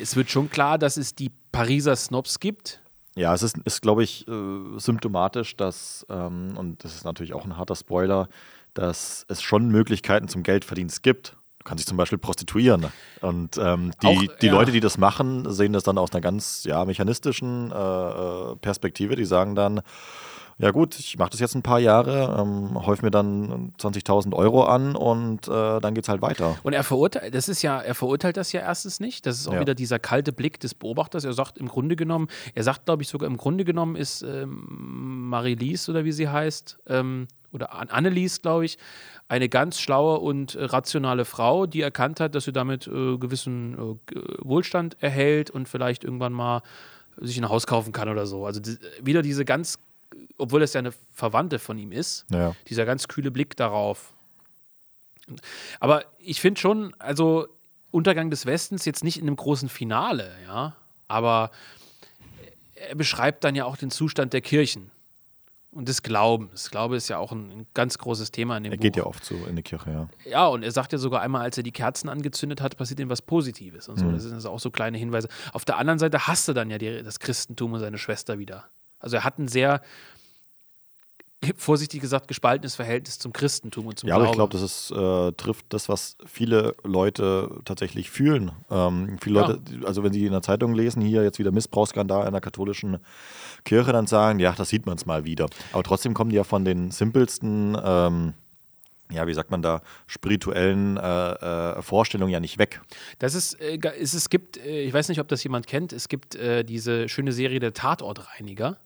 es 0.00 0.16
wird 0.16 0.30
schon 0.30 0.50
klar, 0.50 0.78
dass 0.78 0.96
es 0.96 1.14
die 1.14 1.30
Pariser 1.52 1.96
Snobs 1.96 2.40
gibt, 2.40 2.80
ja, 3.18 3.34
es 3.34 3.42
ist, 3.42 3.58
ist 3.64 3.82
glaube 3.82 4.04
ich, 4.04 4.28
äh, 4.28 4.78
symptomatisch, 4.78 5.56
dass, 5.56 6.06
ähm, 6.08 6.56
und 6.56 6.84
das 6.84 6.94
ist 6.94 7.04
natürlich 7.04 7.34
auch 7.34 7.44
ein 7.44 7.56
harter 7.56 7.74
Spoiler, 7.74 8.28
dass 8.74 9.26
es 9.28 9.42
schon 9.42 9.70
Möglichkeiten 9.70 10.28
zum 10.28 10.44
Geldverdienst 10.44 11.02
gibt. 11.02 11.36
Du 11.58 11.64
kannst 11.64 11.80
dich 11.80 11.88
zum 11.88 11.96
Beispiel 11.96 12.18
prostituieren. 12.18 12.86
Und 13.20 13.58
ähm, 13.58 13.90
die, 14.02 14.06
auch, 14.06 14.36
die 14.40 14.46
ja. 14.46 14.52
Leute, 14.52 14.70
die 14.70 14.78
das 14.78 14.98
machen, 14.98 15.50
sehen 15.52 15.72
das 15.72 15.82
dann 15.82 15.98
aus 15.98 16.12
einer 16.12 16.20
ganz 16.20 16.62
ja, 16.62 16.84
mechanistischen 16.84 17.72
äh, 17.72 17.74
äh 17.74 18.56
Perspektive. 18.56 19.16
Die 19.16 19.24
sagen 19.24 19.56
dann, 19.56 19.80
ja 20.60 20.72
gut, 20.72 20.98
ich 20.98 21.16
mache 21.18 21.30
das 21.30 21.38
jetzt 21.38 21.54
ein 21.54 21.62
paar 21.62 21.78
Jahre, 21.78 22.36
ähm, 22.40 22.84
häuf 22.84 23.00
mir 23.02 23.12
dann 23.12 23.72
20.000 23.78 24.34
Euro 24.34 24.64
an 24.64 24.96
und 24.96 25.46
äh, 25.46 25.80
dann 25.80 25.96
es 25.96 26.08
halt 26.08 26.20
weiter. 26.20 26.56
Und 26.64 26.72
er 26.72 26.82
verurteilt, 26.82 27.32
das 27.32 27.48
ist 27.48 27.62
ja, 27.62 27.80
er 27.80 27.94
verurteilt 27.94 28.36
das 28.36 28.50
ja 28.50 28.60
erstens 28.60 28.98
nicht. 28.98 29.24
Das 29.24 29.38
ist 29.38 29.46
auch 29.46 29.54
ja. 29.54 29.60
wieder 29.60 29.74
dieser 29.76 30.00
kalte 30.00 30.32
Blick 30.32 30.58
des 30.58 30.74
Beobachters. 30.74 31.24
Er 31.24 31.32
sagt 31.32 31.58
im 31.58 31.68
Grunde 31.68 31.94
genommen, 31.94 32.26
er 32.54 32.64
sagt, 32.64 32.86
glaube 32.86 33.02
ich, 33.02 33.08
sogar 33.08 33.28
im 33.28 33.36
Grunde 33.36 33.64
genommen 33.64 33.94
ist 33.94 34.22
ähm, 34.22 35.28
Marie-Lise 35.28 35.92
oder 35.92 36.04
wie 36.04 36.12
sie 36.12 36.28
heißt, 36.28 36.78
ähm, 36.88 37.28
oder 37.52 37.72
Annelies, 37.92 38.42
glaube 38.42 38.64
ich, 38.64 38.78
eine 39.28 39.48
ganz 39.48 39.78
schlaue 39.78 40.18
und 40.18 40.54
äh, 40.54 40.64
rationale 40.64 41.24
Frau, 41.24 41.66
die 41.66 41.82
erkannt 41.82 42.18
hat, 42.18 42.34
dass 42.34 42.44
sie 42.44 42.52
damit 42.52 42.86
äh, 42.88 43.16
gewissen 43.16 43.74
äh, 43.74 44.20
Wohlstand 44.40 44.96
erhält 45.00 45.50
und 45.50 45.68
vielleicht 45.68 46.02
irgendwann 46.02 46.32
mal 46.32 46.62
sich 47.20 47.38
ein 47.38 47.48
Haus 47.48 47.66
kaufen 47.66 47.92
kann 47.92 48.08
oder 48.08 48.26
so. 48.26 48.46
Also 48.46 48.60
die, 48.60 48.76
wieder 49.02 49.22
diese 49.22 49.44
ganz 49.44 49.78
obwohl 50.36 50.62
es 50.62 50.72
ja 50.72 50.78
eine 50.78 50.92
Verwandte 51.12 51.58
von 51.58 51.78
ihm 51.78 51.92
ist, 51.92 52.26
ja. 52.30 52.54
dieser 52.68 52.84
ganz 52.84 53.08
kühle 53.08 53.30
Blick 53.30 53.56
darauf. 53.56 54.12
Aber 55.80 56.04
ich 56.18 56.40
finde 56.40 56.60
schon, 56.60 56.94
also 56.98 57.48
Untergang 57.90 58.30
des 58.30 58.46
Westens 58.46 58.84
jetzt 58.84 59.04
nicht 59.04 59.18
in 59.18 59.26
einem 59.26 59.36
großen 59.36 59.68
Finale, 59.68 60.30
ja, 60.46 60.76
aber 61.06 61.50
er 62.74 62.94
beschreibt 62.94 63.44
dann 63.44 63.54
ja 63.54 63.64
auch 63.64 63.76
den 63.76 63.90
Zustand 63.90 64.32
der 64.32 64.40
Kirchen 64.40 64.90
und 65.70 65.88
des 65.88 66.02
Glaubens. 66.02 66.70
Glaube 66.70 66.96
ist 66.96 67.08
ja 67.08 67.18
auch 67.18 67.32
ein, 67.32 67.50
ein 67.50 67.66
ganz 67.74 67.98
großes 67.98 68.30
Thema 68.30 68.56
in 68.56 68.64
dem 68.64 68.72
er 68.72 68.78
Buch. 68.78 68.84
Er 68.84 68.90
geht 68.90 68.96
ja 68.96 69.04
oft 69.04 69.24
so 69.24 69.34
in 69.48 69.56
die 69.56 69.62
Kirche, 69.62 69.90
ja. 69.90 70.08
Ja, 70.24 70.46
und 70.46 70.62
er 70.62 70.72
sagt 70.72 70.92
ja 70.92 70.98
sogar 70.98 71.20
einmal, 71.20 71.42
als 71.42 71.56
er 71.56 71.62
die 71.62 71.72
Kerzen 71.72 72.08
angezündet 72.08 72.60
hat, 72.60 72.76
passiert 72.76 73.00
ihm 73.00 73.10
was 73.10 73.22
Positives 73.22 73.88
und 73.88 73.98
so. 73.98 74.06
Mhm. 74.06 74.12
Das 74.12 74.22
sind 74.22 74.34
also 74.34 74.50
auch 74.50 74.60
so 74.60 74.70
kleine 74.70 74.96
Hinweise. 74.98 75.28
Auf 75.52 75.64
der 75.64 75.78
anderen 75.78 75.98
Seite 75.98 76.26
hasste 76.26 76.54
dann 76.54 76.70
ja 76.70 76.78
die, 76.78 77.02
das 77.02 77.20
Christentum 77.20 77.74
und 77.74 77.80
seine 77.80 77.98
Schwester 77.98 78.38
wieder. 78.38 78.68
Also 78.98 79.16
er 79.16 79.24
hat 79.24 79.38
ein 79.38 79.48
sehr 79.48 79.80
vorsichtig 81.56 82.00
gesagt, 82.00 82.26
gespaltenes 82.26 82.74
Verhältnis 82.74 83.18
zum 83.18 83.32
Christentum 83.32 83.86
und 83.86 83.98
zum 83.98 84.08
ja, 84.08 84.16
Glauben. 84.16 84.24
Ja, 84.24 84.28
aber 84.28 84.32
ich 84.32 84.36
glaube, 84.36 84.52
das 84.52 84.62
ist, 84.62 84.90
äh, 84.90 85.32
trifft 85.32 85.66
das, 85.68 85.88
was 85.88 86.16
viele 86.26 86.74
Leute 86.82 87.60
tatsächlich 87.64 88.10
fühlen. 88.10 88.50
Ähm, 88.70 89.18
viele 89.20 89.40
Leute, 89.40 89.60
ja. 89.70 89.86
also 89.86 90.02
wenn 90.02 90.12
sie 90.12 90.26
in 90.26 90.32
der 90.32 90.42
Zeitung 90.42 90.74
lesen, 90.74 91.00
hier 91.00 91.22
jetzt 91.22 91.38
wieder 91.38 91.52
Missbrauchsskandal 91.52 92.26
in 92.26 92.32
der 92.32 92.40
katholischen 92.40 92.98
Kirche, 93.64 93.92
dann 93.92 94.06
sagen, 94.06 94.40
ja, 94.40 94.52
das 94.52 94.68
sieht 94.68 94.86
man 94.86 94.96
es 94.96 95.06
mal 95.06 95.24
wieder. 95.24 95.46
Aber 95.72 95.84
trotzdem 95.84 96.12
kommen 96.12 96.30
die 96.30 96.36
ja 96.36 96.44
von 96.44 96.64
den 96.64 96.90
simpelsten 96.90 97.76
ähm, 97.82 98.34
ja, 99.10 99.26
wie 99.26 99.32
sagt 99.32 99.50
man 99.50 99.62
da, 99.62 99.80
spirituellen 100.06 100.98
äh, 100.98 101.00
äh, 101.78 101.80
Vorstellungen 101.80 102.30
ja 102.30 102.40
nicht 102.40 102.58
weg. 102.58 102.82
Das 103.18 103.34
ist, 103.34 103.54
äh, 103.54 103.78
es, 103.98 104.12
es 104.12 104.28
gibt, 104.28 104.58
äh, 104.58 104.82
ich 104.82 104.92
weiß 104.92 105.08
nicht, 105.08 105.18
ob 105.18 105.28
das 105.28 105.42
jemand 105.42 105.66
kennt, 105.66 105.94
es 105.94 106.08
gibt 106.08 106.34
äh, 106.34 106.62
diese 106.62 107.08
schöne 107.08 107.32
Serie 107.32 107.58
der 107.58 107.72
Tatortreiniger 107.72 108.76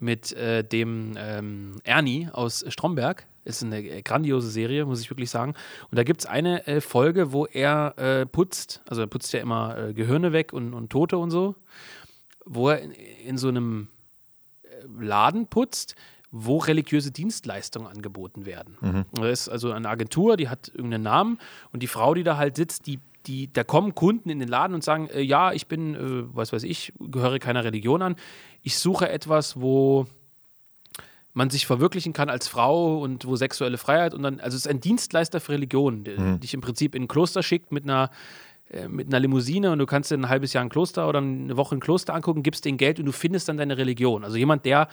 mit 0.00 0.32
äh, 0.32 0.64
dem 0.64 1.14
ähm, 1.16 1.76
Ernie 1.84 2.28
aus 2.32 2.64
Stromberg. 2.68 3.26
Ist 3.44 3.62
eine 3.62 3.80
äh, 3.80 4.02
grandiose 4.02 4.50
Serie, 4.50 4.84
muss 4.84 5.00
ich 5.00 5.10
wirklich 5.10 5.30
sagen. 5.30 5.54
Und 5.90 5.98
da 5.98 6.04
gibt 6.04 6.20
es 6.20 6.26
eine 6.26 6.66
äh, 6.66 6.80
Folge, 6.80 7.32
wo 7.32 7.46
er 7.46 7.94
äh, 7.98 8.26
putzt, 8.26 8.82
also 8.88 9.02
er 9.02 9.06
putzt 9.06 9.32
ja 9.32 9.40
immer 9.40 9.78
äh, 9.78 9.94
Gehirne 9.94 10.32
weg 10.32 10.52
und, 10.52 10.74
und 10.74 10.90
Tote 10.90 11.18
und 11.18 11.30
so, 11.30 11.54
wo 12.44 12.70
er 12.70 12.80
in, 12.80 12.92
in 12.92 13.38
so 13.38 13.48
einem 13.48 13.88
äh, 14.62 15.04
Laden 15.04 15.46
putzt, 15.46 15.94
wo 16.30 16.58
religiöse 16.58 17.10
Dienstleistungen 17.10 17.88
angeboten 17.88 18.46
werden. 18.46 18.76
Mhm. 18.80 19.04
Das 19.14 19.42
ist 19.42 19.48
also 19.48 19.72
eine 19.72 19.88
Agentur, 19.88 20.36
die 20.36 20.48
hat 20.48 20.68
irgendeinen 20.68 21.02
Namen 21.02 21.38
und 21.72 21.82
die 21.82 21.88
Frau, 21.88 22.14
die 22.14 22.22
da 22.22 22.36
halt 22.36 22.56
sitzt, 22.56 22.86
die 22.86 23.00
die, 23.26 23.52
da 23.52 23.64
kommen 23.64 23.94
Kunden 23.94 24.30
in 24.30 24.38
den 24.38 24.48
Laden 24.48 24.74
und 24.74 24.82
sagen, 24.82 25.08
äh, 25.08 25.20
ja, 25.20 25.52
ich 25.52 25.66
bin, 25.66 25.94
äh, 25.94 26.34
was 26.34 26.52
weiß 26.52 26.62
ich, 26.62 26.92
gehöre 26.98 27.38
keiner 27.38 27.64
Religion 27.64 28.02
an. 28.02 28.16
Ich 28.62 28.78
suche 28.78 29.08
etwas, 29.08 29.60
wo 29.60 30.06
man 31.32 31.50
sich 31.50 31.66
verwirklichen 31.66 32.12
kann 32.12 32.28
als 32.28 32.48
Frau 32.48 32.98
und 33.00 33.24
wo 33.24 33.36
sexuelle 33.36 33.78
Freiheit 33.78 34.14
und 34.14 34.22
dann, 34.22 34.40
also 34.40 34.56
es 34.56 34.66
ist 34.66 34.70
ein 34.70 34.80
Dienstleister 34.80 35.40
für 35.40 35.52
Religion, 35.52 36.04
der 36.04 36.18
mhm. 36.18 36.40
dich 36.40 36.54
im 36.54 36.60
Prinzip 36.60 36.94
in 36.94 37.04
ein 37.04 37.08
Kloster 37.08 37.42
schickt 37.42 37.70
mit 37.72 37.84
einer 37.84 38.10
äh, 38.70 38.88
mit 38.88 39.08
einer 39.08 39.20
Limousine 39.20 39.72
und 39.72 39.78
du 39.78 39.86
kannst 39.86 40.10
dir 40.10 40.16
ein 40.16 40.28
halbes 40.28 40.52
Jahr 40.52 40.64
ein 40.64 40.68
Kloster 40.68 41.08
oder 41.08 41.18
eine 41.18 41.56
Woche 41.56 41.76
ein 41.76 41.80
Kloster 41.80 42.14
angucken, 42.14 42.42
gibst 42.42 42.64
denen 42.64 42.78
Geld 42.78 42.98
und 42.98 43.06
du 43.06 43.12
findest 43.12 43.48
dann 43.48 43.56
deine 43.56 43.78
Religion. 43.78 44.24
Also 44.24 44.36
jemand, 44.36 44.64
der 44.64 44.88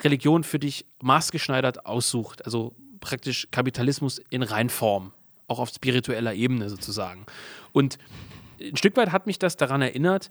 Religion 0.00 0.44
für 0.44 0.58
dich 0.58 0.86
maßgeschneidert 1.02 1.86
aussucht. 1.86 2.44
Also 2.44 2.74
praktisch 3.00 3.48
Kapitalismus 3.50 4.20
in 4.30 4.42
Reinform 4.42 5.12
auch 5.48 5.60
auf 5.60 5.70
spiritueller 5.70 6.34
Ebene 6.34 6.68
sozusagen. 6.68 7.26
Und 7.72 7.98
ein 8.60 8.76
Stück 8.76 8.96
weit 8.96 9.12
hat 9.12 9.26
mich 9.26 9.38
das 9.38 9.56
daran 9.56 9.82
erinnert, 9.82 10.30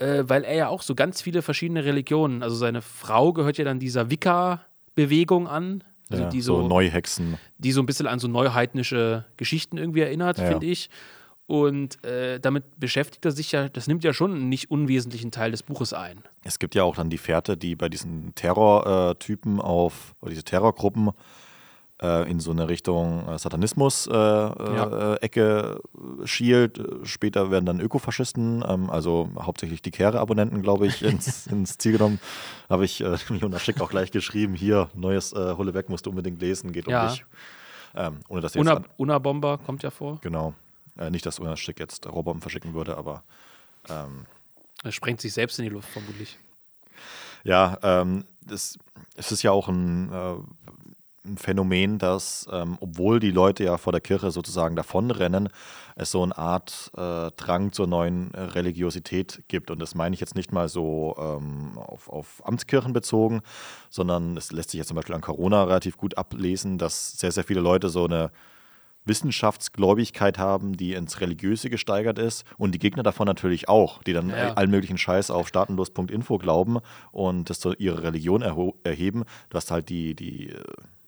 äh, 0.00 0.28
weil 0.28 0.44
er 0.44 0.54
ja 0.54 0.68
auch 0.68 0.82
so 0.82 0.94
ganz 0.94 1.22
viele 1.22 1.42
verschiedene 1.42 1.84
Religionen, 1.84 2.42
also 2.42 2.56
seine 2.56 2.82
Frau 2.82 3.32
gehört 3.32 3.58
ja 3.58 3.64
dann 3.64 3.78
dieser 3.78 4.10
Wicca-Bewegung 4.10 5.46
an. 5.46 5.84
Also 6.10 6.24
ja, 6.24 6.28
die 6.28 6.40
so, 6.40 6.62
so 6.62 6.66
Neuhexen. 6.66 7.38
Die 7.58 7.70
so 7.70 7.80
ein 7.80 7.86
bisschen 7.86 8.08
an 8.08 8.18
so 8.18 8.26
neuheidnische 8.26 9.24
Geschichten 9.36 9.78
irgendwie 9.78 10.00
erinnert, 10.00 10.38
ja, 10.38 10.46
finde 10.46 10.66
ich. 10.66 10.90
Und 11.46 12.02
äh, 12.04 12.40
damit 12.40 12.80
beschäftigt 12.80 13.24
er 13.24 13.30
sich 13.32 13.52
ja, 13.52 13.68
das 13.68 13.86
nimmt 13.86 14.02
ja 14.02 14.12
schon 14.12 14.32
einen 14.32 14.48
nicht 14.48 14.70
unwesentlichen 14.70 15.30
Teil 15.30 15.50
des 15.50 15.62
Buches 15.62 15.92
ein. 15.92 16.22
Es 16.42 16.58
gibt 16.58 16.74
ja 16.74 16.82
auch 16.84 16.96
dann 16.96 17.10
die 17.10 17.18
Fährte, 17.18 17.56
die 17.56 17.76
bei 17.76 17.88
diesen 17.88 18.34
Terrortypen 18.34 19.60
auf, 19.60 20.14
oder 20.20 20.30
diese 20.30 20.44
Terrorgruppen 20.44 21.10
äh, 22.00 22.30
in 22.30 22.40
so 22.40 22.50
eine 22.50 22.68
Richtung 22.68 23.28
äh, 23.28 23.38
Satanismus-Ecke 23.38 25.20
äh, 25.40 25.40
ja. 25.40 25.78
schielt. 26.26 26.82
Später 27.04 27.50
werden 27.50 27.66
dann 27.66 27.80
Ökofaschisten, 27.80 28.64
ähm, 28.66 28.90
also 28.90 29.28
hauptsächlich 29.38 29.82
die 29.82 29.90
Kehre-Abonnenten, 29.90 30.62
glaube 30.62 30.86
ich, 30.86 31.02
ins, 31.06 31.46
ins, 31.46 31.78
Ziel 31.78 31.92
genommen. 31.92 32.20
Habe 32.68 32.84
ich 32.84 33.00
äh, 33.02 33.16
Jonas 33.40 33.62
Schick 33.62 33.80
auch 33.80 33.90
gleich 33.90 34.10
geschrieben: 34.10 34.54
Hier, 34.54 34.88
neues 34.94 35.32
äh, 35.32 35.54
Hullebeck 35.56 35.88
musst 35.88 36.06
du 36.06 36.10
unbedingt 36.10 36.40
lesen, 36.40 36.72
geht 36.72 36.88
ja. 36.88 37.04
um 37.04 37.10
dich. 37.10 37.24
Ähm, 37.94 38.20
ohne 38.28 38.40
dass 38.40 38.54
Una, 38.56 38.82
Una-Bomber 38.96 39.58
kommt 39.58 39.82
ja 39.82 39.90
vor. 39.90 40.18
Genau. 40.20 40.54
Äh, 40.96 41.10
nicht, 41.10 41.26
dass 41.26 41.38
Jonas 41.38 41.60
Schick 41.60 41.80
jetzt 41.80 42.06
Rohrbomben 42.06 42.40
verschicken 42.40 42.74
würde, 42.74 42.96
aber. 42.96 43.24
Ähm, 43.88 44.26
er 44.82 44.92
sprengt 44.92 45.20
sich 45.20 45.32
selbst 45.32 45.58
in 45.58 45.64
die 45.64 45.70
Luft, 45.70 45.88
vermutlich. 45.88 46.38
Ja, 47.44 47.78
ähm, 47.82 48.24
das, 48.46 48.78
es 49.16 49.32
ist 49.32 49.42
ja 49.42 49.50
auch 49.50 49.68
ein 49.68 50.12
äh, 50.12 50.34
ein 51.30 51.38
Phänomen, 51.38 51.98
dass, 51.98 52.48
ähm, 52.52 52.76
obwohl 52.80 53.20
die 53.20 53.30
Leute 53.30 53.64
ja 53.64 53.78
vor 53.78 53.92
der 53.92 54.00
Kirche 54.00 54.30
sozusagen 54.30 54.76
davonrennen, 54.76 55.48
es 55.96 56.10
so 56.10 56.22
eine 56.22 56.36
Art 56.36 56.90
äh, 56.96 57.30
Drang 57.36 57.72
zur 57.72 57.86
neuen 57.86 58.32
äh, 58.34 58.40
Religiosität 58.40 59.42
gibt. 59.48 59.70
Und 59.70 59.80
das 59.80 59.94
meine 59.94 60.14
ich 60.14 60.20
jetzt 60.20 60.34
nicht 60.34 60.52
mal 60.52 60.68
so 60.68 61.16
ähm, 61.18 61.78
auf, 61.78 62.08
auf 62.08 62.42
Amtskirchen 62.44 62.92
bezogen, 62.92 63.42
sondern 63.88 64.36
es 64.36 64.52
lässt 64.52 64.70
sich 64.70 64.78
ja 64.78 64.84
zum 64.84 64.96
Beispiel 64.96 65.14
an 65.14 65.20
Corona 65.20 65.64
relativ 65.64 65.96
gut 65.96 66.18
ablesen, 66.18 66.78
dass 66.78 67.12
sehr, 67.12 67.32
sehr 67.32 67.44
viele 67.44 67.60
Leute 67.60 67.88
so 67.88 68.04
eine 68.04 68.30
Wissenschaftsgläubigkeit 69.04 70.38
haben, 70.38 70.76
die 70.76 70.92
ins 70.92 71.20
Religiöse 71.20 71.70
gesteigert 71.70 72.18
ist 72.18 72.44
und 72.58 72.72
die 72.72 72.78
Gegner 72.78 73.02
davon 73.02 73.26
natürlich 73.26 73.68
auch, 73.68 74.02
die 74.02 74.12
dann 74.12 74.30
ja. 74.30 74.54
allen 74.54 74.70
möglichen 74.70 74.98
Scheiß 74.98 75.30
auf 75.30 75.48
staatenlos.info 75.48 76.38
glauben 76.38 76.78
und 77.10 77.48
das 77.50 77.60
zu 77.60 77.72
ihrer 77.74 78.02
Religion 78.02 78.42
erheben. 78.42 79.24
Du 79.48 79.56
hast 79.56 79.70
halt 79.70 79.88
die, 79.88 80.14
die 80.14 80.50
äh, 80.50 80.62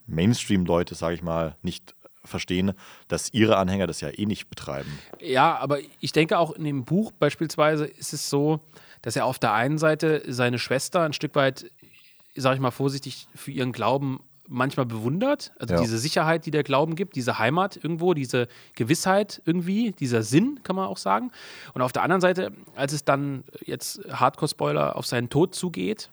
Mainstream-Leute, 0.06 0.94
sage 0.94 1.14
ich 1.14 1.22
mal, 1.22 1.56
nicht 1.62 1.94
verstehen, 2.24 2.72
dass 3.08 3.32
ihre 3.32 3.56
Anhänger 3.56 3.86
das 3.86 4.00
ja 4.00 4.08
eh 4.08 4.26
nicht 4.26 4.48
betreiben. 4.48 4.98
Ja, 5.20 5.56
aber 5.56 5.78
ich 6.00 6.12
denke 6.12 6.38
auch 6.38 6.52
in 6.52 6.64
dem 6.64 6.84
Buch 6.84 7.12
beispielsweise 7.12 7.84
ist 7.84 8.12
es 8.12 8.30
so, 8.30 8.60
dass 9.02 9.16
er 9.16 9.26
auf 9.26 9.38
der 9.38 9.52
einen 9.52 9.78
Seite 9.78 10.22
seine 10.28 10.58
Schwester 10.58 11.02
ein 11.02 11.12
Stück 11.12 11.34
weit, 11.34 11.70
sage 12.36 12.56
ich 12.56 12.60
mal 12.60 12.70
vorsichtig, 12.70 13.26
für 13.34 13.50
ihren 13.50 13.72
Glauben 13.72 14.20
manchmal 14.48 14.86
bewundert. 14.86 15.52
Also 15.58 15.74
ja. 15.74 15.80
diese 15.80 15.98
Sicherheit, 15.98 16.46
die 16.46 16.50
der 16.50 16.62
Glauben 16.62 16.94
gibt, 16.94 17.16
diese 17.16 17.38
Heimat 17.38 17.76
irgendwo, 17.76 18.14
diese 18.14 18.48
Gewissheit 18.74 19.42
irgendwie, 19.44 19.92
dieser 19.92 20.22
Sinn, 20.22 20.60
kann 20.62 20.76
man 20.76 20.86
auch 20.86 20.98
sagen. 20.98 21.30
Und 21.74 21.82
auf 21.82 21.92
der 21.92 22.02
anderen 22.02 22.20
Seite, 22.20 22.52
als 22.76 22.92
es 22.92 23.04
dann 23.04 23.44
jetzt 23.64 24.00
Hardcore-Spoiler 24.10 24.96
auf 24.96 25.06
seinen 25.06 25.30
Tod 25.30 25.54
zugeht, 25.54 26.10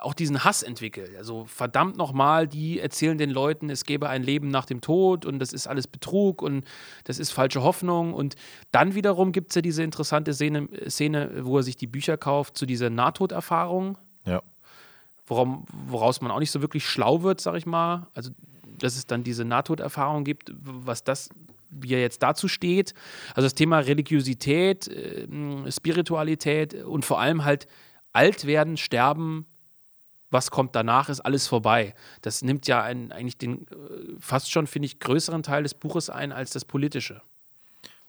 auch 0.00 0.14
diesen 0.14 0.42
Hass 0.42 0.62
entwickelt. 0.62 1.16
Also 1.16 1.44
verdammt 1.44 1.96
nochmal, 1.96 2.48
die 2.48 2.80
erzählen 2.80 3.18
den 3.18 3.30
Leuten, 3.30 3.68
es 3.68 3.84
gäbe 3.84 4.08
ein 4.08 4.22
Leben 4.22 4.48
nach 4.48 4.64
dem 4.64 4.80
Tod 4.80 5.26
und 5.26 5.38
das 5.38 5.52
ist 5.52 5.66
alles 5.66 5.86
Betrug 5.86 6.40
und 6.40 6.64
das 7.04 7.18
ist 7.18 7.30
falsche 7.30 7.62
Hoffnung. 7.62 8.14
Und 8.14 8.36
dann 8.70 8.94
wiederum 8.94 9.32
gibt 9.32 9.50
es 9.50 9.56
ja 9.56 9.62
diese 9.62 9.82
interessante 9.82 10.32
Szene, 10.32 10.68
Szene, 10.88 11.44
wo 11.44 11.58
er 11.58 11.62
sich 11.62 11.76
die 11.76 11.86
Bücher 11.86 12.16
kauft 12.16 12.56
zu 12.56 12.64
dieser 12.64 12.88
Nahtoderfahrung. 12.88 13.98
Ja. 14.24 14.42
Worum, 15.26 15.66
woraus 15.88 16.20
man 16.22 16.30
auch 16.30 16.38
nicht 16.38 16.52
so 16.52 16.62
wirklich 16.62 16.86
schlau 16.86 17.22
wird, 17.22 17.40
sag 17.40 17.56
ich 17.56 17.66
mal. 17.66 18.08
Also, 18.14 18.30
dass 18.78 18.96
es 18.96 19.06
dann 19.06 19.24
diese 19.24 19.44
Nahtoderfahrung 19.44 20.24
gibt, 20.24 20.52
was 20.54 21.04
das 21.04 21.28
wie 21.68 21.92
er 21.92 22.00
jetzt 22.00 22.22
dazu 22.22 22.48
steht. 22.48 22.94
Also 23.34 23.44
das 23.44 23.54
Thema 23.54 23.80
Religiosität, 23.80 24.88
äh, 24.88 25.26
Spiritualität 25.70 26.74
und 26.84 27.04
vor 27.04 27.20
allem 27.20 27.44
halt 27.44 27.66
alt 28.12 28.46
werden, 28.46 28.78
sterben, 28.78 29.46
was 30.36 30.50
kommt 30.50 30.76
danach, 30.76 31.08
ist 31.08 31.20
alles 31.20 31.48
vorbei. 31.48 31.94
Das 32.20 32.42
nimmt 32.42 32.68
ja 32.68 32.82
einen, 32.82 33.10
eigentlich 33.10 33.38
den 33.38 33.62
äh, 33.62 33.74
fast 34.20 34.52
schon, 34.52 34.66
finde 34.66 34.86
ich, 34.86 35.00
größeren 35.00 35.42
Teil 35.42 35.62
des 35.62 35.72
Buches 35.72 36.10
ein 36.10 36.30
als 36.30 36.50
das 36.50 36.66
politische. 36.66 37.22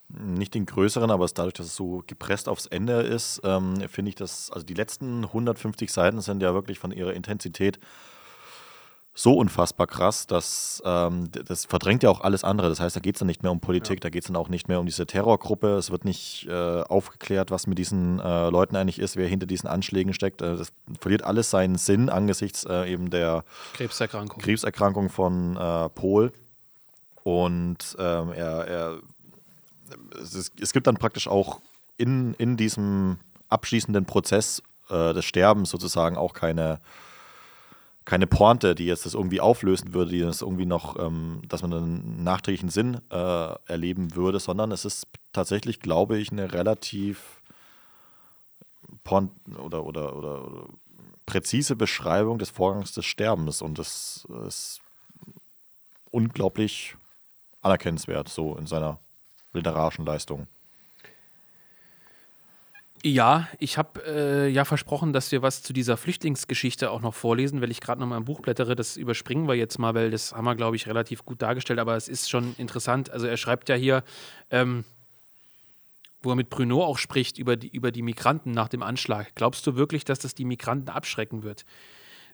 Nicht 0.10 0.54
den 0.54 0.66
größeren, 0.66 1.10
aber 1.10 1.26
dadurch, 1.34 1.54
dass 1.54 1.68
es 1.68 1.76
so 1.76 2.04
gepresst 2.06 2.49
aufs 2.49 2.66
Ende 2.66 3.02
ist, 3.02 3.41
ähm, 3.44 3.76
finde 3.90 4.10
ich 4.10 4.16
das, 4.16 4.52
also 4.52 4.66
die 4.66 4.74
letzten 4.74 5.24
150 5.26 5.91
Seiten 5.91 6.22
sind 6.22 6.41
ja 6.41 6.54
wirklich 6.54 6.80
von 6.80 6.91
ihrer 6.91 7.14
Intensität 7.14 7.80
so 9.18 9.34
unfassbar 9.34 9.88
krass, 9.88 10.27
dass 10.27 10.80
ähm, 10.85 11.31
das 11.31 11.65
verdrängt 11.65 12.03
ja 12.03 12.10
auch 12.11 12.22
alles 12.22 12.44
andere. 12.44 12.69
Das 12.69 12.80
heißt, 12.80 12.95
da 12.95 12.99
geht 12.99 13.15
es 13.15 13.19
dann 13.19 13.26
nicht 13.26 13.41
mehr 13.41 13.52
um 13.52 13.60
Politik, 13.60 13.98
ja. 13.98 14.02
da 14.02 14.10
geht 14.10 14.22
es 14.22 14.27
dann 14.27 14.35
auch 14.35 14.48
nicht 14.48 14.68
mehr 14.68 14.80
um 14.80 14.85
diese 14.85 15.07
Terrorgruppe. 15.07 15.76
Es 15.76 15.89
wird 15.89 16.06
nicht 16.06 16.45
äh, 16.48 16.81
aufgeklärt, 16.84 17.49
was 17.49 17.65
mit 17.65 17.80
diesen 17.80 18.19
äh, 18.19 18.49
Leuten 18.52 18.76
eigentlich 18.76 18.99
ist, 18.99 19.15
wer 19.18 19.27
hinter 19.27 19.48
diesen 19.48 19.68
Anschlägen 19.68 20.14
steckt. 20.14 20.44
Äh, 20.44 20.56
das 20.56 20.72
verliert 20.99 21.23
alles 21.23 21.49
seinen 21.49 21.77
Sinn 21.77 22.10
angesichts 22.10 22.64
äh, 22.65 22.91
eben 22.91 23.10
der 23.10 23.44
Krebserkrankung, 23.73 24.39
Krebserkrankung 24.39 25.10
von 25.10 25.57
äh, 25.57 25.89
Pol. 25.89 26.31
Und 27.23 27.98
ähm, 27.98 28.31
er, 28.34 28.68
er 28.68 28.98
es, 30.22 30.52
es, 30.61 30.73
gibt 30.73 30.85
dann 30.85 30.98
praktisch 30.98 31.27
auch 31.27 31.60
in, 31.98 32.35
in 32.35 32.56
diesem 32.56 33.18
abschließenden 33.49 34.06
Prozess 34.06 34.61
äh, 34.91 35.14
des 35.15 35.26
Sterbens 35.26 35.72
sozusagen 35.72 36.18
auch 36.18 36.34
keine 36.34 36.80
keine 38.08 38.26
Pointe, 38.26 38.74
die 38.74 38.86
jetzt 38.86 39.06
das 39.06 39.16
irgendwie 39.16 39.42
auflösen 39.42 39.94
würde, 39.94 40.12
die 40.12 40.22
das 40.22 40.42
irgendwie 40.42 40.66
noch, 40.66 40.98
ähm, 40.98 41.42
dass 41.46 41.62
man 41.62 41.74
einen 41.74 42.24
nachträglichen 42.24 42.70
Sinn 42.70 43.02
äh, 43.12 43.56
erleben 43.66 44.16
würde, 44.16 44.40
sondern 44.40 44.72
es 44.72 44.86
ist 44.86 45.08
tatsächlich, 45.34 45.82
glaube 45.82 46.18
ich, 46.18 46.32
eine 46.32 46.54
relativ 46.54 47.42
Pont 49.04 49.32
oder, 49.58 49.84
oder, 49.84 50.16
oder, 50.16 50.40
oder 50.46 50.68
präzise 51.26 51.76
Beschreibung 51.76 52.40
des 52.40 52.50
Vorgangs 52.50 52.94
des 52.94 53.06
Sterbens 53.06 53.62
und 53.62 53.78
das 53.78 54.26
ist 54.48 54.80
unglaublich 56.10 56.96
anerkennenswert, 57.62 58.30
so 58.30 58.56
in 58.56 58.68
seiner 58.68 59.00
literarischen 59.52 60.06
Leistung. 60.06 60.48
Ja, 63.03 63.48
ich 63.60 63.78
habe 63.78 64.02
äh, 64.06 64.49
ja 64.49 64.65
versprochen, 64.65 65.14
dass 65.14 65.32
wir 65.32 65.41
was 65.41 65.61
zu 65.61 65.72
dieser 65.72 65.98
Flüchtlingsgeschichte 65.98 66.90
auch 66.90 67.02
noch 67.02 67.14
vorlesen, 67.14 67.61
weil 67.61 67.69
ich 67.69 67.80
gerade 67.80 68.02
noch 68.02 68.07
mal 68.07 68.18
im 68.18 68.26
Buch 68.26 68.41
blättere. 68.41 68.76
Das 68.76 68.98
überspringen 68.98 69.48
wir 69.48 69.53
jetzt 69.53 69.78
mal, 69.78 69.94
weil 69.94 70.10
das 70.10 70.34
haben 70.34 70.45
wir, 70.45 70.56
glaube 70.56 70.76
ich, 70.76 70.88
relativ 70.88 71.24
gut 71.24 71.41
dargestellt. 71.41 71.80
Aber 71.80 71.95
es 71.95 72.07
ist 72.07 72.30
schon 72.30 72.56
interessant. 72.57 73.11
Also 73.11 73.28
er 73.28 73.38
schreibt 73.38 73.69
ja 73.69 73.76
hier, 73.76 74.03
ähm, 74.49 74.84
wo 76.24 76.32
er 76.32 76.36
mit 76.36 76.49
Bruno 76.49 76.84
auch 76.84 76.98
spricht 76.98 77.38
über 77.38 77.56
die, 77.56 77.69
über 77.69 77.91
die 77.91 78.02
Migranten 78.02 78.52
nach 78.52 78.68
dem 78.68 78.82
Anschlag. 78.82 79.36
Glaubst 79.36 79.68
du 79.68 79.76
wirklich, 79.76 80.03
dass 80.03 80.19
das 80.19 80.34
die 80.34 80.45
Migranten 80.45 80.90
abschrecken 80.90 81.44
wird? 81.44 81.65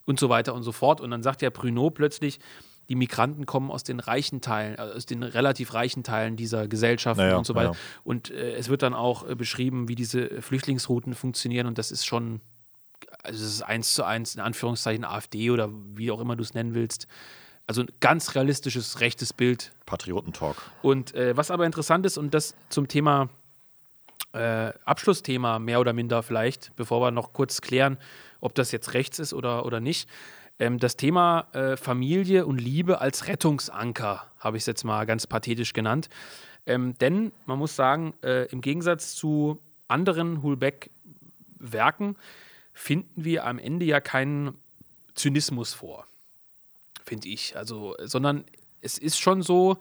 Und 0.05 0.19
so 0.19 0.29
weiter 0.29 0.53
und 0.53 0.63
so 0.63 0.71
fort. 0.71 1.01
Und 1.01 1.11
dann 1.11 1.23
sagt 1.23 1.41
ja 1.41 1.49
Bruno 1.49 1.89
plötzlich, 1.89 2.39
die 2.89 2.95
Migranten 2.95 3.45
kommen 3.45 3.71
aus 3.71 3.83
den 3.83 3.99
reichen 3.99 4.41
Teilen, 4.41 4.77
äh, 4.77 4.81
aus 4.81 5.05
den 5.05 5.23
relativ 5.23 5.73
reichen 5.73 6.03
Teilen 6.03 6.35
dieser 6.35 6.67
Gesellschaft 6.67 7.17
naja, 7.17 7.37
und 7.37 7.45
so 7.45 7.55
weiter. 7.55 7.69
Naja. 7.69 7.79
Und 8.03 8.31
äh, 8.31 8.55
es 8.55 8.69
wird 8.69 8.81
dann 8.81 8.93
auch 8.93 9.27
äh, 9.27 9.35
beschrieben, 9.35 9.87
wie 9.87 9.95
diese 9.95 10.41
Flüchtlingsrouten 10.41 11.15
funktionieren 11.15 11.67
und 11.67 11.77
das 11.77 11.91
ist 11.91 12.05
schon, 12.05 12.41
also 13.23 13.43
es 13.43 13.53
ist 13.53 13.61
eins 13.61 13.93
zu 13.93 14.03
eins 14.03 14.35
in 14.35 14.41
Anführungszeichen 14.41 15.05
AfD 15.05 15.51
oder 15.51 15.69
wie 15.95 16.11
auch 16.11 16.19
immer 16.19 16.35
du 16.35 16.43
es 16.43 16.53
nennen 16.53 16.73
willst. 16.73 17.07
Also 17.65 17.81
ein 17.81 17.87
ganz 18.01 18.35
realistisches 18.35 18.99
rechtes 18.99 19.31
Bild. 19.31 19.71
Patriotentalk. 19.85 20.57
Und 20.81 21.15
äh, 21.15 21.37
was 21.37 21.49
aber 21.49 21.65
interessant 21.65 22.05
ist 22.05 22.17
und 22.17 22.33
das 22.33 22.55
zum 22.67 22.89
Thema 22.89 23.29
äh, 24.33 24.73
Abschlussthema 24.83 25.59
mehr 25.59 25.79
oder 25.79 25.93
minder 25.93 26.23
vielleicht, 26.23 26.75
bevor 26.75 27.01
wir 27.01 27.11
noch 27.11 27.33
kurz 27.33 27.61
klären, 27.61 27.97
ob 28.41 28.55
das 28.55 28.71
jetzt 28.71 28.93
rechts 28.93 29.19
ist 29.19 29.33
oder, 29.33 29.65
oder 29.65 29.79
nicht. 29.79 30.09
Ähm, 30.63 30.79
das 30.79 30.95
Thema 30.95 31.47
äh, 31.51 31.75
Familie 31.75 32.45
und 32.45 32.57
Liebe 32.57 33.01
als 33.01 33.27
Rettungsanker, 33.27 34.25
habe 34.39 34.55
ich 34.55 34.63
es 34.63 34.67
jetzt 34.67 34.85
mal 34.85 35.05
ganz 35.05 35.27
pathetisch 35.27 35.73
genannt. 35.73 36.07
Ähm, 36.65 36.97
denn 36.99 37.33
man 37.45 37.59
muss 37.59 37.75
sagen, 37.75 38.13
äh, 38.23 38.45
im 38.45 38.61
Gegensatz 38.61 39.13
zu 39.13 39.59
anderen 39.89 40.41
Hulbeck-Werken 40.41 42.15
finden 42.71 43.25
wir 43.25 43.45
am 43.45 43.59
Ende 43.59 43.85
ja 43.85 43.99
keinen 43.99 44.57
Zynismus 45.15 45.73
vor, 45.73 46.07
finde 47.03 47.27
ich. 47.27 47.57
Also, 47.57 47.97
sondern 48.01 48.45
es 48.79 48.97
ist 48.97 49.19
schon 49.19 49.41
so, 49.41 49.75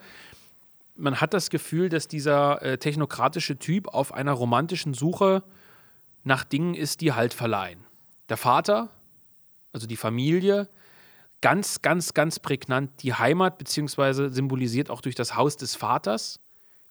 man 0.96 1.20
hat 1.20 1.32
das 1.32 1.48
Gefühl, 1.48 1.90
dass 1.90 2.08
dieser 2.08 2.60
äh, 2.60 2.76
technokratische 2.76 3.56
Typ 3.56 3.86
auf 3.86 4.12
einer 4.12 4.32
romantischen 4.32 4.94
Suche 4.94 5.44
nach 6.24 6.42
Dingen 6.42 6.74
ist, 6.74 7.02
die 7.02 7.12
Halt 7.12 7.34
verleihen. 7.34 7.84
Der 8.28 8.36
Vater 8.36 8.88
also 9.72 9.86
die 9.86 9.96
Familie, 9.96 10.68
ganz, 11.40 11.82
ganz, 11.82 12.14
ganz 12.14 12.38
prägnant 12.38 12.90
die 13.02 13.14
Heimat, 13.14 13.58
beziehungsweise 13.58 14.30
symbolisiert 14.30 14.90
auch 14.90 15.00
durch 15.00 15.14
das 15.14 15.36
Haus 15.36 15.56
des 15.56 15.74
Vaters. 15.74 16.40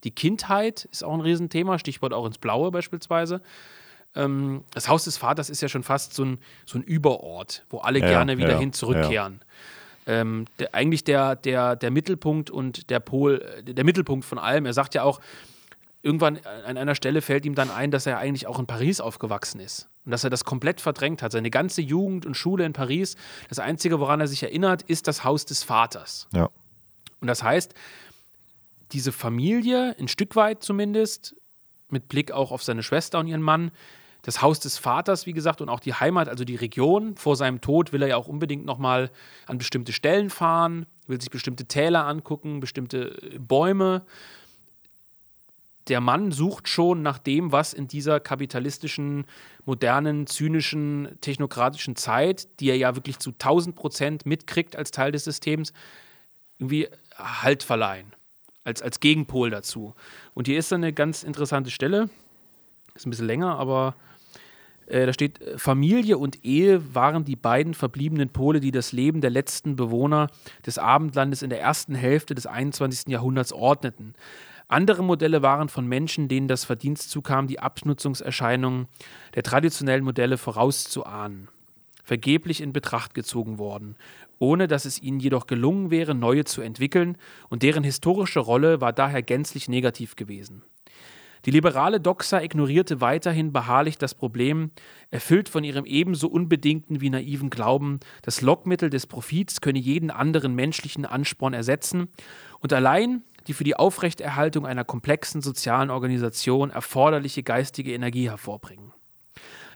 Die 0.03 0.11
Kindheit 0.11 0.85
ist 0.91 1.03
auch 1.03 1.13
ein 1.13 1.21
Riesenthema, 1.21 1.79
Stichwort 1.79 2.13
auch 2.13 2.25
ins 2.25 2.37
Blaue 2.37 2.71
beispielsweise. 2.71 3.41
Ähm, 4.15 4.63
das 4.73 4.89
Haus 4.89 5.05
des 5.05 5.17
Vaters 5.17 5.49
ist 5.49 5.61
ja 5.61 5.69
schon 5.69 5.83
fast 5.83 6.13
so 6.13 6.25
ein, 6.25 6.39
so 6.65 6.77
ein 6.77 6.83
Überort, 6.83 7.65
wo 7.69 7.79
alle 7.79 7.99
ja, 7.99 8.07
gerne 8.07 8.37
wieder 8.37 8.51
ja, 8.51 8.59
hin 8.59 8.73
zurückkehren. 8.73 9.39
Ja. 10.05 10.21
Ähm, 10.21 10.45
der, 10.59 10.73
eigentlich 10.73 11.03
der, 11.03 11.35
der, 11.35 11.75
der 11.75 11.91
Mittelpunkt 11.91 12.49
und 12.49 12.89
der 12.89 12.99
Pol, 12.99 13.63
der 13.63 13.85
Mittelpunkt 13.85 14.25
von 14.25 14.39
allem. 14.39 14.65
Er 14.65 14.73
sagt 14.73 14.95
ja 14.95 15.03
auch, 15.03 15.21
irgendwann 16.03 16.39
an 16.65 16.77
einer 16.77 16.95
Stelle 16.95 17.21
fällt 17.21 17.45
ihm 17.45 17.55
dann 17.55 17.69
ein, 17.69 17.91
dass 17.91 18.05
er 18.05 18.17
eigentlich 18.17 18.47
auch 18.47 18.59
in 18.59 18.65
Paris 18.65 18.99
aufgewachsen 18.99 19.59
ist. 19.59 19.89
Und 20.05 20.11
dass 20.11 20.23
er 20.23 20.29
das 20.29 20.45
komplett 20.45 20.81
verdrängt 20.81 21.21
hat. 21.21 21.31
Seine 21.31 21.51
ganze 21.51 21.81
Jugend 21.81 22.25
und 22.25 22.35
Schule 22.35 22.65
in 22.65 22.73
Paris, 22.73 23.15
das 23.49 23.59
Einzige, 23.59 23.99
woran 23.99 24.19
er 24.19 24.27
sich 24.27 24.41
erinnert, 24.41 24.81
ist 24.83 25.07
das 25.07 25.23
Haus 25.23 25.45
des 25.45 25.63
Vaters. 25.63 26.27
Ja. 26.33 26.49
Und 27.19 27.27
das 27.27 27.43
heißt, 27.43 27.73
diese 28.91 29.11
Familie, 29.11 29.95
ein 29.99 30.07
Stück 30.07 30.35
weit 30.35 30.63
zumindest, 30.63 31.35
mit 31.89 32.07
Blick 32.07 32.31
auch 32.31 32.51
auf 32.51 32.63
seine 32.63 32.83
Schwester 32.83 33.19
und 33.19 33.27
ihren 33.27 33.41
Mann, 33.41 33.71
das 34.23 34.41
Haus 34.41 34.59
des 34.59 34.77
Vaters, 34.77 35.25
wie 35.25 35.33
gesagt, 35.33 35.61
und 35.61 35.69
auch 35.69 35.79
die 35.79 35.93
Heimat, 35.93 36.29
also 36.29 36.43
die 36.43 36.55
Region. 36.55 37.15
Vor 37.15 37.35
seinem 37.35 37.59
Tod 37.59 37.91
will 37.91 38.03
er 38.03 38.09
ja 38.09 38.17
auch 38.17 38.27
unbedingt 38.27 38.65
nochmal 38.65 39.11
an 39.47 39.57
bestimmte 39.57 39.93
Stellen 39.93 40.29
fahren, 40.29 40.85
will 41.07 41.19
sich 41.19 41.31
bestimmte 41.31 41.65
Täler 41.65 42.05
angucken, 42.05 42.59
bestimmte 42.59 43.17
Bäume 43.39 44.03
der 45.87 46.01
Mann 46.01 46.31
sucht 46.31 46.67
schon 46.67 47.01
nach 47.01 47.17
dem, 47.17 47.51
was 47.51 47.73
in 47.73 47.87
dieser 47.87 48.19
kapitalistischen, 48.19 49.25
modernen, 49.65 50.27
zynischen, 50.27 51.17
technokratischen 51.21 51.95
Zeit, 51.95 52.47
die 52.59 52.69
er 52.69 52.77
ja 52.77 52.95
wirklich 52.95 53.19
zu 53.19 53.31
1000 53.31 53.75
Prozent 53.75 54.25
mitkriegt 54.25 54.75
als 54.75 54.91
Teil 54.91 55.11
des 55.11 55.23
Systems, 55.23 55.73
irgendwie 56.59 56.87
Halt 57.17 57.63
verleihen. 57.63 58.13
Als, 58.63 58.81
als 58.81 58.99
Gegenpol 58.99 59.49
dazu. 59.49 59.95
Und 60.35 60.47
hier 60.47 60.59
ist 60.59 60.71
eine 60.71 60.93
ganz 60.93 61.23
interessante 61.23 61.71
Stelle. 61.71 62.09
Ist 62.93 63.07
ein 63.07 63.09
bisschen 63.09 63.25
länger, 63.25 63.57
aber 63.57 63.95
äh, 64.85 65.07
da 65.07 65.13
steht: 65.13 65.39
Familie 65.57 66.19
und 66.19 66.45
Ehe 66.45 66.93
waren 66.93 67.25
die 67.25 67.35
beiden 67.35 67.73
verbliebenen 67.73 68.29
Pole, 68.29 68.59
die 68.59 68.71
das 68.71 68.91
Leben 68.91 69.21
der 69.21 69.31
letzten 69.31 69.75
Bewohner 69.75 70.27
des 70.65 70.77
Abendlandes 70.77 71.41
in 71.41 71.49
der 71.49 71.59
ersten 71.59 71.95
Hälfte 71.95 72.35
des 72.35 72.45
21. 72.45 73.07
Jahrhunderts 73.07 73.51
ordneten. 73.51 74.13
Andere 74.71 75.03
Modelle 75.03 75.41
waren 75.41 75.67
von 75.67 75.85
Menschen, 75.85 76.29
denen 76.29 76.47
das 76.47 76.63
Verdienst 76.63 77.11
zukam, 77.11 77.45
die 77.45 77.59
Abnutzungserscheinungen 77.59 78.87
der 79.35 79.43
traditionellen 79.43 80.05
Modelle 80.05 80.37
vorauszuahnen, 80.37 81.49
vergeblich 82.05 82.61
in 82.61 82.71
Betracht 82.71 83.13
gezogen 83.13 83.57
worden, 83.57 83.97
ohne 84.39 84.69
dass 84.69 84.85
es 84.85 85.01
ihnen 85.01 85.19
jedoch 85.19 85.45
gelungen 85.45 85.91
wäre, 85.91 86.15
neue 86.15 86.45
zu 86.45 86.61
entwickeln, 86.61 87.17
und 87.49 87.63
deren 87.63 87.83
historische 87.83 88.39
Rolle 88.39 88.79
war 88.79 88.93
daher 88.93 89.21
gänzlich 89.21 89.67
negativ 89.67 90.15
gewesen. 90.15 90.63
Die 91.45 91.51
liberale 91.51 91.99
Doxa 91.99 92.39
ignorierte 92.39 93.01
weiterhin 93.01 93.51
beharrlich 93.51 93.97
das 93.97 94.15
Problem, 94.15 94.71
erfüllt 95.09 95.49
von 95.49 95.65
ihrem 95.65 95.85
ebenso 95.85 96.29
unbedingten 96.29 97.01
wie 97.01 97.09
naiven 97.09 97.49
Glauben, 97.49 97.99
das 98.21 98.41
Lockmittel 98.41 98.89
des 98.89 99.05
Profits 99.05 99.59
könne 99.59 99.79
jeden 99.79 100.11
anderen 100.11 100.55
menschlichen 100.55 101.03
Ansporn 101.05 101.53
ersetzen 101.53 102.07
und 102.59 102.71
allein 102.71 103.23
die 103.47 103.53
für 103.53 103.63
die 103.63 103.75
Aufrechterhaltung 103.75 104.65
einer 104.65 104.83
komplexen 104.83 105.41
sozialen 105.41 105.89
Organisation 105.89 106.69
erforderliche 106.69 107.43
geistige 107.43 107.93
Energie 107.93 108.29
hervorbringen. 108.29 108.93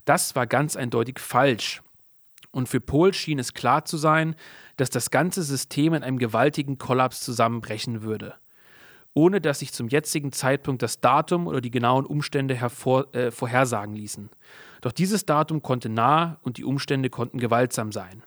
Das 0.06 0.36
war 0.36 0.48
ganz 0.48 0.76
eindeutig 0.76 1.20
falsch. 1.20 1.82
Und 2.52 2.70
für 2.70 2.80
Pohl 2.80 3.14
schien 3.14 3.40
es 3.40 3.54
klar 3.54 3.86
zu 3.86 3.98
sein, 3.98 4.36
dass 4.78 4.90
das 4.90 5.12
ganze 5.12 5.44
System 5.44 5.94
in 5.94 6.04
einem 6.04 6.20
gewaltigen 6.20 6.78
Kollaps 6.78 7.22
zusammenbrechen 7.22 8.02
würde, 8.02 8.36
ohne 9.14 9.42
dass 9.42 9.60
sich 9.60 9.74
zum 9.74 9.90
jetzigen 9.90 10.32
Zeitpunkt 10.32 10.82
das 10.82 11.02
Datum 11.02 11.48
oder 11.48 11.60
die 11.60 11.72
genauen 11.72 12.06
Umstände 12.06 12.56
hervor, 12.56 13.14
äh, 13.14 13.32
vorhersagen 13.32 13.96
ließen. 13.96 14.30
Doch 14.82 14.92
dieses 14.92 15.26
Datum 15.26 15.64
konnte 15.64 15.90
nah 15.90 16.40
und 16.44 16.58
die 16.58 16.64
Umstände 16.64 17.10
konnten 17.10 17.40
gewaltsam 17.40 17.92
sein. 17.92 18.24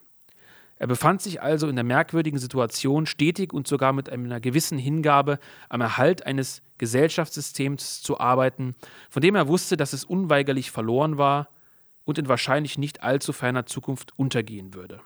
Er 0.78 0.86
befand 0.86 1.22
sich 1.22 1.42
also 1.42 1.68
in 1.68 1.74
der 1.74 1.84
merkwürdigen 1.84 2.38
Situation, 2.38 3.06
stetig 3.06 3.52
und 3.52 3.66
sogar 3.66 3.92
mit 3.92 4.08
einer 4.10 4.40
gewissen 4.40 4.78
Hingabe 4.78 5.38
am 5.68 5.80
Erhalt 5.80 6.24
eines 6.24 6.62
Gesellschaftssystems 6.78 8.00
zu 8.02 8.20
arbeiten, 8.20 8.76
von 9.10 9.20
dem 9.20 9.34
er 9.34 9.48
wusste, 9.48 9.76
dass 9.76 9.92
es 9.92 10.04
unweigerlich 10.04 10.70
verloren 10.70 11.18
war 11.18 11.48
und 12.04 12.18
in 12.18 12.28
wahrscheinlich 12.28 12.78
nicht 12.78 13.02
allzu 13.02 13.32
ferner 13.32 13.66
Zukunft 13.66 14.16
untergehen 14.16 14.74
würde. 14.74 15.00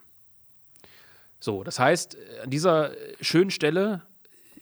So, 1.40 1.64
das 1.64 1.78
heißt, 1.78 2.16
an 2.44 2.50
dieser 2.50 2.92
schönen 3.20 3.50
Stelle 3.50 4.02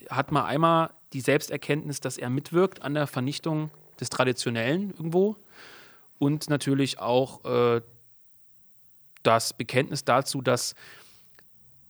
hat 0.09 0.33
man 0.33 0.47
einmal 0.47 0.91
die 1.13 1.21
Selbsterkenntnis, 1.21 2.01
dass 2.01 2.17
er 2.17 2.31
mitwirkt 2.31 2.83
an 2.83 2.95
der 2.95 3.07
Vernichtung 3.07 3.71
des 3.99 4.09
Traditionellen 4.11 4.91
irgendwo 4.91 5.37
und 6.19 6.49
natürlich 6.49 6.99
auch 6.99 7.45
äh, 7.45 7.83
das 9.23 9.53
Bekenntnis 9.53 10.05
dazu, 10.05 10.41
dass 10.41 10.75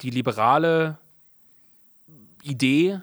die 0.02 0.10
liberale 0.10 0.98
Idee, 2.42 3.00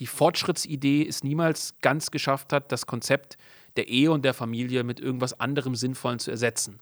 die 0.00 0.06
Fortschrittsidee 0.06 1.06
es 1.06 1.22
niemals 1.22 1.74
ganz 1.80 2.10
geschafft 2.10 2.52
hat, 2.52 2.72
das 2.72 2.86
Konzept 2.86 3.36
der 3.76 3.88
Ehe 3.88 4.10
und 4.10 4.24
der 4.24 4.34
Familie 4.34 4.84
mit 4.84 5.00
irgendwas 5.00 5.38
anderem 5.38 5.74
Sinnvollen 5.74 6.18
zu 6.18 6.30
ersetzen. 6.30 6.80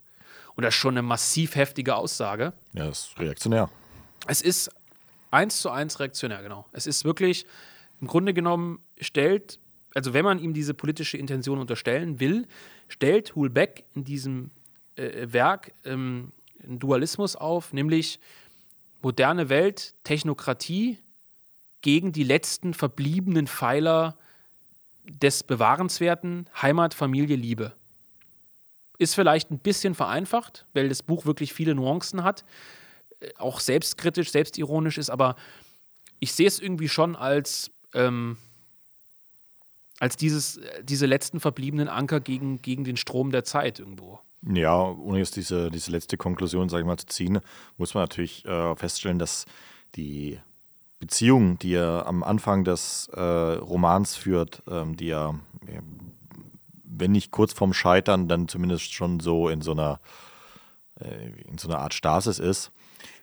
Und 0.55 0.65
das 0.65 0.75
ist 0.75 0.81
schon 0.81 0.95
eine 0.95 1.03
massiv 1.03 1.55
heftige 1.55 1.97
Aussage. 1.97 2.53
Ja, 2.73 2.87
das 2.87 3.09
ist 3.09 3.19
reaktionär. 3.19 3.69
Es 4.27 4.43
ist 4.43 4.71
eins 5.31 5.61
zu 5.61 5.71
eins 5.71 6.01
reaktionär, 6.01 6.43
genau. 6.43 6.67
Es 6.73 6.87
ist 6.87 7.05
wirklich, 7.05 7.47
im 8.01 8.07
Grunde 8.07 8.35
genommen, 8.35 8.81
stellt, 9.01 9.61
also 9.95 10.13
wenn 10.13 10.25
man 10.25 10.39
ihm 10.39 10.55
diese 10.55 10.75
politische 10.75 11.17
Intention 11.17 11.59
unterstellen 11.59 12.21
will, 12.21 12.47
stellt 12.89 13.35
Hulbeck 13.35 13.85
in 13.95 14.05
diesem 14.05 14.51
äh, 14.97 15.33
Werk 15.33 15.73
ähm, 15.85 16.33
einen 16.63 16.79
Dualismus 16.79 17.37
auf, 17.37 17.73
nämlich 17.73 18.19
moderne 19.03 19.49
Welt, 19.49 19.95
Technokratie 20.05 20.99
gegen 21.83 22.13
die 22.13 22.25
letzten 22.25 22.75
verbliebenen 22.75 23.47
Pfeiler 23.47 24.17
des 25.05 25.43
Bewahrenswerten 25.43 26.49
Heimat, 26.61 26.95
Familie, 26.95 27.37
Liebe. 27.37 27.73
Ist 28.99 29.15
vielleicht 29.15 29.51
ein 29.51 29.59
bisschen 29.59 29.95
vereinfacht, 29.95 30.67
weil 30.75 30.89
das 30.89 31.03
Buch 31.03 31.25
wirklich 31.25 31.55
viele 31.55 31.75
Nuancen 31.75 32.23
hat, 32.23 32.45
äh, 33.21 33.31
auch 33.39 33.61
selbstkritisch, 33.61 34.31
selbstironisch 34.31 34.99
ist, 34.99 35.11
aber 35.11 35.37
ich 36.19 36.33
sehe 36.33 36.47
es 36.47 36.61
irgendwie 36.61 36.89
schon 36.89 37.17
als, 37.17 37.71
ähm, 37.95 38.37
als 39.99 40.17
dieses, 40.17 40.61
diese 40.83 41.07
letzten 41.07 41.41
verbliebenen 41.41 41.89
Anker 41.89 42.21
gegen, 42.21 42.61
gegen 42.61 42.85
den 42.85 42.99
Strom 42.99 43.31
der 43.31 43.45
Zeit 43.45 43.79
irgendwo. 43.79 44.21
Ja, 44.43 44.83
ohne 44.85 45.19
jetzt 45.19 45.37
diese, 45.37 45.71
diese 45.71 45.91
letzte 45.91 46.17
Konklusion, 46.17 46.69
sage 46.69 46.83
ich 46.83 46.87
mal, 46.87 46.97
zu 46.97 47.07
ziehen, 47.07 47.41
muss 47.77 47.95
man 47.95 48.05
natürlich 48.05 48.45
äh, 48.47 48.75
feststellen, 48.75 49.19
dass 49.19 49.45
die 49.97 50.39
Beziehung, 50.99 51.59
die 51.59 51.75
er 51.75 52.07
am 52.07 52.23
Anfang 52.23 52.65
des 52.65 53.09
äh, 53.13 53.21
Romans 53.21 54.17
führt, 54.17 54.63
ähm, 54.71 54.97
die 54.97 55.11
er, 55.11 55.35
wenn 56.85 57.13
nicht 57.13 57.31
kurz 57.31 57.53
vorm 57.53 57.73
Scheitern, 57.73 58.29
dann 58.29 58.49
zumindest 58.49 58.93
schon 58.93 59.21
so 59.21 59.49
in 59.49 59.63
so 59.63 59.73
einer, 59.73 60.01
äh, 61.01 61.31
in 61.49 61.59
so 61.59 61.69
einer 61.69 61.79
Art 61.79 61.95
Stasis 61.95 62.39
ist, 62.39 62.71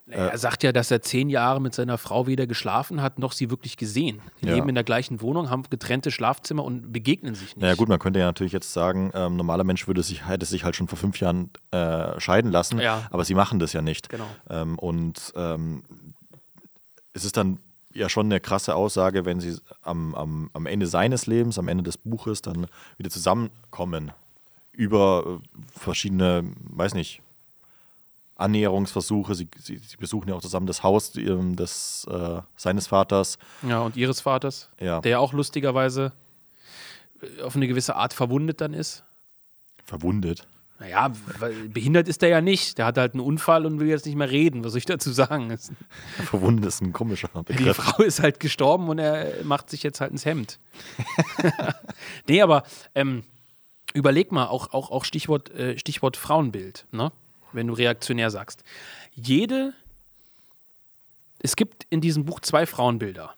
er 0.10 0.38
sagt 0.38 0.64
ja, 0.64 0.72
dass 0.72 0.90
er 0.90 1.02
zehn 1.02 1.30
Jahre 1.30 1.60
mit 1.60 1.74
seiner 1.74 1.98
Frau 1.98 2.28
weder 2.28 2.48
geschlafen 2.48 3.02
hat, 3.02 3.20
noch 3.20 3.34
sie 3.34 3.50
wirklich 3.50 3.76
gesehen. 3.76 4.22
Die 4.42 4.48
ja. 4.48 4.56
leben 4.56 4.70
in 4.70 4.76
der 4.76 4.84
gleichen 4.84 5.22
Wohnung, 5.22 5.50
haben 5.50 5.64
getrennte 5.70 6.12
Schlafzimmer 6.12 6.64
und 6.64 6.94
begegnen 6.94 7.36
sich 7.36 7.56
nicht. 7.56 7.66
Ja 7.66 7.76
gut, 7.76 7.90
man 7.90 8.00
könnte 8.00 8.20
ja 8.20 8.26
natürlich 8.26 8.54
jetzt 8.54 8.72
sagen, 8.72 9.12
ähm, 9.14 9.36
normaler 9.36 9.66
Mensch 9.66 9.88
würde 9.88 10.04
sich, 10.04 10.28
hätte 10.28 10.46
sich 10.46 10.64
halt 10.64 10.76
schon 10.76 10.88
vor 10.88 10.98
fünf 10.98 11.20
Jahren 11.20 11.50
äh, 11.72 12.20
scheiden 12.20 12.52
lassen, 12.52 12.80
ja. 12.80 13.08
aber 13.12 13.26
sie 13.26 13.34
machen 13.34 13.60
das 13.60 13.74
ja 13.74 13.82
nicht. 13.82 14.08
Genau. 14.10 14.28
Ähm, 14.50 14.80
und 14.80 15.34
ähm, 15.36 15.84
es 17.14 17.26
ist 17.26 17.36
dann 17.36 17.60
ja 17.94 18.08
schon 18.08 18.28
eine 18.28 18.40
krasse 18.40 18.76
Aussage, 18.76 19.26
wenn 19.26 19.40
sie 19.42 19.58
am, 19.82 20.16
am, 20.16 20.50
am 20.54 20.66
Ende 20.68 20.88
seines 20.88 21.26
Lebens, 21.26 21.60
am 21.60 21.68
Ende 21.68 21.84
des 21.84 21.98
Buches 21.98 22.42
dann 22.42 22.68
wieder 22.98 23.10
zusammenkommen 23.10 24.12
über 24.72 25.42
äh, 25.42 25.60
verschiedene, 25.78 26.46
weiß 26.70 26.94
nicht, 26.94 27.22
Annäherungsversuche. 28.38 29.36
Sie, 29.36 29.48
sie, 29.60 29.78
sie, 29.78 29.98
besuchen 29.98 30.30
ja 30.30 30.36
auch 30.36 30.42
zusammen 30.42 30.68
das 30.68 30.84
Haus 30.84 31.12
des, 31.12 32.08
äh, 32.10 32.42
seines 32.56 32.88
Vaters. 32.88 33.38
Ja, 33.68 33.80
und 33.80 33.98
ihres 33.98 34.22
Vaters, 34.22 34.70
ja. 34.80 35.02
der 35.02 35.12
ja 35.12 35.20
auch 35.20 35.34
lustigerweise 35.34 36.14
äh, 37.22 37.42
auf 37.42 37.56
eine 37.56 37.68
gewisse 37.68 37.96
Art 37.96 38.14
verwundet 38.14 38.62
dann 38.62 38.74
ist. 38.74 39.04
Verwundet? 39.86 40.48
Naja, 40.80 41.12
behindert 41.70 42.08
ist 42.08 42.22
er 42.22 42.30
ja 42.30 42.42
nicht. 42.42 42.78
Der 42.78 42.86
hat 42.86 43.00
halt 43.00 43.14
einen 43.14 43.22
Unfall 43.22 43.66
und 43.66 43.80
will 43.80 43.88
jetzt 43.88 44.06
nicht 44.06 44.16
mehr 44.16 44.30
reden. 44.30 44.64
Was 44.64 44.74
soll 44.74 44.80
ich 44.80 44.86
dazu 44.86 45.12
sagen? 45.12 45.58
Verwundet 46.26 46.66
ist 46.68 46.82
ein 46.82 46.94
komischer 46.94 47.30
Begriff. 47.30 47.78
Die 47.78 47.82
Frau 47.82 48.04
ist 48.04 48.22
halt 48.22 48.40
gestorben 48.40 48.88
und 48.90 49.00
er 49.00 49.44
macht 49.44 49.72
sich 49.72 49.82
jetzt 49.82 50.02
halt 50.02 50.12
ins 50.12 50.26
Hemd. 50.26 50.60
nee, 52.28 52.42
aber 52.44 52.64
ähm, 52.94 53.24
überleg 53.94 54.32
mal, 54.32 54.46
auch, 54.48 54.72
auch, 54.72 54.92
auch 54.92 55.04
Stichwort, 55.04 55.50
äh, 55.50 55.80
Stichwort 55.80 56.16
Frauenbild. 56.16 56.86
Ne? 56.92 57.12
Wenn 57.54 57.68
du 57.68 57.74
reaktionär 57.74 58.30
sagst. 58.30 58.64
Jede, 59.14 59.74
es 61.40 61.56
gibt 61.56 61.86
in 61.90 62.02
diesem 62.02 62.26
Buch 62.26 62.40
zwei 62.40 62.66
Frauenbilder. 62.66 63.36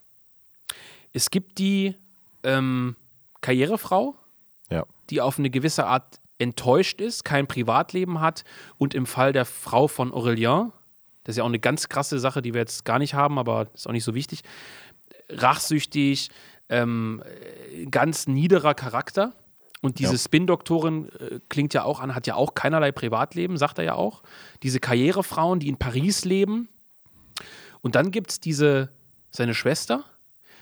Es 1.13 1.31
gibt 1.31 1.57
die 1.57 1.95
ähm, 2.43 2.95
Karrierefrau, 3.41 4.15
ja. 4.69 4.85
die 5.09 5.21
auf 5.21 5.39
eine 5.39 5.49
gewisse 5.49 5.85
Art 5.85 6.19
enttäuscht 6.37 7.01
ist, 7.01 7.25
kein 7.25 7.47
Privatleben 7.47 8.21
hat 8.21 8.43
und 8.77 8.93
im 8.93 9.05
Fall 9.05 9.33
der 9.33 9.45
Frau 9.45 9.87
von 9.87 10.13
Aurelien, 10.13 10.71
das 11.23 11.33
ist 11.33 11.37
ja 11.37 11.43
auch 11.43 11.49
eine 11.49 11.59
ganz 11.59 11.89
krasse 11.89 12.17
Sache, 12.17 12.41
die 12.41 12.53
wir 12.53 12.61
jetzt 12.61 12.85
gar 12.85 12.97
nicht 12.97 13.13
haben, 13.13 13.37
aber 13.37 13.67
ist 13.73 13.87
auch 13.87 13.91
nicht 13.91 14.03
so 14.03 14.15
wichtig, 14.15 14.41
rachsüchtig, 15.29 16.29
ähm, 16.69 17.21
ganz 17.91 18.27
niederer 18.27 18.73
Charakter. 18.73 19.33
Und 19.81 19.99
diese 19.99 20.13
ja. 20.13 20.17
Spin-Doktorin 20.17 21.09
äh, 21.19 21.39
klingt 21.47 21.73
ja 21.73 21.83
auch 21.83 21.99
an, 21.99 22.13
hat 22.13 22.27
ja 22.27 22.35
auch 22.35 22.53
keinerlei 22.53 22.91
Privatleben, 22.91 23.57
sagt 23.57 23.77
er 23.77 23.85
ja 23.85 23.93
auch. 23.95 24.23
Diese 24.61 24.79
Karrierefrauen, 24.79 25.59
die 25.59 25.69
in 25.69 25.77
Paris 25.77 26.25
leben. 26.25 26.67
Und 27.81 27.95
dann 27.95 28.11
gibt 28.11 28.31
es 28.31 28.39
diese, 28.39 28.89
seine 29.31 29.53
Schwester. 29.53 30.03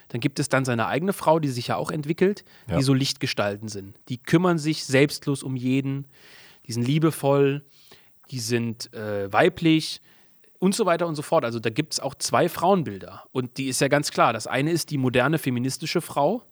Dann 0.09 0.21
gibt 0.21 0.39
es 0.39 0.49
dann 0.49 0.65
seine 0.65 0.87
eigene 0.87 1.13
Frau, 1.13 1.39
die 1.39 1.49
sich 1.49 1.67
ja 1.67 1.75
auch 1.77 1.91
entwickelt, 1.91 2.45
ja. 2.69 2.77
die 2.77 2.83
so 2.83 2.93
Lichtgestalten 2.93 3.67
sind. 3.67 3.97
Die 4.07 4.17
kümmern 4.17 4.57
sich 4.57 4.85
selbstlos 4.85 5.43
um 5.43 5.55
jeden, 5.55 6.05
die 6.65 6.73
sind 6.73 6.83
liebevoll, 6.83 7.65
die 8.29 8.39
sind 8.39 8.93
äh, 8.93 9.31
weiblich 9.33 10.01
und 10.59 10.75
so 10.75 10.85
weiter 10.85 11.07
und 11.07 11.15
so 11.15 11.21
fort. 11.21 11.43
Also 11.43 11.59
da 11.59 11.69
gibt 11.69 11.93
es 11.93 11.99
auch 11.99 12.15
zwei 12.15 12.49
Frauenbilder. 12.49 13.23
Und 13.31 13.57
die 13.57 13.67
ist 13.67 13.81
ja 13.81 13.87
ganz 13.87 14.11
klar. 14.11 14.31
Das 14.31 14.47
eine 14.47 14.71
ist 14.71 14.91
die 14.91 14.97
moderne 14.97 15.39
feministische 15.39 16.01
Frau, 16.01 16.43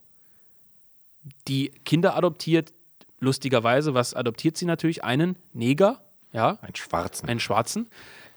die 1.48 1.70
Kinder 1.86 2.16
adoptiert, 2.16 2.74
lustigerweise, 3.20 3.94
was 3.94 4.14
adoptiert 4.14 4.58
sie 4.58 4.66
natürlich? 4.66 5.04
Einen 5.04 5.38
Neger, 5.54 6.02
ja. 6.32 6.58
Einen 6.62 6.76
Schwarzen. 6.76 7.30
Einen 7.30 7.40
Schwarzen. 7.40 7.88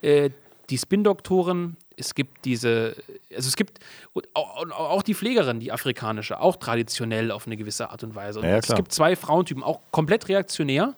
Äh, 0.02 0.30
die 0.70 0.78
Spin-Doktoren, 0.78 1.76
es 1.96 2.14
gibt 2.14 2.44
diese, 2.44 2.94
also 3.34 3.48
es 3.48 3.56
gibt 3.56 3.80
auch 4.34 5.02
die 5.02 5.14
Pflegerin, 5.14 5.60
die 5.60 5.72
afrikanische, 5.72 6.40
auch 6.40 6.56
traditionell 6.56 7.30
auf 7.30 7.46
eine 7.46 7.56
gewisse 7.56 7.90
Art 7.90 8.04
und 8.04 8.14
Weise. 8.14 8.40
Und 8.40 8.46
ja, 8.46 8.58
es 8.58 8.74
gibt 8.74 8.92
zwei 8.92 9.16
Frauentypen, 9.16 9.62
auch 9.62 9.80
komplett 9.90 10.28
reaktionär, 10.28 10.94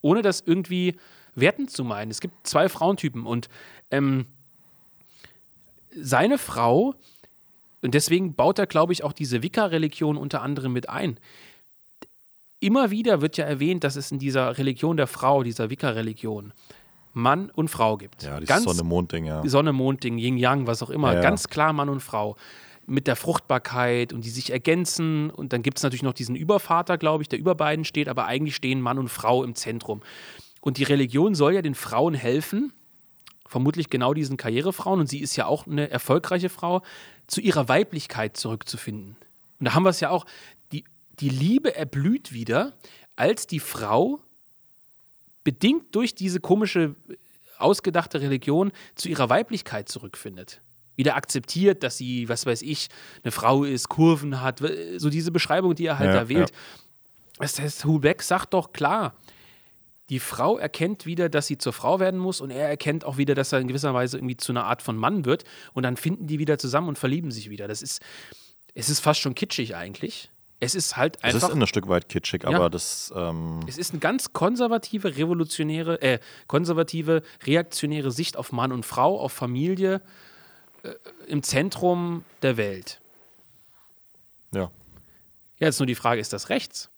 ohne 0.00 0.22
das 0.22 0.40
irgendwie 0.40 0.96
wertend 1.34 1.70
zu 1.70 1.84
meinen. 1.84 2.10
Es 2.10 2.20
gibt 2.20 2.46
zwei 2.46 2.68
Frauentypen 2.68 3.26
und 3.26 3.48
ähm, 3.90 4.26
seine 5.94 6.38
Frau 6.38 6.94
und 7.86 7.94
deswegen 7.94 8.34
baut 8.34 8.58
er, 8.58 8.66
glaube 8.66 8.92
ich, 8.92 9.04
auch 9.04 9.12
diese 9.12 9.42
Wicca-Religion 9.42 10.16
unter 10.16 10.42
anderem 10.42 10.72
mit 10.72 10.88
ein. 10.88 11.18
Immer 12.58 12.90
wieder 12.90 13.20
wird 13.20 13.36
ja 13.36 13.44
erwähnt, 13.44 13.84
dass 13.84 13.96
es 13.96 14.10
in 14.10 14.18
dieser 14.18 14.58
Religion 14.58 14.96
der 14.96 15.06
Frau, 15.06 15.42
dieser 15.42 15.70
Wicca-Religion, 15.70 16.52
Mann 17.12 17.50
und 17.50 17.68
Frau 17.68 17.96
gibt. 17.96 18.24
Ja, 18.24 18.40
dieses 18.40 18.64
Sonne-Mond-Ding, 18.64 19.24
ja. 19.24 19.42
Sonne-Mond-Ding, 19.46 20.18
Yin-Yang, 20.18 20.66
was 20.66 20.82
auch 20.82 20.90
immer. 20.90 21.10
Ja, 21.12 21.14
ja. 21.14 21.20
Ganz 21.22 21.48
klar 21.48 21.72
Mann 21.72 21.88
und 21.88 22.00
Frau. 22.00 22.36
Mit 22.86 23.06
der 23.06 23.16
Fruchtbarkeit 23.16 24.12
und 24.12 24.24
die 24.24 24.30
sich 24.30 24.50
ergänzen. 24.50 25.30
Und 25.30 25.52
dann 25.52 25.62
gibt 25.62 25.78
es 25.78 25.82
natürlich 25.82 26.02
noch 26.02 26.12
diesen 26.12 26.36
Übervater, 26.36 26.98
glaube 26.98 27.22
ich, 27.22 27.28
der 27.28 27.38
über 27.38 27.54
beiden 27.54 27.84
steht, 27.84 28.08
aber 28.08 28.26
eigentlich 28.26 28.56
stehen 28.56 28.80
Mann 28.80 28.98
und 28.98 29.08
Frau 29.08 29.44
im 29.44 29.54
Zentrum. 29.54 30.02
Und 30.60 30.78
die 30.78 30.84
Religion 30.84 31.34
soll 31.34 31.54
ja 31.54 31.62
den 31.62 31.74
Frauen 31.74 32.14
helfen, 32.14 32.72
vermutlich 33.46 33.90
genau 33.90 34.12
diesen 34.12 34.36
Karrierefrauen, 34.36 35.00
und 35.00 35.08
sie 35.08 35.20
ist 35.20 35.36
ja 35.36 35.46
auch 35.46 35.66
eine 35.66 35.88
erfolgreiche 35.88 36.48
Frau, 36.48 36.82
zu 37.26 37.40
ihrer 37.40 37.68
Weiblichkeit 37.68 38.36
zurückzufinden. 38.36 39.16
Und 39.58 39.66
da 39.66 39.74
haben 39.74 39.84
wir 39.84 39.90
es 39.90 40.00
ja 40.00 40.10
auch, 40.10 40.26
die, 40.72 40.84
die 41.20 41.28
Liebe 41.28 41.74
erblüht 41.74 42.32
wieder, 42.32 42.74
als 43.16 43.46
die 43.46 43.60
Frau 43.60 44.20
bedingt 45.44 45.94
durch 45.94 46.14
diese 46.14 46.40
komische, 46.40 46.94
ausgedachte 47.58 48.20
Religion 48.20 48.72
zu 48.94 49.08
ihrer 49.08 49.28
Weiblichkeit 49.30 49.88
zurückfindet. 49.88 50.60
Wieder 50.96 51.14
akzeptiert, 51.14 51.82
dass 51.82 51.96
sie, 51.96 52.28
was 52.28 52.46
weiß 52.46 52.62
ich, 52.62 52.88
eine 53.22 53.30
Frau 53.30 53.64
ist, 53.64 53.88
Kurven 53.88 54.40
hat, 54.40 54.62
so 54.96 55.10
diese 55.10 55.30
Beschreibung, 55.30 55.74
die 55.74 55.86
er 55.86 55.98
halt 55.98 56.14
ja, 56.14 56.20
da 56.20 56.28
wählt. 56.28 56.50
Ja. 56.50 56.56
Das 57.38 57.60
heißt, 57.60 57.84
Hubeck 57.84 58.22
sagt 58.22 58.54
doch 58.54 58.72
klar, 58.72 59.14
die 60.08 60.20
Frau 60.20 60.56
erkennt 60.56 61.04
wieder, 61.06 61.28
dass 61.28 61.46
sie 61.46 61.58
zur 61.58 61.72
Frau 61.72 61.98
werden 61.98 62.20
muss 62.20 62.40
und 62.40 62.50
er 62.50 62.68
erkennt 62.68 63.04
auch 63.04 63.16
wieder, 63.16 63.34
dass 63.34 63.52
er 63.52 63.60
in 63.60 63.68
gewisser 63.68 63.92
Weise 63.92 64.18
irgendwie 64.18 64.36
zu 64.36 64.52
einer 64.52 64.64
Art 64.64 64.82
von 64.82 64.96
Mann 64.96 65.24
wird 65.24 65.44
und 65.72 65.82
dann 65.82 65.96
finden 65.96 66.26
die 66.26 66.38
wieder 66.38 66.58
zusammen 66.58 66.88
und 66.88 66.98
verlieben 66.98 67.30
sich 67.30 67.50
wieder. 67.50 67.66
Das 67.66 67.82
ist, 67.82 68.00
es 68.74 68.88
ist 68.88 69.00
fast 69.00 69.20
schon 69.20 69.34
kitschig 69.34 69.74
eigentlich. 69.74 70.30
Es 70.58 70.74
ist 70.74 70.96
halt 70.96 71.22
einfach. 71.22 71.42
Es 71.42 71.48
ist 71.48 71.54
ein 71.54 71.66
Stück 71.66 71.88
weit 71.88 72.08
kitschig, 72.08 72.44
ja, 72.44 72.50
aber 72.50 72.70
das. 72.70 73.12
Ähm 73.14 73.60
es 73.66 73.76
ist 73.76 73.92
eine 73.92 74.00
ganz 74.00 74.32
konservative, 74.32 75.16
revolutionäre, 75.16 76.00
äh, 76.00 76.18
konservative, 76.46 77.22
reaktionäre 77.44 78.10
Sicht 78.10 78.36
auf 78.36 78.52
Mann 78.52 78.72
und 78.72 78.86
Frau, 78.86 79.20
auf 79.20 79.32
Familie 79.32 80.00
äh, 80.82 80.94
im 81.26 81.42
Zentrum 81.42 82.24
der 82.40 82.56
Welt. 82.56 83.00
Ja. 84.54 84.70
Ja, 85.58 85.68
jetzt 85.68 85.78
nur 85.78 85.86
die 85.86 85.94
Frage, 85.94 86.20
ist 86.20 86.32
das 86.32 86.48
rechts? 86.48 86.90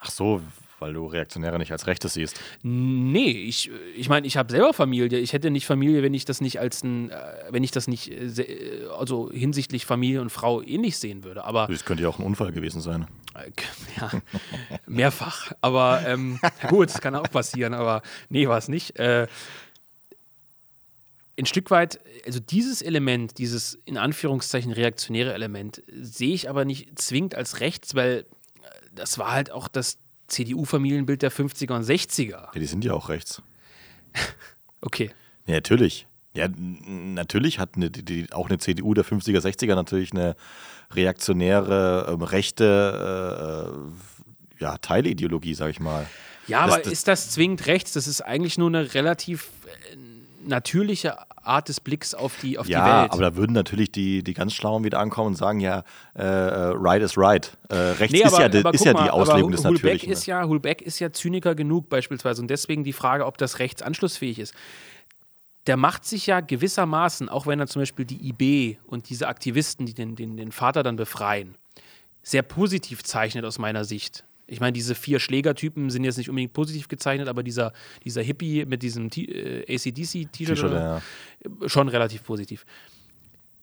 Ach 0.00 0.10
so, 0.10 0.40
weil 0.80 0.92
du 0.92 1.06
Reaktionäre 1.06 1.58
nicht 1.58 1.72
als 1.72 1.86
Rechtes 1.86 2.14
siehst. 2.14 2.40
Nee, 2.62 3.30
ich 3.30 3.68
meine, 3.68 3.90
ich, 3.96 4.08
mein, 4.08 4.24
ich 4.24 4.36
habe 4.36 4.50
selber 4.50 4.72
Familie. 4.72 5.18
Ich 5.18 5.32
hätte 5.32 5.50
nicht 5.50 5.66
Familie, 5.66 6.02
wenn 6.02 6.14
ich 6.14 6.24
das 6.24 6.40
nicht 6.40 6.60
als 6.60 6.82
ein, 6.82 7.10
äh, 7.10 7.16
wenn 7.50 7.62
ich 7.62 7.70
das 7.70 7.86
nicht, 7.88 8.10
äh, 8.10 8.86
also 8.98 9.30
hinsichtlich 9.30 9.86
Familie 9.86 10.20
und 10.20 10.30
Frau 10.30 10.62
ähnlich 10.62 10.98
sehen 10.98 11.24
würde. 11.24 11.44
Aber 11.44 11.66
das 11.66 11.84
könnte 11.84 12.02
ja 12.02 12.08
auch 12.08 12.18
ein 12.18 12.24
Unfall 12.24 12.52
gewesen 12.52 12.80
sein. 12.80 13.06
Äh, 13.34 13.50
ja, 14.00 14.10
mehrfach. 14.86 15.52
Aber 15.60 16.02
ähm, 16.06 16.40
gut, 16.68 16.88
das 16.90 17.00
kann 17.00 17.14
auch 17.14 17.30
passieren. 17.30 17.74
Aber 17.74 18.02
nee, 18.28 18.48
war 18.48 18.58
es 18.58 18.68
nicht. 18.68 18.98
Äh, 18.98 19.26
ein 21.38 21.46
Stück 21.46 21.70
weit, 21.70 22.00
also 22.26 22.38
dieses 22.38 22.82
Element, 22.82 23.38
dieses 23.38 23.78
in 23.86 23.96
Anführungszeichen 23.96 24.72
reaktionäre 24.72 25.32
Element, 25.32 25.82
sehe 25.90 26.34
ich 26.34 26.50
aber 26.50 26.64
nicht 26.64 26.98
zwingend 26.98 27.34
als 27.34 27.60
rechts, 27.60 27.94
weil 27.94 28.26
das 28.92 29.18
war 29.18 29.32
halt 29.32 29.50
auch 29.50 29.68
das 29.68 29.98
CDU-Familienbild 30.30 31.22
der 31.22 31.32
50er 31.32 31.74
und 31.74 31.84
60er. 31.84 32.30
Ja, 32.30 32.50
die 32.54 32.66
sind 32.66 32.84
ja 32.84 32.94
auch 32.94 33.08
rechts. 33.08 33.42
okay. 34.80 35.10
Ja, 35.46 35.54
natürlich. 35.54 36.06
Ja, 36.32 36.48
natürlich 36.48 37.58
hat 37.58 37.70
eine, 37.74 37.90
die, 37.90 38.32
auch 38.32 38.48
eine 38.48 38.58
CDU 38.58 38.94
der 38.94 39.04
50er, 39.04 39.40
60er 39.40 39.74
natürlich 39.74 40.12
eine 40.12 40.36
reaktionäre, 40.92 42.08
ähm, 42.08 42.22
rechte 42.22 43.72
äh, 44.58 44.62
ja, 44.62 44.78
Teilideologie, 44.78 45.54
sag 45.54 45.70
ich 45.70 45.80
mal. 45.80 46.06
Ja, 46.46 46.66
das, 46.66 46.74
aber 46.74 46.82
das, 46.82 46.92
ist 46.92 47.08
das 47.08 47.30
zwingend 47.30 47.66
rechts? 47.66 47.92
Das 47.92 48.06
ist 48.06 48.20
eigentlich 48.20 48.58
nur 48.58 48.68
eine 48.68 48.94
relativ 48.94 49.50
äh, 49.59 49.59
natürliche 50.44 51.16
Art 51.42 51.68
des 51.68 51.80
Blicks 51.80 52.14
auf 52.14 52.36
die, 52.40 52.58
auf 52.58 52.68
ja, 52.68 52.84
die 52.84 53.02
Welt. 53.02 53.12
aber 53.12 53.22
da 53.22 53.36
würden 53.36 53.52
natürlich 53.52 53.90
die, 53.92 54.22
die 54.22 54.34
ganz 54.34 54.54
Schlauen 54.54 54.84
wieder 54.84 54.98
ankommen 54.98 55.28
und 55.28 55.36
sagen, 55.36 55.60
ja, 55.60 55.84
äh, 56.14 56.22
äh 56.22 56.72
right 56.74 57.02
is 57.02 57.16
right. 57.16 57.56
Äh, 57.68 57.76
rechts 57.76 58.12
nee, 58.12 58.24
aber, 58.24 58.46
ist 58.46 58.54
ja, 58.54 58.70
ist 58.70 58.84
ja 58.84 58.92
die 58.92 59.10
Auslegung 59.10 59.50
des 59.50 59.64
Hulbeck 59.64 59.82
Natürlichen. 59.82 60.12
Ist 60.12 60.26
ja, 60.26 60.44
Hulbeck 60.44 60.82
ist 60.82 60.98
ja 60.98 61.12
Zyniker 61.12 61.54
genug 61.54 61.88
beispielsweise 61.88 62.42
und 62.42 62.48
deswegen 62.48 62.84
die 62.84 62.92
Frage, 62.92 63.26
ob 63.26 63.38
das 63.38 63.58
rechts 63.58 63.82
anschlussfähig 63.82 64.38
ist. 64.38 64.54
Der 65.66 65.76
macht 65.76 66.04
sich 66.04 66.26
ja 66.26 66.40
gewissermaßen, 66.40 67.28
auch 67.28 67.46
wenn 67.46 67.60
er 67.60 67.66
zum 67.66 67.82
Beispiel 67.82 68.04
die 68.04 68.28
IB 68.28 68.78
und 68.86 69.08
diese 69.10 69.28
Aktivisten, 69.28 69.86
die 69.86 69.94
den, 69.94 70.16
den, 70.16 70.36
den 70.36 70.52
Vater 70.52 70.82
dann 70.82 70.96
befreien, 70.96 71.56
sehr 72.22 72.42
positiv 72.42 73.02
zeichnet 73.02 73.44
aus 73.44 73.58
meiner 73.58 73.84
Sicht. 73.84 74.24
Ich 74.50 74.60
meine, 74.60 74.72
diese 74.72 74.94
vier 74.94 75.20
Schlägertypen 75.20 75.90
sind 75.90 76.04
jetzt 76.04 76.18
nicht 76.18 76.28
unbedingt 76.28 76.52
positiv 76.52 76.88
gezeichnet, 76.88 77.28
aber 77.28 77.42
dieser, 77.42 77.72
dieser 78.04 78.22
Hippie 78.22 78.64
mit 78.66 78.82
diesem 78.82 79.08
äh, 79.16 79.62
ACDC-T-Shirt 79.62 80.72
ja. 80.72 81.00
schon 81.66 81.88
relativ 81.88 82.24
positiv. 82.24 82.66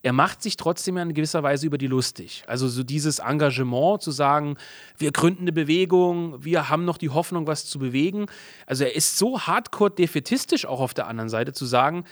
Er 0.02 0.12
macht 0.12 0.42
sich 0.42 0.56
trotzdem 0.56 0.96
in 0.96 1.12
gewisser 1.12 1.42
Weise 1.42 1.66
über 1.66 1.76
die 1.76 1.88
lustig. 1.88 2.44
Also 2.46 2.68
so 2.68 2.84
dieses 2.84 3.18
Engagement 3.18 4.00
zu 4.00 4.12
sagen, 4.12 4.56
wir 4.96 5.10
gründen 5.12 5.42
eine 5.42 5.52
Bewegung, 5.52 6.42
wir 6.42 6.68
haben 6.68 6.84
noch 6.84 6.98
die 6.98 7.10
Hoffnung, 7.10 7.46
was 7.46 7.66
zu 7.66 7.78
bewegen. 7.78 8.26
Also 8.64 8.84
er 8.84 8.94
ist 8.94 9.18
so 9.18 9.40
hardcore 9.40 9.90
defetistisch 9.90 10.64
auch 10.66 10.80
auf 10.80 10.94
der 10.94 11.08
anderen 11.08 11.28
Seite 11.28 11.52
zu 11.52 11.66
sagen, 11.66 12.04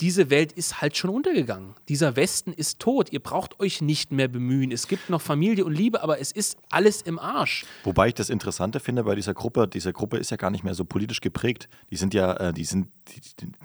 diese 0.00 0.30
Welt 0.30 0.52
ist 0.52 0.80
halt 0.80 0.96
schon 0.96 1.10
untergegangen. 1.10 1.74
Dieser 1.88 2.14
Westen 2.14 2.52
ist 2.52 2.78
tot. 2.78 3.12
Ihr 3.12 3.20
braucht 3.20 3.58
euch 3.58 3.80
nicht 3.80 4.12
mehr 4.12 4.28
bemühen. 4.28 4.70
Es 4.70 4.86
gibt 4.86 5.10
noch 5.10 5.20
Familie 5.20 5.64
und 5.64 5.74
Liebe, 5.74 6.02
aber 6.02 6.20
es 6.20 6.30
ist 6.30 6.56
alles 6.70 7.02
im 7.02 7.18
Arsch. 7.18 7.64
Wobei 7.82 8.08
ich 8.08 8.14
das 8.14 8.30
Interessante 8.30 8.78
finde 8.78 9.04
bei 9.04 9.16
dieser 9.16 9.34
Gruppe, 9.34 9.66
diese 9.66 9.92
Gruppe 9.92 10.18
ist 10.18 10.30
ja 10.30 10.36
gar 10.36 10.50
nicht 10.50 10.62
mehr 10.62 10.74
so 10.74 10.84
politisch 10.84 11.20
geprägt. 11.20 11.68
Die 11.90 11.96
sind 11.96 12.14
ja, 12.14 12.32
äh, 12.34 12.52
die 12.52 12.64
sind, 12.64 12.88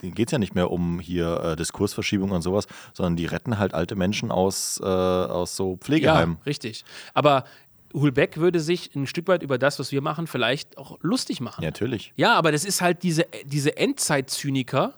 denen 0.02 0.16
geht 0.16 0.30
es 0.30 0.32
ja 0.32 0.40
nicht 0.40 0.56
mehr 0.56 0.72
um 0.72 1.00
hier 1.00 1.40
äh, 1.40 1.56
Diskursverschiebung 1.56 2.32
und 2.32 2.42
sowas, 2.42 2.66
sondern 2.94 3.16
die 3.16 3.26
retten 3.26 3.60
halt 3.60 3.76
alte 3.76 3.96
Menschen 3.96 4.32
aus, 4.32 4.80
äh, 4.82 4.86
aus 4.86 5.56
so 5.56 5.78
Pflegeheimen. 5.78 6.38
Ja, 6.40 6.44
richtig. 6.46 6.84
Aber 7.14 7.46
Hulbeck 7.94 8.38
würde 8.38 8.60
sich 8.60 8.96
ein 8.96 9.06
Stück 9.06 9.28
weit 9.28 9.44
über 9.44 9.58
das, 9.58 9.78
was 9.78 9.92
wir 9.92 10.02
machen, 10.02 10.26
vielleicht 10.26 10.78
auch 10.78 10.98
lustig 11.02 11.42
machen. 11.42 11.62
Ja, 11.64 11.70
natürlich. 11.70 12.12
Ja, 12.16 12.34
aber 12.34 12.52
das 12.52 12.66
ist 12.66 12.82
halt 12.82 13.04
diese, 13.04 13.28
diese 13.46 13.78
Endzeit-Zyniker, 13.78 14.96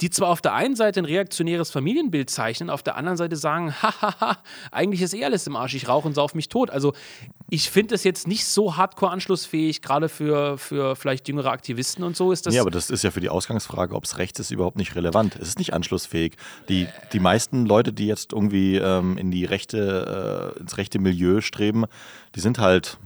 die 0.00 0.10
zwar 0.10 0.28
auf 0.28 0.40
der 0.40 0.54
einen 0.54 0.74
Seite 0.74 1.00
ein 1.00 1.04
reaktionäres 1.04 1.70
Familienbild 1.70 2.28
zeichnen, 2.28 2.70
auf 2.70 2.82
der 2.82 2.96
anderen 2.96 3.16
Seite 3.16 3.36
sagen, 3.36 3.72
hahaha, 3.82 4.38
eigentlich 4.70 5.02
ist 5.02 5.14
eh 5.14 5.24
alles 5.24 5.46
im 5.46 5.54
Arsch, 5.54 5.74
ich 5.74 5.88
rauche 5.88 6.08
und 6.08 6.14
sauf 6.14 6.34
mich 6.34 6.48
tot. 6.48 6.70
Also 6.70 6.92
ich 7.50 7.70
finde 7.70 7.94
das 7.94 8.02
jetzt 8.02 8.26
nicht 8.26 8.44
so 8.46 8.76
hardcore 8.76 9.12
anschlussfähig, 9.12 9.82
gerade 9.82 10.08
für, 10.08 10.58
für 10.58 10.96
vielleicht 10.96 11.28
jüngere 11.28 11.50
Aktivisten 11.50 12.02
und 12.02 12.16
so 12.16 12.32
ist 12.32 12.46
das. 12.46 12.54
Ja, 12.54 12.62
aber 12.62 12.70
das 12.70 12.90
ist 12.90 13.04
ja 13.04 13.10
für 13.10 13.20
die 13.20 13.28
Ausgangsfrage, 13.28 13.94
ob 13.94 14.04
es 14.04 14.18
rechts 14.18 14.40
ist, 14.40 14.50
überhaupt 14.50 14.76
nicht 14.76 14.96
relevant. 14.96 15.36
Es 15.36 15.48
ist 15.48 15.58
nicht 15.58 15.72
anschlussfähig. 15.72 16.36
Die, 16.68 16.88
die 17.12 17.20
meisten 17.20 17.66
Leute, 17.66 17.92
die 17.92 18.06
jetzt 18.06 18.32
irgendwie 18.32 18.76
ähm, 18.76 19.18
in 19.18 19.30
die 19.30 19.44
rechte, 19.44 20.54
äh, 20.56 20.60
ins 20.60 20.78
rechte 20.78 20.98
Milieu 20.98 21.40
streben, 21.40 21.84
die 22.34 22.40
sind 22.40 22.58
halt 22.58 22.98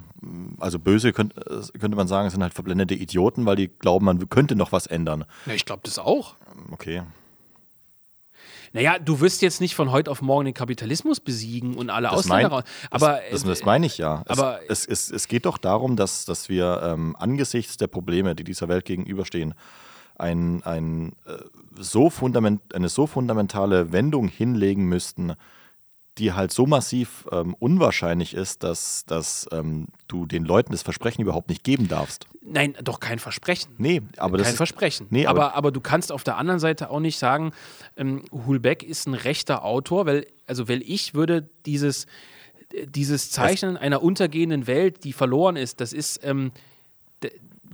also 0.59 0.79
böse 0.79 1.13
könnte, 1.13 1.41
könnte 1.79 1.97
man 1.97 2.09
sagen, 2.09 2.31
sind 2.31 2.43
halt 2.43 2.55
verblendete 2.55 2.95
Idioten, 2.95 3.47
weil 3.47 3.57
die 3.57 3.69
glauben, 3.69 4.05
man 4.07 4.29
könnte 4.29 4.57
noch 4.57 4.73
was 4.73 4.87
ändern. 4.87 5.25
Ja, 5.47 5.53
ich 5.53 5.65
glaube 5.65 5.83
das 5.85 5.99
auch. 5.99 6.37
Okay. 6.71 7.03
Naja, 8.73 8.99
du 8.99 9.21
wirst 9.21 9.43
jetzt 9.43 9.61
nicht 9.61 9.75
von 9.75 9.91
heute 9.91 10.11
auf 10.11 10.21
morgen 10.21 10.45
den 10.45 10.55
Kapitalismus 10.55 11.21
besiegen 11.21 11.77
und 11.77 11.89
alle 11.89 12.09
das 12.09 12.19
Ausländer 12.19 12.51
mein, 12.51 12.63
aber 12.91 13.21
das, 13.31 13.43
das, 13.43 13.45
das, 13.45 13.65
meine 13.65 13.87
ich 13.87 13.97
ja. 13.97 14.23
Aber 14.29 14.61
es, 14.69 14.85
es, 14.85 15.11
es, 15.11 15.29
geht 15.29 15.47
doch 15.47 15.57
darum, 15.57 15.97
dass, 15.97 16.27
dass 16.27 16.49
wir 16.49 16.83
ähm, 16.83 17.17
angesichts 17.19 17.79
der 17.79 17.87
Probleme, 17.87 18.35
die 18.35 18.45
dieser 18.45 18.69
Welt 18.69 18.85
gegenüberstehen, 18.85 19.55
ein, 20.19 20.63
ein, 20.65 21.13
äh, 21.27 21.39
so 21.79 22.11
fundament, 22.11 22.75
eine 22.75 22.89
so 22.89 23.07
fundamentale 23.07 23.93
Wendung 23.93 24.29
hinlegen 24.29 24.85
müssten, 24.85 25.35
die 26.19 26.33
halt 26.33 26.53
so 26.53 26.67
massiv 26.67 27.27
ähm, 27.31 27.55
unwahrscheinlich 27.59 28.35
ist, 28.35 28.63
dass, 28.63 29.05
dass 29.07 29.49
ähm, 29.53 29.89
du 30.09 30.27
den 30.27 30.45
Leuten 30.45 30.73
das 30.73 30.83
Versprechen 30.83 31.23
überhaupt 31.23 31.49
nicht 31.49 31.63
geben 31.63 31.89
darfst. 31.89 32.27
Nein, 32.43 32.75
doch 32.83 33.01
kein 33.01 33.19
Versprechen. 33.19 33.73
Nee, 33.79 34.03
aber 34.17 34.39
kein 34.39 34.55
Versprechen. 34.55 35.07
Nee, 35.11 35.27
aber, 35.27 35.47
aber, 35.47 35.55
aber 35.57 35.73
du 35.73 35.81
kannst 35.81 36.13
auf 36.13 36.25
der 36.25 36.37
anderen 36.37 36.61
Seite 36.61 36.91
auch 36.91 37.01
nicht 37.01 37.19
sagen, 37.19 37.53
ähm, 37.97 38.25
Hulbeck 38.33 38.83
ist 38.83 39.07
ein 39.07 39.15
rechter 39.15 39.65
Autor, 39.65 40.07
weil, 40.07 40.27
also 40.47 40.69
weil 40.69 40.83
ich 40.83 41.15
würde 41.15 41.51
dieses, 41.67 42.07
dieses 42.87 43.31
Zeichnen 43.31 43.77
einer 43.77 44.03
untergehenden 44.03 44.67
Welt, 44.67 45.05
die 45.05 45.13
verloren 45.13 45.57
ist, 45.57 45.81
das 45.81 45.93
ist, 45.93 46.21
ähm, 46.25 46.53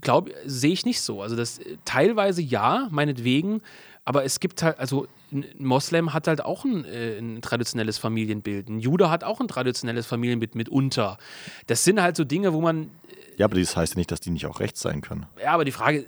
glaube 0.00 0.32
sehe 0.44 0.72
ich 0.72 0.84
nicht 0.84 1.00
so. 1.00 1.22
Also 1.22 1.36
das 1.36 1.60
teilweise 1.84 2.42
ja, 2.42 2.88
meinetwegen, 2.90 3.62
aber 4.04 4.24
es 4.24 4.40
gibt 4.40 4.62
halt, 4.62 4.78
also 4.78 5.06
ein 5.30 5.46
Moslem 5.58 6.12
hat 6.12 6.26
halt 6.26 6.44
auch 6.44 6.64
ein, 6.64 6.84
äh, 6.84 7.18
ein, 7.18 7.40
traditionelles 7.40 7.98
Familienbild. 7.98 8.68
Ein 8.68 8.80
Jude 8.80 9.10
hat 9.10 9.24
auch 9.24 9.40
ein 9.40 9.48
traditionelles 9.48 10.06
Familienbild 10.06 10.54
mitunter. 10.54 11.18
Das 11.66 11.84
sind 11.84 12.02
halt 12.02 12.16
so 12.16 12.24
Dinge, 12.24 12.52
wo 12.52 12.60
man. 12.60 12.84
Äh, 12.84 13.38
ja, 13.38 13.46
aber 13.46 13.58
das 13.58 13.76
heißt 13.76 13.94
ja 13.94 13.98
nicht, 13.98 14.10
dass 14.10 14.20
die 14.20 14.30
nicht 14.30 14.46
auch 14.46 14.60
rechts 14.60 14.80
sein 14.80 15.00
können. 15.00 15.26
Ja, 15.40 15.52
aber 15.52 15.64
die 15.64 15.72
Frage 15.72 16.04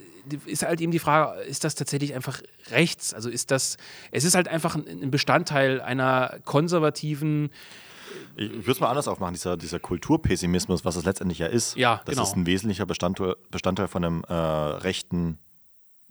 ist 0.47 0.63
halt 0.65 0.81
eben 0.81 0.91
die 0.91 0.99
Frage, 0.99 1.41
ist 1.43 1.65
das 1.65 1.75
tatsächlich 1.75 2.15
einfach 2.15 2.41
rechts? 2.71 3.15
Also 3.15 3.29
ist 3.29 3.51
das, 3.51 3.77
es 4.11 4.25
ist 4.25 4.35
halt 4.35 4.49
einfach 4.49 4.75
ein 4.75 5.11
Bestandteil 5.11 5.81
einer 5.81 6.39
konservativen. 6.45 7.51
Ich 8.37 8.51
würde 8.51 8.73
es 8.73 8.81
mal 8.81 8.89
anders 8.89 9.07
aufmachen, 9.07 9.35
dieser, 9.35 9.57
dieser 9.57 9.79
Kulturpessimismus, 9.79 10.85
was 10.85 10.97
es 10.97 11.05
letztendlich 11.05 11.39
ja 11.39 11.47
ist. 11.47 11.77
Ja, 11.77 12.01
das 12.05 12.15
genau. 12.15 12.23
ist 12.27 12.37
ein 12.37 12.47
wesentlicher 12.47 12.87
Bestandteil, 12.87 13.37
Bestandteil 13.51 13.89
von 13.89 14.05
einem 14.05 14.25
äh, 14.25 14.33
rechten 14.33 15.39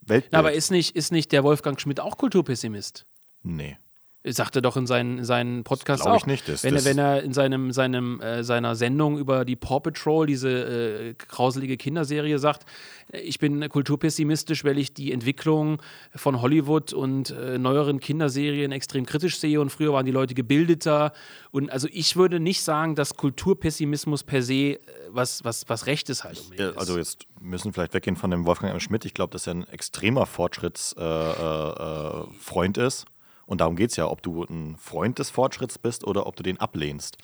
Weltbild. 0.06 0.34
aber 0.34 0.54
ist 0.54 0.72
nicht, 0.72 0.96
ist 0.96 1.12
nicht 1.12 1.32
der 1.32 1.44
Wolfgang 1.44 1.80
Schmidt 1.80 2.00
auch 2.00 2.18
Kulturpessimist? 2.18 3.06
Nee. 3.44 3.78
Sagt 4.26 4.56
er 4.56 4.62
doch 4.62 4.78
in 4.78 4.88
seinen, 4.88 5.18
in 5.18 5.26
seinen 5.26 5.66
Podcasts 5.66 6.06
auch. 6.06 6.16
Ich 6.16 6.26
nicht. 6.26 6.48
Das, 6.48 6.64
wenn, 6.64 6.76
er, 6.76 6.86
wenn 6.86 6.98
er 6.98 7.24
in 7.24 7.34
seinem, 7.34 7.74
seinem, 7.74 8.22
äh, 8.22 8.44
seiner 8.44 8.76
Sendung 8.76 9.18
über 9.18 9.44
die 9.44 9.58
Paw 9.58 9.82
Patrol, 9.82 10.28
diese 10.28 10.50
äh, 10.50 11.14
grauselige 11.16 11.76
Kinderserie, 11.76 12.40
sagt, 12.40 12.66
äh, 13.12 13.20
ich 13.20 13.40
bin 13.40 13.68
kulturpessimistisch, 13.68 14.64
weil 14.64 14.78
ich 14.78 14.94
die 14.94 15.12
Entwicklung 15.12 15.82
von 16.16 16.42
Hollywood 16.42 16.94
und 16.94 17.32
äh, 17.32 17.58
neueren 17.58 18.00
Kinderserien 18.00 18.72
extrem 18.72 19.06
kritisch 19.06 19.40
sehe 19.40 19.60
und 19.60 19.72
früher 19.72 19.92
waren 19.92 20.06
die 20.06 20.14
Leute 20.14 20.36
gebildeter. 20.36 21.12
Und 21.52 21.70
also 21.70 21.90
ich 21.92 22.16
würde 22.16 22.40
nicht 22.40 22.62
sagen, 22.62 22.96
dass 22.96 23.18
Kulturpessimismus 23.18 24.24
per 24.24 24.42
se 24.42 24.54
äh, 24.54 24.80
was, 25.10 25.44
was, 25.44 25.68
was 25.68 25.86
Rechtes 25.86 26.24
halt 26.24 26.42
ja, 26.58 26.72
Also 26.76 26.98
jetzt 26.98 27.26
müssen 27.42 27.66
wir 27.66 27.74
vielleicht 27.74 27.94
weggehen 27.94 28.16
von 28.16 28.32
dem 28.32 28.46
Wolfgang 28.46 28.74
M. 28.74 28.80
Schmidt. 28.80 29.04
Ich 29.04 29.14
glaube, 29.14 29.32
dass 29.32 29.48
er 29.48 29.56
ein 29.56 29.68
extremer 29.68 30.26
Fortschrittsfreund 30.26 32.78
äh, 32.78 32.82
äh, 32.82 32.88
ist 32.88 33.06
und 33.46 33.62
darum 33.62 33.76
geht 33.76 33.92
es 33.92 33.96
ja, 33.96 34.08
ob 34.08 34.22
du 34.24 34.44
ein 34.44 34.78
Freund 34.78 35.20
des 35.20 35.30
Fortschritts 35.30 35.78
bist 35.78 36.06
oder 36.06 36.28
ob 36.28 36.36
du 36.36 36.44
den 36.44 36.60
ablehnst. 36.60 37.18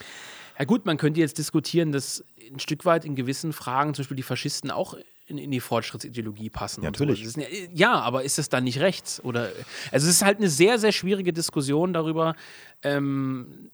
Ja 0.58 0.66
gut, 0.66 0.86
man 0.86 0.98
könnte 0.98 1.20
jetzt 1.20 1.38
diskutieren, 1.38 1.92
dass 1.92 2.24
ein 2.52 2.60
Stück 2.60 2.86
weit 2.86 3.06
in 3.06 3.16
gewissen 3.16 3.54
Fragen 3.54 3.94
zum 3.94 4.04
Beispiel 4.04 4.18
die 4.18 4.24
Faschisten 4.24 4.72
auch 4.72 4.96
in, 5.28 5.38
in 5.38 5.52
die 5.52 5.62
Fortschrittsideologie 5.62 6.50
passen. 6.50 6.84
Ja, 6.84 6.90
natürlich. 6.90 7.30
So. 7.30 7.40
Ja, 7.40 7.48
ja, 7.74 7.94
aber 8.00 8.24
ist 8.24 8.40
es 8.40 8.50
dann 8.50 8.66
nicht 8.66 8.80
rechts? 8.80 9.24
Oder, 9.24 9.52
also 9.92 10.08
es 10.08 10.16
ist 10.16 10.26
halt 10.26 10.40
eine 10.40 10.50
sehr, 10.50 10.80
sehr 10.80 10.92
schwierige 10.92 11.32
Diskussion 11.32 11.94
darüber. 11.94 12.36
Ähm, 12.84 13.72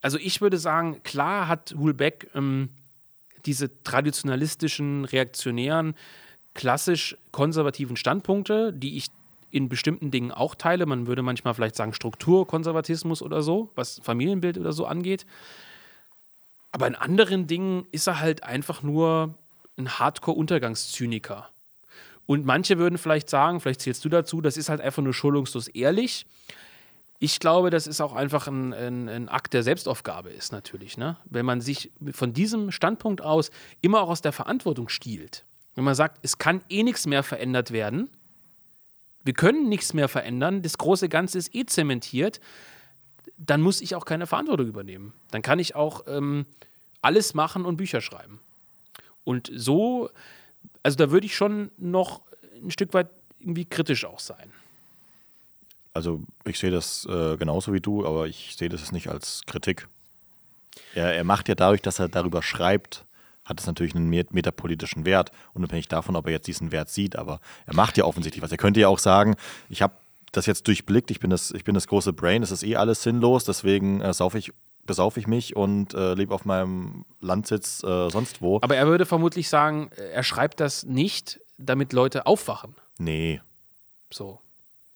also 0.00 0.18
ich 0.18 0.40
würde 0.40 0.58
sagen, 0.58 1.02
klar 1.04 1.48
hat 1.48 1.74
Hulbeck 1.78 2.28
ähm, 2.34 2.70
diese 3.44 3.82
traditionalistischen, 3.84 5.04
reaktionären, 5.04 5.94
klassisch 6.54 7.16
konservativen 7.30 7.96
Standpunkte, 7.96 8.72
die 8.72 8.96
ich 8.96 9.08
in 9.50 9.68
bestimmten 9.68 10.10
Dingen 10.10 10.32
auch 10.32 10.54
teile. 10.54 10.86
Man 10.86 11.06
würde 11.06 11.22
manchmal 11.22 11.54
vielleicht 11.54 11.76
sagen 11.76 11.92
Strukturkonservatismus 11.92 13.22
oder 13.22 13.42
so, 13.42 13.70
was 13.74 14.00
Familienbild 14.02 14.58
oder 14.58 14.72
so 14.72 14.86
angeht. 14.86 15.26
Aber 16.72 16.86
in 16.86 16.94
anderen 16.94 17.46
Dingen 17.46 17.86
ist 17.92 18.06
er 18.06 18.20
halt 18.20 18.42
einfach 18.42 18.82
nur 18.82 19.34
ein 19.78 19.98
Hardcore-Untergangszyniker. 19.98 21.48
Und 22.26 22.44
manche 22.44 22.78
würden 22.78 22.98
vielleicht 22.98 23.30
sagen, 23.30 23.60
vielleicht 23.60 23.80
zählst 23.80 24.04
du 24.04 24.08
dazu, 24.08 24.40
das 24.40 24.56
ist 24.56 24.68
halt 24.68 24.80
einfach 24.80 25.02
nur 25.02 25.14
schulungslos 25.14 25.68
ehrlich. 25.68 26.26
Ich 27.18 27.40
glaube, 27.40 27.70
das 27.70 27.86
ist 27.86 28.00
auch 28.00 28.14
einfach 28.14 28.46
ein, 28.46 28.74
ein, 28.74 29.08
ein, 29.08 29.28
Akt 29.28 29.54
der 29.54 29.62
Selbstaufgabe 29.62 30.30
ist 30.30 30.52
natürlich. 30.52 30.98
Ne? 30.98 31.16
Wenn 31.24 31.46
man 31.46 31.60
sich 31.60 31.90
von 32.10 32.32
diesem 32.32 32.72
Standpunkt 32.72 33.22
aus 33.22 33.50
immer 33.80 34.02
auch 34.02 34.10
aus 34.10 34.20
der 34.20 34.32
Verantwortung 34.32 34.88
stiehlt. 34.88 35.44
Wenn 35.76 35.84
man 35.84 35.94
sagt, 35.94 36.18
es 36.22 36.38
kann 36.38 36.62
eh 36.68 36.82
nichts 36.82 37.06
mehr 37.06 37.22
verändert 37.22 37.70
werden, 37.70 38.10
wir 39.26 39.34
können 39.34 39.68
nichts 39.68 39.92
mehr 39.92 40.08
verändern, 40.08 40.62
das 40.62 40.78
große 40.78 41.08
Ganze 41.08 41.38
ist 41.38 41.54
eh 41.54 41.66
zementiert, 41.66 42.40
dann 43.36 43.60
muss 43.60 43.80
ich 43.80 43.94
auch 43.94 44.04
keine 44.04 44.26
Verantwortung 44.26 44.66
übernehmen. 44.66 45.12
Dann 45.30 45.42
kann 45.42 45.58
ich 45.58 45.74
auch 45.74 46.04
ähm, 46.06 46.46
alles 47.02 47.34
machen 47.34 47.64
und 47.64 47.76
Bücher 47.76 48.00
schreiben. 48.00 48.40
Und 49.24 49.50
so, 49.54 50.10
also 50.82 50.96
da 50.96 51.10
würde 51.10 51.26
ich 51.26 51.34
schon 51.34 51.70
noch 51.76 52.22
ein 52.62 52.70
Stück 52.70 52.94
weit 52.94 53.08
irgendwie 53.40 53.64
kritisch 53.64 54.04
auch 54.04 54.20
sein. 54.20 54.52
Also 55.92 56.22
ich 56.44 56.58
sehe 56.58 56.70
das 56.70 57.06
äh, 57.06 57.36
genauso 57.36 57.72
wie 57.72 57.80
du, 57.80 58.06
aber 58.06 58.26
ich 58.26 58.54
sehe 58.56 58.68
das 58.68 58.92
nicht 58.92 59.08
als 59.08 59.42
Kritik. 59.46 59.88
Er, 60.94 61.14
er 61.14 61.24
macht 61.24 61.48
ja 61.48 61.54
dadurch, 61.54 61.82
dass 61.82 61.98
er 61.98 62.08
darüber 62.08 62.42
schreibt, 62.42 63.05
hat 63.46 63.60
es 63.60 63.66
natürlich 63.66 63.94
einen 63.94 64.08
metapolitischen 64.08 65.06
Wert, 65.06 65.30
unabhängig 65.54 65.88
davon, 65.88 66.16
ob 66.16 66.26
er 66.26 66.32
jetzt 66.32 66.46
diesen 66.46 66.72
Wert 66.72 66.90
sieht. 66.90 67.16
Aber 67.16 67.40
er 67.64 67.74
macht 67.74 67.96
ja 67.96 68.04
offensichtlich 68.04 68.42
was. 68.42 68.52
Er 68.52 68.58
könnte 68.58 68.80
ja 68.80 68.88
auch 68.88 68.98
sagen, 68.98 69.36
ich 69.70 69.80
habe 69.80 69.94
das 70.32 70.46
jetzt 70.46 70.66
durchblickt, 70.68 71.10
ich 71.10 71.20
bin 71.20 71.30
das, 71.30 71.52
ich 71.52 71.64
bin 71.64 71.74
das 71.74 71.86
große 71.86 72.12
Brain, 72.12 72.42
es 72.42 72.50
ist 72.50 72.62
eh 72.62 72.76
alles 72.76 73.02
sinnlos, 73.02 73.44
deswegen 73.44 74.02
äh, 74.02 74.12
saufe 74.12 74.38
ich 74.38 74.52
besaufe 74.84 75.18
ich 75.18 75.26
mich 75.26 75.56
und 75.56 75.94
äh, 75.94 76.14
lebe 76.14 76.32
auf 76.32 76.44
meinem 76.44 77.04
Landsitz 77.20 77.82
äh, 77.82 78.08
sonst 78.08 78.40
wo. 78.40 78.60
Aber 78.62 78.76
er 78.76 78.86
würde 78.86 79.04
vermutlich 79.04 79.48
sagen, 79.48 79.90
er 79.96 80.22
schreibt 80.22 80.60
das 80.60 80.84
nicht, 80.84 81.40
damit 81.58 81.92
Leute 81.92 82.26
aufwachen. 82.26 82.76
Nee. 82.98 83.40
So. 84.10 84.38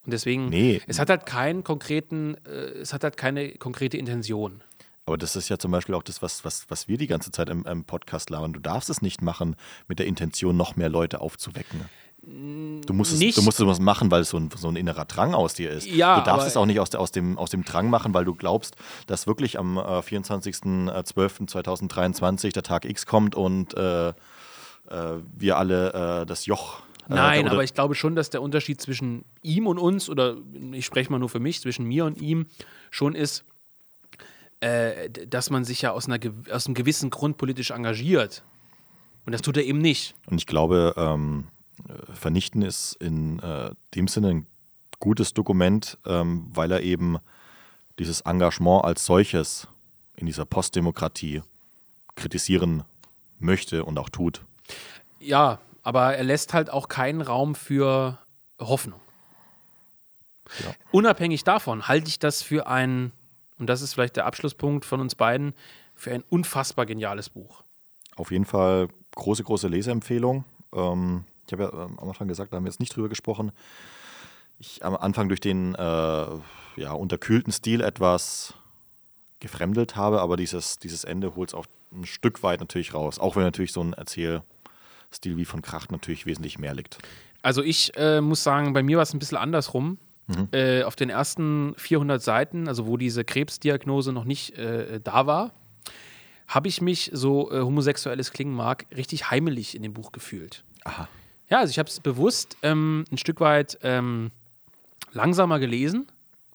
Und 0.04 0.12
deswegen, 0.12 0.48
nee. 0.48 0.80
es 0.86 0.98
hat 0.98 1.10
halt 1.10 1.26
keinen 1.26 1.64
konkreten, 1.64 2.36
äh, 2.46 2.78
es 2.80 2.92
hat 2.92 3.04
halt 3.04 3.16
keine 3.16 3.50
konkrete 3.56 3.96
Intention. 3.96 4.62
Aber 5.10 5.18
das 5.18 5.34
ist 5.34 5.48
ja 5.48 5.58
zum 5.58 5.72
Beispiel 5.72 5.96
auch 5.96 6.04
das, 6.04 6.22
was, 6.22 6.44
was, 6.44 6.66
was 6.68 6.86
wir 6.86 6.96
die 6.96 7.08
ganze 7.08 7.32
Zeit 7.32 7.48
im, 7.48 7.66
im 7.66 7.82
Podcast 7.82 8.30
labern. 8.30 8.52
Du 8.52 8.60
darfst 8.60 8.88
es 8.90 9.02
nicht 9.02 9.22
machen 9.22 9.56
mit 9.88 9.98
der 9.98 10.06
Intention, 10.06 10.56
noch 10.56 10.76
mehr 10.76 10.88
Leute 10.88 11.20
aufzuwecken. 11.20 11.80
Du 12.22 12.92
musst, 12.92 13.12
es, 13.12 13.18
du 13.34 13.42
musst 13.42 13.58
es 13.58 13.80
machen, 13.80 14.12
weil 14.12 14.20
es 14.20 14.30
so 14.30 14.36
ein, 14.36 14.50
so 14.56 14.68
ein 14.68 14.76
innerer 14.76 15.06
Drang 15.06 15.34
aus 15.34 15.54
dir 15.54 15.72
ist. 15.72 15.88
Ja, 15.88 16.20
du 16.20 16.24
darfst 16.24 16.46
es 16.46 16.56
auch 16.56 16.64
nicht 16.64 16.78
aus, 16.78 16.94
aus, 16.94 17.10
dem, 17.10 17.38
aus 17.38 17.50
dem 17.50 17.64
Drang 17.64 17.90
machen, 17.90 18.14
weil 18.14 18.24
du 18.24 18.36
glaubst, 18.36 18.76
dass 19.08 19.26
wirklich 19.26 19.58
am 19.58 19.78
äh, 19.78 19.80
24.12.2023 19.80 22.52
der 22.52 22.62
Tag 22.62 22.84
X 22.84 23.04
kommt 23.04 23.34
und 23.34 23.76
äh, 23.76 24.10
äh, 24.10 24.12
wir 25.36 25.56
alle 25.56 26.20
äh, 26.22 26.26
das 26.26 26.46
Joch 26.46 26.82
äh, 27.08 27.14
Nein, 27.14 27.48
aber 27.48 27.64
ich 27.64 27.74
glaube 27.74 27.96
schon, 27.96 28.14
dass 28.14 28.30
der 28.30 28.42
Unterschied 28.42 28.80
zwischen 28.80 29.24
ihm 29.42 29.66
und 29.66 29.78
uns, 29.78 30.08
oder 30.08 30.36
ich 30.70 30.86
spreche 30.86 31.10
mal 31.10 31.18
nur 31.18 31.30
für 31.30 31.40
mich, 31.40 31.60
zwischen 31.60 31.84
mir 31.86 32.04
und 32.04 32.20
ihm, 32.20 32.46
schon 32.90 33.16
ist, 33.16 33.44
äh, 34.60 35.08
dass 35.10 35.50
man 35.50 35.64
sich 35.64 35.82
ja 35.82 35.92
aus, 35.92 36.08
einer, 36.08 36.18
aus 36.50 36.66
einem 36.66 36.74
gewissen 36.74 37.10
Grund 37.10 37.36
politisch 37.36 37.70
engagiert. 37.70 38.42
Und 39.26 39.32
das 39.32 39.42
tut 39.42 39.56
er 39.56 39.64
eben 39.64 39.78
nicht. 39.78 40.14
Und 40.26 40.38
ich 40.38 40.46
glaube, 40.46 40.94
ähm, 40.96 41.48
äh, 41.88 42.12
vernichten 42.14 42.62
ist 42.62 42.94
in 42.94 43.38
äh, 43.40 43.70
dem 43.94 44.08
Sinne 44.08 44.28
ein 44.28 44.46
gutes 44.98 45.34
Dokument, 45.34 45.98
ähm, 46.06 46.48
weil 46.52 46.70
er 46.72 46.82
eben 46.82 47.18
dieses 47.98 48.22
Engagement 48.22 48.84
als 48.84 49.04
solches 49.04 49.66
in 50.16 50.26
dieser 50.26 50.44
Postdemokratie 50.44 51.42
kritisieren 52.16 52.84
möchte 53.38 53.84
und 53.84 53.98
auch 53.98 54.08
tut. 54.08 54.42
Ja, 55.18 55.58
aber 55.82 56.14
er 56.14 56.24
lässt 56.24 56.52
halt 56.52 56.70
auch 56.70 56.88
keinen 56.88 57.22
Raum 57.22 57.54
für 57.54 58.18
Hoffnung. 58.58 59.00
Ja. 60.64 60.74
Unabhängig 60.90 61.44
davon 61.44 61.88
halte 61.88 62.08
ich 62.08 62.18
das 62.18 62.42
für 62.42 62.66
ein, 62.66 63.12
und 63.60 63.66
das 63.66 63.82
ist 63.82 63.94
vielleicht 63.94 64.16
der 64.16 64.26
Abschlusspunkt 64.26 64.84
von 64.84 65.00
uns 65.00 65.14
beiden, 65.14 65.52
für 65.94 66.12
ein 66.12 66.24
unfassbar 66.30 66.86
geniales 66.86 67.28
Buch. 67.28 67.62
Auf 68.16 68.30
jeden 68.30 68.46
Fall 68.46 68.88
große, 69.14 69.44
große 69.44 69.68
Leseempfehlung. 69.68 70.44
Ähm, 70.72 71.24
ich 71.46 71.52
habe 71.52 71.64
ja 71.64 71.84
ähm, 71.84 71.98
am 71.98 72.08
Anfang 72.08 72.26
gesagt, 72.26 72.52
da 72.52 72.56
haben 72.56 72.64
wir 72.64 72.70
jetzt 72.70 72.80
nicht 72.80 72.96
drüber 72.96 73.10
gesprochen. 73.10 73.52
Ich 74.58 74.84
am 74.84 74.96
Anfang 74.96 75.28
durch 75.28 75.40
den 75.40 75.74
äh, 75.74 75.78
ja, 75.78 76.92
unterkühlten 76.92 77.52
Stil 77.52 77.82
etwas 77.82 78.54
gefremdelt 79.40 79.94
habe, 79.94 80.20
aber 80.20 80.36
dieses, 80.36 80.78
dieses 80.78 81.04
Ende 81.04 81.34
holt 81.34 81.50
es 81.50 81.54
auch 81.54 81.66
ein 81.92 82.06
Stück 82.06 82.42
weit 82.42 82.60
natürlich 82.60 82.94
raus. 82.94 83.18
Auch 83.18 83.36
wenn 83.36 83.42
natürlich 83.42 83.72
so 83.72 83.82
ein 83.82 83.92
Erzählstil 83.92 84.42
wie 85.22 85.44
von 85.44 85.60
Kracht 85.62 85.92
natürlich 85.92 86.24
wesentlich 86.24 86.58
mehr 86.58 86.74
liegt. 86.74 86.98
Also 87.42 87.62
ich 87.62 87.96
äh, 87.96 88.20
muss 88.20 88.42
sagen, 88.42 88.72
bei 88.72 88.82
mir 88.82 88.96
war 88.96 89.02
es 89.02 89.14
ein 89.14 89.18
bisschen 89.18 89.38
andersrum. 89.38 89.98
Mhm. 90.30 90.48
Äh, 90.52 90.82
auf 90.84 90.96
den 90.96 91.10
ersten 91.10 91.74
400 91.76 92.22
Seiten, 92.22 92.68
also 92.68 92.86
wo 92.86 92.96
diese 92.96 93.24
Krebsdiagnose 93.24 94.12
noch 94.12 94.24
nicht 94.24 94.56
äh, 94.56 95.00
da 95.02 95.26
war, 95.26 95.52
habe 96.46 96.68
ich 96.68 96.80
mich, 96.80 97.10
so 97.12 97.50
äh, 97.50 97.60
homosexuelles 97.60 98.32
klingen 98.32 98.54
mag, 98.54 98.86
richtig 98.96 99.30
heimelig 99.30 99.74
in 99.74 99.82
dem 99.82 99.92
Buch 99.92 100.12
gefühlt. 100.12 100.64
Aha. 100.84 101.08
Ja, 101.48 101.58
also 101.58 101.70
ich 101.70 101.78
habe 101.78 101.88
es 101.88 102.00
bewusst 102.00 102.56
ähm, 102.62 103.04
ein 103.10 103.18
Stück 103.18 103.40
weit 103.40 103.78
ähm, 103.82 104.30
langsamer 105.12 105.58
gelesen, 105.58 106.06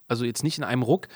also 0.08 0.26
jetzt 0.26 0.44
nicht 0.44 0.58
in 0.58 0.64
einem 0.64 0.84
Ruck, 0.84 1.08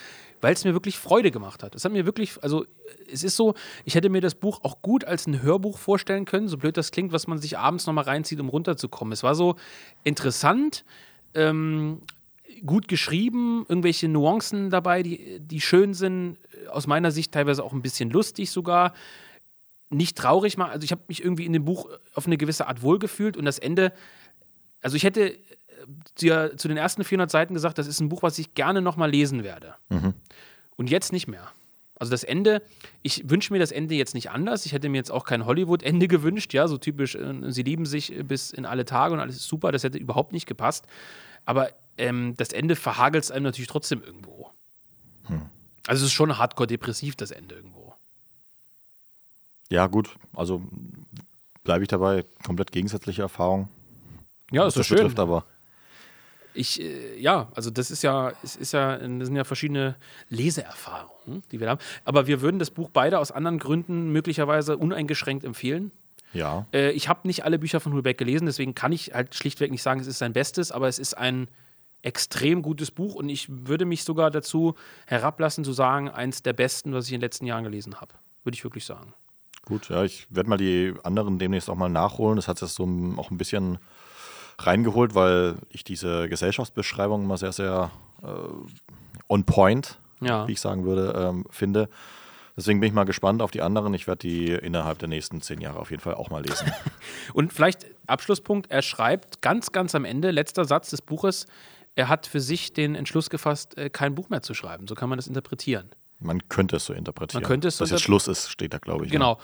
weil 0.41 0.53
es 0.53 0.63
mir 0.63 0.73
wirklich 0.73 0.97
Freude 0.97 1.31
gemacht 1.31 1.63
hat. 1.63 1.75
Es 1.75 1.85
hat 1.85 1.91
mir 1.91 2.05
wirklich, 2.05 2.41
also 2.41 2.65
es 3.11 3.23
ist 3.23 3.35
so, 3.35 3.53
ich 3.85 3.95
hätte 3.95 4.09
mir 4.09 4.21
das 4.21 4.35
Buch 4.35 4.61
auch 4.63 4.81
gut 4.81 5.03
als 5.03 5.27
ein 5.27 5.41
Hörbuch 5.41 5.77
vorstellen 5.77 6.25
können, 6.25 6.47
so 6.47 6.57
blöd 6.57 6.77
das 6.77 6.91
klingt, 6.91 7.11
was 7.11 7.27
man 7.27 7.37
sich 7.37 7.57
abends 7.57 7.85
nochmal 7.85 8.05
reinzieht, 8.05 8.39
um 8.39 8.49
runterzukommen. 8.49 9.11
Es 9.11 9.23
war 9.23 9.35
so 9.35 9.55
interessant, 10.03 10.85
ähm, 11.33 12.01
gut 12.65 12.87
geschrieben, 12.87 13.65
irgendwelche 13.67 14.07
Nuancen 14.07 14.69
dabei, 14.69 15.03
die, 15.03 15.39
die 15.39 15.61
schön 15.61 15.93
sind, 15.93 16.37
aus 16.69 16.87
meiner 16.87 17.11
Sicht 17.11 17.31
teilweise 17.31 17.63
auch 17.63 17.73
ein 17.73 17.81
bisschen 17.81 18.09
lustig 18.09 18.51
sogar 18.51 18.93
nicht 19.89 20.17
traurig 20.17 20.57
mal. 20.57 20.69
Also 20.69 20.83
ich 20.83 20.91
habe 20.91 21.01
mich 21.07 21.23
irgendwie 21.23 21.45
in 21.45 21.53
dem 21.53 21.65
Buch 21.65 21.89
auf 22.13 22.27
eine 22.27 22.37
gewisse 22.37 22.67
Art 22.67 22.81
wohlgefühlt 22.81 23.37
und 23.37 23.45
das 23.45 23.59
Ende, 23.59 23.91
also 24.81 24.95
ich 24.95 25.03
hätte 25.03 25.35
dir 26.19 26.55
zu 26.57 26.67
den 26.67 26.77
ersten 26.77 27.03
400 27.03 27.31
Seiten 27.31 27.53
gesagt, 27.53 27.77
das 27.77 27.87
ist 27.87 27.99
ein 27.99 28.09
Buch, 28.09 28.23
was 28.23 28.37
ich 28.37 28.53
gerne 28.53 28.81
nochmal 28.81 29.09
lesen 29.09 29.43
werde. 29.43 29.75
Mhm. 29.89 30.13
Und 30.75 30.89
jetzt 30.89 31.11
nicht 31.11 31.27
mehr. 31.27 31.51
Also 31.95 32.11
das 32.11 32.23
Ende, 32.23 32.61
ich 33.01 33.29
wünsche 33.29 33.51
mir 33.51 33.59
das 33.59 33.71
Ende 33.71 33.95
jetzt 33.95 34.13
nicht 34.13 34.29
anders. 34.29 34.65
Ich 34.65 34.71
hätte 34.71 34.87
mir 34.87 34.97
jetzt 34.97 35.11
auch 35.11 35.25
kein 35.25 35.45
Hollywood-Ende 35.45 36.07
gewünscht, 36.07 36.53
ja, 36.53 36.67
so 36.67 36.77
typisch, 36.77 37.15
äh, 37.15 37.51
sie 37.51 37.63
lieben 37.63 37.85
sich 37.85 38.13
bis 38.25 38.51
in 38.51 38.65
alle 38.65 38.85
Tage 38.85 39.13
und 39.13 39.19
alles 39.19 39.37
ist 39.37 39.47
super, 39.47 39.71
das 39.71 39.83
hätte 39.83 39.97
überhaupt 39.97 40.31
nicht 40.31 40.45
gepasst. 40.45 40.85
Aber 41.45 41.69
ähm, 41.99 42.35
das 42.37 42.49
Ende 42.49 42.75
verhagelt 42.75 43.23
es 43.23 43.31
einem 43.31 43.43
natürlich 43.43 43.67
trotzdem 43.67 44.01
irgendwo. 44.03 44.51
Hm. 45.25 45.49
Also 45.87 46.05
es 46.05 46.11
ist 46.11 46.15
schon 46.15 46.37
hardcore 46.37 46.67
depressiv, 46.67 47.15
das 47.15 47.31
Ende 47.31 47.55
irgendwo. 47.55 47.93
Ja, 49.69 49.87
gut. 49.87 50.15
Also 50.33 50.61
bleibe 51.63 51.83
ich 51.83 51.87
dabei. 51.87 52.25
Komplett 52.43 52.71
gegensätzliche 52.71 53.21
Erfahrung. 53.21 53.69
Ja, 54.51 54.63
das 54.63 54.75
ist 54.77 54.87
schön. 54.87 54.97
Betrifft, 54.97 55.19
aber 55.19 55.45
ich, 56.53 56.81
äh, 56.81 57.19
ja, 57.19 57.49
also 57.55 57.69
das 57.69 57.91
ist 57.91 58.01
ja, 58.01 58.33
es 58.43 58.55
ist 58.55 58.73
ja, 58.73 58.97
das 58.97 59.27
sind 59.27 59.35
ja 59.35 59.43
verschiedene 59.43 59.95
Leseerfahrungen, 60.29 61.43
die 61.51 61.59
wir 61.59 61.69
haben. 61.69 61.79
Aber 62.05 62.27
wir 62.27 62.41
würden 62.41 62.59
das 62.59 62.71
Buch 62.71 62.89
beide 62.91 63.19
aus 63.19 63.31
anderen 63.31 63.59
Gründen 63.59 64.11
möglicherweise 64.11 64.77
uneingeschränkt 64.77 65.45
empfehlen. 65.45 65.91
Ja. 66.33 66.65
Äh, 66.73 66.91
ich 66.91 67.07
habe 67.07 67.27
nicht 67.27 67.45
alle 67.45 67.59
Bücher 67.59 67.79
von 67.79 67.93
Hulbeck 67.93 68.17
gelesen, 68.17 68.45
deswegen 68.45 68.75
kann 68.75 68.91
ich 68.91 69.13
halt 69.13 69.35
schlichtweg 69.35 69.71
nicht 69.71 69.83
sagen, 69.83 69.99
es 69.99 70.07
ist 70.07 70.19
sein 70.19 70.33
Bestes, 70.33 70.71
aber 70.71 70.87
es 70.87 70.99
ist 70.99 71.15
ein 71.15 71.47
extrem 72.01 72.61
gutes 72.61 72.91
Buch 72.91 73.15
und 73.15 73.29
ich 73.29 73.47
würde 73.49 73.85
mich 73.85 74.03
sogar 74.03 74.31
dazu 74.31 74.75
herablassen 75.05 75.63
zu 75.63 75.73
sagen, 75.73 76.09
eins 76.09 76.41
der 76.41 76.53
besten, 76.53 76.93
was 76.93 77.07
ich 77.07 77.13
in 77.13 77.19
den 77.19 77.25
letzten 77.25 77.45
Jahren 77.45 77.63
gelesen 77.63 77.99
habe. 77.99 78.13
Würde 78.43 78.55
ich 78.55 78.63
wirklich 78.63 78.85
sagen. 78.85 79.13
Gut, 79.65 79.89
ja, 79.89 80.03
ich 80.03 80.25
werde 80.29 80.49
mal 80.49 80.57
die 80.57 80.93
anderen 81.03 81.39
demnächst 81.39 81.69
auch 81.69 81.75
mal 81.75 81.89
nachholen. 81.89 82.37
Das 82.37 82.47
hat 82.47 82.61
es 82.61 82.75
so 82.75 82.83
auch 83.17 83.31
ein 83.31 83.37
bisschen 83.37 83.77
reingeholt, 84.57 85.15
weil 85.15 85.55
ich 85.69 85.83
diese 85.83 86.27
Gesellschaftsbeschreibung 86.29 87.23
immer 87.23 87.37
sehr, 87.37 87.51
sehr 87.51 87.91
äh, 88.23 88.27
on 89.27 89.43
point, 89.43 89.99
ja. 90.21 90.47
wie 90.47 90.53
ich 90.53 90.61
sagen 90.61 90.85
würde, 90.85 91.13
ähm, 91.15 91.45
finde. 91.49 91.89
Deswegen 92.57 92.81
bin 92.81 92.87
ich 92.87 92.93
mal 92.93 93.05
gespannt 93.05 93.41
auf 93.41 93.51
die 93.51 93.61
anderen. 93.61 93.93
Ich 93.93 94.05
werde 94.05 94.19
die 94.19 94.51
innerhalb 94.51 94.99
der 94.99 95.07
nächsten 95.07 95.39
zehn 95.41 95.61
Jahre 95.61 95.79
auf 95.79 95.91
jeden 95.91 96.01
Fall 96.01 96.15
auch 96.15 96.29
mal 96.29 96.43
lesen. 96.43 96.69
Und 97.33 97.53
vielleicht 97.53 97.85
Abschlusspunkt: 98.05 98.69
Er 98.69 98.81
schreibt 98.81 99.41
ganz, 99.41 99.71
ganz 99.71 99.95
am 99.95 100.03
Ende, 100.03 100.31
letzter 100.31 100.65
Satz 100.65 100.89
des 100.89 101.01
Buches, 101.01 101.45
er 101.99 102.07
hat 102.07 102.27
für 102.27 102.39
sich 102.39 102.71
den 102.71 102.95
Entschluss 102.95 103.29
gefasst, 103.29 103.77
äh, 103.77 103.89
kein 103.89 104.15
Buch 104.15 104.29
mehr 104.29 104.41
zu 104.41 104.53
schreiben. 104.53 104.87
So 104.87 104.95
kann 104.95 105.09
man 105.09 105.17
das 105.17 105.27
interpretieren. 105.27 105.89
Man 106.19 106.47
könnte 106.47 106.77
es 106.77 106.85
so 106.85 106.93
interpretieren. 106.93 107.43
Man 107.43 107.47
könnte 107.47 107.67
es 107.67 107.77
so 107.77 107.83
Dass 107.83 107.91
jetzt 107.91 108.03
Schluss 108.03 108.29
ist, 108.29 108.49
steht 108.49 108.73
da, 108.73 108.77
glaube 108.77 109.05
ich. 109.05 109.11
Genau. 109.11 109.33
Ja. 109.33 109.39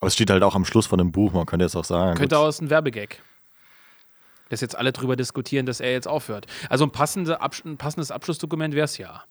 Aber 0.00 0.06
es 0.06 0.14
steht 0.14 0.30
halt 0.30 0.42
auch 0.42 0.54
am 0.54 0.64
Schluss 0.64 0.86
von 0.86 0.96
dem 0.96 1.12
Buch, 1.12 1.34
man 1.34 1.44
könnte 1.44 1.66
jetzt 1.66 1.76
auch 1.76 1.84
sagen. 1.84 2.16
Könnte 2.16 2.38
auch 2.38 2.44
aus 2.44 2.62
ein 2.62 2.70
Werbegag. 2.70 3.18
Dass 4.48 4.62
jetzt 4.62 4.74
alle 4.74 4.92
drüber 4.92 5.16
diskutieren, 5.16 5.66
dass 5.66 5.80
er 5.80 5.92
jetzt 5.92 6.08
aufhört. 6.08 6.46
Also 6.70 6.84
ein, 6.84 6.90
passende 6.90 7.42
Absch 7.42 7.62
ein 7.64 7.76
passendes 7.76 8.10
Abschlussdokument 8.10 8.74
wäre 8.74 8.86
es 8.86 8.96
ja. 8.96 9.24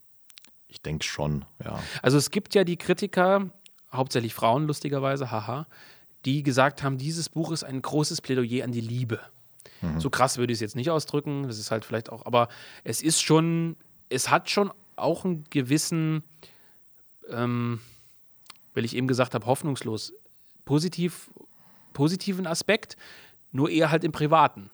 Ich 0.68 0.81
denke 0.84 1.03
schon, 1.06 1.45
ja. 1.64 1.80
Also 2.03 2.18
es 2.19 2.30
gibt 2.30 2.53
ja 2.53 2.64
die 2.64 2.77
Kritiker, 2.77 3.49
hauptsächlich 3.91 4.35
Frauen 4.35 4.68
lustigerweise, 4.68 5.31
haha, 5.31 5.65
die 6.26 6.44
gesagt 6.44 6.84
haben, 6.84 6.99
dieses 6.99 7.30
Buch 7.30 7.52
ist 7.52 7.64
ein 7.64 7.81
großes 7.81 8.22
Plädoyer 8.22 8.64
an 8.64 8.72
die 8.72 8.81
Liebe. 8.81 9.19
Mhm. 9.84 10.00
So 10.00 10.10
krass 10.10 10.38
würde 10.38 10.54
ich 10.54 10.58
es 10.58 10.62
jetzt 10.62 10.76
nicht 10.76 10.90
ausdrücken, 10.90 11.48
das 11.48 11.60
ist 11.60 11.72
halt 11.72 11.86
vielleicht 11.86 12.12
auch, 12.12 12.26
aber 12.26 12.48
es 12.84 13.02
ist 13.02 13.22
schon, 13.22 13.76
es 14.10 14.30
hat 14.30 14.50
schon 14.50 14.72
auch 14.96 15.26
einen 15.26 15.46
gewissen, 15.50 16.24
ähm, 17.30 17.82
weil 18.74 18.86
ich 18.86 18.96
eben 18.96 19.08
gesagt 19.08 19.34
habe, 19.34 19.46
hoffnungslos 19.46 20.14
positiv, 20.66 21.30
positiven 21.94 22.48
Aspekt, 22.48 22.96
nur 23.52 23.70
eher 23.70 23.92
halt 23.92 24.04
im 24.04 24.12
Privaten, 24.12 24.72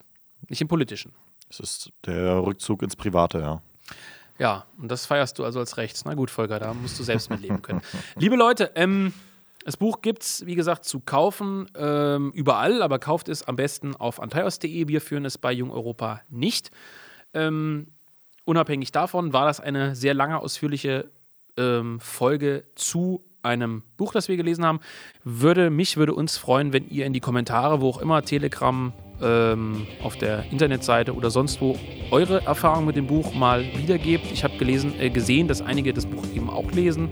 nicht 0.47 0.61
im 0.61 0.67
Politischen. 0.67 1.13
Es 1.49 1.59
ist 1.59 1.91
der 2.05 2.43
Rückzug 2.45 2.83
ins 2.83 2.95
Private, 2.95 3.39
ja. 3.39 3.61
Ja, 4.37 4.65
und 4.77 4.89
das 4.89 5.05
feierst 5.05 5.37
du 5.37 5.43
also 5.43 5.59
als 5.59 5.75
rechts. 5.75 6.05
Na 6.05 6.13
gut, 6.13 6.31
Volker, 6.31 6.59
da 6.59 6.73
musst 6.73 6.97
du 6.97 7.03
selbst 7.03 7.29
mitleben 7.29 7.61
können. 7.61 7.81
Liebe 8.15 8.37
Leute, 8.37 8.71
ähm, 8.75 9.13
das 9.65 9.77
Buch 9.77 10.01
gibt 10.01 10.23
es, 10.23 10.45
wie 10.45 10.55
gesagt, 10.55 10.85
zu 10.85 10.99
kaufen 10.99 11.69
ähm, 11.75 12.31
überall, 12.31 12.81
aber 12.81 12.99
kauft 12.99 13.29
es 13.29 13.47
am 13.47 13.55
besten 13.55 13.95
auf 13.95 14.21
antaios.de. 14.21 14.87
Wir 14.87 15.01
führen 15.01 15.25
es 15.25 15.37
bei 15.37 15.51
Jung 15.51 15.71
Europa 15.71 16.21
nicht. 16.29 16.71
Ähm, 17.33 17.87
Unabhängig 18.49 18.91
davon 18.91 19.31
war 19.31 19.45
das 19.45 19.59
eine 19.59 19.95
sehr 19.95 20.15
lange, 20.15 20.39
ausführliche 20.39 21.11
ähm, 21.55 21.99
Folge 21.99 22.63
zu 22.73 23.23
einem 23.43 23.83
Buch, 23.95 24.11
das 24.11 24.27
wir 24.27 24.37
gelesen 24.37 24.65
haben. 24.65 24.79
Würde, 25.23 25.69
mich 25.69 25.97
würde 25.97 26.15
uns 26.15 26.35
freuen, 26.35 26.73
wenn 26.73 26.89
ihr 26.89 27.05
in 27.05 27.13
die 27.13 27.19
Kommentare, 27.19 27.79
wo 27.79 27.89
auch 27.89 28.01
immer, 28.01 28.23
Telegram, 28.23 28.91
ähm, 29.21 29.85
auf 30.01 30.17
der 30.17 30.51
Internetseite 30.51 31.13
oder 31.13 31.29
sonst 31.29 31.61
wo 31.61 31.77
eure 32.09 32.43
Erfahrungen 32.43 32.87
mit 32.87 32.95
dem 32.95 33.05
Buch 33.05 33.35
mal 33.35 33.63
wiedergebt. 33.77 34.31
Ich 34.31 34.43
habe 34.43 34.55
äh, 34.55 35.11
gesehen, 35.11 35.47
dass 35.47 35.61
einige 35.61 35.93
das 35.93 36.07
Buch 36.07 36.25
eben 36.33 36.49
auch 36.49 36.71
lesen. 36.71 37.09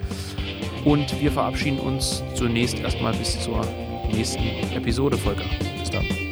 Und 0.88 1.20
wir 1.20 1.34
verabschieden 1.34 1.80
uns 1.80 2.24
zunächst 2.34 2.80
erstmal 2.80 3.14
bis 3.14 3.38
zur 3.42 3.68
nächsten 4.10 4.48
Episode, 4.74 5.18
Volker. 5.18 5.44
Bis 5.82 5.90
dann. 5.90 6.27